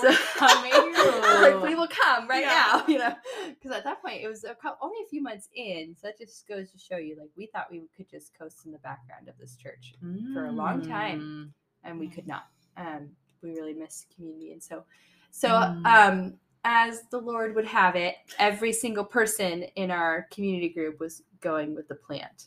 So 0.00 0.12
coming. 0.36 0.70
like, 0.72 1.60
we 1.60 1.74
will 1.74 1.88
come 1.88 2.28
right 2.28 2.42
Yeah. 2.42 2.48
now, 2.76 2.84
you 2.86 2.98
know, 3.00 3.14
because 3.48 3.76
at 3.76 3.82
that 3.82 4.00
point 4.00 4.22
it 4.22 4.28
was 4.28 4.44
a 4.44 4.54
only 4.80 4.98
a 5.04 5.08
few 5.08 5.20
months 5.20 5.48
in. 5.56 5.96
So 6.00 6.06
that 6.06 6.16
just 6.16 6.46
goes 6.46 6.70
to 6.70 6.78
show 6.78 6.98
you, 6.98 7.16
like, 7.18 7.30
we 7.36 7.46
thought 7.46 7.66
we 7.68 7.82
could 7.96 8.08
just 8.08 8.32
coast 8.38 8.64
in 8.64 8.70
the 8.70 8.78
background 8.78 9.26
of 9.28 9.34
this 9.40 9.56
church, 9.56 9.94
for 10.32 10.46
a 10.46 10.52
long 10.52 10.86
time. 10.86 11.20
Mm. 11.20 11.50
Mm. 11.88 11.90
and 11.90 12.00
we 12.00 12.08
could 12.08 12.26
not. 12.26 12.46
Um, 12.76 13.08
we 13.42 13.50
really 13.50 13.74
missed 13.74 14.06
community, 14.14 14.52
and 14.52 14.62
so, 14.62 14.84
so 15.30 15.48
Mm. 15.48 15.86
um, 15.86 16.34
as 16.64 17.02
the 17.10 17.18
Lord 17.18 17.54
would 17.54 17.66
have 17.66 17.96
it, 17.96 18.16
every 18.38 18.72
single 18.72 19.04
person 19.04 19.64
in 19.76 19.90
our 19.90 20.26
community 20.30 20.68
group 20.68 21.00
was 21.00 21.22
going 21.40 21.74
with 21.74 21.88
the 21.88 21.94
plant, 21.94 22.46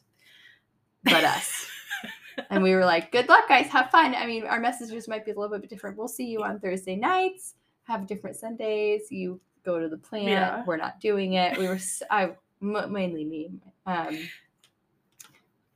but 1.04 1.24
us. 1.24 1.68
and 2.50 2.62
we 2.62 2.74
were 2.76 2.86
like, 2.86 3.12
"Good 3.12 3.30
luck, 3.30 3.48
guys. 3.48 3.68
Have 3.68 3.90
fun." 3.90 4.16
I 4.16 4.26
mean, 4.26 4.44
our 4.46 4.60
messages 4.60 5.08
might 5.08 5.26
be 5.26 5.32
a 5.32 5.40
little 5.40 5.58
bit 5.58 5.70
different. 5.70 5.98
We'll 5.98 6.08
see 6.08 6.26
you 6.26 6.44
on 6.44 6.60
Thursday 6.60 6.96
nights. 6.96 7.56
Have 7.84 8.08
different 8.08 8.36
Sundays. 8.36 9.12
You 9.12 9.40
go 9.64 9.80
to 9.80 9.90
the 9.90 9.98
plant. 9.98 10.28
Yeah. 10.28 10.64
We're 10.66 10.78
not 10.78 11.00
doing 11.00 11.34
it. 11.34 11.58
We 11.58 11.68
were. 11.68 11.80
I, 12.10 12.32
mainly 12.62 13.26
me. 13.26 13.52
Um, 13.86 14.18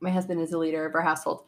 my 0.00 0.10
husband 0.10 0.40
is 0.40 0.50
the 0.50 0.58
leader 0.58 0.84
of 0.86 0.94
our 0.94 1.00
household, 1.00 1.44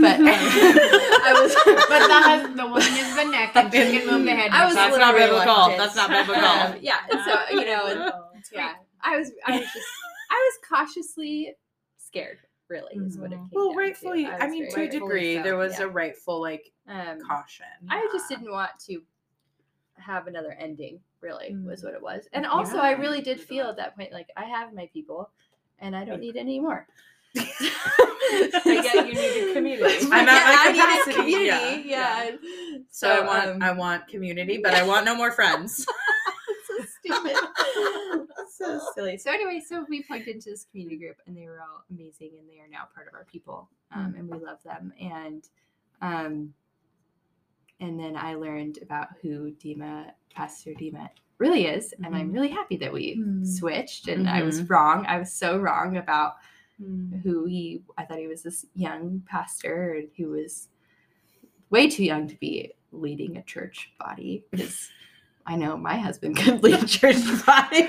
but 0.00 0.20
I 0.22 1.32
was. 1.42 1.54
but 1.64 2.06
the 2.08 2.20
hus- 2.22 2.56
the 2.56 2.66
woman 2.66 2.82
is 2.82 3.16
the 3.16 3.24
neck, 3.24 3.56
and 3.56 3.72
she 3.72 3.98
can 3.98 4.06
move 4.06 4.24
the 4.24 4.34
head. 4.34 4.50
I 4.52 4.66
was 4.66 4.74
That's 4.74 4.96
not 4.96 5.14
little 5.14 5.28
biblical. 5.28 5.54
reluctant. 5.54 5.78
That's 5.78 5.96
not 5.96 6.10
biblical. 6.10 6.44
Um, 6.44 6.76
yeah, 6.80 6.98
and 7.10 7.20
so 7.24 7.56
you 7.58 7.66
know, 7.66 7.86
and, 8.34 8.44
yeah, 8.52 8.74
I 9.02 9.16
was, 9.18 9.30
I 9.46 9.52
was 9.58 9.66
just, 9.72 9.86
I 10.30 10.50
was 10.52 10.68
cautiously 10.68 11.54
scared. 11.98 12.38
Really, 12.68 12.96
is 12.96 13.16
what 13.16 13.32
it 13.32 13.36
came 13.36 13.48
Well, 13.52 13.68
down 13.68 13.72
to. 13.74 13.78
rightfully, 13.78 14.26
I, 14.26 14.44
was 14.44 14.50
mean, 14.52 14.70
very 14.70 14.70
to 14.70 14.76
a 14.76 14.82
rightfully 14.82 15.00
degree, 15.00 15.36
so, 15.36 15.42
there 15.42 15.56
was 15.56 15.78
yeah. 15.78 15.84
a 15.86 15.88
rightful 15.88 16.40
like 16.40 16.70
Um, 16.86 17.18
caution. 17.26 17.64
I 17.88 18.06
just 18.12 18.28
didn't 18.28 18.50
want 18.50 18.70
to 18.88 19.00
have 19.96 20.26
another 20.26 20.52
ending. 20.52 21.00
Really, 21.20 21.56
was 21.56 21.80
Mm. 21.80 21.84
what 21.86 21.94
it 21.94 22.02
was. 22.02 22.28
And 22.32 22.46
also, 22.46 22.76
I 22.76 22.90
Yeah. 22.90 22.98
really 22.98 23.22
did 23.22 23.40
feel 23.40 23.66
at 23.68 23.76
that 23.78 23.96
point 23.96 24.12
like 24.12 24.28
I 24.36 24.44
have 24.44 24.72
my 24.74 24.88
people, 24.92 25.30
and 25.80 25.96
I 25.96 26.04
don't 26.04 26.20
need 26.20 26.36
any 26.36 26.60
more. 26.60 26.86
I 27.36 28.80
get 28.82 29.06
you 29.06 29.14
needed 29.14 29.54
community. 29.54 30.06
I'm 30.10 30.28
at 30.28 30.44
my 30.44 30.56
I 30.58 30.72
needed 30.72 30.84
capacity, 30.86 31.16
community. 31.16 31.88
yeah, 31.88 32.30
Yeah. 32.30 32.36
So, 32.90 33.08
I 33.10 33.20
want 33.26 33.48
um, 33.50 33.62
I 33.62 33.72
want 33.72 34.08
community, 34.08 34.58
but 34.62 34.74
I 34.74 34.82
want 34.86 35.04
no 35.06 35.14
more 35.14 35.30
friends. 35.32 35.86
so 36.66 36.84
stupid. 37.00 37.36
so 38.56 38.80
silly. 38.94 39.16
So 39.18 39.30
anyway, 39.30 39.62
so 39.66 39.84
we 39.88 40.02
plugged 40.02 40.28
into 40.28 40.50
this 40.50 40.64
community 40.70 40.96
group, 40.98 41.16
and 41.26 41.36
they 41.36 41.46
were 41.46 41.60
all 41.60 41.84
amazing, 41.90 42.32
and 42.38 42.48
they 42.48 42.60
are 42.60 42.68
now 42.70 42.88
part 42.94 43.08
of 43.08 43.14
our 43.14 43.24
people, 43.24 43.68
um, 43.94 44.14
and 44.16 44.28
we 44.28 44.38
love 44.38 44.62
them. 44.64 44.92
And 45.00 45.44
um, 46.02 46.54
and 47.80 47.98
then 47.98 48.16
I 48.16 48.34
learned 48.34 48.78
about 48.82 49.08
who 49.22 49.52
Dima, 49.52 50.06
Pastor 50.34 50.70
Dima, 50.70 51.08
really 51.38 51.66
is, 51.66 51.94
and 52.04 52.14
I'm 52.16 52.30
Mhm. 52.30 52.34
really 52.34 52.48
happy 52.48 52.76
that 52.78 52.92
we 52.92 53.16
Mm. 53.18 53.46
switched. 53.46 54.08
And 54.08 54.28
I 54.28 54.42
was 54.42 54.68
wrong. 54.68 55.06
I 55.06 55.18
was 55.18 55.32
so 55.32 55.58
wrong 55.58 55.96
about 55.96 56.34
Mm. 56.82 57.22
who 57.22 57.44
he. 57.46 57.82
I 57.96 58.04
thought 58.04 58.18
he 58.18 58.28
was 58.28 58.42
this 58.42 58.64
young 58.74 59.22
pastor, 59.26 59.94
and 59.94 60.08
who 60.16 60.30
was 60.30 60.68
way 61.70 61.88
too 61.90 62.04
young 62.04 62.28
to 62.28 62.36
be 62.36 62.72
leading 62.92 63.36
a 63.36 63.42
church 63.42 63.90
body 63.98 64.44
because 64.50 64.88
I 65.44 65.56
know 65.56 65.76
my 65.76 65.96
husband 65.96 66.36
could 66.42 66.62
lead 66.62 66.82
a 66.82 66.86
church 66.86 67.16
body. 67.46 67.88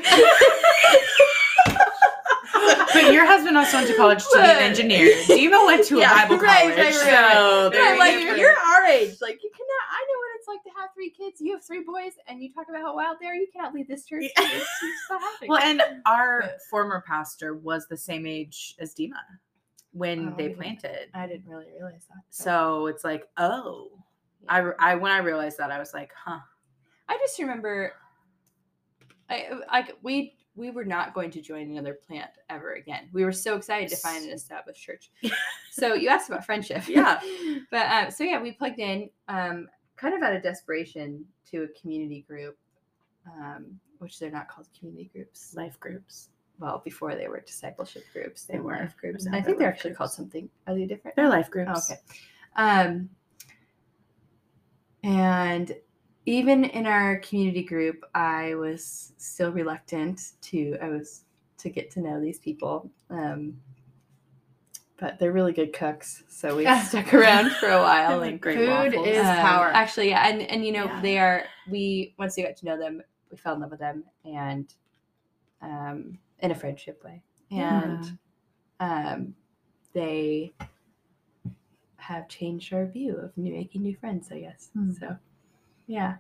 But 2.91 3.13
your 3.13 3.25
husband 3.25 3.55
also 3.55 3.77
went 3.77 3.87
to 3.89 3.95
college 3.95 4.23
to 4.23 4.29
be 4.33 4.39
an 4.39 4.45
But- 4.55 4.61
engineer. 4.63 5.13
Dima 5.27 5.65
went 5.65 5.85
to 5.87 5.97
Yeah, 5.99 6.11
a 6.11 6.27
Bible 6.27 6.37
right, 6.43 6.61
college. 6.61 6.77
right, 6.77 6.85
right, 6.85 6.93
so 6.95 7.69
But 7.69 7.73
there 7.73 7.85
I'm 7.85 7.93
you 7.93 7.99
like, 7.99 8.13
go. 8.13 8.19
you're, 8.19 8.37
you're 8.37 8.57
our 8.57 8.85
age. 8.85 9.15
Like, 9.21 9.39
you 9.43 9.51
cannot. 9.55 9.85
I 9.91 9.99
know 10.09 10.17
what 10.19 10.31
it's 10.35 10.38
like 10.49 10.63
to 10.63 10.69
have 10.79 10.89
three 10.93 11.09
kids. 11.11 11.39
You 11.39 11.53
have 11.53 11.63
three 11.63 11.83
boys, 11.83 12.13
and 12.27 12.41
you 12.41 12.51
talk 12.53 12.65
about 12.69 12.81
how 12.81 12.95
wild 12.95 13.17
they 13.21 13.27
are. 13.27 13.33
You 13.35 13.47
cannot 13.55 13.73
lead 13.73 13.87
this 13.87 14.05
church. 14.05 14.23
Yeah. 14.23 14.45
It's 14.45 14.51
just 14.51 15.09
not 15.09 15.21
happening. 15.21 15.49
Well, 15.49 15.61
and 15.63 15.81
our 16.05 16.41
But- 16.41 16.57
former 16.69 17.03
pastor 17.07 17.55
was 17.55 17.87
the 17.87 17.97
same 17.97 18.25
age 18.25 18.75
as 18.79 18.93
Dima 18.93 19.13
when 19.91 20.29
Oh, 20.29 20.35
they 20.37 20.49
planted. 20.49 21.09
I 21.13 21.25
didn't 21.27 21.47
really 21.47 21.71
realize 21.71 22.05
that. 22.09 22.23
So 22.29 22.87
it's 22.87 23.03
like, 23.03 23.23
oh, 23.37 23.89
Yeah. 24.43 24.71
I, 24.79 24.91
I 24.91 24.95
when 24.95 25.11
I 25.11 25.19
realized 25.19 25.57
that, 25.59 25.71
I 25.71 25.79
was 25.79 25.93
like, 25.93 26.11
huh. 26.15 26.39
I 27.07 27.17
just 27.17 27.39
remember, 27.39 27.93
I 29.29 29.47
like 29.71 29.95
we 30.03 30.35
we 30.55 30.71
were 30.71 30.83
not 30.85 31.13
going 31.13 31.31
to 31.31 31.41
join 31.41 31.71
another 31.71 31.97
plant 32.05 32.29
ever 32.49 32.73
again. 32.73 33.07
We 33.13 33.23
were 33.23 33.31
so 33.31 33.55
excited 33.55 33.87
to 33.89 33.95
find 33.95 34.25
an 34.25 34.31
established 34.31 34.81
church. 34.83 35.09
so 35.71 35.93
you 35.93 36.09
asked 36.09 36.29
about 36.29 36.45
friendship, 36.45 36.87
Yeah. 36.87 37.19
but 37.71 37.85
um, 37.89 38.11
so 38.11 38.23
yeah, 38.25 38.41
we 38.41 38.51
plugged 38.51 38.79
in, 38.79 39.09
um, 39.29 39.69
kind 39.99 40.13
of 40.15 40.23
out 40.23 40.35
of 40.35 40.41
desperation 40.41 41.25
to 41.51 41.63
a 41.63 41.67
community 41.79 42.25
group, 42.27 42.57
um, 43.27 43.65
which 43.99 44.19
they're 44.19 44.31
not 44.31 44.47
called 44.47 44.67
community 44.77 45.09
groups. 45.13 45.53
Life 45.55 45.79
groups. 45.79 46.29
Well, 46.59 46.81
before 46.83 47.15
they 47.15 47.27
were 47.27 47.39
discipleship 47.39 48.03
groups, 48.13 48.43
they, 48.45 48.59
were 48.59 48.75
life 48.75 48.95
groups. 48.99 49.27
I 49.31 49.41
think 49.41 49.57
they're 49.57 49.69
actually 49.69 49.93
called 49.93 50.11
something. 50.11 50.49
Are 50.67 50.75
they 50.75 50.85
different? 50.85 51.15
They're 51.15 51.29
life 51.29 51.47
Oh, 51.49 51.51
groups. 51.51 51.91
okay. 51.91 51.99
Um, 52.55 53.09
and 55.03 55.73
even 56.25 56.65
in 56.65 56.85
our 56.85 57.19
community 57.19 57.63
group, 57.63 58.03
I 58.13 58.55
was 58.55 59.13
still 59.17 59.51
reluctant 59.51 60.33
to. 60.41 60.77
I 60.81 60.89
was 60.89 61.23
to 61.59 61.69
get 61.69 61.91
to 61.91 62.01
know 62.01 62.19
these 62.19 62.39
people. 62.39 62.89
Um, 63.09 63.53
but 64.99 65.17
they're 65.19 65.31
really 65.31 65.53
good 65.53 65.71
cooks, 65.73 66.23
so 66.29 66.55
we 66.55 66.65
stuck 66.85 67.13
around 67.13 67.51
for 67.53 67.69
a 67.69 67.81
while. 67.81 68.19
Like 68.19 68.31
And 68.33 68.41
great 68.41 68.57
Food 68.57 68.69
waffles. 68.93 69.07
is 69.07 69.25
um, 69.25 69.35
power. 69.37 69.67
Actually, 69.73 70.09
yeah, 70.09 70.27
and 70.27 70.41
and 70.41 70.65
you 70.65 70.71
know 70.71 70.85
Yeah. 70.85 71.01
they 71.01 71.17
are. 71.19 71.43
We 71.69 72.13
once 72.17 72.35
we 72.37 72.43
got 72.43 72.55
to 72.57 72.65
know 72.65 72.77
them, 72.77 73.01
we 73.31 73.37
fell 73.37 73.55
in 73.55 73.61
love 73.61 73.71
with 73.71 73.79
them, 73.79 74.03
and 74.25 74.73
um, 75.61 76.17
in 76.39 76.51
a 76.51 76.55
friendship 76.55 77.03
way, 77.03 77.21
and 77.51 78.17
um, 78.79 79.33
they 79.93 80.53
have 81.97 82.27
changed 82.29 82.73
our 82.73 82.85
view 82.85 83.15
of 83.17 83.37
new, 83.37 83.53
making 83.53 83.81
new 83.83 83.95
friends. 83.95 84.29
I 84.31 84.39
guess 84.39 84.69
Hmm. 84.73 84.91
so. 84.91 85.17
Yeah, 85.87 86.17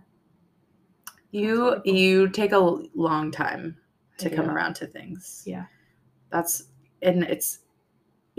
You 1.31 1.81
you 1.85 2.27
take 2.29 2.53
a 2.53 2.57
long 2.57 3.31
time 3.31 3.77
to 4.17 4.31
I 4.31 4.35
come 4.35 4.45
do. 4.45 4.51
around 4.51 4.73
to 4.75 4.87
things. 4.87 5.43
Yeah. 5.45 5.65
That's 6.31 6.63
and 7.01 7.23
it's 7.23 7.59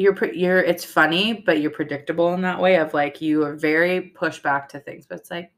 you're 0.00 0.32
you're 0.32 0.60
it's 0.60 0.84
funny, 0.84 1.42
but 1.44 1.60
you're 1.60 1.70
predictable 1.70 2.32
in 2.32 2.40
that 2.40 2.58
way 2.58 2.76
of 2.76 2.94
like 2.94 3.20
you 3.20 3.44
are 3.44 3.54
very 3.54 4.00
pushed 4.00 4.42
back 4.42 4.66
to 4.70 4.80
things, 4.80 5.06
but 5.06 5.18
it's 5.18 5.30
like 5.30 5.52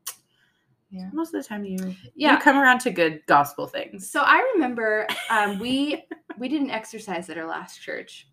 Yeah. 0.91 1.11
most 1.13 1.33
of 1.33 1.41
the 1.41 1.49
time 1.49 1.65
you 1.65 1.79
Yeah. 2.17 2.33
you 2.35 2.41
come 2.41 2.57
around 2.59 2.81
to 2.81 2.91
good 2.91 3.23
gospel 3.27 3.69
things. 3.69 4.11
So 4.11 4.23
I 4.23 4.41
remember 4.55 5.07
um, 5.31 5.61
we 5.61 6.05
we 6.39 6.49
did 6.49 6.61
an 6.61 6.71
exercise 6.71 7.31
at 7.31 7.39
our 7.39 7.47
last 7.47 7.81
church. 7.81 8.29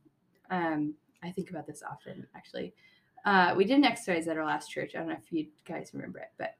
Um, 0.49 0.95
I 1.21 1.29
think 1.29 1.51
about 1.51 1.67
this 1.67 1.83
often, 1.87 2.25
actually. 2.35 2.73
Uh, 3.25 3.53
we 3.55 3.65
did 3.65 3.77
an 3.77 3.85
exercise 3.85 4.27
at 4.27 4.35
our 4.35 4.45
last 4.45 4.71
church. 4.71 4.95
I 4.95 4.99
don't 4.99 5.09
know 5.09 5.17
if 5.23 5.31
you 5.31 5.47
guys 5.63 5.91
remember 5.93 6.17
it, 6.19 6.31
but 6.39 6.55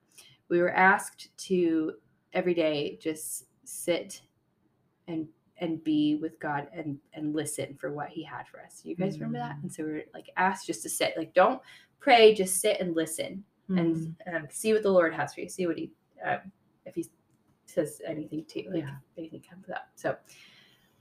we 0.49 0.59
were 0.59 0.71
asked 0.75 1.35
to 1.47 1.93
every 2.33 2.53
day 2.53 2.99
just 3.01 3.45
sit 3.63 4.21
and 5.07 5.27
and 5.59 5.83
be 5.83 6.15
with 6.21 6.39
God 6.39 6.67
and 6.73 6.97
and 7.13 7.35
listen 7.35 7.75
for 7.79 7.91
what 7.91 8.09
He 8.09 8.23
had 8.23 8.47
for 8.47 8.61
us. 8.61 8.81
You 8.83 8.95
guys 8.95 9.19
remember 9.19 9.39
that? 9.39 9.57
Mm. 9.57 9.63
And 9.63 9.73
so 9.73 9.83
we're 9.83 10.03
like 10.13 10.29
asked 10.37 10.67
just 10.67 10.81
to 10.83 10.89
sit, 10.89 11.13
like 11.17 11.33
don't 11.33 11.61
pray, 11.99 12.33
just 12.33 12.59
sit 12.61 12.79
and 12.79 12.95
listen 12.95 13.43
Mm. 13.69 13.77
and 13.79 14.15
um, 14.35 14.47
see 14.49 14.73
what 14.73 14.81
the 14.81 14.89
Lord 14.91 15.13
has 15.13 15.35
for 15.35 15.41
you. 15.41 15.49
See 15.49 15.67
what 15.67 15.77
He, 15.77 15.91
um, 16.25 16.39
if 16.85 16.95
He 16.95 17.05
says 17.67 18.01
anything 18.03 18.43
to 18.45 18.63
you, 18.63 18.73
like 18.73 18.81
Yeah. 18.83 18.95
anything 19.17 19.41
comes 19.47 19.69
up. 19.69 19.89
So, 19.93 20.15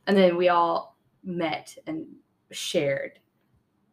and 0.07 0.15
then 0.15 0.37
we 0.37 0.51
all 0.51 0.99
met 1.25 1.75
and 1.87 2.07
shared, 2.51 3.19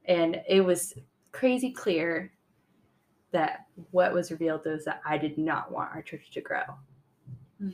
and 0.06 0.42
it 0.48 0.60
was 0.62 0.94
crazy 1.32 1.72
clear 1.72 2.34
that 3.32 3.66
what 3.92 4.14
was 4.14 4.30
revealed 4.32 4.66
was 4.66 4.84
that 4.86 5.02
I 5.06 5.18
did 5.18 5.38
not 5.38 5.72
want 5.72 5.92
our 5.96 6.02
church 6.02 6.30
to 6.32 6.42
grow, 6.42 6.64
Mm. 7.62 7.74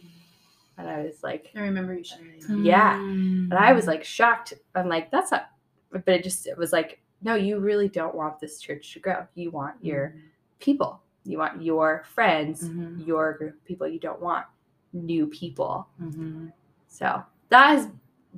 And 0.77 0.89
I 0.89 1.02
was 1.03 1.22
like, 1.23 1.52
I 1.56 1.60
remember 1.61 1.93
you 1.93 2.03
sharing. 2.03 2.65
yeah. 2.65 2.98
Mm. 2.98 3.49
but 3.49 3.57
I 3.60 3.73
was 3.73 3.88
like 3.88 4.03
shocked. 4.03 4.53
I'm 4.76 4.88
like, 4.89 5.11
that's 5.11 5.31
not. 5.31 5.49
But 5.91 6.03
it 6.07 6.23
just 6.23 6.48
it 6.48 6.57
was 6.57 6.72
like, 6.73 7.02
no, 7.22 7.35
you 7.35 7.60
really 7.60 7.88
don't 7.89 8.15
want 8.15 8.39
this 8.39 8.60
church 8.60 8.93
to 8.93 8.99
grow. 8.99 9.27
You 9.35 9.52
want 9.52 9.76
your 9.84 10.15
people. 10.60 11.02
You 11.23 11.38
want 11.38 11.61
your 11.61 12.03
friends, 12.15 12.68
Mhm. 12.68 13.06
your 13.06 13.34
group 13.38 13.53
of 13.56 13.65
people. 13.65 13.88
You 13.88 13.99
don't 13.99 14.22
want 14.22 14.45
new 14.93 15.27
people. 15.27 15.88
Mhm. 16.02 16.52
So 16.88 17.23
that 17.49 17.68
has 17.77 17.89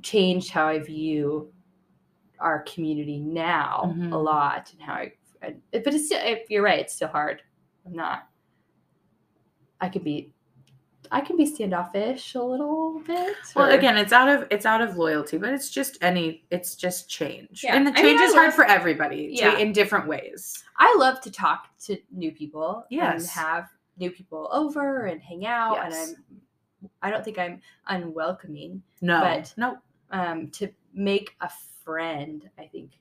changed 0.01 0.49
how 0.51 0.67
I 0.67 0.79
view 0.79 1.51
our 2.39 2.63
community 2.63 3.19
now 3.19 3.95
a 4.11 4.17
lot, 4.17 4.71
and 4.73 4.81
how 4.81 4.93
I. 4.95 5.13
and- 5.41 5.61
But 5.71 5.93
it's 5.93 6.07
still, 6.07 6.19
if 6.21 6.49
you're 6.49 6.63
right, 6.63 6.79
it's 6.79 6.93
still 6.95 7.07
hard. 7.07 7.41
I'm 7.85 7.93
not. 7.93 8.27
I 9.79 9.87
can 9.89 10.03
be, 10.03 10.32
I 11.11 11.21
can 11.21 11.37
be 11.37 11.45
standoffish 11.45 12.35
a 12.35 12.41
little 12.41 12.99
bit. 13.05 13.35
Well, 13.55 13.67
or- 13.69 13.75
again, 13.77 13.97
it's 13.97 14.13
out 14.13 14.29
of 14.29 14.47
it's 14.51 14.65
out 14.65 14.81
of 14.81 14.97
loyalty, 14.97 15.37
but 15.37 15.49
it's 15.53 15.69
just 15.69 15.97
any 16.01 16.45
it's 16.51 16.75
just 16.75 17.09
change, 17.09 17.63
Yeah. 17.63 17.75
and 17.75 17.85
the 17.87 17.91
I 17.91 17.93
mean, 17.95 18.03
change 18.03 18.21
I 18.21 18.25
is 18.25 18.33
hard 18.33 18.53
for 18.53 18.65
everybody, 18.65 19.27
to- 19.27 19.33
Yeah. 19.43 19.57
in 19.57 19.71
different 19.73 20.07
ways. 20.07 20.63
I 20.77 20.95
love 20.97 21.21
to 21.21 21.31
talk 21.31 21.67
to 21.85 21.97
new 22.11 22.31
people 22.31 22.85
Yes. 22.89 23.21
and 23.21 23.29
have 23.45 23.69
new 23.97 24.09
people 24.11 24.49
over 24.51 25.05
and 25.05 25.21
hang 25.21 25.45
out 25.45 25.75
Yes. 25.75 26.09
and 26.09 26.17
I'm 26.17 26.43
I 27.01 27.09
don't 27.11 27.23
think 27.23 27.39
I'm 27.39 27.61
unwelcoming. 27.87 28.83
No, 29.01 29.21
But- 29.21 29.53
no, 29.57 29.77
Um 30.11 30.49
to 30.51 30.69
make 30.93 31.35
a 31.41 31.49
friend, 31.83 32.49
I 32.57 32.65
think 32.67 32.91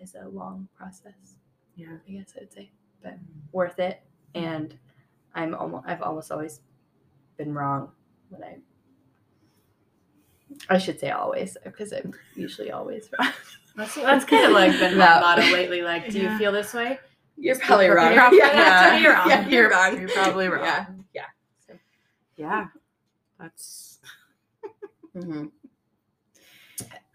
is 0.00 0.14
a 0.14 0.28
long 0.28 0.68
process. 0.76 1.36
yeah. 1.76 1.96
I 2.08 2.10
guess 2.12 2.34
I'd 2.40 2.52
say. 2.52 2.70
But 3.02 3.14
worth 3.52 3.78
it. 3.78 4.02
And 4.34 4.78
I'm 5.34 5.54
almost 5.54 5.84
I've 5.86 6.02
almost 6.02 6.30
always 6.30 6.60
been 7.44 7.54
wrong 7.54 7.90
when 8.30 8.42
I 8.44 8.56
I 10.70 10.78
should 10.78 11.00
say 11.00 11.10
always 11.10 11.56
because 11.64 11.92
I'm 11.92 12.12
usually 12.36 12.70
always 12.70 13.08
wrong. 13.18 13.32
That's, 13.74 13.94
that's 13.94 14.26
kind 14.26 14.44
of 14.44 14.52
like 14.52 14.70
been 14.78 14.98
my 14.98 15.14
No. 15.14 15.20
motto 15.22 15.40
lately. 15.50 15.80
Like, 15.80 16.10
do 16.10 16.18
Yeah. 16.20 16.32
you 16.32 16.38
feel 16.38 16.52
this 16.52 16.74
way? 16.74 16.98
You're 17.38 17.54
Just 17.54 17.66
probably 17.66 17.88
wrong. 17.88 18.12
prepared. 18.12 18.32
Yeah, 18.34 18.52
Yeah, 18.54 18.98
you're 18.98 19.12
wrong. 19.14 19.28
yeah, 19.30 19.48
you're 19.48 19.70
wrong. 19.70 19.98
You're 19.98 20.10
probably 20.10 20.48
wrong. 20.48 20.60
Yeah. 21.14 21.24
Yeah. 21.68 21.74
Yeah, 22.36 22.66
that's 23.40 23.98
Mm-hmm. 25.16 25.46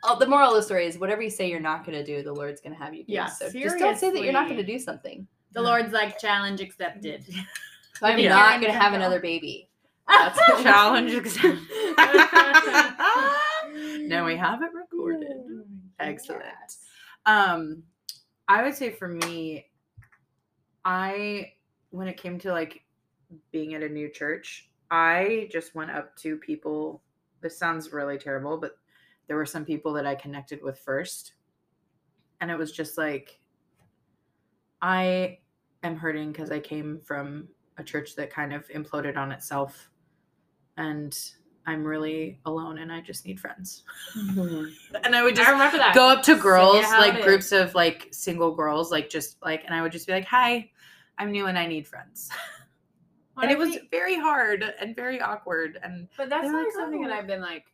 Oh, 0.03 0.17
the 0.17 0.25
moral 0.27 0.49
of 0.49 0.55
the 0.55 0.63
story 0.63 0.87
is 0.87 0.97
whatever 0.97 1.21
you 1.21 1.29
say 1.29 1.47
you're 1.47 1.59
not 1.59 1.85
going 1.85 1.95
to 1.97 2.03
do, 2.03 2.23
the 2.23 2.33
Lord's 2.33 2.59
going 2.59 2.75
to 2.75 2.83
have 2.83 2.95
you 2.95 3.03
do. 3.03 3.13
Yeah, 3.13 3.27
so 3.27 3.51
just 3.51 3.77
don't 3.77 3.97
say 3.97 4.09
that 4.09 4.23
you're 4.23 4.33
not 4.33 4.45
going 4.47 4.57
to 4.57 4.65
do 4.65 4.79
something. 4.79 5.27
The 5.53 5.61
Lord's 5.61 5.93
like 5.93 6.17
challenge 6.17 6.59
accepted. 6.59 7.23
I'm 8.01 8.17
Yeah. 8.17 8.29
not 8.29 8.61
going 8.61 8.73
to 8.73 8.79
have 8.79 8.93
another 8.93 9.19
baby. 9.19 9.69
That's 10.07 10.39
a 10.39 10.63
challenge. 10.63 11.11
now 14.07 14.25
we 14.25 14.35
have 14.35 14.61
it 14.61 14.71
recorded. 14.73 15.37
Excellent. 15.99 16.43
Um, 17.25 17.83
I 18.47 18.63
would 18.63 18.75
say 18.75 18.91
for 18.91 19.07
me, 19.07 19.65
I 20.85 21.51
when 21.89 22.07
it 22.07 22.17
came 22.17 22.39
to 22.39 22.51
like 22.51 22.83
being 23.51 23.73
at 23.73 23.83
a 23.83 23.89
new 23.89 24.09
church, 24.09 24.69
I 24.89 25.49
just 25.51 25.75
went 25.75 25.91
up 25.91 26.15
to 26.17 26.37
people. 26.37 27.01
This 27.41 27.57
sounds 27.57 27.91
really 27.91 28.17
terrible, 28.17 28.57
but 28.57 28.77
there 29.27 29.35
were 29.35 29.45
some 29.45 29.65
people 29.65 29.93
that 29.93 30.05
I 30.05 30.15
connected 30.15 30.63
with 30.63 30.79
first, 30.79 31.33
and 32.39 32.49
it 32.49 32.57
was 32.57 32.71
just 32.71 32.97
like 32.97 33.39
I 34.81 35.39
am 35.83 35.95
hurting 35.97 36.31
because 36.31 36.51
I 36.51 36.59
came 36.59 36.99
from 37.03 37.47
a 37.77 37.83
church 37.83 38.15
that 38.15 38.31
kind 38.31 38.53
of 38.53 38.67
imploded 38.69 39.17
on 39.17 39.31
itself, 39.31 39.89
and 40.77 41.17
I'm 41.65 41.83
really 41.83 42.39
alone, 42.45 42.77
and 42.77 42.91
I 42.91 43.01
just 43.01 43.25
need 43.25 43.39
friends. 43.39 43.83
Mm-hmm. 44.15 44.65
And 45.03 45.15
I 45.15 45.23
would 45.23 45.35
just 45.35 45.47
I 45.47 45.51
remember 45.51 45.77
that. 45.77 45.93
go 45.93 46.07
up 46.07 46.23
to 46.23 46.35
girls, 46.35 46.83
like 46.83 47.21
groups 47.23 47.51
of 47.51 47.75
like 47.75 48.07
single 48.11 48.55
girls, 48.55 48.91
like 48.91 49.09
just 49.09 49.37
like, 49.43 49.63
and 49.65 49.75
I 49.75 49.81
would 49.81 49.91
just 49.91 50.07
be 50.07 50.13
like, 50.13 50.25
"Hi, 50.25 50.69
I'm 51.17 51.31
new 51.31 51.47
and 51.47 51.57
I 51.57 51.67
need 51.67 51.87
friends." 51.87 52.29
Well, 53.35 53.43
and 53.43 53.51
I 53.51 53.53
it 53.53 53.59
was 53.59 53.77
very 53.91 54.15
hard 54.19 54.63
and 54.81 54.95
very 54.95 55.21
awkward. 55.21 55.77
And 55.83 56.07
But 56.17 56.27
that's 56.27 56.51
like 56.51 56.71
something 56.75 57.03
that 57.03 57.11
"Oh." 57.11 57.17
I've 57.17 57.27
been 57.27 57.39
like, 57.41 57.65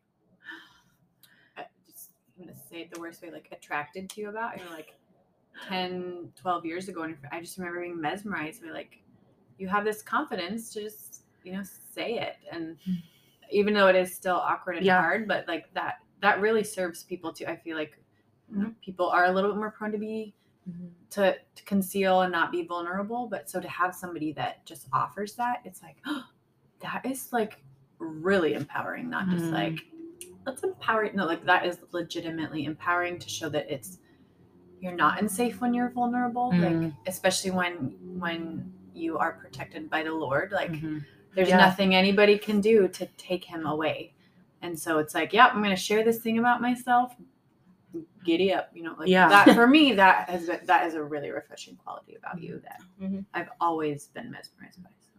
I 1.57 1.63
just, 1.88 2.09
I'm 2.38 2.45
gonna 2.45 2.57
say 2.69 2.81
it 2.81 2.93
the 2.93 2.99
worst 2.99 3.21
way, 3.21 3.31
like 3.31 3.47
attracted 3.49 4.09
to 4.09 4.19
you 4.19 4.27
about. 4.27 4.57
You 4.57 4.65
know, 4.65 4.71
like 4.71 4.93
10, 5.69 6.34
12 6.35 6.65
years 6.65 6.89
ago, 6.89 7.03
and 7.03 7.15
I 7.31 7.39
just 7.39 7.57
remember 7.57 7.80
being 7.80 8.01
mesmerized 8.01 8.61
by 8.61 8.71
like, 8.71 8.99
you 9.57 9.69
have 9.69 9.85
this 9.85 10.01
confidence 10.01 10.73
to 10.73 10.81
just, 10.81 11.12
you 11.43 11.53
know, 11.53 11.63
say 11.63 12.19
it, 12.19 12.37
and 12.51 12.77
even 13.51 13.73
though 13.73 13.87
it 13.87 13.95
is 13.95 14.13
still 14.15 14.35
awkward 14.35 14.77
and 14.77 14.85
Yeah. 14.85 14.99
hard, 15.01 15.27
but 15.27 15.47
like 15.47 15.71
that, 15.73 15.99
that 16.21 16.39
really 16.41 16.63
serves 16.63 17.03
people 17.03 17.31
too. 17.33 17.45
I 17.45 17.55
feel 17.57 17.77
like 17.77 17.99
Mhm. 18.51 18.75
people 18.81 19.09
are 19.09 19.25
a 19.25 19.31
little 19.31 19.51
bit 19.51 19.57
more 19.57 19.71
prone 19.71 19.91
to 19.91 19.97
be 19.97 20.33
to, 21.09 21.35
to 21.55 21.63
conceal 21.65 22.21
and 22.21 22.31
not 22.31 22.51
be 22.51 22.63
vulnerable 22.65 23.27
but 23.27 23.47
so 23.49 23.59
to 23.59 23.67
have 23.67 23.93
somebody 23.93 24.31
that 24.31 24.65
just 24.65 24.87
offers 24.93 25.35
that 25.35 25.59
it's 25.65 25.83
like 25.83 25.97
that 26.79 27.05
is 27.05 27.31
like 27.33 27.61
really 27.99 28.53
empowering 28.53 29.09
not 29.09 29.29
just 29.29 29.45
Mhm. 29.45 29.51
like 29.53 29.79
let's 30.45 30.63
empower 30.63 31.11
no 31.13 31.25
like 31.25 31.45
that 31.45 31.65
is 31.65 31.79
legitimately 31.91 32.65
empowering 32.65 33.19
to 33.19 33.29
show 33.29 33.47
that 33.49 33.69
it's 33.71 33.99
you're 34.79 34.95
not 34.95 35.21
unsafe 35.21 35.61
when 35.61 35.73
you're 35.73 35.89
vulnerable 35.89 36.49
like 36.49 36.73
Mhm. 36.73 36.95
especially 37.05 37.51
when 37.51 37.95
when 38.19 38.73
you 38.93 39.17
are 39.17 39.33
protected 39.33 39.89
by 39.89 40.01
the 40.03 40.13
lord 40.13 40.51
like 40.51 40.71
Mhm. 40.71 41.05
There's 41.35 41.49
Yeah. 41.49 41.57
nothing 41.57 41.95
anybody 41.95 42.38
can 42.38 42.61
do 42.61 42.88
to 42.88 43.05
take 43.18 43.43
him 43.43 43.65
away 43.65 44.14
and 44.61 44.77
so 44.77 44.99
it's 44.99 45.14
like 45.15 45.34
yeah 45.34 45.47
i'm 45.47 45.57
going 45.64 45.69
to 45.69 45.76
share 45.76 46.03
this 46.03 46.19
thing 46.19 46.38
about 46.39 46.61
myself 46.61 47.15
giddy 48.23 48.53
up 48.53 48.69
you 48.73 48.84
know 48.84 48.95
like 48.97 49.07
Yeah. 49.07 49.27
that 49.30 49.53
for 49.55 49.68
me 49.77 49.93
that 49.93 50.30
has 50.30 50.47
been, 50.47 50.60
that 50.65 50.88
is 50.88 50.93
a 50.95 51.03
really 51.03 51.30
refreshing 51.31 51.76
quality 51.76 52.15
about 52.15 52.41
you 52.41 52.61
that 52.64 52.81
Mhm. 53.01 53.26
i've 53.34 53.49
always 53.60 54.07
been 54.07 54.31
mesmerized 54.31 54.81
by 54.84 54.89
so 54.99 55.10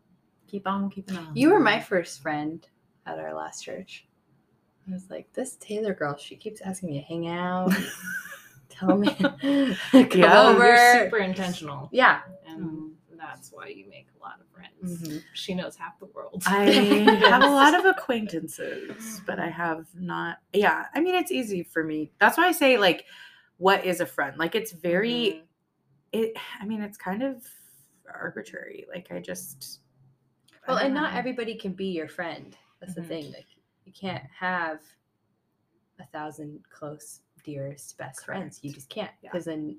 keep 0.47 0.67
on 0.67 0.89
keeping 0.91 1.17
on 1.17 1.35
You 1.35 1.51
were 1.51 1.61
my 1.61 1.81
first 1.81 2.23
friend 2.23 2.67
at 3.07 3.19
our 3.19 3.35
last 3.35 3.63
church. 3.63 4.07
I 4.89 4.93
was 4.93 5.09
like, 5.11 5.31
this 5.33 5.57
Taylor 5.57 5.93
girl, 5.95 6.17
she 6.17 6.37
keeps 6.37 6.61
asking 6.61 6.91
me 6.91 7.01
to 7.01 7.05
hang 7.07 7.27
out. 7.29 7.73
Tell 8.69 8.97
me, 8.99 9.09
come 9.15 9.77
Yeah, 10.13 10.43
over. 10.49 10.67
You're 10.67 11.05
super 11.05 11.19
intentional, 11.19 11.89
yeah. 11.93 12.21
and 12.47 12.93
that's 13.17 13.51
why 13.53 13.69
you 13.69 13.87
make 13.89 14.07
a 14.19 14.23
lot 14.23 14.41
of 14.41 14.44
friends. 14.79 15.03
Mhm. 15.09 15.23
She 15.35 15.55
knows 15.55 15.77
half 15.77 15.99
the 15.99 16.07
world. 16.07 16.43
I 16.47 16.65
have 17.29 17.43
a 17.43 17.47
lot 17.51 17.75
of 17.79 17.85
acquaintances, 17.85 19.21
but 19.27 19.39
I 19.39 19.49
have 19.49 19.87
not. 19.95 20.39
Yeah, 20.53 20.87
I 20.95 21.01
mean, 21.01 21.15
it's 21.15 21.31
easy 21.31 21.63
for 21.63 21.85
me. 21.85 22.13
That's 22.21 22.37
why 22.39 22.47
I 22.49 22.53
say 22.53 22.79
like, 22.79 23.05
what 23.59 23.85
is 23.85 24.01
a 24.01 24.07
friend? 24.07 24.37
Like, 24.39 24.55
it's 24.55 24.73
very. 24.73 25.45
It. 26.13 26.35
I 26.61 26.65
mean, 26.65 26.83
it's 26.83 26.97
kind 26.99 27.23
of 27.23 27.45
arbitrary. 28.13 28.87
Like, 28.89 29.11
I 29.11 29.21
just. 29.21 29.81
Well, 30.67 30.79
don't 30.79 30.87
and 30.87 30.95
not 30.95 31.15
everybody 31.15 31.57
can 31.57 31.73
be 31.73 31.87
your 31.87 32.09
friend. 32.09 32.57
That's 32.81 32.93
Mhm. 32.93 32.97
the 32.97 33.03
thing. 33.03 33.33
Like, 33.33 33.47
you 33.85 33.93
can't 33.93 34.25
have 34.39 34.81
a 36.01 36.07
thousand 36.07 36.61
close, 36.71 37.21
dearest, 37.45 37.97
best 37.99 38.25
friends. 38.25 38.61
You 38.63 38.73
just 38.73 38.89
can't. 38.89 39.11
Yeah. 39.23 39.31
Because 39.31 39.45
then, 39.45 39.79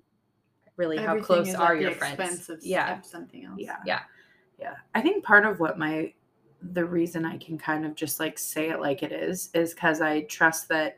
really, 0.78 0.98
how 0.98 1.20
close 1.20 1.48
is 1.49 1.56
are 1.56 1.74
at 1.76 1.82
your 1.82 1.90
the 1.91 1.95
friends? 1.95 2.14
expense 2.20 2.49
of, 2.49 2.64
yeah. 2.64 3.02
something 3.02 3.45
else 3.45 3.57
Yeah. 3.60 3.78
Yeah. 3.86 4.02
Yeah. 4.60 4.76
I 4.94 5.02
think 5.02 5.23
part 5.23 5.45
of 5.45 5.60
what 5.60 5.77
my 5.77 6.14
the 6.72 6.86
reason 6.86 7.26
I 7.26 7.38
can 7.38 7.57
kind 7.57 7.86
of 7.86 7.95
just 7.95 8.19
like 8.19 8.40
say 8.40 8.69
it 8.69 8.80
like 8.80 9.03
it 9.03 9.11
is 9.11 9.49
is 9.53 9.73
because 9.73 10.02
I 10.02 10.22
trust 10.22 10.68
that 10.69 10.98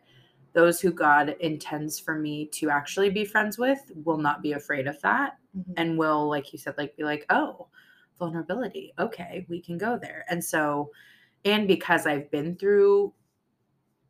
those 0.53 0.79
who 0.79 0.91
God 0.91 1.35
intends 1.39 1.99
for 1.99 2.15
me 2.17 2.47
to 2.47 2.69
actually 2.69 3.09
be 3.09 3.25
friends 3.25 3.57
with 3.57 3.91
will 4.05 4.17
not 4.17 4.41
be 4.41 4.53
afraid 4.53 4.88
of 4.88 4.99
that 5.01 5.38
Mhm. 5.57 5.73
and 5.77 5.97
will, 5.97 6.29
like 6.29 6.53
you 6.53 6.59
said, 6.59 6.75
like 6.77 6.95
be 6.95 7.03
like, 7.03 7.25
oh, 7.29 7.67
vulnerability. 8.17 8.93
Okay, 8.97 9.45
we 9.49 9.61
can 9.61 9.77
go 9.77 9.97
there. 10.01 10.25
And 10.29 10.43
so, 10.43 10.91
and 11.45 11.67
because 11.67 12.07
I've 12.07 12.31
been 12.31 12.55
through 12.55 13.13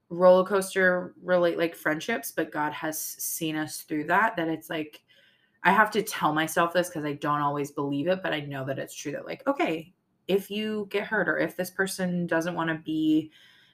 roller 0.10 0.46
coaster 0.46 1.14
really 1.22 1.56
like 1.56 1.76
friendships, 1.76 2.32
but 2.32 2.52
God 2.52 2.72
has 2.74 3.00
seen 3.00 3.56
us 3.56 3.82
through 3.82 4.06
that, 4.06 4.36
that 4.38 4.48
it's 4.48 4.70
like 4.70 5.02
I 5.68 5.72
have 5.72 5.92
to 5.92 6.02
tell 6.02 6.34
myself 6.34 6.72
this 6.72 6.88
because 6.88 7.04
I 7.04 7.14
don't 7.14 7.42
always 7.42 7.72
believe 7.72 8.08
it, 8.08 8.24
but 8.24 8.32
I 8.32 8.40
know 8.40 8.64
that 8.64 8.80
it's 8.80 8.96
true 8.96 9.12
that 9.12 9.26
like, 9.26 9.46
okay, 9.48 9.94
if 10.30 10.50
you 10.50 10.88
get 10.90 11.06
hurt 11.06 11.28
or 11.28 11.38
if 11.38 11.58
this 11.58 11.70
person 11.70 12.26
doesn't 12.26 12.56
want 12.56 12.70
to 12.70 12.76
be, 12.76 13.32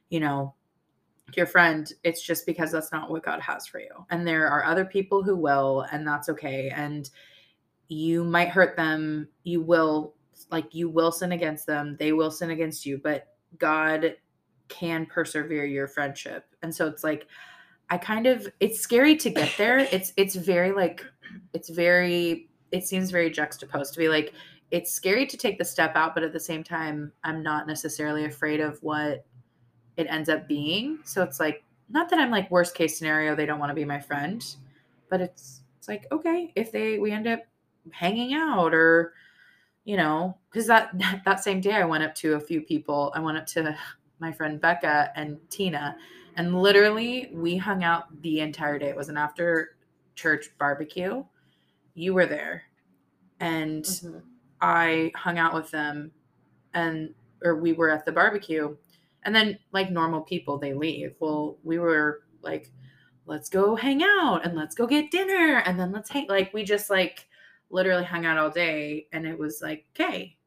you 0.10 0.20
know, 0.20 0.56
your 1.38 1.46
friend, 1.46 1.94
it's 2.04 2.24
just 2.24 2.48
because 2.48 2.72
that's 2.72 2.92
not 2.92 3.12
what 3.12 3.22
God 3.22 3.40
has 3.42 3.68
for 3.68 3.80
you. 3.80 3.92
And 4.10 4.28
there 4.28 4.48
are 4.48 4.66
other 4.66 4.86
people 4.86 5.22
who 5.22 5.36
will, 5.36 5.86
and 5.92 6.06
that's 6.08 6.30
okay. 6.30 6.72
And 6.76 7.08
you 7.90 8.24
might 8.24 8.50
hurt 8.50 8.76
them. 8.76 9.28
You 9.44 9.62
will, 9.62 10.16
like, 10.50 10.74
you 10.74 10.90
will 10.90 11.12
sin 11.12 11.32
against 11.32 11.68
them. 11.68 11.96
They 12.00 12.12
will 12.12 12.32
sin 12.32 12.50
against 12.50 12.88
you, 12.88 12.98
but 13.04 13.36
God 13.60 14.16
can 14.68 15.06
persevere 15.06 15.66
your 15.66 15.88
friendship. 15.88 16.48
And 16.64 16.74
so 16.74 16.88
it's 16.88 17.04
like, 17.04 17.28
I 17.92 18.00
kind 18.00 18.26
of, 18.26 18.52
it's 18.60 18.80
scary 18.80 19.16
to 19.18 19.30
get 19.30 19.52
there. 19.60 19.78
It's, 19.78 20.12
it's 20.18 20.34
very 20.34 20.72
like, 20.72 21.06
it's 21.54 21.70
very, 21.70 22.50
it 22.72 22.86
seems 22.86 23.12
very 23.12 23.30
juxtaposed 23.30 23.94
to 23.94 24.00
be 24.00 24.10
like, 24.10 24.34
it's 24.72 24.92
scary 24.92 25.26
to 25.28 25.38
take 25.38 25.60
the 25.60 25.66
step 25.66 25.96
out, 25.96 26.16
but 26.16 26.24
at 26.24 26.34
the 26.34 26.40
same 26.40 26.64
time, 26.64 27.12
I'm 27.24 27.44
not 27.44 27.68
necessarily 27.68 28.26
afraid 28.26 28.60
of 28.60 28.82
what 28.82 29.26
it 29.98 30.08
ends 30.10 30.30
up 30.30 30.48
being. 30.48 31.00
So 31.04 31.22
it's 31.22 31.40
like, 31.40 31.64
not 31.90 32.10
that 32.10 32.20
I'm 32.20 32.32
like 32.32 32.50
worst 32.50 32.76
case 32.76 32.98
scenario, 32.98 33.36
they 33.36 33.46
don't 33.46 33.60
want 33.60 33.70
to 33.70 33.76
be 33.76 33.86
my 33.86 34.00
friend, 34.00 34.44
but 35.10 35.22
it's 35.22 35.62
it's 35.78 35.88
like, 35.88 36.08
okay, 36.12 36.52
if 36.56 36.72
they 36.72 36.98
we 36.98 37.12
end 37.12 37.28
up 37.28 37.42
hanging 37.92 38.34
out 38.34 38.74
or 38.74 39.14
you 39.86 39.98
know, 39.98 40.38
because 40.50 40.66
that 40.68 40.92
that 41.26 41.44
same 41.44 41.62
day 41.62 41.74
I 41.74 41.86
went 41.86 42.04
up 42.04 42.16
to 42.16 42.34
a 42.34 42.40
few 42.40 42.62
people. 42.62 43.12
I 43.16 43.20
went 43.20 43.38
up 43.38 43.46
to 43.48 43.78
my 44.20 44.32
friend 44.32 44.60
Becca 44.60 45.12
and 45.16 45.38
Tina, 45.50 45.96
and 46.36 46.62
literally 46.62 47.30
we 47.34 47.58
hung 47.58 47.84
out 47.84 48.06
the 48.22 48.40
entire 48.40 48.80
day. 48.80 48.90
It 48.90 48.96
was 48.96 49.10
an 49.10 49.18
after 49.18 49.76
church 50.16 50.50
barbecue. 50.58 51.24
You 51.96 52.14
were 52.14 52.26
there. 52.26 52.64
And 53.40 53.84
Mhm. 53.86 54.24
I 54.62 55.12
hung 55.16 55.40
out 55.40 55.54
with 55.54 55.72
them 55.72 56.12
and 56.74 57.14
or 57.44 57.56
we 57.58 57.74
were 57.74 57.90
at 57.90 58.06
the 58.06 58.12
barbecue 58.12 58.76
and 59.24 59.36
then 59.36 59.60
like 59.72 59.92
normal 59.92 60.22
people 60.22 60.58
they 60.58 60.74
leave. 60.74 61.16
Well, 61.20 61.58
we 61.64 61.80
were 61.80 62.24
like 62.42 62.72
let's 63.26 63.50
go 63.50 63.76
hang 63.76 64.04
out 64.04 64.46
and 64.46 64.56
let's 64.56 64.76
go 64.76 64.86
get 64.88 65.12
dinner 65.12 65.64
and 65.66 65.80
then 65.80 65.92
let's 65.92 66.10
hang 66.10 66.28
like 66.28 66.54
we 66.54 66.64
just 66.64 66.90
like 66.90 67.28
literally 67.70 68.04
hung 68.04 68.26
out 68.26 68.38
all 68.38 68.50
day 68.50 69.08
and 69.14 69.26
it 69.26 69.38
was 69.38 69.62
like 69.62 69.86
okay 69.96 70.38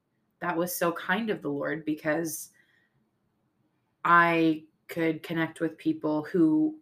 that 0.41 0.57
was 0.57 0.77
so 0.77 0.93
kind 0.93 1.31
of 1.31 1.43
the 1.43 1.49
Lord 1.49 1.85
because 1.85 2.51
I 4.05 4.65
could 4.89 5.23
connect 5.23 5.61
with 5.61 5.77
people 5.79 6.23
who 6.25 6.79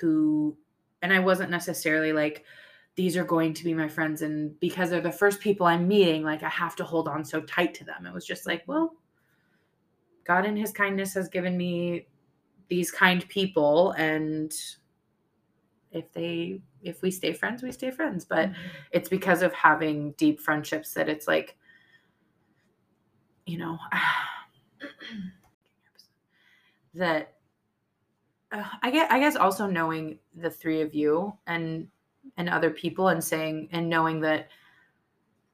who 0.00 0.56
and 1.02 1.12
I 1.12 1.18
wasn't 1.18 1.50
necessarily 1.50 2.12
like 2.12 2.44
these 2.94 3.16
are 3.16 3.24
going 3.24 3.54
to 3.54 3.64
be 3.64 3.74
my 3.74 3.88
friends 3.88 4.22
and 4.22 4.58
because 4.60 4.90
they're 4.90 5.00
the 5.00 5.10
first 5.10 5.40
people 5.40 5.66
I'm 5.66 5.88
meeting 5.88 6.22
like 6.22 6.42
I 6.42 6.48
have 6.48 6.76
to 6.76 6.84
hold 6.84 7.08
on 7.08 7.24
so 7.24 7.40
tight 7.40 7.74
to 7.74 7.84
them. 7.84 8.06
It 8.06 8.12
was 8.12 8.26
just 8.26 8.46
like, 8.46 8.62
well, 8.66 8.94
God 10.24 10.44
in 10.44 10.56
his 10.56 10.72
kindness 10.72 11.14
has 11.14 11.28
given 11.28 11.56
me 11.56 12.06
these 12.68 12.90
kind 12.90 13.26
people 13.28 13.92
and 13.92 14.52
if 15.90 16.10
they 16.12 16.60
if 16.82 17.02
we 17.02 17.10
stay 17.10 17.32
friends, 17.32 17.62
we 17.62 17.70
stay 17.70 17.90
friends, 17.90 18.24
but 18.24 18.50
mm-hmm. 18.50 18.60
it's 18.90 19.08
because 19.08 19.42
of 19.42 19.52
having 19.52 20.12
deep 20.12 20.40
friendships 20.40 20.94
that 20.94 21.08
it's 21.08 21.28
like 21.28 21.56
you 23.46 23.58
know 23.58 23.78
that 26.94 27.34
I 28.82 28.90
get 28.90 29.10
I 29.10 29.18
guess 29.18 29.36
also 29.36 29.66
knowing 29.66 30.18
the 30.34 30.50
three 30.50 30.82
of 30.82 30.94
you 30.94 31.32
and 31.46 31.88
and 32.36 32.48
other 32.48 32.70
people 32.70 33.08
and 33.08 33.22
saying 33.22 33.68
and 33.72 33.88
knowing 33.88 34.20
that 34.20 34.48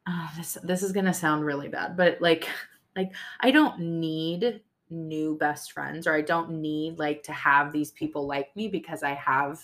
uh, 0.07 0.29
this 0.37 0.59
this 0.63 0.83
is 0.83 0.93
gonna 0.93 1.15
sound 1.15 1.45
really 1.45 1.69
bad, 1.69 1.97
but 1.97 2.21
like 2.21 2.49
like 2.97 3.13
I 3.41 3.51
don't 3.51 3.79
need 3.79 4.63
new 4.91 5.37
best 5.37 5.73
friends 5.73 6.07
or 6.07 6.15
I 6.15 6.23
don't 6.23 6.51
need 6.51 6.99
like 6.99 7.23
to 7.25 7.33
have 7.33 7.73
these 7.73 7.91
people 7.93 8.27
like 8.27 8.55
me 8.57 8.69
because 8.69 9.03
I 9.03 9.15
have 9.15 9.61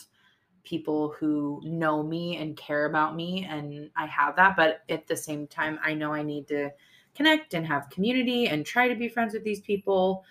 people 0.64 1.14
who 1.18 1.60
know 1.64 2.02
me 2.02 2.36
and 2.36 2.56
care 2.56 2.86
about 2.86 3.16
me 3.16 3.46
and 3.48 3.90
I 3.96 4.06
have 4.06 4.36
that 4.36 4.54
but 4.56 4.82
at 4.88 5.06
the 5.06 5.16
same 5.16 5.46
time 5.46 5.78
I 5.82 5.94
know 5.94 6.12
I 6.12 6.22
need 6.22 6.46
to 6.48 6.70
connect 7.14 7.54
and 7.54 7.66
have 7.66 7.88
community 7.90 8.48
and 8.48 8.66
try 8.66 8.86
to 8.88 8.94
be 8.94 9.08
friends 9.08 9.32
with 9.32 9.44
these 9.44 9.60
people 9.60 10.24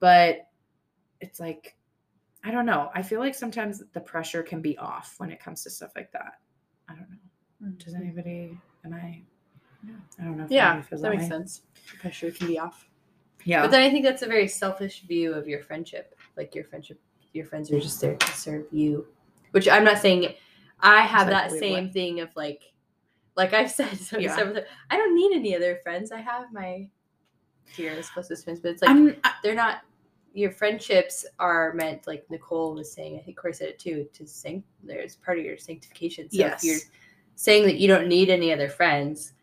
but 0.00 0.48
it's 1.20 1.38
like 1.38 1.76
I 2.44 2.50
don't 2.50 2.66
know. 2.66 2.90
I 2.94 3.02
feel 3.02 3.20
like 3.20 3.34
sometimes 3.34 3.82
the 3.92 4.00
pressure 4.00 4.42
can 4.42 4.60
be 4.60 4.76
off 4.78 5.14
when 5.18 5.30
it 5.30 5.40
comes 5.40 5.62
to 5.64 5.70
stuff 5.70 5.92
like 5.94 6.10
that. 6.12 6.40
I 6.88 6.94
don't 6.94 7.08
know. 7.10 7.72
Does 7.78 7.94
mm-hmm. 7.94 8.02
anybody? 8.02 8.58
Am 8.84 8.94
I? 8.94 9.22
Yeah. 9.86 9.92
I 10.20 10.24
don't 10.24 10.36
know. 10.36 10.44
If 10.44 10.50
Yeah, 10.50 10.82
feels 10.82 11.02
that 11.02 11.10
makes 11.10 11.22
way. 11.24 11.28
sense. 11.28 11.62
The 11.90 11.98
pressure 11.98 12.30
can 12.30 12.48
be 12.48 12.58
off. 12.58 12.88
Yeah. 13.44 13.62
But 13.62 13.70
then 13.70 13.82
I 13.82 13.90
think 13.90 14.04
that's 14.04 14.22
a 14.22 14.26
very 14.26 14.48
selfish 14.48 15.02
view 15.02 15.32
of 15.34 15.46
your 15.46 15.60
friendship. 15.60 16.16
Like 16.36 16.54
your 16.54 16.64
friendship, 16.64 17.00
your 17.32 17.44
friends 17.44 17.70
are 17.72 17.80
just 17.80 18.00
there 18.00 18.16
to 18.16 18.32
serve 18.32 18.66
you. 18.72 19.06
Which 19.52 19.68
I'm 19.68 19.84
not 19.84 19.98
saying. 19.98 20.34
I 20.80 21.02
have 21.02 21.28
like, 21.28 21.30
that 21.30 21.50
wait, 21.52 21.60
same 21.60 21.84
what? 21.84 21.92
thing 21.92 22.20
of 22.20 22.30
like, 22.34 22.72
like 23.36 23.52
I've 23.52 23.70
said 23.78 23.96
so 23.98 24.18
Yeah. 24.18 24.34
several. 24.34 24.64
I 24.90 24.96
don't 24.96 25.14
need 25.14 25.32
any 25.36 25.54
other 25.54 25.78
friends. 25.82 26.10
I 26.10 26.20
have 26.20 26.52
my 26.52 26.88
dearest, 27.76 28.12
closest 28.12 28.44
friends. 28.44 28.60
But 28.60 28.72
it's 28.72 28.82
like 28.82 28.90
I'm. 28.90 29.16
They're 29.42 29.54
not. 29.54 29.82
Your 30.34 30.50
friendships 30.50 31.26
are 31.38 31.72
meant, 31.74 32.06
like 32.06 32.24
Nicole 32.30 32.74
was 32.74 32.90
saying. 32.92 33.18
I 33.18 33.22
think 33.22 33.36
Corey 33.36 33.52
said 33.52 33.68
it 33.68 33.78
too. 33.78 34.08
To 34.14 34.26
sink, 34.26 34.64
there's 34.82 35.16
part 35.16 35.38
of 35.38 35.44
your 35.44 35.58
sanctification. 35.58 36.30
So 36.30 36.38
Yes. 36.38 36.64
if 36.64 36.68
you're 36.70 36.80
saying 37.34 37.64
that 37.64 37.76
you 37.76 37.88
don't 37.88 38.08
need 38.08 38.30
any 38.30 38.52
other 38.52 38.68
friends, 38.68 39.34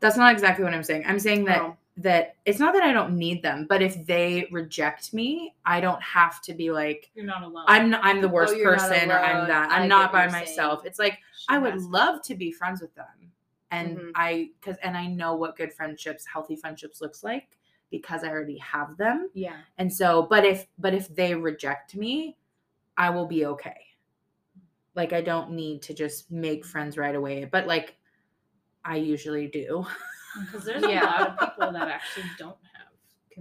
that's 0.00 0.16
not 0.16 0.32
exactly 0.32 0.64
what 0.64 0.74
I'm 0.74 0.82
saying. 0.84 1.04
I'm 1.06 1.18
saying 1.18 1.44
that 1.46 1.60
Oh. 1.62 1.76
that 1.96 2.36
it's 2.44 2.60
not 2.60 2.72
that 2.74 2.84
I 2.84 2.92
don't 2.92 3.16
need 3.18 3.42
them, 3.42 3.66
but 3.68 3.82
if 3.82 4.06
they 4.06 4.46
reject 4.52 5.12
me, 5.12 5.56
I 5.66 5.80
don't 5.80 6.00
have 6.00 6.40
to 6.42 6.54
be 6.54 6.70
like 6.70 7.10
You're 7.14 7.24
not 7.26 7.42
alone. 7.42 7.64
I'm 7.66 7.92
I'm 7.96 8.20
the 8.20 8.28
worst 8.28 8.54
Oh, 8.56 8.62
person 8.62 9.10
or 9.10 9.18
I'm 9.18 9.48
that. 9.48 9.70
I 9.70 9.76
I'm 9.76 9.82
get 9.82 9.88
not 9.88 10.12
by 10.12 10.22
you're 10.22 10.30
saying. 10.30 10.42
myself. 10.44 10.86
It's 10.86 11.00
like 11.00 11.18
She 11.36 11.46
I 11.48 11.58
would 11.58 11.72
has- 11.72 11.86
love 11.86 12.22
to 12.22 12.36
be 12.36 12.52
friends 12.52 12.80
with 12.80 12.94
them. 12.94 13.32
And 13.72 13.98
Mhm. 13.98 14.10
I 14.14 14.50
cuz 14.62 14.76
and 14.84 14.96
I 14.96 15.08
know 15.08 15.34
what 15.34 15.56
good 15.56 15.72
friendships, 15.72 16.24
healthy 16.24 16.54
friendships 16.54 17.00
looks 17.00 17.24
like 17.24 17.57
because 17.90 18.22
I 18.24 18.28
already 18.28 18.58
have 18.58 18.96
them. 18.96 19.30
yeah, 19.34 19.56
And 19.78 19.92
so 19.92 20.26
but 20.28 20.44
if 20.44 20.66
but 20.78 20.94
if 20.94 21.14
they 21.14 21.34
reject 21.34 21.94
me, 21.96 22.36
I 22.96 23.10
will 23.10 23.26
be 23.26 23.46
okay. 23.46 23.76
Like 24.94 25.12
I 25.12 25.20
don't 25.20 25.52
need 25.52 25.82
to 25.82 25.94
just 25.94 26.30
make 26.30 26.64
friends 26.64 26.96
right 26.96 27.14
away, 27.14 27.44
but 27.44 27.66
like 27.66 27.96
I 28.84 28.96
usually 28.96 29.46
do. 29.48 29.86
Because 30.40 30.64
there's 30.64 30.82
Yeah. 30.84 31.02
a 31.02 31.06
lot 31.06 31.28
of 31.30 31.38
people 31.40 31.72
that 31.72 31.88
actually 31.88 32.24
don't 32.38 32.56
have 32.74 32.77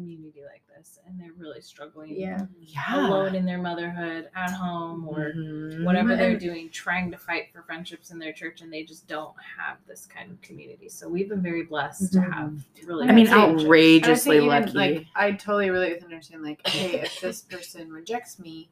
community 0.01 0.41
like 0.43 0.61
this, 0.77 0.99
and 1.07 1.19
they're 1.19 1.33
really 1.37 1.59
struggling. 1.61 2.15
Yeah. 2.15 2.45
Yeah. 2.61 3.07
alone 3.07 3.33
in 3.35 3.45
their 3.45 3.57
motherhood, 3.57 4.29
at 4.35 4.51
home, 4.51 5.07
or 5.07 5.33
Mhm. 5.33 5.83
whatever 5.83 6.15
they're 6.15 6.37
doing, 6.37 6.69
trying 6.69 7.09
to 7.11 7.17
fight 7.17 7.51
for 7.51 7.63
friendships 7.63 8.11
in 8.11 8.19
their 8.19 8.31
church, 8.33 8.61
and 8.61 8.71
they 8.71 8.83
just 8.83 9.07
don't 9.07 9.33
have 9.57 9.77
this 9.87 10.05
kind 10.05 10.31
of 10.31 10.39
community. 10.41 10.87
So 10.89 11.09
we've 11.09 11.27
been 11.29 11.41
very 11.41 11.63
blessed 11.63 12.13
to 12.13 12.21
have 12.21 12.53
really. 12.85 13.07
I 13.09 13.11
mean, 13.13 13.27
outrageously 13.27 14.37
I 14.37 14.39
think 14.39 14.49
lucky. 14.49 14.69
even, 14.69 14.75
Like 14.97 15.05
I 15.15 15.31
totally 15.31 15.69
relate 15.71 15.95
with 15.95 16.03
understand. 16.03 16.43
Like, 16.43 16.61
okay, 16.67 17.01
if 17.01 17.19
this 17.21 17.41
person 17.49 17.91
rejects 17.91 18.37
me, 18.37 18.69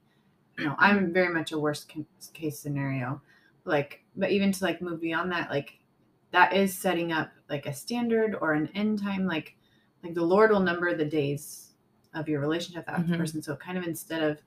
you 0.60 0.66
know, 0.66 0.76
I'm 0.78 1.12
very 1.12 1.34
much 1.34 1.52
a 1.52 1.60
worst 1.60 1.92
case 2.34 2.60
scenario. 2.60 3.22
Like, 3.66 4.04
but 4.16 4.30
even 4.32 4.52
to 4.52 4.64
like 4.64 4.82
move 4.82 5.02
beyond 5.02 5.32
that, 5.32 5.50
like 5.50 5.80
that 6.32 6.54
is 6.54 6.78
setting 6.78 7.12
up 7.12 7.32
like 7.50 7.66
a 7.66 7.74
standard 7.74 8.36
or 8.40 8.54
an 8.54 8.70
end 8.76 9.02
time. 9.02 9.26
Like, 9.26 9.56
like 10.06 10.14
the 10.14 10.24
Lord 10.24 10.52
will 10.52 10.60
number 10.62 10.94
the 10.96 11.04
days 11.06 11.72
of 12.14 12.30
your 12.30 12.40
relationship 12.40 12.86
with 12.88 12.96
that 12.96 13.06
Mhm. 13.08 13.18
person. 13.18 13.42
So 13.42 13.56
kind 13.56 13.78
of 13.78 13.84
instead 13.84 14.22
of 14.24 14.40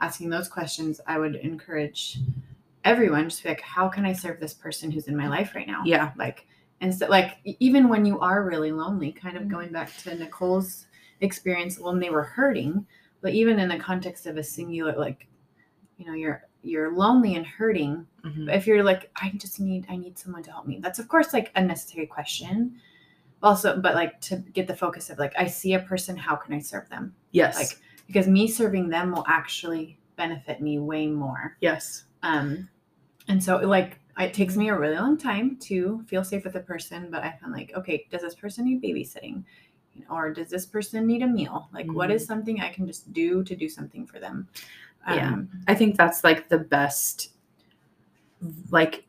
asking 0.00 0.30
those 0.30 0.48
questions, 0.48 1.00
I 1.06 1.18
would 1.18 1.34
encourage 1.36 2.18
everyone 2.84 3.24
just 3.28 3.42
be 3.42 3.50
like, 3.50 3.60
how 3.60 3.88
can 3.88 4.06
I 4.06 4.12
serve 4.14 4.40
this 4.40 4.54
person 4.54 4.90
who's 4.90 5.08
in 5.08 5.16
my 5.16 5.28
life 5.28 5.54
right 5.54 5.66
now? 5.66 5.82
yeah. 5.84 6.12
like 6.16 6.46
and 6.82 6.94
so 6.94 7.06
like 7.08 7.36
even 7.44 7.90
when 7.90 8.06
you 8.06 8.18
are 8.20 8.42
really 8.42 8.72
lonely 8.72 9.12
kind 9.12 9.36
of 9.36 9.42
Mhm. 9.42 9.48
going 9.50 9.70
back 9.70 9.94
to 9.98 10.14
nicole's 10.14 10.86
experience 11.20 11.78
when 11.78 11.98
they 12.00 12.08
were 12.08 12.22
hurting 12.22 12.86
but 13.20 13.34
even 13.34 13.58
in 13.58 13.68
the 13.68 13.76
context 13.78 14.24
of 14.26 14.38
a 14.38 14.42
singular 14.42 14.94
like 14.96 15.26
you 15.98 16.06
know 16.06 16.14
you're 16.14 16.42
you're 16.62 16.90
lonely 16.96 17.34
and 17.34 17.46
hurting 17.46 18.06
Mhm. 18.24 18.46
but 18.46 18.54
if 18.54 18.66
you're 18.66 18.82
like 18.82 19.10
i 19.16 19.28
just 19.36 19.60
need 19.60 19.84
i 19.90 19.96
need 19.96 20.18
someone 20.18 20.42
to 20.42 20.50
help 20.50 20.66
me 20.66 20.78
that's 20.80 20.98
of 20.98 21.06
course 21.06 21.34
like 21.34 21.52
a 21.54 21.62
necessary 21.62 22.06
question 22.06 22.80
also 23.42 23.78
but 23.78 23.94
like 23.94 24.20
to 24.20 24.36
get 24.36 24.66
the 24.66 24.76
focus 24.76 25.10
of 25.10 25.18
like 25.18 25.32
i 25.38 25.46
see 25.46 25.74
a 25.74 25.78
person 25.80 26.16
how 26.16 26.36
can 26.36 26.54
i 26.54 26.58
serve 26.58 26.88
them 26.88 27.14
Yes. 27.32 27.56
like 27.56 27.78
because 28.06 28.26
me 28.26 28.48
serving 28.48 28.88
them 28.88 29.12
will 29.12 29.24
actually 29.28 29.98
benefit 30.16 30.60
me 30.60 30.78
way 30.78 31.06
more 31.06 31.56
yes. 31.60 32.04
um, 32.22 32.68
and 33.28 33.42
so 33.42 33.56
like 33.58 34.00
it 34.20 34.34
takes 34.34 34.56
me 34.56 34.68
a 34.68 34.76
really 34.76 34.96
long 34.96 35.16
time 35.16 35.56
to 35.56 36.02
feel 36.06 36.22
safe 36.24 36.44
with 36.44 36.54
a 36.56 36.60
person, 36.60 37.08
but 37.10 37.22
I 37.22 37.36
found 37.40 37.52
like, 37.52 37.72
okay, 37.76 38.06
does 38.10 38.22
this 38.22 38.34
person 38.34 38.66
need 38.66 38.82
babysitting? 38.82 39.44
Or 40.10 40.30
does 40.30 40.48
this 40.48 40.66
person 40.66 41.06
need 41.06 41.22
a 41.22 41.26
meal? 41.26 41.68
Like, 41.72 41.90
what 41.92 42.10
is 42.10 42.24
something 42.24 42.60
I 42.60 42.70
can 42.70 42.86
just 42.86 43.12
do 43.12 43.42
to 43.44 43.56
do 43.56 43.68
something 43.68 44.06
for 44.06 44.18
them? 44.18 44.48
Yeah. 45.08 45.32
Um, 45.32 45.48
I 45.68 45.74
think 45.74 45.96
that's 45.96 46.22
like 46.24 46.48
the 46.48 46.58
best. 46.58 47.30
Like, 48.70 49.04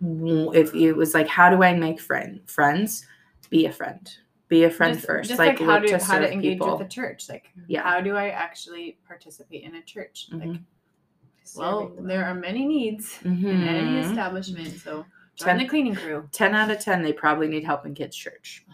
if 0.00 0.74
it 0.74 0.92
was 0.92 1.14
like, 1.14 1.28
how 1.28 1.50
do 1.50 1.62
I 1.62 1.74
make 1.74 2.00
friend 2.00 2.40
friends? 2.46 3.06
Be 3.52 3.66
a 3.66 3.72
friend. 3.72 4.10
Be 4.48 4.64
a 4.64 4.70
friend 4.70 4.94
just, 4.94 5.06
first. 5.06 5.28
just 5.28 5.38
like, 5.38 5.60
like, 5.60 5.68
how 5.68 5.74
look 5.74 5.82
to 5.82 5.98
to 5.98 6.04
how 6.04 6.18
to 6.18 6.24
serve 6.24 6.32
engage 6.32 6.54
people. 6.54 6.78
with 6.78 6.88
the 6.88 6.92
church. 6.92 7.28
Like, 7.28 7.50
Yeah. 7.68 7.82
how 7.82 8.00
do 8.00 8.16
I 8.16 8.30
actually 8.30 8.98
participate 9.06 9.62
in 9.62 9.74
a 9.76 9.82
church? 9.82 10.28
Like, 10.32 10.48
Mhm. 10.48 10.62
well, 11.56 11.88
them. 11.90 12.06
there 12.06 12.24
are 12.24 12.34
many 12.34 12.64
needs 12.66 13.18
in 13.24 13.44
any 13.46 14.02
Mhm. 14.02 14.10
establishment, 14.10 14.68
so 14.80 15.04
join 15.36 15.46
Ten- 15.48 15.58
the 15.58 15.68
cleaning 15.68 15.94
crew. 15.94 16.28
10 16.32 16.54
out 16.54 16.70
of 16.70 16.78
10 16.80 17.02
they 17.02 17.12
probably 17.12 17.46
need 17.48 17.64
help 17.64 17.84
in 17.86 17.94
kids 17.94 18.16
church 18.16 18.64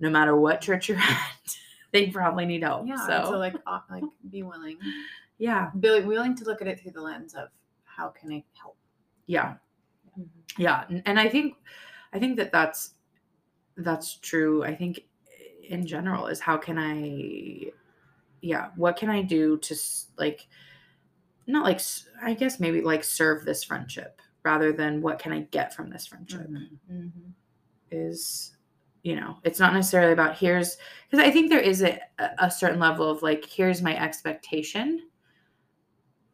no 0.00 0.08
matter 0.10 0.34
what 0.36 0.60
church 0.60 0.88
you're 0.88 0.98
at 0.98 1.56
they 1.92 2.10
probably 2.10 2.46
need 2.46 2.62
help 2.62 2.86
Yeah, 2.86 2.96
so, 3.06 3.24
so 3.32 3.38
like, 3.38 3.54
like 3.90 4.02
be 4.30 4.42
willing, 4.44 4.76
yeah 5.38 5.70
be 5.78 6.00
willing 6.00 6.34
to 6.36 6.44
look 6.44 6.60
at 6.62 6.68
it 6.68 6.78
through 6.80 6.92
the 6.92 7.00
lens 7.02 7.34
of 7.34 7.48
how 7.84 8.08
can 8.08 8.30
I 8.32 8.44
help. 8.60 8.76
yeah 9.26 9.54
Mhm. 10.18 10.28
yeah 10.58 10.84
and, 10.88 11.02
and 11.06 11.18
i 11.18 11.28
think 11.28 11.56
i 12.12 12.18
think 12.20 12.36
that 12.36 12.52
that's 12.52 12.94
that's 13.78 14.16
true 14.16 14.62
i 14.64 14.74
think 14.74 15.00
in 15.68 15.86
general 15.86 16.26
is 16.26 16.40
how 16.40 16.56
can 16.56 16.78
i 16.78 17.70
yeah 18.40 18.68
what 18.76 18.96
can 18.96 19.10
i 19.10 19.22
do 19.22 19.56
to 19.58 19.74
like 20.18 20.46
not 21.46 21.64
like 21.64 21.80
I 22.22 22.32
guess 22.34 22.58
maybe 22.58 22.80
like 22.80 23.04
serve 23.04 23.44
this 23.44 23.64
friendship 23.64 24.20
rather 24.44 24.72
than 24.72 25.02
what 25.02 25.18
can 25.18 25.32
i 25.32 25.40
get 25.40 25.74
from 25.74 25.90
this 25.90 26.06
friendship 26.06 26.48
Mhm. 26.48 27.32
is 27.90 28.56
you 29.02 29.16
know 29.16 29.36
it's 29.44 29.58
not 29.60 29.74
necessarily 29.74 30.12
about 30.12 30.36
here's 30.38 30.76
because 31.10 31.24
i 31.24 31.30
think 31.30 31.50
there 31.50 31.60
is 31.60 31.82
a, 31.82 32.00
a 32.38 32.50
certain 32.50 32.80
level 32.80 33.10
of 33.10 33.22
like 33.22 33.44
here's 33.44 33.82
my 33.82 33.96
expectation 34.00 35.08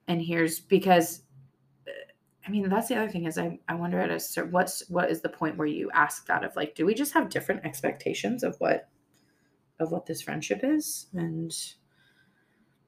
and 0.09 0.21
here's 0.23 0.61
because 0.61 1.23
i 2.51 2.53
mean 2.53 2.69
that's 2.69 2.89
the 2.89 2.97
other 2.97 3.11
thing 3.11 3.27
is 3.27 3.39
i, 3.39 3.59
I 3.69 3.75
wonder 3.75 3.99
at 4.01 4.11
a 4.11 4.19
certain 4.19 4.51
what's 4.53 4.89
what 4.89 5.11
is 5.11 5.21
the 5.21 5.29
point 5.29 5.57
where 5.57 5.67
you 5.67 5.91
ask 5.93 6.27
that 6.27 6.45
of 6.45 6.57
like 6.57 6.75
do 6.75 6.85
we 6.85 6.95
just 6.95 7.15
have 7.15 7.31
different 7.31 7.65
expectations 7.65 8.43
of 8.43 8.57
what 8.59 8.89
of 9.79 9.93
what 9.93 10.07
this 10.07 10.23
friendship 10.23 10.61
is 10.63 11.07
and 11.15 11.53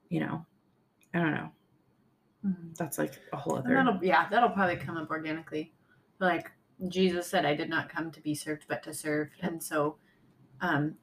you 0.08 0.20
know 0.20 0.44
i 1.14 1.18
don't 1.18 1.34
know 1.34 1.50
that's 2.76 2.98
like 2.98 3.18
a 3.32 3.36
whole 3.36 3.56
And 3.56 3.66
other 3.66 3.74
that'll 3.74 4.04
yeah, 4.04 4.28
that'll 4.28 4.50
probably 4.50 4.76
come 4.76 4.96
up 4.96 5.10
organically. 5.10 5.72
Like 6.18 6.50
Jesus 6.88 7.28
said, 7.28 7.44
I 7.44 7.54
did 7.54 7.68
not 7.68 7.88
come 7.88 8.10
to 8.10 8.20
be 8.20 8.34
served, 8.34 8.64
but 8.68 8.82
to 8.84 8.94
serve. 8.94 9.28
And 9.40 9.62
so 9.62 9.96
um, 10.60 10.96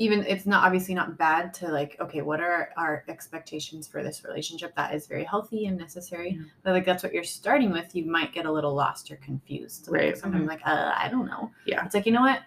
even 0.00 0.24
it's 0.26 0.46
not 0.46 0.64
obviously 0.64 0.94
not 0.94 1.18
bad 1.18 1.52
to 1.52 1.68
like 1.68 1.96
okay 2.00 2.22
what 2.22 2.40
are 2.40 2.70
our 2.76 3.04
expectations 3.08 3.86
for 3.88 4.02
this 4.02 4.24
relationship 4.24 4.74
that 4.76 4.94
is 4.94 5.06
very 5.08 5.24
healthy 5.24 5.66
and 5.66 5.76
necessary 5.76 6.30
Yeah. 6.38 6.46
but 6.62 6.72
like 6.72 6.86
that's 6.86 7.02
what 7.02 7.12
you're 7.12 7.24
starting 7.24 7.70
with 7.72 7.94
you 7.94 8.04
might 8.06 8.32
get 8.32 8.46
a 8.46 8.52
little 8.52 8.74
lost 8.74 9.10
or 9.10 9.16
confused 9.16 9.88
like, 9.88 10.00
Right. 10.00 10.16
sometimes 10.18 10.46
like 10.46 10.60
uh, 10.66 10.92
i 10.96 11.08
don't 11.08 11.26
know 11.26 11.50
Yeah. 11.66 11.84
it's 11.84 11.94
like 11.94 12.06
you 12.06 12.12
know 12.12 12.22
what 12.22 12.42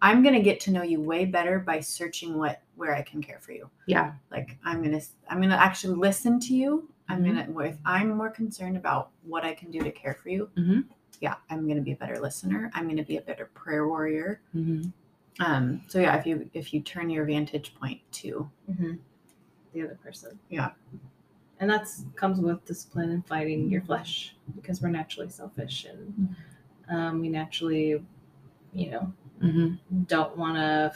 i'm 0.00 0.22
gonna 0.22 0.40
get 0.42 0.60
to 0.60 0.70
know 0.70 0.82
you 0.82 1.00
way 1.00 1.24
better 1.26 1.58
by 1.58 1.78
searching 1.80 2.38
what 2.38 2.62
where 2.76 2.94
i 2.94 3.02
can 3.02 3.22
care 3.22 3.38
for 3.40 3.52
you 3.52 3.68
Yeah. 3.86 4.12
like 4.30 4.56
i'm 4.64 4.82
gonna 4.82 5.00
i'm 5.28 5.40
gonna 5.42 5.54
actually 5.56 5.94
listen 5.96 6.40
to 6.40 6.54
you 6.54 6.88
i'm 7.10 7.22
Mhm. 7.22 7.46
gonna 7.54 7.68
if 7.68 7.76
i'm 7.84 8.08
more 8.16 8.30
concerned 8.30 8.76
about 8.78 9.10
what 9.24 9.44
i 9.44 9.52
can 9.54 9.70
do 9.70 9.80
to 9.82 9.90
care 9.92 10.14
for 10.14 10.30
you 10.30 10.48
Mhm. 10.56 10.84
yeah 11.20 11.34
i'm 11.50 11.68
gonna 11.68 11.82
be 11.82 11.92
a 11.92 11.96
better 11.96 12.18
listener 12.18 12.70
i'm 12.74 12.88
gonna 12.88 13.04
be 13.04 13.18
a 13.18 13.22
better 13.22 13.46
prayer 13.52 13.86
warrior 13.86 14.40
Mm-hmm. 14.56 14.88
Um 15.40 15.82
so 15.88 15.98
yeah 16.00 16.16
if 16.16 16.26
you 16.26 16.48
if 16.52 16.74
you 16.74 16.80
turn 16.80 17.08
your 17.10 17.24
vantage 17.24 17.74
point 17.74 18.00
to 18.12 18.48
Mm-hmm. 18.70 18.92
The 19.72 19.82
other 19.84 19.98
person. 20.04 20.38
Yeah. 20.50 20.72
And 21.60 21.70
that's 21.70 22.04
comes 22.14 22.38
with 22.40 22.62
discipline 22.66 23.10
and 23.10 23.26
fighting 23.26 23.70
your 23.70 23.80
flesh 23.80 24.34
because 24.54 24.82
we're 24.82 24.90
naturally 24.90 25.30
selfish 25.30 25.86
and 25.86 26.36
um, 26.90 27.20
we 27.20 27.28
naturally, 27.30 28.04
you 28.74 28.90
know, 28.90 29.12
Mm-hmm. 29.42 30.02
don't 30.04 30.36
want 30.36 30.56
to 30.56 30.92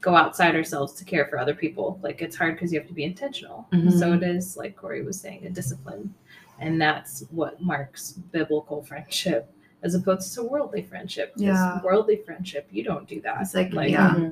go 0.00 0.14
outside 0.14 0.54
ourselves 0.54 0.92
to 0.94 1.04
care 1.04 1.26
for 1.26 1.36
other 1.38 1.54
people. 1.54 1.98
Like 2.02 2.22
it's 2.22 2.36
hard 2.36 2.54
because 2.54 2.72
you 2.72 2.78
have 2.78 2.86
to 2.88 2.94
be 2.94 3.04
intentional. 3.04 3.66
Mhm. 3.72 3.98
So 3.98 4.12
it 4.12 4.22
is 4.22 4.56
like 4.56 4.76
Corey 4.76 5.02
was 5.02 5.20
saying, 5.20 5.44
a 5.44 5.50
discipline, 5.50 6.14
and 6.60 6.80
that's 6.80 7.24
what 7.30 7.60
marks 7.60 8.12
biblical 8.12 8.82
friendship 8.82 9.52
as 9.82 9.94
opposed 9.94 10.34
to 10.34 10.42
worldly 10.42 10.82
friendship. 10.82 11.32
Yeah. 11.36 11.80
worldly 11.82 12.16
friendship, 12.16 12.68
you 12.70 12.82
don't 12.84 13.06
do 13.08 13.20
that. 13.22 13.40
It's 13.40 13.54
like, 13.54 13.72
Like, 13.72 13.90
yeah, 13.90 14.30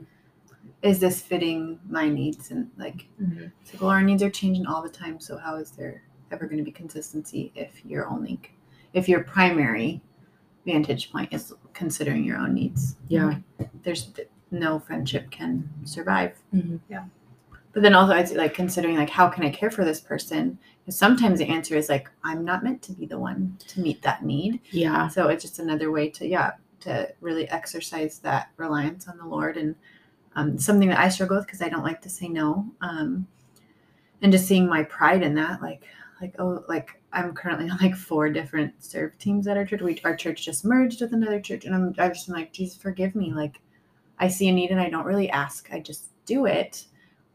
is 0.83 0.99
this 0.99 1.21
fitting 1.21 1.79
my 1.89 2.09
needs? 2.09 2.51
And 2.51 2.71
like, 2.77 3.07
Mhm. 3.23 3.51
it's 3.63 3.73
like, 3.73 3.81
well, 3.83 3.91
our 3.91 4.03
needs 4.03 4.23
are 4.23 4.31
changing 4.31 4.67
all 4.67 4.83
the 4.83 4.89
time. 4.89 5.21
So 5.21 5.37
how 5.39 5.57
is 5.57 5.71
there 5.73 6.03
ever 6.31 6.47
going 6.47 6.59
to 6.59 6.65
be 6.65 6.73
consistency 6.73 7.53
if 7.55 7.85
you're 7.85 8.09
only, 8.09 8.41
if 8.93 9.09
your 9.09 9.23
primary 9.25 10.01
vantage 10.65 11.13
point 11.13 11.33
is 11.33 11.53
considering 11.73 12.25
your 12.25 12.39
own 12.39 12.55
needs? 12.55 12.97
Yeah. 13.09 13.39
There's 13.83 14.11
no 14.51 14.79
friendship 14.79 15.31
can 15.31 15.69
survive. 15.85 16.33
Mhm. 16.55 16.81
Yeah. 16.89 17.05
But 17.77 17.83
then 17.83 17.95
also, 17.95 18.15
I'd 18.15 18.27
say, 18.27 18.39
like 18.39 18.55
considering 18.55 18.97
like 18.97 19.11
how 19.11 19.29
can 19.29 19.45
I 19.45 19.51
care 19.51 19.71
for 19.71 19.85
this 19.85 20.01
person? 20.01 20.59
Because 20.81 20.99
sometimes 20.99 21.41
the 21.41 21.49
answer 21.51 21.77
is 21.77 21.91
like 21.91 22.09
I'm 22.25 22.43
not 22.43 22.65
meant 22.65 22.81
to 22.85 22.93
be 22.93 23.05
the 23.05 23.19
one 23.19 23.59
to 23.69 23.81
meet 23.81 24.01
that 24.01 24.25
need. 24.25 24.63
Yeah. 24.71 25.09
So 25.09 25.29
it's 25.29 25.43
just 25.45 25.59
another 25.59 25.91
way 25.91 26.09
to 26.09 26.27
yeah 26.27 26.53
to 26.81 27.13
really 27.21 27.47
exercise 27.51 28.19
that 28.21 28.49
reliance 28.57 29.09
on 29.09 29.19
the 29.19 29.27
Lord 29.27 29.59
and 29.59 29.75
um, 30.37 30.59
something 30.59 30.89
that 30.89 30.99
I 30.99 31.11
struggle 31.11 31.37
with 31.37 31.45
because 31.45 31.61
I 31.61 31.69
don't 31.69 31.85
like 31.85 32.01
to 32.01 32.09
say 32.09 32.29
no. 32.29 32.67
Um, 32.81 33.27
and 34.23 34.33
just 34.33 34.47
seeing 34.47 34.67
my 34.67 34.83
pride 34.85 35.23
in 35.23 35.35
that, 35.35 35.61
like 35.61 35.83
like 36.23 36.35
oh 36.39 36.65
like 36.71 36.99
I'm 37.13 37.35
currently 37.35 37.69
on 37.69 37.77
like 37.77 37.95
four 37.95 38.31
different 38.31 38.83
serve 38.83 39.19
teams 39.19 39.47
at 39.49 39.59
our 39.59 39.67
church. 39.67 39.83
We 39.83 40.01
our 40.03 40.17
church 40.17 40.43
just 40.47 40.65
merged 40.65 41.03
with 41.03 41.13
another 41.13 41.43
church, 41.43 41.67
and 41.67 41.75
I'm 41.75 41.95
I 41.99 42.09
just 42.09 42.31
like 42.31 42.55
Jesus 42.55 42.79
forgive 42.79 43.15
me. 43.15 43.35
Like 43.35 43.61
I 44.19 44.29
see 44.29 44.49
a 44.49 44.53
need 44.53 44.71
and 44.71 44.81
I 44.81 44.89
don't 44.89 45.05
really 45.05 45.29
ask. 45.29 45.69
I 45.71 45.81
just 45.81 46.07
do 46.25 46.47
it. 46.47 46.87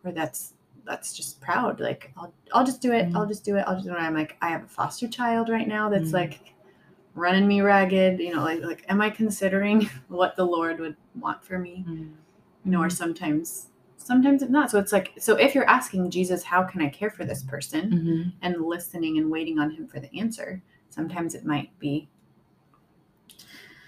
Or 0.03 0.11
that's 0.11 0.53
that's 0.86 1.15
just 1.15 1.40
proud. 1.41 1.80
Like 1.80 2.11
I'll 2.18 2.34
I'll 2.53 2.65
just 2.65 2.82
do 2.82 2.91
it. 2.91 3.10
I'll 3.15 3.28
just 3.28 3.44
do 3.45 3.56
it. 3.57 3.64
I'll 3.68 3.76
just 3.76 3.86
do 3.86 3.94
it. 3.94 3.98
I'm 3.98 4.15
like 4.15 4.36
I 4.41 4.49
have 4.49 4.64
a 4.64 4.68
foster 4.68 5.07
child 5.07 5.49
right 5.49 5.68
now 5.68 5.90
that's 5.90 6.10
Mhm. 6.10 6.14
like 6.14 6.53
running 7.14 7.48
me 7.48 7.61
ragged. 7.61 8.19
You 8.19 8.36
know, 8.36 8.44
like 8.44 8.61
like 8.64 8.86
am 8.90 8.99
I 9.02 9.10
considering 9.10 9.90
what 10.07 10.36
the 10.36 10.45
Lord 10.45 10.80
would 10.80 10.95
want 11.19 11.44
for 11.44 11.60
me? 11.60 11.86
Mm-hmm. 11.88 12.14
You 12.65 12.72
know, 12.72 12.82
or 12.82 12.90
sometimes 12.90 13.68
sometimes 13.98 14.41
it's 14.41 14.52
not. 14.52 14.72
So 14.72 14.80
it's 14.80 14.91
like 14.91 15.14
so 15.19 15.36
if 15.36 15.53
you're 15.53 15.69
asking 15.69 16.10
Jesus, 16.10 16.44
how 16.44 16.64
can 16.64 16.82
I 16.82 16.90
care 16.90 17.11
for 17.11 17.26
this 17.26 17.44
person? 17.44 17.91
Mm-hmm. 17.91 18.30
and 18.41 18.65
listening 18.65 19.19
and 19.19 19.30
waiting 19.30 19.60
on 19.60 19.69
him 19.69 19.88
for 19.88 19.99
the 19.99 20.11
answer. 20.19 20.61
Sometimes 20.90 21.36
it 21.36 21.45
might 21.45 21.78
be 21.80 22.10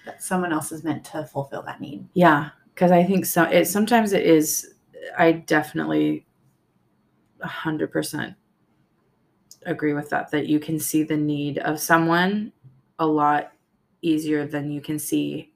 that 0.06 0.22
someone 0.22 0.54
else 0.54 0.72
is 0.72 0.84
meant 0.84 1.04
to 1.06 1.26
fulfill 1.26 1.62
that 1.64 1.82
need. 1.82 2.06
Yeah, 2.14 2.50
because 2.74 2.92
I 2.92 3.04
think 3.04 3.26
so. 3.26 3.44
It 3.44 3.66
sometimes 3.66 4.14
it 4.14 4.26
is. 4.26 4.73
I 5.18 5.32
definitely, 5.34 6.26
hundred 7.42 7.92
percent 7.92 8.36
agree 9.66 9.94
with 9.94 10.10
that. 10.10 10.32
That 10.32 10.48
you 10.48 10.60
can 10.60 10.80
see 10.80 11.04
the 11.04 11.18
need 11.18 11.58
of 11.60 11.80
someone 11.80 12.54
a 13.00 13.06
lot 13.06 13.52
easier 14.02 14.46
than 14.46 14.72
you 14.72 14.82
can 14.82 15.00
see 15.00 15.52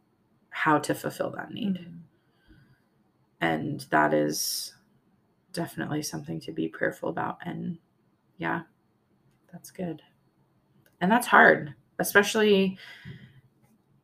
how 0.49 0.79
to 0.79 0.93
fulfill 0.93 1.29
that 1.31 1.51
need, 1.51 1.75
mm-hmm. 1.75 1.97
and 3.41 3.85
that 3.89 4.13
is 4.13 4.73
definitely 5.53 6.01
something 6.01 6.39
to 6.41 6.51
be 6.51 6.67
prayerful 6.67 7.09
about. 7.09 7.37
And 7.45 7.77
yeah, 8.37 8.61
that's 9.51 9.71
good, 9.71 10.01
and 11.01 11.11
that's 11.11 11.27
hard, 11.27 11.73
especially 11.99 12.77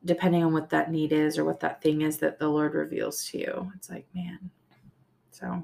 depending 0.05 0.43
on 0.43 0.51
what 0.51 0.69
that 0.69 0.91
need 0.91 1.13
is 1.13 1.37
or 1.37 1.45
what 1.45 1.61
that 1.61 1.81
thing 1.81 2.01
is 2.01 2.17
that 2.17 2.37
the 2.37 2.49
Lord 2.49 2.73
reveals 2.73 3.25
to 3.29 3.37
you. 3.37 3.71
It's 3.75 3.89
like, 3.89 4.05
man. 4.13 4.51
So 5.33 5.63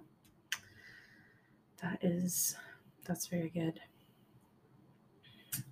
that 1.81 1.99
is 2.03 2.55
that's 3.05 3.27
very 3.27 3.49
good. 3.49 3.79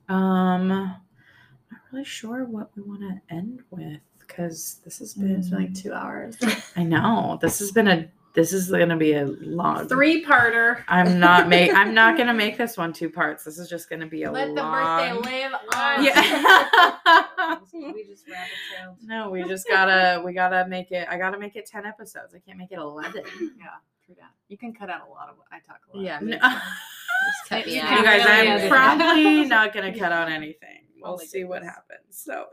Um 0.07 0.71
I'm 0.71 1.71
not 1.71 1.81
really 1.91 2.05
sure 2.05 2.45
what 2.45 2.69
we 2.75 2.83
want 2.83 3.01
to 3.01 3.35
end 3.35 3.63
with 3.71 3.99
because 4.19 4.81
this 4.85 4.99
has 4.99 5.15
been 5.15 5.31
It's 5.31 5.49
been 5.49 5.59
like 5.63 5.73
two 5.73 5.93
hours. 5.93 6.37
I 6.75 6.83
know. 6.83 7.39
This 7.41 7.57
has 7.59 7.71
been 7.71 7.87
a 7.87 8.07
this 8.37 8.53
is 8.53 8.69
gonna 8.69 8.95
be 8.95 9.13
a 9.13 9.25
long 9.25 9.87
Three 9.87 10.23
parter. 10.23 10.83
I'm 10.87 11.19
not 11.19 11.49
make 11.49 11.73
I'm 11.73 11.95
not 11.95 12.19
gonna 12.19 12.35
make 12.35 12.55
this 12.55 12.77
one 12.77 12.93
two 12.93 13.09
parts. 13.09 13.43
This 13.43 13.57
is 13.57 13.67
just 13.67 13.89
gonna 13.89 14.05
be 14.05 14.23
a 14.23 14.31
Let 14.31 14.53
the 14.53 14.61
long 14.61 15.19
birthday 15.23 15.41
live 15.41 15.53
on. 15.73 15.75
on. 15.75 16.03
Yeah. 16.05 17.57
we 17.73 18.05
just 18.05 18.29
rabbit 18.29 18.51
trailed. 18.71 18.97
No, 19.01 19.31
we 19.31 19.43
just 19.43 19.67
gotta 19.67 20.21
we 20.23 20.33
gotta 20.33 20.67
make 20.69 20.91
it. 20.91 21.07
I 21.09 21.17
gotta 21.17 21.39
make 21.39 21.55
it 21.55 21.65
ten 21.65 21.87
episodes. 21.87 22.35
I 22.35 22.37
can't 22.37 22.59
make 22.59 22.71
it 22.71 22.77
eleven. 22.77 23.23
Yeah, 23.57 23.65
true 24.05 24.13
that. 24.19 24.29
You 24.49 24.57
can 24.59 24.71
cut 24.71 24.91
out 24.91 25.07
a 25.07 25.11
lot 25.11 25.29
of 25.29 25.37
what 25.39 25.47
I 25.51 25.57
talk 25.65 25.79
a 25.91 25.97
lot. 25.97 26.05
Yeah. 26.05 26.19
No. 26.19 26.27
me 26.27 26.37
too. 26.37 26.39
Just 26.39 27.49
cut 27.49 27.65
me 27.65 27.73
You 27.73 27.81
you 27.81 28.03
guys, 28.03 28.23
I'm 28.23 28.69
probably 28.69 29.45
not 29.47 29.73
gonna 29.73 29.97
cut 29.97 30.11
out 30.11 30.29
anything. 30.29 30.83
Oh 30.97 31.01
we'll 31.01 31.13
Oh 31.13 31.17
my 31.17 31.25
see 31.25 31.43
what 31.43 31.63
happens. 31.63 32.01
So, 32.11 32.45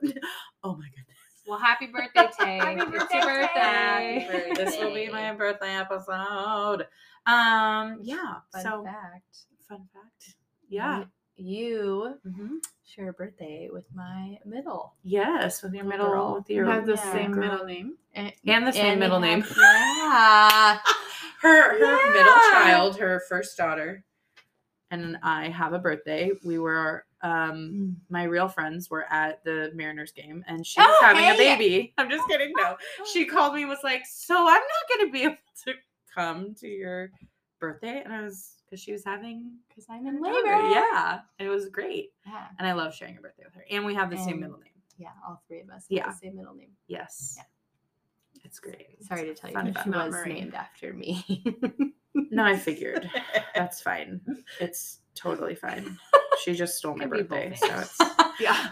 oh 0.65 0.77
my 0.77 0.87
goodness, 0.87 1.14
Well, 1.47 1.59
happy 1.59 1.87
birthday, 1.87 2.27
Tay. 2.39 2.57
Happy 2.59 2.81
it's 2.81 2.91
birthday, 2.91 3.19
your 3.19 3.49
Tay. 3.49 4.27
birthday. 4.31 4.65
this 4.65 4.77
will 4.79 4.95
be 4.95 5.11
my 5.11 5.33
birthday 5.35 5.77
episode. 5.77 6.87
Um, 7.27 7.99
yeah. 8.03 8.37
Fun 8.53 8.63
so, 8.63 8.85
fact. 8.85 9.37
fun 9.69 9.87
fact. 9.93 10.37
Yeah. 10.69 11.05
You 11.37 12.19
Mhm. 12.27 12.59
share 12.85 13.09
a 13.09 13.13
birthday 13.13 13.69
with 13.73 13.85
my 13.95 14.39
middle. 14.47 14.95
Yes, 15.03 15.63
with 15.63 15.75
your 15.75 15.85
middle, 15.85 16.09
Girl. 16.11 16.35
with 16.35 16.49
You 16.49 16.57
your 16.57 16.67
have 16.67 16.87
the 16.87 16.93
Yeah. 16.95 17.13
same 17.13 17.33
girl. 17.33 17.51
middle 17.51 17.67
name. 17.67 17.99
And, 18.15 18.33
and 18.47 18.67
the 18.67 18.73
same 18.73 18.85
and 18.93 19.03
they 19.03 19.07
middle 19.07 19.21
name. 19.21 19.45
Yeah. 19.59 20.79
her 21.43 21.79
her 21.79 22.13
middle 22.13 22.35
child, 22.53 22.97
her 22.99 23.21
first 23.29 23.57
daughter, 23.57 24.05
and 24.91 25.17
I 25.23 25.49
have 25.49 25.73
a 25.73 25.79
birthday. 25.79 26.31
We 26.45 26.59
were 26.59 27.05
um 27.23 27.97
my 28.11 28.25
real 28.25 28.49
friends 28.49 28.91
were 28.91 29.05
at 29.11 29.43
the 29.45 29.71
Mariners 29.75 30.13
game 30.13 30.45
and 30.47 30.67
she 30.67 30.79
was 30.81 30.89
Oh, 31.01 31.05
having 31.07 31.25
a 31.25 31.37
baby. 31.37 31.95
I'm 31.99 32.11
just 32.11 32.27
kidding. 32.29 32.53
No. 32.57 32.77
She 33.13 33.25
called 33.35 33.55
me 33.55 33.63
and 33.63 33.71
was 33.71 33.79
like, 33.83 34.03
So 34.07 34.37
I'm 34.37 34.47
not 34.55 34.99
gonna 34.99 35.11
be 35.11 35.23
able 35.25 35.37
to 35.65 35.73
come 36.15 36.55
to 36.61 36.69
your 36.69 37.11
birthday. 37.61 38.03
And 38.05 38.13
I 38.13 38.23
was 38.23 38.57
because 38.67 38.81
she 38.81 38.93
was 38.93 39.05
having 39.05 39.53
Because 39.69 39.87
I'm 39.89 40.07
in 40.07 40.21
labor. 40.21 40.69
Yeah. 40.69 41.21
It 41.39 41.49
was 41.49 41.69
great. 41.71 42.11
Yeah. 42.27 42.47
And 42.59 42.69
I 42.69 42.73
love 42.73 42.95
sharing 42.95 43.17
a 43.17 43.21
birthday 43.21 43.45
with 43.45 43.55
her. 43.55 43.65
And 43.71 43.85
we 43.85 43.95
have 43.95 44.11
the 44.11 44.19
same 44.19 44.41
middle 44.41 44.59
name. 44.59 44.71
Yeah. 44.99 45.09
All 45.27 45.43
three 45.49 45.61
of 45.61 45.71
us 45.71 45.85
have 45.85 45.87
Yeah. 45.89 46.11
the 46.11 46.17
same 46.19 46.37
middle 46.37 46.55
name. 46.55 46.71
Yes. 46.89 47.35
Yeah. 47.39 47.45
It's 48.45 48.59
great. 48.61 49.03
Sorry 49.03 49.25
to 49.25 49.35
tell 49.35 49.51
you, 49.51 49.57
Fun 49.57 49.73
but 49.73 49.85
she 49.85 49.91
was 49.91 50.13
Marie. 50.13 50.33
named 50.35 50.55
after 50.55 50.93
me. 50.93 51.43
No, 52.15 52.45
I 52.45 52.57
figured. 52.57 53.11
That's 53.55 53.81
fine. 53.81 54.21
It's 54.61 54.99
totally 55.17 55.55
fine. 55.57 55.99
She 56.45 56.55
just 56.55 56.77
stole 56.77 56.97
my 56.97 57.07
birthday. 57.07 57.55
So 57.57 57.67
it's 57.67 57.97
yeah. 58.41 58.69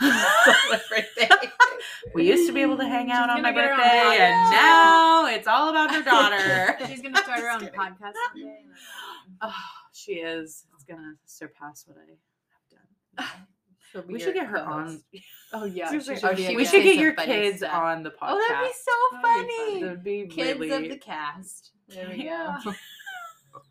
we 2.14 2.28
used 2.28 2.46
to 2.46 2.52
be 2.52 2.62
able 2.62 2.76
to 2.76 2.86
hang 2.86 3.10
out 3.10 3.28
She's 3.28 3.36
on 3.36 3.42
my 3.42 3.50
gonna 3.52 3.62
get 3.62 3.64
her 3.66 3.72
own 3.72 3.78
birthday, 3.78 4.24
and 4.24 4.50
now 4.50 5.26
it's 5.26 5.46
all 5.48 5.70
about 5.70 5.92
her 5.94 6.02
daughter. 6.02 6.76
She's 6.86 7.00
gonna 7.02 7.16
start 7.18 7.40
her 7.40 7.50
own 7.50 7.60
kidding. 7.60 7.78
podcast 7.80 8.12
someday. 8.32 8.58
Oh, 9.40 9.52
she 9.92 10.12
is. 10.14 10.66
It's 10.74 10.84
gonna 10.84 11.14
surpass 11.26 11.84
what 11.86 11.96
I 11.96 12.10
have 12.10 13.26
done. 13.26 13.46
Be 14.06 14.12
We 14.14 14.20
should 14.20 14.34
get 14.34 14.46
her 14.46 14.58
on. 14.58 14.86
co-host. 14.86 15.04
Oh 15.52 15.64
yeah. 15.64 15.88
Seriously, 15.88 16.14
she 16.16 16.20
should 16.20 16.36
be 16.36 16.46
a 16.46 16.54
we 16.56 16.64
should 16.64 16.82
get 16.82 16.96
your 16.96 17.14
kids 17.14 17.58
stuff. 17.58 17.74
on 17.74 18.02
the 18.02 18.10
podcast. 18.10 18.16
Oh, 18.30 18.44
that'd 18.48 18.68
be 18.68 18.72
so 18.74 19.18
That'd 19.22 19.46
be 19.46 19.52
funny. 19.56 19.82
That 19.82 19.90
would 19.90 20.04
be 20.04 20.26
Kids 20.28 20.60
really. 20.60 20.70
of 20.86 20.90
the 20.90 20.98
cast. 20.98 21.72
There 21.88 22.08
we 22.08 22.24
Yeah. 22.24 22.58
go. 22.64 22.72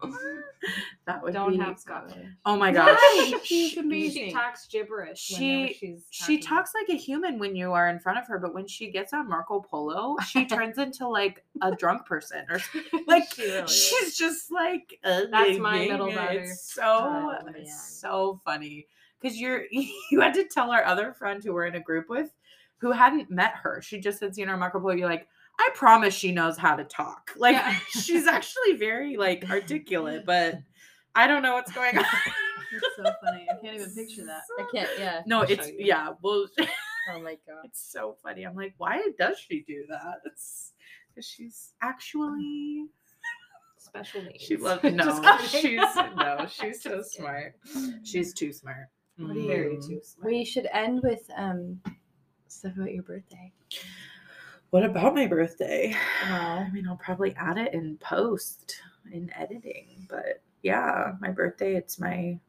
that 1.07 1.23
would 1.23 1.33
Don't 1.33 1.51
be. 1.53 1.57
have 1.57 1.79
Scotch. 1.79 2.11
oh 2.45 2.55
my 2.55 2.71
gosh. 2.71 2.99
She- 3.15 3.39
she's 3.43 3.77
amazing. 3.77 4.27
She 4.27 4.31
talks 4.31 4.67
gibberish. 4.67 5.19
She- 5.19 5.99
she 6.11 6.37
talks 6.37 6.71
like 6.75 6.89
a 6.95 6.99
human 6.99 7.39
when 7.39 7.55
you 7.55 7.73
are 7.73 7.89
in 7.89 7.99
front 7.99 8.19
of 8.19 8.27
her, 8.27 8.37
but 8.37 8.53
when 8.53 8.67
she 8.67 8.91
gets 8.91 9.11
on 9.13 9.27
Marco 9.27 9.59
Polo, 9.59 10.17
she 10.27 10.45
turns 10.47 10.77
into 10.77 11.07
like 11.07 11.43
a 11.61 11.71
drunk 11.71 12.05
person 12.05 12.45
or 12.49 12.59
like 13.07 13.33
She 13.33 13.41
really 13.43 13.57
is. 13.63 13.71
she's 13.75 14.17
just 14.17 14.51
like 14.51 14.99
uh, 15.03 15.21
That's 15.31 15.57
my 15.57 15.79
middle 15.87 16.11
daughter. 16.11 16.41
It's 16.41 16.71
so 16.73 16.83
Oh, 16.83 17.53
so 17.65 18.39
funny 18.45 18.85
because 19.21 19.37
you're 19.39 19.63
you 19.71 20.21
had 20.21 20.33
to 20.33 20.45
tell 20.45 20.71
our 20.71 20.83
other 20.83 21.13
friend 21.13 21.43
who 21.43 21.53
we're 21.53 21.65
in 21.65 21.75
a 21.75 21.79
group 21.79 22.09
with 22.09 22.31
who 22.79 22.91
hadn't 22.91 23.29
met 23.29 23.53
her. 23.61 23.81
She 23.81 23.99
just 23.99 24.19
had 24.21 24.33
seen 24.35 24.47
her 24.47 24.71
Polo. 24.71 24.91
You're 24.91 25.07
like, 25.07 25.27
I 25.59 25.69
promise 25.75 26.13
she 26.13 26.31
knows 26.31 26.57
how 26.57 26.75
to 26.75 26.83
talk. 26.83 27.31
Like 27.37 27.55
Yeah. 27.55 27.77
she's 28.01 28.27
actually 28.27 28.73
very 28.73 29.17
like 29.17 29.49
articulate, 29.49 30.25
but 30.25 30.55
I 31.13 31.27
don't 31.27 31.43
know 31.43 31.53
what's 31.53 31.71
going 31.71 31.97
on. 31.97 32.05
That's 32.71 32.95
so 32.95 33.03
funny. 33.23 33.45
I 33.51 33.61
can't 33.61 33.75
even 33.75 33.93
picture 33.93 34.25
that. 34.25 34.41
I 34.59 34.65
can't. 34.73 34.89
Yeah. 34.97 35.21
No, 35.25 35.41
it's 35.41 35.69
yeah. 35.77 36.13
Well, 36.21 36.47
Oh 37.13 37.19
my 37.19 37.37
god. 37.47 37.65
it's 37.65 37.91
so 37.91 38.15
funny. 38.23 38.43
I'm 38.43 38.55
like, 38.55 38.73
why 38.77 39.01
does 39.19 39.37
she 39.39 39.63
do 39.67 39.85
that? 39.89 40.19
It's 40.25 40.71
because 41.09 41.27
she's 41.27 41.73
actually 41.81 42.85
special 43.77 44.21
needs. 44.21 44.43
she 44.43 44.55
loves 44.57 44.83
no, 44.83 45.19
she's 45.47 45.79
no, 46.15 46.45
she's 46.49 46.81
so 46.81 47.01
smart. 47.01 47.55
She's 48.03 48.33
too 48.33 48.53
smart. 48.53 48.87
What 49.27 49.33
do 49.33 49.47
very 49.47 49.75
Mm. 49.77 49.87
too 49.87 50.01
smart. 50.03 50.25
We 50.31 50.45
should 50.45 50.67
end 50.71 51.01
with 51.03 51.29
um 51.35 51.81
stuff 52.47 52.75
about 52.75 52.93
your 52.93 53.03
birthday. 53.03 53.51
What 54.71 54.83
about 54.83 55.15
my 55.15 55.27
birthday? 55.27 55.93
Well, 56.23 56.59
I 56.59 56.69
mean, 56.71 56.87
I'll 56.87 56.95
probably 56.97 57.35
add 57.35 57.57
it 57.57 57.73
in 57.73 57.97
post 57.97 58.81
in 59.11 59.31
editing, 59.35 60.07
but 60.09 60.41
yeah, 60.63 61.13
my 61.19 61.29
birthday. 61.29 61.75
It's 61.75 61.99
my 61.99 62.39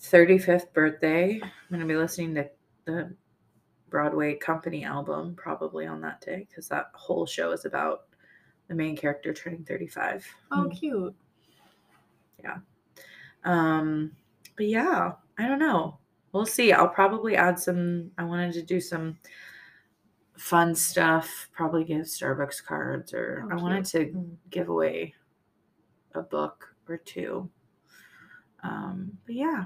35th 0.00 0.72
birthday. 0.72 1.40
I'm 1.42 1.50
gonna 1.70 1.86
be 1.86 1.96
listening 1.96 2.34
to 2.34 2.50
the 2.84 3.14
Broadway 3.90 4.34
Company 4.34 4.84
album 4.84 5.34
probably 5.36 5.86
on 5.86 6.00
that 6.00 6.20
day 6.20 6.46
because 6.48 6.68
that 6.68 6.90
whole 6.94 7.26
show 7.26 7.52
is 7.52 7.64
about 7.64 8.06
the 8.68 8.74
main 8.74 8.96
character 8.96 9.32
turning 9.32 9.64
35. 9.64 10.26
Oh, 10.50 10.68
cute. 10.68 11.14
Yeah. 12.42 12.58
Um, 13.44 14.16
but 14.56 14.66
yeah, 14.66 15.12
I 15.38 15.46
don't 15.46 15.58
know. 15.58 15.98
We'll 16.32 16.46
see. 16.46 16.72
I'll 16.72 16.88
probably 16.88 17.36
add 17.36 17.58
some. 17.58 18.10
I 18.18 18.24
wanted 18.24 18.52
to 18.54 18.62
do 18.62 18.80
some 18.80 19.18
fun 20.36 20.74
stuff. 20.74 21.48
Probably 21.52 21.84
give 21.84 22.02
Starbucks 22.02 22.64
cards, 22.64 23.14
or 23.14 23.44
Oh, 23.50 23.56
I 23.56 23.62
wanted 23.62 23.84
to 23.86 23.98
Mm. 24.06 24.36
give 24.50 24.68
away 24.68 25.14
a 26.14 26.22
book 26.22 26.74
or 26.88 26.96
two. 26.98 27.48
Um, 28.62 29.16
but 29.26 29.34
yeah, 29.34 29.64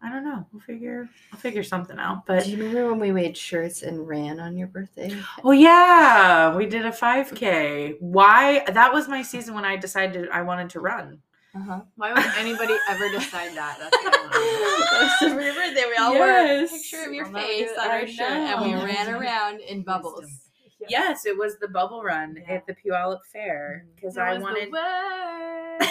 I 0.00 0.10
don't 0.10 0.24
know. 0.24 0.46
We'll 0.52 0.62
figure. 0.62 1.08
I'll 1.32 1.38
figure 1.40 1.62
something 1.62 1.98
out. 1.98 2.24
But 2.24 2.44
do 2.44 2.50
you 2.52 2.56
remember 2.58 2.90
when 2.90 3.00
we 3.00 3.10
made 3.12 3.36
shirts 3.36 3.82
and 3.82 4.06
ran 4.06 4.38
on 4.40 4.56
your 4.56 4.68
birthday? 4.68 5.14
oh 5.44 5.50
yeah, 5.50 6.54
we 6.56 6.66
did 6.66 6.86
a 6.86 6.92
5K. 6.92 7.96
Why? 8.00 8.64
That 8.72 8.92
was 8.92 9.08
my 9.08 9.22
season 9.22 9.54
when 9.54 9.64
I 9.64 9.76
decided 9.76 10.28
I 10.30 10.42
wanted 10.42 10.70
to 10.70 10.80
run. 10.80 11.20
Uh-huh. 11.58 11.80
Why 11.96 12.12
would 12.12 12.24
anybody 12.36 12.74
ever 12.88 13.08
decide 13.10 13.54
that? 13.56 13.78
That's 13.80 13.96
what 14.04 14.14
I 14.14 14.22
wanna 14.22 14.30
that 14.30 15.18
was 15.22 15.32
for 15.32 15.36
birthday. 15.60 15.84
We 15.88 15.96
all 15.96 16.14
wore 16.14 16.28
a 16.28 16.68
picture 16.68 17.04
of 17.06 17.12
your 17.12 17.26
I'll 17.26 17.32
face 17.32 17.70
on 17.80 17.88
our 17.90 18.06
shirt, 18.06 18.30
and 18.30 18.64
we 18.64 18.74
ran 18.84 19.08
around 19.14 19.60
in 19.60 19.82
bubbles. 19.82 20.20
Wisdom. 20.20 20.86
Yes, 20.88 21.26
it 21.26 21.36
was 21.36 21.58
the 21.58 21.68
bubble 21.68 22.02
run 22.04 22.36
Yeah. 22.46 22.54
at 22.54 22.66
the 22.66 22.74
Puyallup 22.74 23.24
Fair 23.32 23.86
because 23.96 24.16
I 24.16 24.34
was 24.34 24.42
wanted. 24.42 24.70
word. 24.70 25.88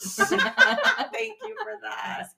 Thank 0.02 1.34
you 1.42 1.54
for 1.62 1.76
that. 1.82 2.28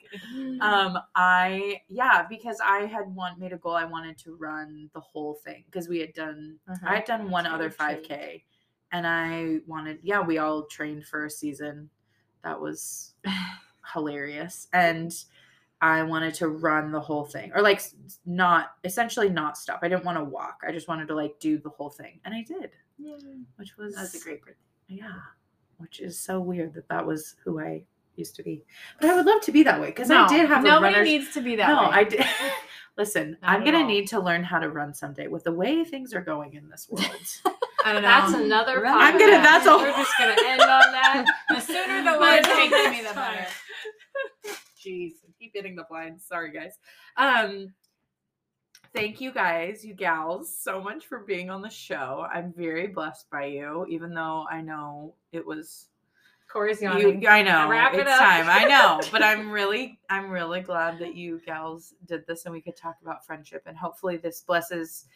Um, 0.60 0.98
I 1.14 1.80
yeah, 1.88 2.26
because 2.28 2.58
I 2.64 2.80
had 2.86 3.06
one 3.14 3.38
made 3.38 3.52
a 3.52 3.56
goal. 3.56 3.74
I 3.74 3.84
wanted 3.84 4.18
to 4.18 4.34
run 4.36 4.90
the 4.94 5.00
whole 5.00 5.34
thing 5.44 5.64
because 5.66 5.88
we 5.88 5.98
had 6.00 6.12
done. 6.12 6.58
Uh-huh. 6.68 6.86
I 6.86 6.94
had 6.96 7.04
done 7.04 7.30
one 7.30 7.46
other 7.46 7.70
five 7.70 8.02
k, 8.02 8.44
and 8.92 9.06
I 9.06 9.58
wanted. 9.66 9.98
Yeah, 10.02 10.20
we 10.20 10.38
all 10.38 10.64
trained 10.64 11.06
for 11.06 11.24
a 11.24 11.30
season. 11.30 11.88
That 12.44 12.60
was 12.60 13.14
hilarious, 13.92 14.68
and 14.72 15.12
I 15.80 16.02
wanted 16.02 16.34
to 16.34 16.48
run 16.48 16.92
the 16.92 17.00
whole 17.00 17.24
thing, 17.24 17.52
or 17.54 17.62
like 17.62 17.82
not 18.26 18.72
essentially 18.84 19.28
not 19.28 19.56
stop. 19.58 19.80
I 19.82 19.88
didn't 19.88 20.04
want 20.04 20.18
to 20.18 20.24
walk. 20.24 20.60
I 20.66 20.72
just 20.72 20.88
wanted 20.88 21.08
to 21.08 21.14
like 21.14 21.38
do 21.40 21.58
the 21.58 21.70
whole 21.70 21.90
thing, 21.90 22.20
and 22.24 22.34
I 22.34 22.42
did, 22.42 22.70
Yeah. 22.98 23.16
which 23.56 23.76
was 23.76 23.94
That 23.94 24.02
was 24.02 24.14
a 24.14 24.20
great 24.20 24.40
birthday. 24.42 24.58
yeah, 24.88 25.12
which 25.78 26.00
is 26.00 26.18
so 26.18 26.40
weird 26.40 26.74
that 26.74 26.88
that 26.88 27.04
was 27.06 27.36
who 27.44 27.60
I 27.60 27.84
used 28.16 28.36
to 28.36 28.42
be. 28.42 28.64
But 29.00 29.10
I 29.10 29.16
would 29.16 29.26
love 29.26 29.40
to 29.42 29.52
be 29.52 29.62
that 29.64 29.80
way 29.80 29.86
because 29.86 30.08
No, 30.08 30.24
I 30.24 30.28
did 30.28 30.46
have 30.48 30.64
a 30.64 30.68
nobody 30.68 30.92
runner's. 30.94 31.08
needs 31.08 31.34
to 31.34 31.40
be 31.40 31.56
that 31.56 31.68
no, 31.68 31.82
way. 31.88 31.88
I 31.96 32.04
did. 32.04 32.24
Listen, 32.98 33.38
Not 33.40 33.50
I'm 33.50 33.64
gonna 33.64 33.78
all. 33.78 33.86
need 33.86 34.06
to 34.08 34.20
learn 34.20 34.44
how 34.44 34.58
to 34.58 34.68
run 34.68 34.92
someday 34.94 35.26
with 35.26 35.44
the 35.44 35.52
way 35.52 35.82
things 35.84 36.12
are 36.12 36.20
going 36.20 36.52
in 36.54 36.68
this 36.68 36.88
world. 36.90 37.06
I 37.84 37.92
don't 37.92 38.02
know. 38.02 38.08
That's 38.08 38.32
another. 38.34 38.80
Right. 38.80 38.94
I'm 39.12 39.18
gonna- 39.18 39.32
that's 39.42 39.66
a- 39.66 39.76
We're 39.76 39.92
just 39.92 40.12
gonna 40.18 40.36
end 40.46 40.60
on 40.62 40.92
that. 40.92 41.24
the 41.48 41.60
sooner 41.60 42.02
the 42.02 42.18
word 42.18 42.42
takes 42.44 42.90
me, 42.90 43.02
the 43.06 43.14
better. 43.14 43.46
Jeez, 44.78 45.12
I 45.26 45.32
keep 45.38 45.52
hitting 45.54 45.76
the 45.76 45.84
blinds. 45.88 46.24
Sorry, 46.24 46.50
guys. 46.52 46.78
Um, 47.16 47.72
thank 48.94 49.20
you 49.20 49.32
guys, 49.32 49.84
you 49.84 49.94
gals, 49.94 50.54
so 50.56 50.80
much 50.80 51.06
for 51.06 51.20
being 51.20 51.50
on 51.50 51.62
the 51.62 51.70
show. 51.70 52.26
I'm 52.32 52.52
very 52.52 52.88
blessed 52.88 53.30
by 53.30 53.46
you, 53.46 53.86
even 53.88 54.12
though 54.14 54.44
I 54.50 54.60
know 54.60 55.14
it 55.32 55.46
was 55.46 55.86
Corey's 56.48 56.82
you. 56.82 56.90
I 57.28 57.42
know 57.42 57.68
Wrap 57.68 57.94
it 57.94 58.00
it's 58.00 58.10
up. 58.10 58.18
time. 58.18 58.46
I 58.48 58.64
know, 58.64 59.00
but 59.10 59.22
I'm 59.24 59.50
really, 59.50 59.98
I'm 60.10 60.28
really 60.30 60.60
glad 60.60 60.98
that 60.98 61.14
you 61.14 61.40
gals 61.46 61.94
did 62.06 62.26
this 62.26 62.44
and 62.44 62.52
we 62.52 62.60
could 62.60 62.76
talk 62.76 62.96
about 63.02 63.24
friendship. 63.24 63.62
And 63.66 63.76
hopefully, 63.76 64.16
this 64.18 64.42
blesses 64.42 65.06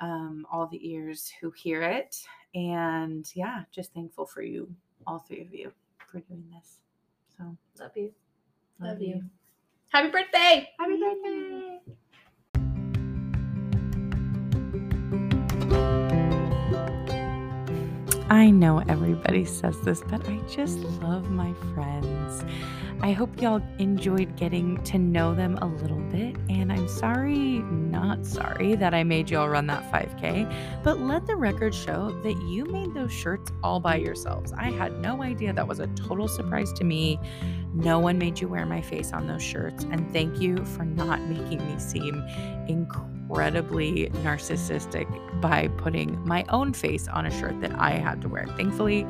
um, 0.00 0.46
all 0.50 0.66
the 0.66 0.88
ears 0.88 1.30
who 1.40 1.50
hear 1.50 1.82
it. 1.82 2.16
And 2.54 3.30
yeah, 3.34 3.62
just 3.70 3.92
thankful 3.92 4.26
for 4.26 4.42
you, 4.42 4.68
all 5.06 5.18
three 5.18 5.42
of 5.42 5.52
you, 5.54 5.72
for 6.10 6.20
doing 6.20 6.44
this. 6.54 6.78
So 7.36 7.56
Love 7.78 7.92
you. 7.96 8.12
Love 8.80 9.00
you. 9.00 9.22
Happy 9.88 10.10
birthday! 10.10 10.70
Happy 10.78 10.98
birthday. 11.00 11.80
I 18.28 18.50
know 18.50 18.82
everybody 18.88 19.44
says 19.44 19.80
this, 19.82 20.02
but 20.08 20.28
I 20.28 20.38
just 20.48 20.78
love 21.00 21.30
my 21.30 21.52
friends. 21.74 22.44
I 23.00 23.12
hope 23.12 23.40
y'all 23.40 23.62
enjoyed 23.78 24.36
getting 24.36 24.82
to 24.84 24.98
know 24.98 25.32
them 25.32 25.56
a 25.58 25.66
little 25.66 26.00
bit. 26.00 26.34
And 26.48 26.72
I'm 26.72 26.88
sorry, 26.88 27.58
not 27.60 28.26
sorry, 28.26 28.74
that 28.74 28.94
I 28.94 29.04
made 29.04 29.30
y'all 29.30 29.48
run 29.48 29.68
that 29.68 29.92
5K, 29.92 30.82
but 30.82 30.98
let 30.98 31.26
the 31.26 31.36
record 31.36 31.72
show 31.72 32.10
that 32.24 32.42
you 32.42 32.64
made 32.64 32.94
those 32.94 33.12
shirts 33.12 33.52
all 33.62 33.78
by 33.78 33.96
yourselves. 33.96 34.52
I 34.52 34.70
had 34.72 35.00
no 35.00 35.22
idea. 35.22 35.52
That 35.52 35.68
was 35.68 35.78
a 35.78 35.86
total 35.88 36.26
surprise 36.26 36.72
to 36.74 36.84
me. 36.84 37.20
No 37.74 38.00
one 38.00 38.18
made 38.18 38.40
you 38.40 38.48
wear 38.48 38.66
my 38.66 38.80
face 38.80 39.12
on 39.12 39.28
those 39.28 39.42
shirts. 39.42 39.84
And 39.84 40.12
thank 40.12 40.40
you 40.40 40.64
for 40.64 40.84
not 40.84 41.20
making 41.22 41.64
me 41.64 41.78
seem 41.78 42.24
incredibly 43.28 44.08
narcissistic 44.22 45.06
by 45.40 45.68
putting 45.76 46.24
my 46.26 46.44
own 46.48 46.72
face 46.72 47.08
on 47.08 47.26
a 47.26 47.30
shirt 47.30 47.60
that 47.60 47.72
I 47.78 47.90
had 47.90 48.22
to 48.22 48.28
wear. 48.28 48.46
Thankfully, 48.56 49.06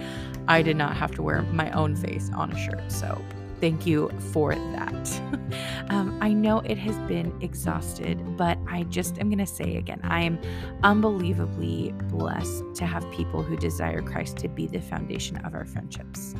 I 0.48 0.62
did 0.62 0.76
not 0.76 0.97
have 0.97 1.12
to 1.12 1.22
wear 1.22 1.43
my 1.43 1.70
own 1.72 1.94
face 1.97 2.30
on 2.34 2.51
a 2.51 2.59
shirt. 2.59 2.90
So, 2.90 3.22
thank 3.60 3.86
you 3.86 4.10
for 4.32 4.55
that. 4.55 5.20
um, 5.90 6.18
I 6.22 6.32
know 6.32 6.60
it 6.60 6.78
has 6.78 6.97
been 7.09 7.36
exhausted, 7.43 8.36
but 8.36 8.59
I 8.66 8.84
just 8.84 9.18
am 9.18 9.28
going 9.28 9.38
to 9.38 9.47
say 9.47 9.76
again 9.76 10.01
I 10.02 10.22
am 10.22 10.38
unbelievably 10.82 11.94
blessed 12.09 12.74
to 12.76 12.86
have 12.86 13.09
people 13.10 13.43
who 13.43 13.56
desire 13.56 14.02
Christ 14.02 14.38
to 14.38 14.48
be 14.48 14.66
the 14.66 14.80
foundation 14.80 15.36
of 15.38 15.55
our 15.55 15.66
friendships. 15.66 16.34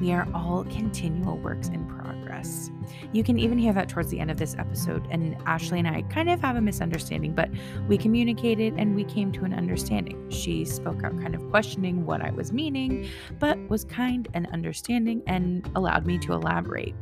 We 0.00 0.12
are 0.12 0.28
all 0.32 0.64
continual 0.64 1.38
works 1.38 1.68
in 1.68 1.84
progress. 1.86 2.70
You 3.12 3.24
can 3.24 3.38
even 3.38 3.58
hear 3.58 3.72
that 3.72 3.88
towards 3.88 4.10
the 4.10 4.20
end 4.20 4.30
of 4.30 4.36
this 4.36 4.54
episode. 4.56 5.06
And 5.10 5.36
Ashley 5.46 5.78
and 5.78 5.88
I 5.88 6.02
kind 6.02 6.30
of 6.30 6.40
have 6.40 6.56
a 6.56 6.60
misunderstanding, 6.60 7.34
but 7.34 7.50
we 7.88 7.98
communicated 7.98 8.74
and 8.78 8.94
we 8.94 9.04
came 9.04 9.32
to 9.32 9.44
an 9.44 9.52
understanding. 9.52 10.30
She 10.30 10.64
spoke 10.64 11.02
out, 11.02 11.20
kind 11.20 11.34
of 11.34 11.48
questioning 11.50 12.06
what 12.06 12.22
I 12.22 12.30
was 12.30 12.52
meaning, 12.52 13.08
but 13.38 13.58
was 13.68 13.84
kind 13.84 14.28
and 14.34 14.46
understanding 14.48 15.22
and 15.26 15.68
allowed 15.74 16.06
me 16.06 16.18
to 16.18 16.32
elaborate. 16.32 16.94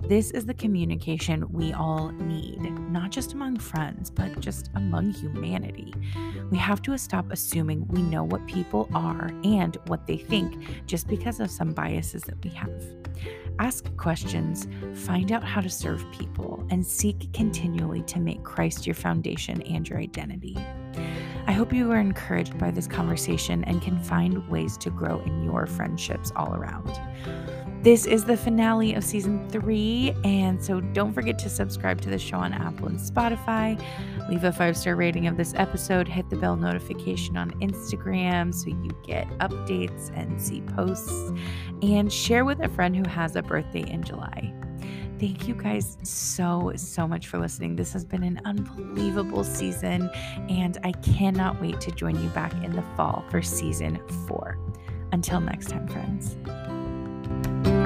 This 0.00 0.30
is 0.30 0.46
the 0.46 0.54
communication 0.54 1.44
we 1.52 1.72
all 1.72 2.12
need, 2.12 2.60
not 2.90 3.10
just 3.10 3.34
among 3.34 3.58
friends, 3.58 4.10
but 4.10 4.40
just 4.40 4.70
among 4.74 5.10
humanity. 5.10 5.92
We 6.50 6.56
have 6.56 6.80
to 6.82 6.96
stop 6.96 7.30
assuming 7.30 7.86
we 7.88 8.02
know 8.02 8.24
what 8.24 8.46
people 8.46 8.88
are 8.94 9.30
and 9.44 9.76
what 9.86 10.06
they 10.06 10.16
think 10.16 10.86
just 10.86 11.08
because 11.08 11.40
of 11.40 11.50
some 11.50 11.72
biases 11.72 12.22
that 12.22 12.42
we 12.42 12.50
have. 12.50 12.84
Ask 13.58 13.94
questions, 13.96 14.68
find 14.94 15.32
out 15.32 15.42
how 15.42 15.60
to 15.60 15.68
serve 15.68 16.04
people, 16.12 16.64
and 16.70 16.86
seek 16.86 17.30
continually 17.32 18.02
to 18.04 18.20
make 18.20 18.42
Christ 18.44 18.86
your 18.86 18.94
foundation 18.94 19.60
and 19.62 19.86
your 19.86 19.98
identity. 19.98 20.56
I 21.46 21.52
hope 21.52 21.72
you 21.72 21.90
are 21.90 21.98
encouraged 21.98 22.56
by 22.56 22.70
this 22.70 22.86
conversation 22.86 23.64
and 23.64 23.82
can 23.82 23.98
find 23.98 24.46
ways 24.48 24.76
to 24.78 24.90
grow 24.90 25.20
in 25.20 25.42
your 25.42 25.66
friendships 25.66 26.30
all 26.36 26.54
around. 26.54 26.90
This 27.82 28.06
is 28.06 28.24
the 28.24 28.36
finale 28.36 28.94
of 28.94 29.04
season 29.04 29.48
three, 29.50 30.12
and 30.24 30.62
so 30.62 30.80
don't 30.80 31.12
forget 31.12 31.38
to 31.38 31.48
subscribe 31.48 32.00
to 32.00 32.10
the 32.10 32.18
show 32.18 32.38
on 32.38 32.52
Apple 32.52 32.88
and 32.88 32.98
Spotify. 32.98 33.80
Leave 34.28 34.42
a 34.42 34.52
five 34.52 34.76
star 34.76 34.96
rating 34.96 35.28
of 35.28 35.36
this 35.36 35.54
episode, 35.54 36.08
hit 36.08 36.28
the 36.28 36.34
bell 36.34 36.56
notification 36.56 37.36
on 37.36 37.52
Instagram 37.60 38.52
so 38.52 38.66
you 38.66 38.90
get 39.06 39.28
updates 39.38 40.10
and 40.16 40.42
see 40.42 40.60
posts, 40.62 41.32
and 41.80 42.12
share 42.12 42.44
with 42.44 42.58
a 42.60 42.68
friend 42.68 42.96
who 42.96 43.08
has 43.08 43.36
a 43.36 43.42
birthday 43.42 43.88
in 43.88 44.02
July. 44.02 44.52
Thank 45.20 45.46
you 45.46 45.54
guys 45.54 45.98
so, 46.02 46.72
so 46.74 47.06
much 47.06 47.28
for 47.28 47.38
listening. 47.38 47.76
This 47.76 47.92
has 47.92 48.04
been 48.04 48.24
an 48.24 48.40
unbelievable 48.44 49.44
season, 49.44 50.10
and 50.48 50.78
I 50.82 50.92
cannot 50.92 51.60
wait 51.60 51.80
to 51.82 51.92
join 51.92 52.20
you 52.20 52.28
back 52.30 52.52
in 52.64 52.72
the 52.72 52.84
fall 52.96 53.24
for 53.30 53.40
season 53.40 54.00
four. 54.26 54.58
Until 55.12 55.40
next 55.40 55.70
time, 55.70 55.86
friends 55.86 56.36
you 57.44 57.77